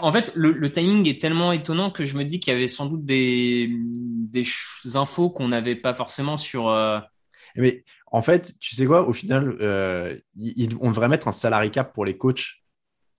En 0.00 0.12
fait, 0.12 0.32
le, 0.34 0.52
le 0.52 0.72
timing 0.72 1.06
est 1.08 1.20
tellement 1.20 1.52
étonnant 1.52 1.90
que 1.90 2.04
je 2.04 2.16
me 2.16 2.24
dis 2.24 2.40
qu'il 2.40 2.52
y 2.52 2.56
avait 2.56 2.68
sans 2.68 2.86
doute 2.86 3.04
des, 3.04 3.68
des 3.70 4.46
infos 4.94 5.28
qu'on 5.30 5.48
n'avait 5.48 5.76
pas 5.76 5.94
forcément 5.94 6.36
sur. 6.36 6.68
Mais 7.56 7.84
en 8.14 8.22
fait, 8.22 8.54
tu 8.60 8.74
sais 8.76 8.86
quoi, 8.86 9.08
au 9.08 9.12
final, 9.12 9.56
euh, 9.60 10.16
il- 10.36 10.76
on 10.80 10.90
devrait 10.90 11.08
mettre 11.08 11.28
un 11.28 11.32
salary 11.32 11.70
cap 11.70 11.92
pour 11.94 12.04
les 12.04 12.16
coachs. 12.16 12.63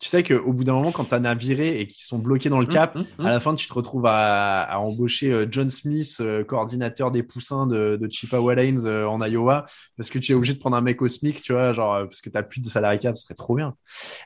Tu 0.05 0.11
sais 0.11 0.21
qu'au 0.21 0.53
bout 0.53 0.63
d'un 0.63 0.73
moment, 0.73 0.91
quand 0.91 1.05
t'as 1.05 1.17
navigé 1.17 1.81
et 1.81 1.87
qu'ils 1.87 2.05
sont 2.05 2.19
bloqués 2.19 2.49
dans 2.49 2.59
le 2.59 2.67
Mmh, 2.67 2.69
cap, 2.69 2.93
mmh, 2.93 2.99
mmh. 3.17 3.25
à 3.25 3.31
la 3.31 3.39
fin, 3.39 3.55
tu 3.55 3.67
te 3.67 3.73
retrouves 3.73 4.05
à, 4.05 4.61
à 4.61 4.77
embaucher 4.77 5.31
euh, 5.33 5.47
John 5.49 5.67
Smith, 5.71 6.17
euh, 6.21 6.43
coordinateur 6.43 7.09
des 7.09 7.23
poussins 7.23 7.65
de, 7.65 7.97
de 7.99 8.07
Chippewa 8.11 8.53
Lanes 8.53 8.85
euh, 8.85 9.07
en 9.07 9.19
Iowa, 9.25 9.65
parce 9.97 10.11
que 10.11 10.19
tu 10.19 10.31
es 10.31 10.35
obligé 10.35 10.53
de 10.53 10.59
prendre 10.59 10.75
un 10.77 10.81
mec 10.81 11.01
au 11.01 11.07
SMIC, 11.07 11.41
tu 11.41 11.53
vois, 11.53 11.73
genre, 11.73 12.03
parce 12.03 12.21
que 12.21 12.29
t'as 12.29 12.43
plus 12.43 12.61
de 12.61 12.67
salarié 12.69 12.99
cap, 12.99 13.17
ce 13.17 13.23
serait 13.23 13.33
trop 13.33 13.55
bien. 13.55 13.73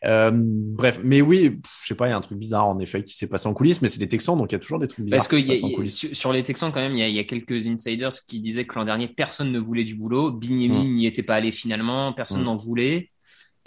Euh, 0.03 0.31
bref, 0.33 0.99
mais 1.01 1.21
oui, 1.21 1.61
je 1.83 1.87
sais 1.87 1.95
pas, 1.95 2.07
il 2.07 2.09
y 2.09 2.13
a 2.13 2.17
un 2.17 2.21
truc 2.21 2.37
bizarre, 2.37 2.67
en 2.67 2.77
effet, 2.79 3.05
qui 3.05 3.15
s'est 3.15 3.27
passé 3.27 3.47
en 3.47 3.53
coulisses, 3.53 3.81
mais 3.81 3.87
c'est 3.87 4.01
les 4.01 4.09
Texans, 4.09 4.37
donc 4.37 4.51
il 4.51 4.55
y 4.55 4.57
a 4.57 4.59
toujours 4.59 4.79
des 4.79 4.87
trucs 4.87 5.05
bizarres 5.05 5.19
Parce 5.19 5.29
que 5.29 5.37
qui 5.37 5.43
y 5.43 5.63
a- 5.63 5.65
en 5.65 5.71
coulisses. 5.71 5.95
sur, 5.95 6.13
sur 6.13 6.33
les 6.33 6.43
Texans, 6.43 6.71
quand 6.73 6.81
même, 6.81 6.97
il 6.97 7.07
y, 7.07 7.13
y 7.13 7.19
a 7.19 7.23
quelques 7.23 7.67
insiders 7.67 8.11
qui 8.27 8.41
disaient 8.41 8.65
que 8.65 8.75
l'an 8.75 8.83
dernier, 8.83 9.07
personne 9.07 9.49
ne 9.53 9.59
voulait 9.59 9.85
du 9.85 9.95
boulot. 9.95 10.29
Bignemi 10.31 10.87
n'y 10.87 11.05
était 11.05 11.23
pas 11.23 11.35
allé 11.35 11.53
finalement, 11.53 12.11
personne 12.11 12.43
n'en 12.43 12.57
voulait. 12.57 13.07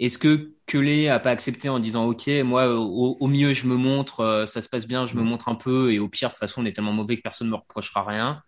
Est-ce 0.03 0.17
que 0.17 0.51
Kelly 0.65 1.07
a 1.07 1.19
pas 1.19 1.31
accepté 1.31 1.69
en 1.69 1.79
disant 1.79 2.05
OK, 2.05 2.27
moi 2.43 2.75
au, 2.75 3.17
au 3.19 3.27
mieux 3.27 3.53
je 3.53 3.67
me 3.67 3.75
montre, 3.75 4.19
euh, 4.19 4.45
ça 4.45 4.61
se 4.61 4.67
passe 4.69 4.85
bien, 4.85 5.05
je 5.05 5.15
me 5.15 5.21
montre 5.21 5.47
un 5.49 5.55
peu, 5.55 5.93
et 5.93 5.99
au 5.99 6.09
pire 6.09 6.29
de 6.29 6.33
toute 6.33 6.39
façon 6.39 6.61
on 6.61 6.65
est 6.65 6.73
tellement 6.73 6.93
mauvais 6.93 7.17
que 7.17 7.21
personne 7.21 7.47
ne 7.47 7.51
me 7.51 7.57
reprochera 7.57 8.03
rien. 8.03 8.41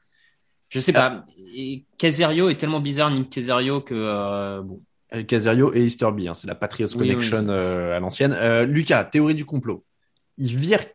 Je 0.69 0.79
sais 0.79 0.93
pas. 0.93 1.25
Et 1.55 1.85
Caserio 1.97 2.49
est 2.49 2.55
tellement 2.57 2.81
bizarre, 2.81 3.11
Nick 3.11 3.29
Caserio, 3.29 3.81
que 3.81 3.93
euh, 3.95 4.61
bon. 4.61 4.81
Euh, 5.13 5.23
Caserio 5.23 5.73
et 5.73 5.85
Easterby, 5.85 6.27
hein, 6.27 6.33
c'est 6.33 6.47
la 6.47 6.55
Patriots 6.55 6.87
Oui, 6.95 7.07
Connection 7.07 7.39
oui. 7.39 7.49
euh, 7.49 7.95
à 7.95 7.99
l'ancienne. 7.99 8.33
Euh, 8.33 8.65
Lucas, 8.65 9.05
théorie 9.05 9.35
du 9.35 9.45
complot. 9.45 9.85
Ils 10.37 10.57
virent 10.57 10.85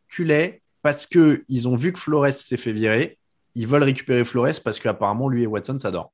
parce 0.83 1.07
que 1.07 1.45
ils 1.49 1.69
ont 1.69 1.77
vu 1.77 1.93
que 1.93 1.99
Flores 1.99 2.33
s'est 2.33 2.57
fait 2.57 2.73
virer. 2.73 3.19
Ils 3.55 3.67
veulent 3.67 3.83
récupérer 3.83 4.25
Flores 4.25 4.61
parce 4.63 4.79
qu'apparemment 4.81 5.29
lui 5.29 5.45
et 5.45 5.47
Watson 5.47 5.79
s'adorent. 5.79 6.13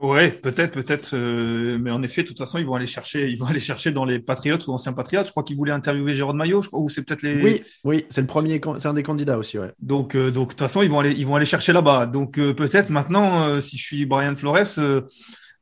Ouais, 0.00 0.30
peut-être, 0.30 0.72
peut-être, 0.74 1.14
euh, 1.14 1.76
mais 1.80 1.90
en 1.90 2.04
effet, 2.04 2.22
de 2.22 2.28
toute 2.28 2.38
façon, 2.38 2.58
ils 2.58 2.64
vont 2.64 2.74
aller 2.74 2.86
chercher, 2.86 3.28
ils 3.28 3.36
vont 3.36 3.46
aller 3.50 3.58
chercher 3.58 3.90
dans 3.90 4.04
les 4.04 4.20
Patriotes 4.20 4.64
ou 4.68 4.72
anciens 4.72 4.92
Patriotes. 4.92 5.26
Je 5.26 5.32
crois 5.32 5.42
qu'ils 5.42 5.56
voulaient 5.56 5.72
interviewer 5.72 6.14
Jérôme 6.14 6.36
Maillot, 6.36 6.62
je 6.62 6.68
crois, 6.68 6.80
ou 6.80 6.88
c'est 6.88 7.02
peut-être 7.02 7.22
les. 7.22 7.42
Oui, 7.42 7.62
oui, 7.82 8.04
c'est 8.08 8.20
le 8.20 8.28
premier, 8.28 8.60
c'est 8.78 8.86
un 8.86 8.94
des 8.94 9.02
candidats 9.02 9.38
aussi, 9.38 9.58
ouais. 9.58 9.72
Donc, 9.80 10.14
euh, 10.14 10.30
donc, 10.30 10.48
de 10.48 10.52
toute 10.52 10.60
façon, 10.60 10.82
ils 10.82 10.88
vont 10.90 11.00
aller, 11.00 11.12
ils 11.18 11.26
vont 11.26 11.34
aller 11.34 11.46
chercher 11.46 11.72
là-bas. 11.72 12.06
Donc, 12.06 12.38
euh, 12.38 12.54
peut-être 12.54 12.90
maintenant, 12.90 13.42
euh, 13.48 13.60
si 13.60 13.76
je 13.76 13.82
suis 13.82 14.06
Brian 14.06 14.36
Flores, 14.36 14.58
euh, 14.78 15.00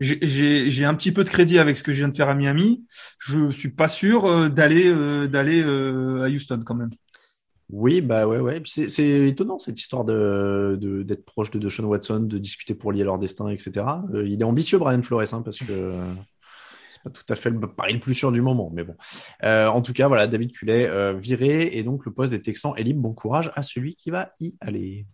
j'ai- 0.01 0.19
j'ai 0.21 0.69
j'ai 0.69 0.85
un 0.85 0.93
petit 0.95 1.13
peu 1.13 1.25
de 1.25 1.31
crédit 1.31 1.59
avec 1.59 1.79
ce 1.79 1.83
que 1.83 1.93
je 1.93 1.99
viens 2.01 2.09
de 2.09 2.15
faire 2.15 2.29
à 2.29 2.35
Miami. 2.35 2.85
Je 3.19 3.51
suis 3.51 3.71
pas 3.71 3.89
sûr 3.89 4.27
euh, 4.27 4.51
d'aller, 4.51 4.85
euh, 4.89 5.27
d'aller 5.27 5.63
euh, 5.65 6.25
à 6.25 6.29
Houston 6.29 6.61
quand 6.67 6.75
même. 6.75 6.91
Oui, 7.69 8.01
bah 8.01 8.29
ouais, 8.29 8.39
ouais. 8.39 8.63
C'est, 8.65 9.27
étonnant 9.27 9.59
cette 9.59 9.79
histoire 9.81 10.05
de, 10.05 10.79
de- 10.81 11.03
d'être 11.03 11.25
proche 11.25 11.51
de 11.51 11.59
Deshaun 11.59 11.85
Watson, 11.87 12.21
de 12.21 12.39
discuter 12.39 12.75
pour 12.75 12.93
lier 12.93 13.03
leur 13.03 13.19
destin, 13.19 13.49
etc. 13.49 14.05
Euh, 14.15 14.27
il 14.27 14.41
est 14.41 14.45
ambitieux, 14.45 14.79
Brian 14.79 15.03
Flores, 15.03 15.35
hein, 15.35 15.43
parce 15.43 15.59
que 15.59 15.65
euh, 15.73 16.15
c'est 16.91 17.03
pas 17.03 17.11
tout 17.11 17.25
à 17.29 17.35
fait 17.35 17.51
le 17.51 17.61
pari 17.61 17.95
le 17.95 18.01
plus 18.01 18.15
sûr 18.15 18.31
du 18.33 18.41
moment, 18.41 18.71
mais 18.73 18.85
bon. 18.85 18.95
Euh, 19.43 19.67
en 19.67 19.83
tout 19.83 19.93
cas, 19.93 20.07
voilà, 20.09 20.29
David 20.29 20.53
Cullet 20.53 20.87
euh, 20.89 21.15
viré 21.15 21.77
et 21.77 21.83
donc 21.83 22.07
le 22.07 22.13
poste 22.13 22.31
des 22.33 22.43
Texans 22.43 22.73
est 22.77 22.85
libre. 22.85 23.01
Bon 23.03 23.15
courage 23.15 23.51
à 23.57 23.63
celui 23.63 23.97
qui 23.97 24.11
va 24.11 24.33
y 24.41 24.57
aller. 24.61 25.07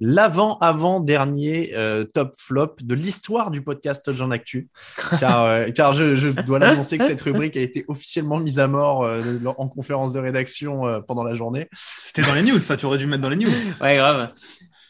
L'avant-avant-dernier 0.00 1.72
euh, 1.74 2.04
top 2.04 2.34
flop 2.36 2.76
de 2.82 2.94
l'histoire 2.94 3.50
du 3.50 3.62
podcast 3.62 4.04
Touch 4.04 4.20
en 4.20 4.30
Actu. 4.30 4.68
Car, 5.18 5.44
euh, 5.44 5.68
car 5.74 5.92
je, 5.92 6.14
je 6.14 6.28
dois 6.28 6.58
l'annoncer 6.58 6.98
que 6.98 7.04
cette 7.04 7.20
rubrique 7.20 7.56
a 7.56 7.60
été 7.60 7.84
officiellement 7.88 8.38
mise 8.38 8.58
à 8.58 8.66
mort 8.66 9.04
euh, 9.04 9.22
en 9.44 9.68
conférence 9.68 10.12
de 10.12 10.18
rédaction 10.18 10.86
euh, 10.86 11.00
pendant 11.00 11.24
la 11.24 11.34
journée. 11.34 11.68
C'était 11.74 12.22
dans 12.22 12.34
les 12.34 12.42
news, 12.42 12.58
ça, 12.58 12.76
tu 12.76 12.86
aurais 12.86 12.98
dû 12.98 13.06
mettre 13.06 13.22
dans 13.22 13.28
les 13.28 13.36
news. 13.36 13.52
Ouais, 13.80 13.96
grave. 13.96 14.32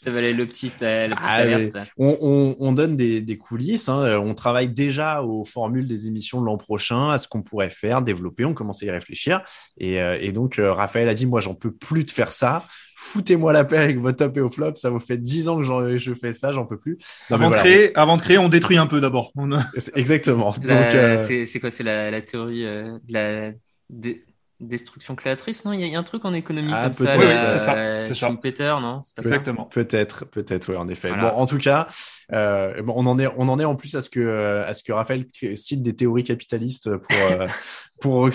Ça 0.03 0.11
valait 0.11 0.33
le 0.33 0.47
petit, 0.47 0.73
euh, 0.83 1.09
la 1.09 1.15
petite 1.17 1.29
Ah, 1.29 1.35
alerte. 1.35 1.77
On, 1.99 2.17
on, 2.23 2.57
on 2.59 2.73
donne 2.73 2.97
des, 2.97 3.21
des 3.21 3.37
coulisses. 3.37 3.89
Hein. 3.91 4.03
Euh, 4.03 4.19
On 4.19 4.35
travaille 4.35 4.69
déjà 4.69 5.23
aux 5.23 5.45
formules 5.45 5.87
des 5.87 6.07
émissions 6.07 6.41
de 6.41 6.47
l'an 6.47 6.57
prochain, 6.57 7.11
à 7.11 7.19
ce 7.19 7.29
qu'on 7.29 7.43
pourrait 7.43 7.69
faire, 7.71 8.01
développer. 8.01 8.45
On 8.47 8.55
commence 8.55 8.83
à 8.83 8.87
y 8.87 8.91
réfléchir. 8.91 9.43
Et, 9.79 10.01
euh, 10.01 10.17
et 10.21 10.33
donc, 10.33 10.59
euh, 10.59 10.73
Raphaël 10.73 11.09
a 11.09 11.15
dit, 11.15 11.27
moi, 11.27 11.41
j'en 11.41 11.55
peux 11.55 11.71
plus 11.73 12.05
de 12.05 12.11
faire 12.11 12.33
ça. 12.33 12.65
Foutez-moi 12.97 13.53
la 13.53 13.65
paix 13.65 13.79
avec 13.79 13.99
vos 13.99 14.13
top 14.13 14.37
et 14.37 14.41
vos 14.41 14.51
flops. 14.51 14.81
Ça 14.81 14.91
vous 14.91 15.01
fait 15.01 15.19
dix 15.19 15.49
ans 15.49 15.57
que 15.59 15.63
j'en- 15.63 15.97
je 15.97 16.13
fais 16.15 16.33
ça, 16.33 16.53
j'en 16.53 16.67
peux 16.67 16.79
plus. 16.79 16.99
Non, 17.31 17.37
Avant 17.37 17.51
de 17.51 17.55
voilà. 17.55 17.63
créer, 17.63 17.97
avant 17.99 18.17
de 18.17 18.23
créer, 18.23 18.39
on 18.39 18.49
détruit 18.49 18.77
un 18.79 18.87
peu 18.87 19.01
d'abord. 19.01 19.33
A- 19.39 19.99
Exactement. 19.99 20.55
Euh, 20.69 21.25
c'est, 21.27 21.47
c'est 21.47 21.61
quoi 21.61 21.71
C'est 21.71 21.83
la, 21.83 22.11
la 22.11 22.21
théorie 22.21 22.65
euh, 22.67 22.99
de 23.09 23.13
la 23.13 23.53
dé- 23.89 24.25
destruction 24.61 25.15
créatrice, 25.17 25.65
non? 25.65 25.73
Il 25.73 25.81
y, 25.81 25.85
a- 25.85 25.87
il 25.87 25.93
y 25.93 25.97
a 25.97 25.99
un 25.99 26.03
truc 26.05 26.25
en 26.25 26.33
économie 26.33 26.71
Ah, 26.75 26.85
comme 26.85 26.95
ça. 26.95 27.17
Oui, 27.19 27.25
oui, 27.27 27.35
c'est 27.35 27.59
ça, 27.59 28.01
c'est 28.03 28.15
ça. 28.15 28.29
Schumpeter, 28.29 28.77
non? 28.81 29.03
C'est 29.05 29.17
pas 29.17 29.23
ça? 29.23 29.29
Exactement. 29.29 29.65
Peut-être, 29.65 30.27
peut-être, 30.27 30.71
oui, 30.71 30.77
en 30.77 30.89
effet. 30.89 31.09
Voilà. 31.09 31.31
Bon, 31.31 31.37
en 31.39 31.47
tout 31.47 31.59
cas, 31.59 31.89
euh, 32.33 32.83
bon, 32.83 32.93
on 32.97 33.07
en 33.07 33.19
est, 33.19 33.27
on 33.37 33.49
en 33.49 33.59
est 33.59 33.65
en 33.65 33.75
plus 33.77 33.97
à 33.97 34.03
ce 34.03 34.11
que, 34.11 34.63
à 34.67 34.73
ce 34.75 34.83
que 34.83 34.93
Raphaël 34.93 35.25
cite 35.55 35.83
des 35.83 35.97
théories 35.97 36.25
capitalistes 36.25 36.95
pour, 36.97 37.17
euh, 37.33 37.47
pour. 38.01 38.31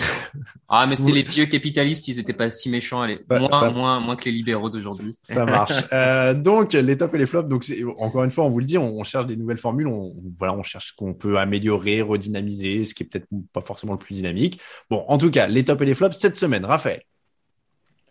Ah, 0.68 0.86
mais 0.86 0.96
c'était 0.96 1.12
les 1.12 1.22
vieux 1.22 1.46
capitalistes, 1.46 2.08
ils 2.08 2.18
étaient 2.18 2.32
pas 2.32 2.50
si 2.50 2.70
méchants. 2.70 3.00
Allez, 3.02 3.20
Bah, 3.28 3.38
moins, 3.40 3.50
ça- 3.50 3.70
moins, 3.70 4.00
moins 4.00 4.16
que 4.16 4.24
les 4.26 4.30
libéraux 4.32 4.70
d'aujourd'hui. 4.70 5.14
Ça 5.22 5.44
marche. 5.44 5.72
Euh, 5.92 6.34
donc, 6.34 6.72
les 6.72 6.96
tops 6.96 7.14
et 7.14 7.18
les 7.18 7.26
flops. 7.26 7.48
Donc, 7.48 7.64
c'est- 7.64 7.82
encore 7.98 8.24
une 8.24 8.30
fois, 8.30 8.44
on 8.44 8.50
vous 8.50 8.60
le 8.60 8.64
dit, 8.64 8.78
on, 8.78 8.98
on 8.98 9.04
cherche 9.04 9.26
des 9.26 9.36
nouvelles 9.36 9.58
formules. 9.58 9.86
On, 9.88 10.14
voilà, 10.38 10.54
on 10.54 10.62
cherche 10.62 10.88
ce 10.88 10.92
qu'on 10.96 11.14
peut 11.14 11.38
améliorer, 11.38 12.02
redynamiser, 12.02 12.84
ce 12.84 12.94
qui 12.94 13.02
est 13.02 13.06
peut-être 13.06 13.26
pas 13.52 13.60
forcément 13.60 13.92
le 13.92 13.98
plus 13.98 14.14
dynamique. 14.14 14.60
Bon, 14.90 15.04
en 15.08 15.18
tout 15.18 15.30
cas, 15.30 15.46
les 15.48 15.64
tops 15.64 15.82
et 15.82 15.86
les 15.86 15.94
flops 15.94 16.16
cette 16.16 16.36
semaine. 16.36 16.64
Raphaël, 16.64 17.02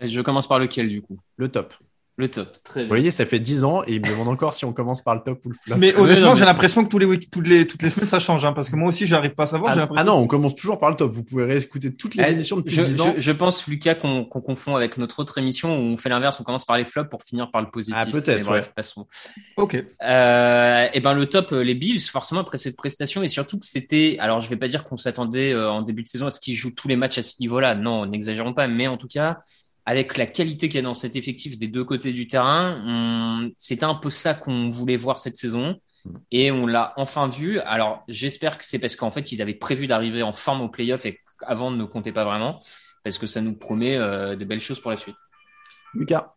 Et 0.02 0.08
Je 0.08 0.22
commence 0.22 0.48
par 0.48 0.60
lequel, 0.60 0.90
du 0.90 1.02
coup? 1.02 1.18
Le 1.38 1.48
top. 1.50 1.74
Le 2.18 2.30
top. 2.30 2.48
Très 2.64 2.84
Vous 2.84 2.88
voyez, 2.88 3.12
ça 3.12 3.26
fait 3.26 3.40
10 3.42 3.66
ans 3.66 3.84
et 3.86 3.96
il 3.96 4.02
me 4.02 4.08
demande 4.08 4.30
encore 4.30 4.54
si 4.54 4.64
on 4.64 4.72
commence 4.72 5.02
par 5.02 5.16
le 5.16 5.22
top 5.22 5.44
ou 5.44 5.50
le 5.50 5.56
flop. 5.56 5.76
Mais 5.78 5.94
honnêtement, 6.00 6.34
j'ai 6.34 6.46
l'impression 6.46 6.86
que 6.86 6.90
tous 6.90 6.98
les, 6.98 7.06
week- 7.06 7.30
toutes 7.30 7.46
les, 7.46 7.68
toutes 7.68 7.82
les 7.82 7.90
semaines, 7.90 8.08
ça 8.08 8.20
change, 8.20 8.46
hein, 8.46 8.54
parce 8.54 8.70
que 8.70 8.78
moi 8.78 8.88
aussi, 8.88 9.06
j'arrive 9.06 9.32
pas 9.36 9.44
à 9.44 9.48
savoir. 9.48 9.78
Ah, 9.78 9.90
ah 9.98 10.04
non, 10.06 10.14
on 10.14 10.26
commence 10.26 10.56
toujours 10.56 10.80
par 10.80 10.90
le 10.90 10.96
top. 10.96 11.12
Vous 11.12 11.26
pouvez 11.26 11.44
réécouter 11.44 11.94
toutes 11.94 12.16
les 12.16 12.24
Eh, 12.26 12.32
émissions 12.32 12.56
depuis 12.56 12.74
je, 12.74 12.82
10 12.84 13.02
ans. 13.02 13.14
je, 13.18 13.20
je 13.22 13.32
pense, 13.34 13.68
Lucas, 13.68 13.96
qu'on 13.96 14.24
qu'on 14.24 14.40
confond 14.40 14.78
avec 14.78 14.98
notre 14.98 15.20
autre 15.20 15.38
émission 15.40 15.78
où 15.78 15.82
on 15.82 15.98
fait 15.98 16.08
l'inverse, 16.08 16.40
on 16.40 16.44
commence 16.44 16.64
par 16.64 16.78
les 16.78 16.86
flops 16.86 17.10
pour 17.10 17.22
finir 17.22 17.52
par 17.52 17.62
le 17.62 17.70
positif. 17.70 18.00
Ah, 18.00 18.06
peut-être, 18.10 18.46
bref, 18.46 18.68
ouais. 18.68 18.72
passons. 18.74 19.08
Ok. 19.58 19.76
Euh, 20.04 20.88
et 20.94 21.00
ben 21.02 21.14
le 21.16 21.26
top, 21.26 21.52
euh, 21.52 21.64
les 21.66 21.76
Bills, 21.76 22.00
forcément 22.00 22.40
après 22.40 22.58
cette 22.58 22.78
prestation 22.78 23.24
et 23.24 23.28
surtout 23.28 23.60
que 23.60 23.66
c'était, 23.66 24.16
alors 24.20 24.40
je 24.40 24.50
vais 24.50 24.56
pas 24.58 24.70
dire 24.70 24.86
qu'on 24.86 24.96
s'attendait 24.98 25.52
euh, 25.52 25.70
en 25.70 25.82
début 25.82 26.04
de 26.04 26.08
saison 26.08 26.28
à 26.28 26.32
ce 26.32 26.40
qu'ils 26.40 26.56
jouent 26.56 26.72
tous 26.74 26.88
les 26.88 26.96
matchs 26.96 27.18
à 27.18 27.24
ce 27.24 27.36
niveau-là, 27.42 27.76
non, 27.76 28.06
n'exagérons 28.06 28.54
pas, 28.54 28.68
mais 28.70 28.88
en 28.88 28.96
tout 28.96 29.08
cas 29.10 29.40
avec 29.86 30.18
la 30.18 30.26
qualité 30.26 30.68
qu'il 30.68 30.76
y 30.78 30.80
a 30.80 30.82
dans 30.84 30.94
cet 30.94 31.16
effectif 31.16 31.58
des 31.58 31.68
deux 31.68 31.84
côtés 31.84 32.12
du 32.12 32.28
terrain, 32.28 32.82
on- 32.86 33.52
c'était 33.58 33.86
un 33.86 33.96
peu 33.96 34.10
ça 34.10 34.34
qu'on 34.34 34.70
voulait 34.70 34.98
voir 34.98 35.20
cette 35.20 35.36
saison 35.36 35.80
et 36.32 36.52
on 36.52 36.66
l'a 36.68 36.94
enfin 36.98 37.28
vu. 37.28 37.60
Alors 37.60 38.04
j'espère 38.08 38.58
que 38.58 38.64
c'est 38.66 38.80
parce 38.80 38.96
qu'en 38.96 39.12
fait 39.12 39.32
ils 39.32 39.42
avaient 39.42 39.54
prévu 39.56 39.88
d'arriver 39.88 40.24
en 40.24 40.34
forme 40.34 40.62
au 40.62 40.70
playoff 40.70 41.06
et 41.06 41.20
avant 41.42 41.72
ne 41.72 41.84
comptait 41.84 42.12
pas 42.12 42.26
vraiment 42.26 42.60
parce 43.04 43.18
que 43.18 43.28
ça 43.28 43.42
nous 43.42 43.54
promet 43.56 43.96
euh, 43.98 44.36
de 44.36 44.46
belles 44.46 44.60
choses 44.60 44.80
pour 44.80 44.92
la 44.92 44.98
suite. 44.98 45.16
Lucas. 45.94 46.34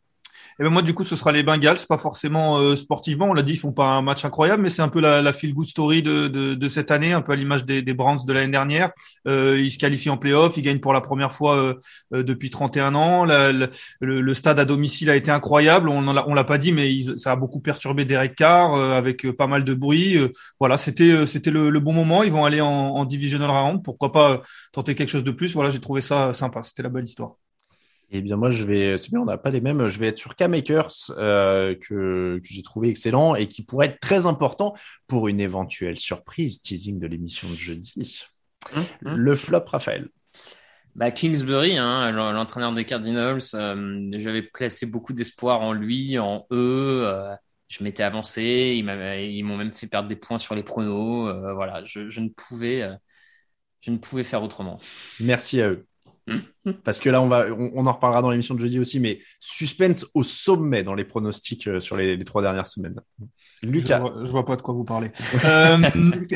Et 0.61 0.63
ben 0.65 0.71
moi, 0.71 0.83
du 0.83 0.95
coup, 0.95 1.05
ce 1.05 1.17
sera 1.17 1.33
les 1.33 1.43
Bengals, 1.43 1.79
pas 1.89 1.99
forcément 1.99 2.59
euh, 2.59 2.77
sportivement. 2.77 3.27
On 3.31 3.35
l'a 3.35 3.43
dit, 3.43 3.53
ils 3.55 3.59
font 3.59 3.73
pas 3.73 3.87
un 3.87 4.03
match 4.03 4.25
incroyable, 4.25 4.63
mais 4.63 4.69
c'est 4.71 4.83
un 4.83 4.89
peu 4.89 5.01
la, 5.01 5.23
la 5.23 5.33
feel 5.33 5.55
good 5.55 5.67
story 5.67 6.03
de, 6.03 6.29
de, 6.29 6.55
de 6.55 6.69
cette 6.69 6.91
année, 6.91 7.13
un 7.13 7.23
peu 7.23 7.33
à 7.33 7.37
l'image 7.37 7.65
des, 7.65 7.83
des 7.83 7.95
Browns 7.95 8.19
de 8.27 8.33
l'année 8.33 8.53
dernière. 8.53 8.91
Euh, 9.27 9.59
ils 9.61 9.71
se 9.71 9.79
qualifient 9.79 10.11
en 10.11 10.17
playoff, 10.17 10.57
ils 10.57 10.63
gagnent 10.63 10.81
pour 10.81 10.93
la 10.93 11.01
première 11.01 11.33
fois 11.33 11.57
euh, 11.57 11.75
euh, 12.15 12.23
depuis 12.23 12.51
31 12.51 12.95
ans. 12.95 13.25
La- 13.25 13.53
le, 13.53 13.69
le 14.01 14.35
stade 14.35 14.59
à 14.59 14.65
domicile 14.65 15.11
a 15.11 15.17
été 15.17 15.31
incroyable. 15.31 15.89
On 15.89 16.09
on 16.09 16.35
l'a 16.35 16.45
pas 16.45 16.59
dit, 16.59 16.73
mais 16.73 16.93
ils- 16.95 17.19
ça 17.19 17.33
a 17.33 17.37
beaucoup 17.37 17.61
perturbé 17.61 18.05
Derek 18.05 18.35
Carr 18.35 18.75
euh, 18.75 18.93
avec 18.97 19.25
euh, 19.27 19.33
pas 19.33 19.47
mal 19.47 19.65
de 19.65 19.75
bruit. 19.75 20.17
Voilà, 20.61 20.77
c'était 20.79 21.27
c'était 21.27 21.51
le, 21.51 21.71
le 21.71 21.81
bon 21.81 21.93
moment. 21.93 22.23
Ils 22.23 22.33
vont 22.33 22.45
aller 22.45 22.61
en, 22.61 22.69
en 22.69 23.05
divisional 23.05 23.51
round. 23.51 23.83
Pourquoi 23.85 24.13
pas 24.13 24.43
tenter 24.73 24.95
quelque 24.95 25.09
chose 25.11 25.25
de 25.25 25.31
plus 25.31 25.53
Voilà, 25.55 25.71
j'ai 25.71 25.81
trouvé 25.81 26.01
ça 26.01 26.35
sympa. 26.35 26.63
C'était 26.63 26.83
la 26.83 26.89
belle 26.89 27.05
histoire. 27.05 27.48
Eh 28.11 28.23
bien, 28.23 28.37
moi, 28.37 28.51
je 28.51 28.65
vais, 28.65 28.97
c'est 28.97 29.11
bien, 29.11 29.21
on 29.21 29.27
n'a 29.27 29.37
pas 29.37 29.51
les 29.51 29.61
mêmes. 29.61 29.87
Je 29.89 29.99
vais 29.99 30.09
être 30.09 30.19
sur 30.19 30.35
K-Makers, 30.35 31.11
euh, 31.11 31.75
que, 31.75 32.39
que 32.43 32.49
j'ai 32.49 32.63
trouvé 32.63 32.89
excellent 32.89 33.35
et 33.35 33.49
qui 33.49 33.63
pourrait 33.63 33.89
être 33.89 34.01
très 34.01 34.25
important 34.27 34.75
pour 35.07 35.29
une 35.29 35.41
éventuelle 35.41 35.99
surprise 35.99 36.63
teasing 36.63 36.99
de 36.99 37.07
l'émission 37.07 37.49
de 37.51 37.55
jeudi. 37.55 38.25
Hum, 38.75 38.87
hum. 39.05 39.19
Le 39.19 39.37
flop, 39.37 39.65
Raphaël. 39.67 40.09
Bah, 40.95 41.11
Kingsbury, 41.13 41.77
hein, 41.79 42.11
l'en- 42.11 42.33
l'entraîneur 42.33 42.73
des 42.75 42.85
Cardinals, 42.85 43.39
euh, 43.55 44.11
j'avais 44.15 44.43
placé 44.43 44.87
beaucoup 44.87 45.13
d'espoir 45.13 45.61
en 45.61 45.73
lui, 45.73 46.19
en 46.19 46.47
eux. 46.51 47.03
euh, 47.07 47.35
je 47.69 47.85
m'étais 47.85 48.03
avancé, 48.03 48.75
ils 48.77 49.45
m'ont 49.45 49.57
même 49.57 49.73
fait 49.73 49.87
perdre 49.87 50.09
des 50.09 50.17
points 50.17 50.39
sur 50.39 50.55
les 50.55 50.63
pronos. 50.65 51.29
euh, 51.29 51.53
voilà, 51.55 51.85
je, 51.85 52.09
je 52.09 52.21
ne 52.21 52.29
pouvais, 52.31 52.83
euh, 52.83 52.95
je 53.83 53.91
ne 53.93 53.99
pouvais 53.99 54.25
faire 54.25 54.43
autrement. 54.43 54.79
Merci 55.21 55.61
à 55.61 55.71
eux. 55.71 55.87
Parce 56.85 56.99
que 56.99 57.09
là, 57.09 57.23
on 57.23 57.29
va, 57.29 57.47
on, 57.51 57.87
en 57.87 57.93
reparlera 57.93 58.23
dans 58.23 58.31
l'émission 58.31 58.55
de 58.55 58.61
jeudi 58.61 58.79
aussi, 58.79 59.01
mais 59.01 59.21
suspense 59.41 60.07
au 60.15 60.23
sommet 60.23 60.83
dans 60.83 60.95
les 60.95 61.05
pronostics 61.05 61.67
euh, 61.67 61.81
sur 61.81 61.97
les, 61.97 62.23
trois 62.25 62.43
dernières 62.43 62.67
semaines. 62.67 63.01
Lucas. 63.63 64.03
Je 64.25 64.31
vois, 64.31 64.45
pas 64.45 64.57
de 64.57 64.63
quoi 64.63 64.75
vous 64.75 64.85
parlez. 64.85 65.11
euh, 65.45 65.79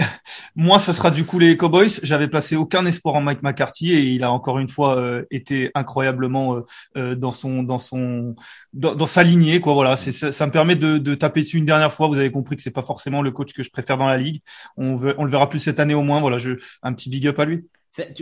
moi, 0.56 0.78
ce 0.78 0.92
sera 0.92 1.10
du 1.10 1.24
coup 1.24 1.38
les 1.38 1.56
Cowboys. 1.56 2.00
J'avais 2.02 2.28
placé 2.28 2.56
aucun 2.56 2.84
espoir 2.86 3.14
en 3.14 3.20
Mike 3.20 3.42
McCarthy 3.42 3.92
et 3.92 4.02
il 4.02 4.24
a 4.24 4.32
encore 4.32 4.58
une 4.58 4.68
fois 4.68 4.96
euh, 4.96 5.24
été 5.30 5.70
incroyablement 5.74 6.62
euh, 6.96 7.14
dans 7.14 7.30
son, 7.30 7.62
dans 7.62 7.78
son, 7.78 8.34
dans, 8.72 9.06
sa 9.06 9.22
lignée. 9.22 9.60
Quoi, 9.60 9.74
voilà, 9.74 9.96
c'est, 9.96 10.12
ça, 10.12 10.32
ça, 10.32 10.46
me 10.46 10.52
permet 10.52 10.76
de, 10.76 10.98
de, 10.98 11.14
taper 11.14 11.42
dessus 11.42 11.58
une 11.58 11.66
dernière 11.66 11.92
fois. 11.92 12.08
Vous 12.08 12.18
avez 12.18 12.32
compris 12.32 12.56
que 12.56 12.62
c'est 12.62 12.70
pas 12.70 12.82
forcément 12.82 13.22
le 13.22 13.30
coach 13.30 13.52
que 13.52 13.62
je 13.62 13.70
préfère 13.70 13.98
dans 13.98 14.08
la 14.08 14.18
ligue. 14.18 14.42
On, 14.76 14.96
veut, 14.96 15.14
on 15.18 15.24
le 15.24 15.30
verra 15.30 15.48
plus 15.48 15.60
cette 15.60 15.78
année 15.78 15.94
au 15.94 16.02
moins. 16.02 16.20
Voilà, 16.20 16.38
je, 16.38 16.52
un 16.82 16.92
petit 16.92 17.08
big 17.08 17.26
up 17.28 17.38
à 17.38 17.44
lui. 17.44 17.64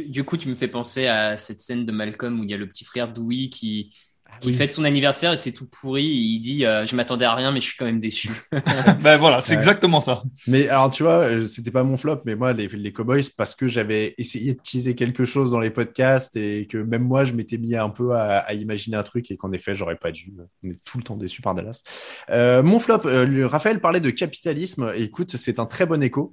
Du 0.08 0.24
coup, 0.24 0.36
tu 0.36 0.48
me 0.48 0.54
fais 0.54 0.68
penser 0.68 1.06
à 1.06 1.36
cette 1.36 1.60
scène 1.60 1.86
de 1.86 1.92
Malcolm 1.92 2.40
où 2.40 2.44
il 2.44 2.50
y 2.50 2.54
a 2.54 2.56
le 2.56 2.68
petit 2.68 2.84
frère 2.84 3.12
Dewey 3.12 3.48
qui, 3.48 3.92
qui 4.40 4.52
fête 4.52 4.72
son 4.72 4.84
anniversaire 4.84 5.32
et 5.32 5.36
c'est 5.36 5.52
tout 5.52 5.66
pourri. 5.66 6.06
Et 6.06 6.14
il 6.14 6.40
dit 6.40 6.64
euh, 6.64 6.86
Je 6.86 6.96
m'attendais 6.96 7.24
à 7.24 7.34
rien, 7.34 7.52
mais 7.52 7.60
je 7.60 7.66
suis 7.66 7.76
quand 7.76 7.84
même 7.84 8.00
déçu. 8.00 8.30
ben 9.02 9.16
voilà, 9.16 9.40
c'est 9.40 9.54
exactement 9.54 10.00
ça. 10.00 10.22
Mais 10.46 10.68
alors, 10.68 10.90
tu 10.90 11.02
vois, 11.02 11.24
euh, 11.24 11.44
c'était 11.44 11.70
pas 11.70 11.84
mon 11.84 11.96
flop, 11.96 12.22
mais 12.24 12.34
moi, 12.34 12.52
les, 12.52 12.68
les 12.68 12.92
Cowboys, 12.92 13.24
parce 13.36 13.54
que 13.54 13.68
j'avais 13.68 14.14
essayé 14.18 14.54
de 14.54 14.60
teaser 14.60 14.94
quelque 14.94 15.24
chose 15.24 15.50
dans 15.50 15.60
les 15.60 15.70
podcasts 15.70 16.36
et 16.36 16.66
que 16.66 16.78
même 16.78 17.04
moi, 17.04 17.24
je 17.24 17.34
m'étais 17.34 17.58
mis 17.58 17.76
un 17.76 17.90
peu 17.90 18.12
à, 18.14 18.38
à 18.38 18.54
imaginer 18.54 18.96
un 18.96 19.02
truc 19.02 19.30
et 19.30 19.36
qu'en 19.36 19.52
effet, 19.52 19.74
j'aurais 19.74 19.96
pas 19.96 20.10
dû. 20.10 20.32
On 20.64 20.70
est 20.70 20.82
tout 20.84 20.98
le 20.98 21.04
temps 21.04 21.16
déçu 21.16 21.42
par 21.42 21.54
Dallas. 21.54 21.82
Euh, 22.30 22.62
mon 22.62 22.78
flop, 22.78 23.02
euh, 23.04 23.46
Raphaël 23.46 23.80
parlait 23.80 24.00
de 24.00 24.10
capitalisme. 24.10 24.92
Et 24.96 25.02
écoute, 25.02 25.36
c'est 25.36 25.58
un 25.58 25.66
très 25.66 25.86
bon 25.86 26.02
écho. 26.02 26.30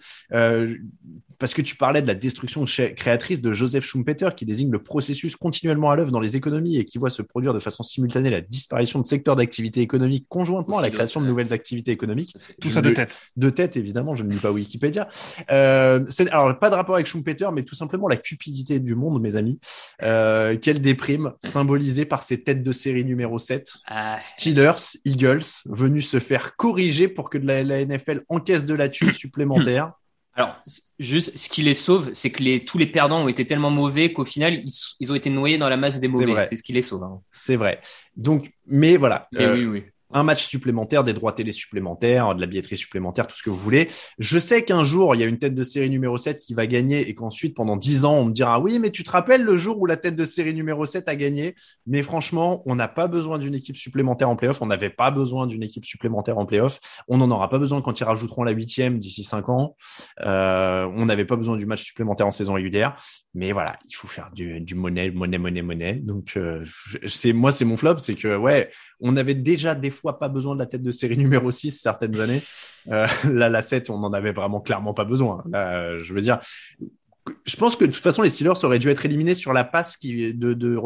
Parce 1.39 1.53
que 1.53 1.61
tu 1.61 1.75
parlais 1.75 2.01
de 2.01 2.07
la 2.07 2.15
destruction 2.15 2.65
créatrice 2.65 3.41
de 3.41 3.53
Joseph 3.53 3.85
Schumpeter, 3.85 4.29
qui 4.35 4.45
désigne 4.45 4.71
le 4.71 4.81
processus 4.81 5.35
continuellement 5.35 5.91
à 5.91 5.95
l'œuvre 5.95 6.11
dans 6.11 6.19
les 6.19 6.35
économies 6.35 6.77
et 6.77 6.85
qui 6.85 6.97
voit 6.97 7.09
se 7.09 7.21
produire 7.21 7.53
de 7.53 7.59
façon 7.59 7.83
simultanée 7.83 8.29
la 8.29 8.41
disparition 8.41 8.99
de 8.99 9.05
secteurs 9.07 9.35
d'activité 9.35 9.81
économique 9.81 10.25
conjointement 10.29 10.79
à 10.79 10.81
la 10.81 10.89
création 10.89 11.21
de 11.21 11.27
nouvelles 11.27 11.53
activités 11.53 11.91
économiques. 11.91 12.35
Tout 12.61 12.69
ça 12.69 12.81
de 12.81 12.89
tête. 12.91 13.19
De 13.35 13.49
tête, 13.49 13.77
évidemment, 13.77 14.15
je 14.15 14.23
ne 14.23 14.31
lis 14.31 14.39
pas 14.39 14.51
Wikipédia. 14.51 15.07
Euh, 15.51 16.03
alors, 16.31 16.57
pas 16.59 16.69
de 16.69 16.75
rapport 16.75 16.95
avec 16.95 17.07
Schumpeter, 17.07 17.49
mais 17.53 17.63
tout 17.63 17.75
simplement 17.75 18.07
la 18.07 18.17
cupidité 18.17 18.79
du 18.79 18.95
monde, 18.95 19.21
mes 19.21 19.35
amis. 19.35 19.59
Euh, 20.03 20.57
quelle 20.57 20.81
déprime, 20.81 21.33
symbolisée 21.43 22.05
par 22.05 22.23
ces 22.23 22.43
têtes 22.43 22.63
de 22.63 22.71
série 22.71 23.05
numéro 23.05 23.39
7. 23.39 23.73
Ah. 23.87 24.17
Steelers, 24.19 24.97
Eagles, 25.05 25.45
venus 25.65 26.09
se 26.09 26.19
faire 26.19 26.55
corriger 26.55 27.07
pour 27.07 27.29
que 27.29 27.37
la, 27.37 27.63
la 27.63 27.85
NFL 27.85 28.21
encaisse 28.29 28.65
de 28.65 28.73
la 28.73 28.89
thune 28.89 29.11
supplémentaire. 29.11 29.93
Alors, 30.37 30.55
juste, 30.99 31.35
ce 31.35 31.49
qui 31.49 31.63
les 31.63 31.73
sauve, 31.73 32.11
c'est 32.13 32.29
que 32.29 32.43
les, 32.43 32.63
tous 32.63 32.77
les 32.77 32.85
perdants 32.85 33.23
ont 33.23 33.27
été 33.27 33.45
tellement 33.47 33.71
mauvais 33.71 34.13
qu'au 34.13 34.23
final, 34.23 34.63
ils, 34.99 35.11
ont 35.11 35.15
été 35.15 35.31
noyés 35.31 35.57
dans 35.57 35.67
la 35.67 35.77
masse 35.77 35.99
des 35.99 36.07
mauvais. 36.07 36.45
C'est 36.45 36.55
ce 36.55 36.61
qui 36.61 36.73
les 36.73 36.83
sauve. 36.83 37.03
Hein. 37.03 37.21
C'est 37.33 37.55
vrai. 37.55 37.81
Donc, 38.15 38.51
mais 38.67 38.97
voilà. 38.97 39.27
Euh, 39.35 39.55
oui, 39.55 39.65
oui 39.65 39.83
un 40.13 40.23
match 40.23 40.45
supplémentaire, 40.45 41.03
des 41.03 41.13
droits 41.13 41.33
télé 41.33 41.51
supplémentaires, 41.51 42.35
de 42.35 42.41
la 42.41 42.47
billetterie 42.47 42.77
supplémentaire, 42.77 43.27
tout 43.27 43.35
ce 43.35 43.43
que 43.43 43.49
vous 43.49 43.57
voulez. 43.57 43.89
Je 44.19 44.39
sais 44.39 44.63
qu'un 44.63 44.85
jour, 44.85 45.15
il 45.15 45.21
y 45.21 45.23
a 45.23 45.27
une 45.27 45.39
tête 45.39 45.55
de 45.55 45.63
série 45.63 45.89
numéro 45.89 46.17
7 46.17 46.39
qui 46.39 46.53
va 46.53 46.67
gagner 46.67 47.09
et 47.09 47.15
qu'ensuite, 47.15 47.55
pendant 47.55 47.75
10 47.75 48.05
ans, 48.05 48.15
on 48.15 48.25
me 48.25 48.31
dira, 48.31 48.59
oui, 48.59 48.79
mais 48.79 48.91
tu 48.91 49.03
te 49.03 49.11
rappelles 49.11 49.43
le 49.43 49.57
jour 49.57 49.79
où 49.79 49.85
la 49.85 49.97
tête 49.97 50.15
de 50.15 50.25
série 50.25 50.53
numéro 50.53 50.85
7 50.85 51.09
a 51.09 51.15
gagné? 51.15 51.55
Mais 51.85 52.03
franchement, 52.03 52.63
on 52.65 52.75
n'a 52.75 52.87
pas 52.87 53.07
besoin 53.07 53.37
d'une 53.37 53.55
équipe 53.55 53.77
supplémentaire 53.77 54.29
en 54.29 54.35
playoff. 54.35 54.61
On 54.61 54.67
n'avait 54.67 54.89
pas 54.89 55.11
besoin 55.11 55.47
d'une 55.47 55.63
équipe 55.63 55.85
supplémentaire 55.85 56.37
en 56.37 56.45
playoff. 56.45 56.79
On 57.07 57.17
n'en 57.17 57.29
aura 57.31 57.49
pas 57.49 57.59
besoin 57.59 57.81
quand 57.81 57.99
ils 57.99 58.03
rajouteront 58.03 58.43
la 58.43 58.51
huitième 58.51 58.99
d'ici 58.99 59.23
5 59.23 59.49
ans. 59.49 59.75
Euh, 60.21 60.89
on 60.95 61.05
n'avait 61.05 61.25
pas 61.25 61.35
besoin 61.35 61.57
du 61.57 61.65
match 61.65 61.83
supplémentaire 61.83 62.27
en 62.27 62.31
saison 62.31 62.53
régulière. 62.53 63.01
Mais 63.33 63.51
voilà, 63.51 63.77
il 63.87 63.93
faut 63.93 64.07
faire 64.07 64.31
du, 64.33 64.63
monnaie, 64.73 65.11
monnaie, 65.11 65.37
monnaie, 65.37 65.61
monnaie. 65.61 65.93
Donc, 65.95 66.33
euh, 66.37 66.65
c'est, 67.05 67.33
moi, 67.33 67.51
c'est 67.51 67.65
mon 67.65 67.77
flop. 67.77 67.99
C'est 67.99 68.15
que, 68.15 68.35
ouais, 68.35 68.71
on 68.99 69.15
avait 69.15 69.35
déjà 69.35 69.75
des 69.75 69.91
fois 69.97 70.19
pas 70.19 70.29
besoin 70.29 70.55
de 70.55 70.59
la 70.59 70.65
tête 70.65 70.83
de 70.83 70.91
série 70.91 71.17
numéro 71.17 71.51
6 71.51 71.71
certaines 71.71 72.19
années. 72.19 72.41
Euh, 72.89 73.07
là, 73.29 73.49
la 73.49 73.61
7, 73.61 73.89
on 73.89 74.03
en 74.03 74.13
avait 74.13 74.31
vraiment 74.31 74.61
clairement 74.61 74.93
pas 74.93 75.05
besoin. 75.05 75.43
Là, 75.49 75.97
je 75.99 76.13
veux 76.13 76.21
dire, 76.21 76.39
je 77.45 77.55
pense 77.55 77.75
que 77.75 77.85
de 77.85 77.91
toute 77.91 78.03
façon, 78.03 78.21
les 78.21 78.29
Steelers 78.29 78.63
auraient 78.63 78.79
dû 78.79 78.89
être 78.89 79.05
éliminés 79.05 79.35
sur 79.35 79.53
la 79.53 79.63
passe 79.63 79.97
qui, 79.97 80.33
de, 80.33 80.53
de 80.53 80.77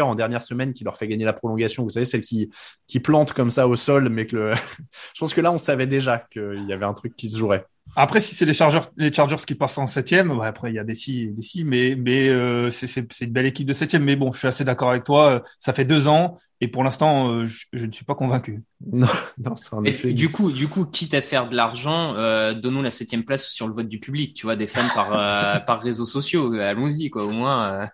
en 0.00 0.14
dernière 0.14 0.42
semaine 0.42 0.72
qui 0.72 0.84
leur 0.84 0.96
fait 0.96 1.08
gagner 1.08 1.24
la 1.24 1.32
prolongation. 1.32 1.82
Vous 1.82 1.90
savez, 1.90 2.06
celle 2.06 2.20
qui, 2.20 2.50
qui 2.86 3.00
plante 3.00 3.32
comme 3.32 3.50
ça 3.50 3.66
au 3.66 3.76
sol, 3.76 4.08
mais 4.08 4.26
que 4.26 4.52
je 5.14 5.20
pense 5.20 5.34
que 5.34 5.40
là, 5.40 5.52
on 5.52 5.58
savait 5.58 5.86
déjà 5.86 6.18
qu'il 6.30 6.66
y 6.68 6.72
avait 6.72 6.86
un 6.86 6.94
truc 6.94 7.16
qui 7.16 7.28
se 7.28 7.38
jouerait. 7.38 7.66
Après, 7.96 8.20
si 8.20 8.34
c'est 8.34 8.44
les 8.44 8.54
Chargers, 8.54 8.80
les 8.96 9.12
Chargers 9.12 9.44
qui 9.46 9.54
passent 9.54 9.78
en 9.78 9.86
septième, 9.86 10.36
bah, 10.36 10.46
après 10.46 10.70
il 10.70 10.74
y 10.74 10.78
a 10.78 10.84
des 10.84 10.94
si, 10.94 11.28
des 11.28 11.42
si, 11.42 11.64
mais 11.64 11.96
mais 11.96 12.28
euh, 12.28 12.70
c'est 12.70 12.86
c'est 12.86 13.24
une 13.24 13.32
belle 13.32 13.46
équipe 13.46 13.66
de 13.66 13.72
septième. 13.72 14.04
Mais 14.04 14.16
bon, 14.16 14.32
je 14.32 14.38
suis 14.38 14.48
assez 14.48 14.64
d'accord 14.64 14.90
avec 14.90 15.04
toi. 15.04 15.42
Ça 15.58 15.72
fait 15.72 15.84
deux 15.84 16.06
ans 16.06 16.36
et 16.60 16.66
pour 16.66 16.82
l'instant, 16.82 17.30
euh, 17.30 17.46
je, 17.46 17.86
ne 17.86 17.92
suis 17.92 18.04
pas 18.04 18.16
convaincu. 18.16 18.62
Non, 18.84 19.06
non, 19.38 19.54
c'est 19.54 19.74
un 19.74 19.84
effet. 19.84 20.12
Du 20.12 20.28
coup, 20.28 20.50
du 20.50 20.66
coup, 20.66 20.84
quitte 20.84 21.14
à 21.14 21.22
faire 21.22 21.48
de 21.48 21.54
l'argent, 21.54 22.14
euh, 22.16 22.52
donnons 22.52 22.82
la 22.82 22.90
septième 22.90 23.22
place 23.22 23.46
sur 23.46 23.68
le 23.68 23.74
vote 23.74 23.88
du 23.88 24.00
public. 24.00 24.34
Tu 24.34 24.46
vois, 24.46 24.56
des 24.56 24.66
fans 24.66 24.88
par 24.92 25.12
euh, 25.12 25.60
par 25.66 25.80
réseaux 25.80 26.06
sociaux. 26.06 26.52
Allons-y, 26.54 27.10
quoi, 27.10 27.24
au 27.24 27.30
moins. 27.30 27.86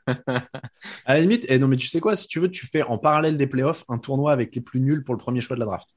à 1.05 1.14
la 1.14 1.20
limite, 1.20 1.45
et 1.45 1.55
eh 1.55 1.59
non, 1.59 1.68
mais 1.68 1.76
tu 1.76 1.88
sais 1.88 2.01
quoi, 2.01 2.16
si 2.16 2.26
tu 2.26 2.40
veux, 2.40 2.51
tu 2.51 2.66
fais 2.66 2.82
en 2.82 2.97
parallèle 2.97 3.36
des 3.36 3.47
playoffs 3.47 3.84
un 3.88 3.99
tournoi 3.99 4.32
avec 4.32 4.55
les 4.55 4.62
plus 4.62 4.80
nuls 4.80 5.05
pour 5.05 5.14
le 5.14 5.18
premier 5.18 5.40
choix 5.40 5.57
de 5.57 5.61
la 5.61 5.66
draft. 5.66 5.90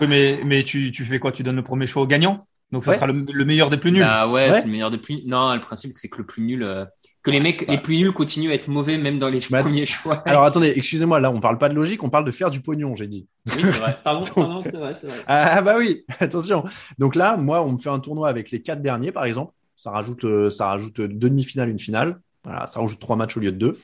Oui, 0.00 0.06
mais, 0.06 0.40
mais 0.44 0.62
tu, 0.62 0.90
tu 0.90 1.04
fais 1.04 1.18
quoi? 1.18 1.32
Tu 1.32 1.42
donnes 1.42 1.56
le 1.56 1.62
premier 1.62 1.86
choix 1.86 2.02
au 2.02 2.06
gagnant? 2.06 2.46
Donc 2.70 2.84
ça 2.84 2.94
sera 2.94 3.06
le, 3.06 3.44
meilleur 3.44 3.70
des 3.70 3.78
plus 3.78 3.92
nuls 3.92 4.02
Bah 4.02 4.28
ouais, 4.28 4.52
c'est 4.52 4.66
le 4.66 4.70
meilleur 4.70 4.90
des 4.90 4.98
plus 4.98 5.22
Non, 5.24 5.54
le 5.54 5.60
principe, 5.60 5.92
c'est 5.96 6.08
que 6.08 6.18
le 6.18 6.26
plus 6.26 6.42
nul. 6.42 6.62
Euh, 6.62 6.84
que 7.22 7.30
les 7.30 7.40
mecs 7.40 7.66
les 7.66 7.78
plus 7.78 7.96
nuls 7.96 8.12
continuent 8.12 8.50
à 8.50 8.54
être 8.54 8.68
mauvais 8.68 8.96
même 8.96 9.18
dans 9.18 9.28
les 9.28 9.40
premiers 9.40 9.86
choix. 9.86 10.22
Alors 10.26 10.44
attendez, 10.44 10.72
excusez-moi, 10.76 11.18
là 11.18 11.30
on 11.30 11.40
parle 11.40 11.58
pas 11.58 11.68
de 11.68 11.74
logique, 11.74 12.02
on 12.02 12.10
parle 12.10 12.24
de 12.24 12.30
faire 12.30 12.50
du 12.50 12.60
pognon, 12.60 12.94
j'ai 12.94 13.06
dit. 13.06 13.26
Oui, 13.46 13.62
c'est 13.62 13.70
vrai. 13.70 13.98
Pardon, 14.04 14.22
pardon, 14.34 14.62
c'est 14.64 14.76
vrai, 14.76 14.94
c'est 14.94 15.08
vrai. 15.08 15.24
Ah 15.26 15.60
bah 15.62 15.76
oui, 15.78 16.04
attention. 16.20 16.64
Donc 16.98 17.16
là, 17.16 17.36
moi, 17.36 17.64
on 17.64 17.72
me 17.72 17.78
fait 17.78 17.90
un 17.90 17.98
tournoi 17.98 18.28
avec 18.28 18.50
les 18.50 18.60
quatre 18.60 18.82
derniers, 18.82 19.12
par 19.12 19.24
exemple. 19.24 19.52
Ça 19.76 19.90
rajoute, 19.90 20.24
euh, 20.24 20.50
ça 20.50 20.66
rajoute 20.66 21.00
deux 21.00 21.30
demi-finales, 21.30 21.68
une 21.68 21.78
finale. 21.78 22.20
Voilà, 22.44 22.66
ça 22.66 22.80
rajoute 22.80 22.98
trois 22.98 23.16
matchs 23.16 23.36
au 23.36 23.40
lieu 23.40 23.52
de 23.52 23.58
deux. 23.58 23.78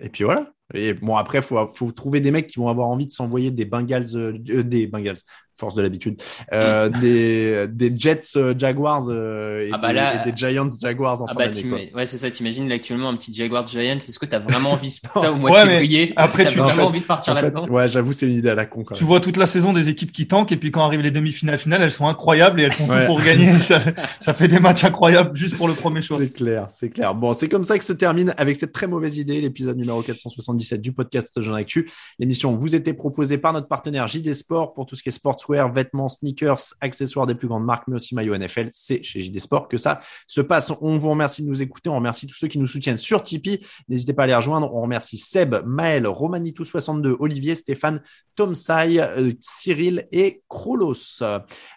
Et 0.00 0.08
puis 0.08 0.24
voilà. 0.24 0.53
Et 0.72 0.94
bon, 0.94 1.16
après, 1.16 1.42
faut, 1.42 1.66
faut 1.68 1.92
trouver 1.92 2.20
des 2.20 2.30
mecs 2.30 2.46
qui 2.46 2.58
vont 2.58 2.68
avoir 2.68 2.88
envie 2.88 3.06
de 3.06 3.10
s'envoyer 3.10 3.50
des 3.50 3.64
Bengals, 3.66 4.16
euh, 4.16 4.62
des 4.62 4.86
Bengals, 4.86 5.18
force 5.56 5.74
de 5.74 5.82
l'habitude, 5.82 6.20
euh, 6.52 6.88
mm. 6.88 7.00
des, 7.00 7.66
des 7.68 7.92
Jets 7.96 8.36
euh, 8.36 8.54
Jaguars 8.56 9.04
euh, 9.08 9.66
et, 9.66 9.70
ah 9.72 9.78
bah 9.78 9.92
des, 9.92 10.30
et, 10.30 10.32
des, 10.32 10.36
Giants 10.36 10.68
Jaguars 10.80 11.22
en 11.22 11.26
ah 11.26 11.32
fin 11.32 11.38
bah 11.38 11.48
d'année. 11.48 11.92
Ouais, 11.94 12.06
c'est 12.06 12.18
ça. 12.18 12.30
T'imagines 12.30 12.70
actuellement 12.72 13.08
un 13.08 13.16
petit 13.16 13.32
Jaguar 13.32 13.66
Giants. 13.66 13.96
Est-ce 13.96 14.18
que 14.18 14.26
t'as 14.26 14.40
vraiment 14.40 14.72
envie 14.72 14.88
de 14.88 15.08
ça 15.20 15.32
au 15.32 15.36
mois 15.36 15.52
ouais, 15.52 15.64
de 15.64 15.68
février? 15.70 16.12
Après, 16.16 16.46
tu 16.46 16.60
as 16.60 16.64
vraiment 16.64 16.88
envie 16.88 17.00
de 17.00 17.04
partir 17.04 17.34
là-dedans? 17.34 17.66
Ouais, 17.68 17.88
j'avoue, 17.88 18.12
c'est 18.12 18.26
une 18.26 18.36
idée 18.36 18.50
à 18.50 18.54
la 18.54 18.66
con. 18.66 18.82
Quand 18.84 18.94
tu 18.94 19.04
vois 19.04 19.20
toute 19.20 19.36
la 19.36 19.46
saison 19.46 19.72
des 19.72 19.88
équipes 19.88 20.12
qui 20.12 20.26
tankent 20.26 20.52
et 20.52 20.56
puis 20.56 20.70
quand 20.70 20.84
arrivent 20.84 21.02
les 21.02 21.10
demi-finales 21.10 21.58
finales, 21.58 21.82
elles 21.82 21.90
sont 21.90 22.08
incroyables 22.08 22.60
et 22.60 22.64
elles 22.64 22.72
font 22.72 22.86
tout 22.86 23.06
pour 23.06 23.22
gagner. 23.22 23.52
ça, 23.62 23.80
ça, 24.20 24.34
fait 24.34 24.48
des 24.48 24.60
matchs 24.60 24.84
incroyables 24.84 25.36
juste 25.36 25.56
pour 25.56 25.68
le 25.68 25.74
premier 25.74 26.02
choix. 26.02 26.18
C'est 26.18 26.30
clair, 26.30 26.66
c'est 26.68 26.90
clair. 26.90 27.14
Bon, 27.14 27.32
c'est 27.32 27.48
comme 27.48 27.64
ça 27.64 27.78
que 27.78 27.84
se 27.84 27.92
termine 27.92 28.34
avec 28.36 28.56
cette 28.56 28.72
très 28.72 28.86
mauvaise 28.86 29.18
idée 29.18 29.40
l'épisode 29.40 29.76
numéro 29.76 30.02
477 30.02 30.80
du 30.80 30.92
podcast 30.92 31.30
Jean 31.40 31.54
Actu. 31.54 31.88
L'émission 32.18 32.56
vous 32.56 32.74
était 32.74 32.92
proposée 32.92 33.38
par 33.38 33.52
notre 33.52 33.68
partenaire 33.68 34.08
JD 34.08 34.34
Sport 34.34 34.74
pour 34.74 34.86
tout 34.86 34.96
ce 34.96 35.02
qui 35.02 35.10
est 35.10 35.12
sportswear, 35.44 35.72
vêtements, 35.72 36.08
sneakers, 36.08 36.74
accessoires 36.80 37.26
des 37.26 37.34
plus 37.34 37.48
grandes 37.48 37.64
marques, 37.64 37.84
mais 37.88 37.96
aussi 37.96 38.14
maillot 38.14 38.36
NFL. 38.36 38.68
C'est 38.72 39.02
chez 39.02 39.20
JD 39.20 39.38
Sport 39.38 39.68
que 39.68 39.76
ça 39.76 40.00
se 40.26 40.40
passe. 40.40 40.72
On 40.80 40.98
vous 40.98 41.10
remercie 41.10 41.42
de 41.42 41.48
nous 41.48 41.62
écouter. 41.62 41.90
On 41.90 41.96
remercie 41.96 42.26
tous 42.26 42.34
ceux 42.34 42.48
qui 42.48 42.58
nous 42.58 42.66
soutiennent 42.66 42.96
sur 42.96 43.22
Tipeee. 43.22 43.64
N'hésitez 43.88 44.12
pas 44.12 44.24
à 44.24 44.26
les 44.26 44.34
rejoindre. 44.34 44.74
On 44.74 44.80
remercie 44.80 45.18
Seb, 45.18 45.56
Maël, 45.66 46.04
Romanitou62, 46.06 47.16
Olivier, 47.18 47.54
Stéphane, 47.54 48.02
Tom 48.34 48.54
Sai, 48.54 49.00
euh, 49.00 49.32
Cyril 49.40 50.06
et 50.10 50.42
Krolos. 50.48 51.22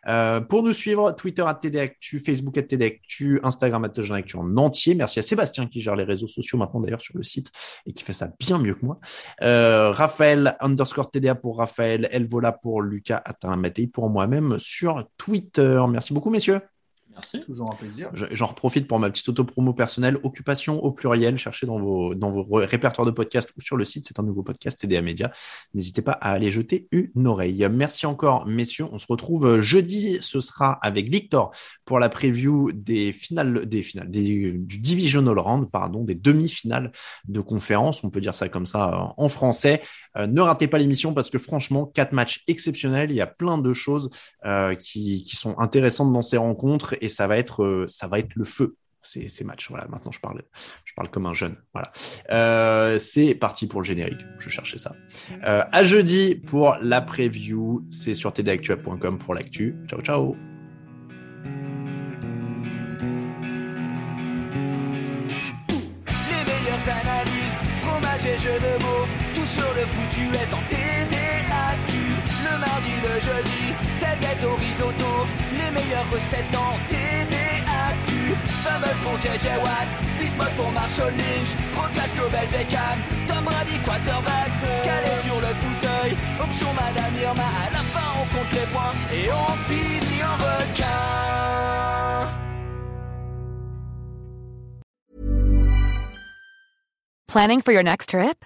Euh, 0.08 0.42
pour 0.42 0.64
nous 0.64 0.74
suivre, 0.74 1.12
Twitter 1.12 1.44
à 1.46 1.54
TDActu, 1.54 2.20
Facebook 2.20 2.58
à 2.58 2.64
TDActu, 2.64 3.40
Instagram 3.44 3.84
à 3.86 4.16
Actu 4.16 4.38
en 4.38 4.58
entier. 4.58 4.96
Merci 4.96 5.20
à 5.20 5.22
Sébastien 5.22 5.68
qui 5.68 5.82
gère 5.82 5.96
les 5.96 6.04
réseaux 6.04 6.28
sociaux 6.28 6.58
maintenant 6.58 6.80
d'ailleurs 6.82 7.02
sur 7.02 7.18
le 7.18 7.24
site 7.24 7.52
et 7.86 7.94
qui 7.94 8.04
fait 8.04 8.14
ça 8.14 8.30
bien 8.40 8.58
mieux 8.58 8.74
que 8.74 8.86
moi. 8.86 9.00
Euh, 9.42 9.92
Raphaël 9.92 10.58
underscore 10.60 11.12
TDA 11.12 11.36
pour 11.36 11.58
Raphaël, 11.58 12.08
Elvola 12.12 12.52
pour 12.52 12.82
Lucas, 12.82 13.22
Atteint 13.24 13.57
pour 13.92 14.10
moi-même 14.10 14.58
sur 14.60 15.08
Twitter. 15.18 15.82
Merci 15.90 16.14
beaucoup, 16.14 16.30
messieurs. 16.30 16.62
Merci. 17.18 17.42
Toujours 17.42 17.72
un 17.72 17.76
plaisir. 17.76 18.12
J'en 18.14 18.54
profite 18.54 18.88
pour 18.88 19.00
ma 19.00 19.10
petite 19.10 19.28
auto-promo 19.28 19.74
personnelle. 19.74 20.20
Occupation 20.22 20.84
au 20.84 20.92
pluriel. 20.92 21.36
Cherchez 21.38 21.66
dans 21.66 21.80
vos, 21.80 22.14
dans 22.14 22.30
vos 22.30 22.46
répertoires 22.52 23.08
de 23.08 23.12
podcast 23.12 23.50
ou 23.58 23.62
sur 23.62 23.76
le 23.76 23.86
site. 23.86 24.06
C'est 24.08 24.20
un 24.20 24.24
nouveau 24.24 24.44
podcast 24.44 24.80
TDA 24.80 25.02
Média. 25.02 25.32
N'hésitez 25.74 26.04
pas 26.04 26.12
à 26.12 26.32
aller 26.32 26.52
jeter 26.52 26.88
une 26.92 27.26
oreille. 27.26 27.68
Merci 27.72 28.06
encore, 28.06 28.46
messieurs. 28.46 28.86
On 28.92 29.00
se 29.00 29.08
retrouve 29.10 29.62
jeudi. 29.62 30.20
Ce 30.22 30.42
sera 30.42 30.74
avec 30.84 31.10
Victor 31.10 31.52
pour 31.86 31.98
la 31.98 32.10
preview 32.10 32.72
des 32.72 33.12
finales, 33.14 33.66
des 33.66 33.82
finales, 33.82 34.12
des, 34.12 34.52
du 34.52 34.78
divisional 34.78 35.40
round, 35.40 35.72
pardon, 35.72 36.04
des 36.04 36.16
demi-finales 36.16 36.92
de 37.28 37.42
conférence. 37.42 38.04
On 38.04 38.12
peut 38.12 38.22
dire 38.22 38.36
ça 38.36 38.48
comme 38.48 38.68
ça 38.68 39.16
en 39.18 39.30
français. 39.30 39.82
Euh, 40.18 40.28
ne 40.28 40.42
ratez 40.42 40.68
pas 40.68 40.78
l'émission 40.78 41.14
parce 41.14 41.30
que 41.30 41.38
franchement, 41.38 41.86
quatre 41.86 42.12
matchs 42.14 42.44
exceptionnels. 42.48 43.12
Il 43.12 43.16
y 43.16 43.22
a 43.22 43.28
plein 43.28 43.58
de 43.58 43.74
choses 43.74 44.10
euh, 44.46 44.76
qui, 44.76 45.24
sont 45.26 45.58
intéressantes 45.60 46.12
dans 46.12 46.22
ces 46.22 46.38
rencontres 46.38 46.96
et 47.02 47.10
ça 47.10 47.28
va 47.28 47.38
être, 47.38 47.64
euh, 47.64 47.86
ça 47.88 48.08
va 48.08 48.20
être 48.20 48.36
le 48.36 48.44
feu 48.44 48.76
ces, 49.08 49.44
matchs. 49.44 49.70
Voilà, 49.70 49.88
maintenant 49.88 50.12
je 50.12 50.20
parle, 50.20 50.42
je 50.84 50.94
parle 50.94 51.10
comme 51.10 51.26
un 51.26 51.34
jeune. 51.34 51.56
Voilà. 51.74 51.92
C'est 53.00 53.36
parti 53.36 53.68
pour 53.68 53.82
le 53.82 53.86
générique. 53.86 54.20
Je 54.40 54.50
cherchais 54.50 54.78
ça. 54.78 54.96
Euh, 55.46 55.64
à 55.72 55.84
jeudi 55.84 56.36
pour 56.36 56.78
la 56.82 57.02
preview. 57.02 57.86
C'est 57.92 58.14
sur 58.14 58.34
tdactua.com 58.34 59.18
pour 59.18 59.34
l'actu. 59.34 59.76
Ciao, 59.88 60.02
ciao. 60.02 60.36
Les 66.18 66.44
meilleures 66.46 66.90
analyses, 66.90 67.58
fromage 67.82 68.26
et 68.26 68.38
jeux 68.38 68.60
de 68.60 68.84
mots, 68.84 69.08
sur 69.48 69.70
le 69.74 69.86
foutu 69.88 70.26
est 70.36 70.54
en 70.54 70.62
TDAQ. 70.68 71.92
Le 72.48 72.54
mardi, 72.60 72.94
le 73.08 73.16
jeudi, 73.20 73.64
tel 74.00 74.20
gâteau 74.20 74.56
risotto, 74.56 75.12
les 75.60 75.72
meilleures 75.72 76.10
recettes 76.12 76.56
en 76.56 76.74
TDAQ. 76.92 78.10
Fumble 78.64 78.96
pour 79.04 79.16
JJ 79.22 79.48
Watt, 79.64 79.88
Bismuth 80.20 80.56
pour 80.58 80.72
Marshall 80.72 81.14
Lynch, 81.14 81.56
Proclash 81.74 82.14
Global 82.14 82.48
Beckham, 82.52 82.98
Tom 83.28 83.44
Brady 83.46 83.80
quarterback, 83.86 84.52
calé 84.84 85.12
sur 85.24 85.40
le 85.40 85.52
fauteuil, 85.62 86.12
option 86.42 86.68
Madame 86.74 87.16
Irma, 87.22 87.48
à 87.48 87.70
la 87.72 87.84
fin 87.94 88.08
on 88.20 88.26
compte 88.36 88.52
les 88.52 88.68
points 88.74 88.94
et 89.14 89.30
on 89.32 89.54
finit 89.70 90.24
en 90.24 90.36
requin. 90.44 91.48
Planning 97.28 97.62
for 97.62 97.72
your 97.72 97.84
next 97.84 98.10
trip? 98.10 98.46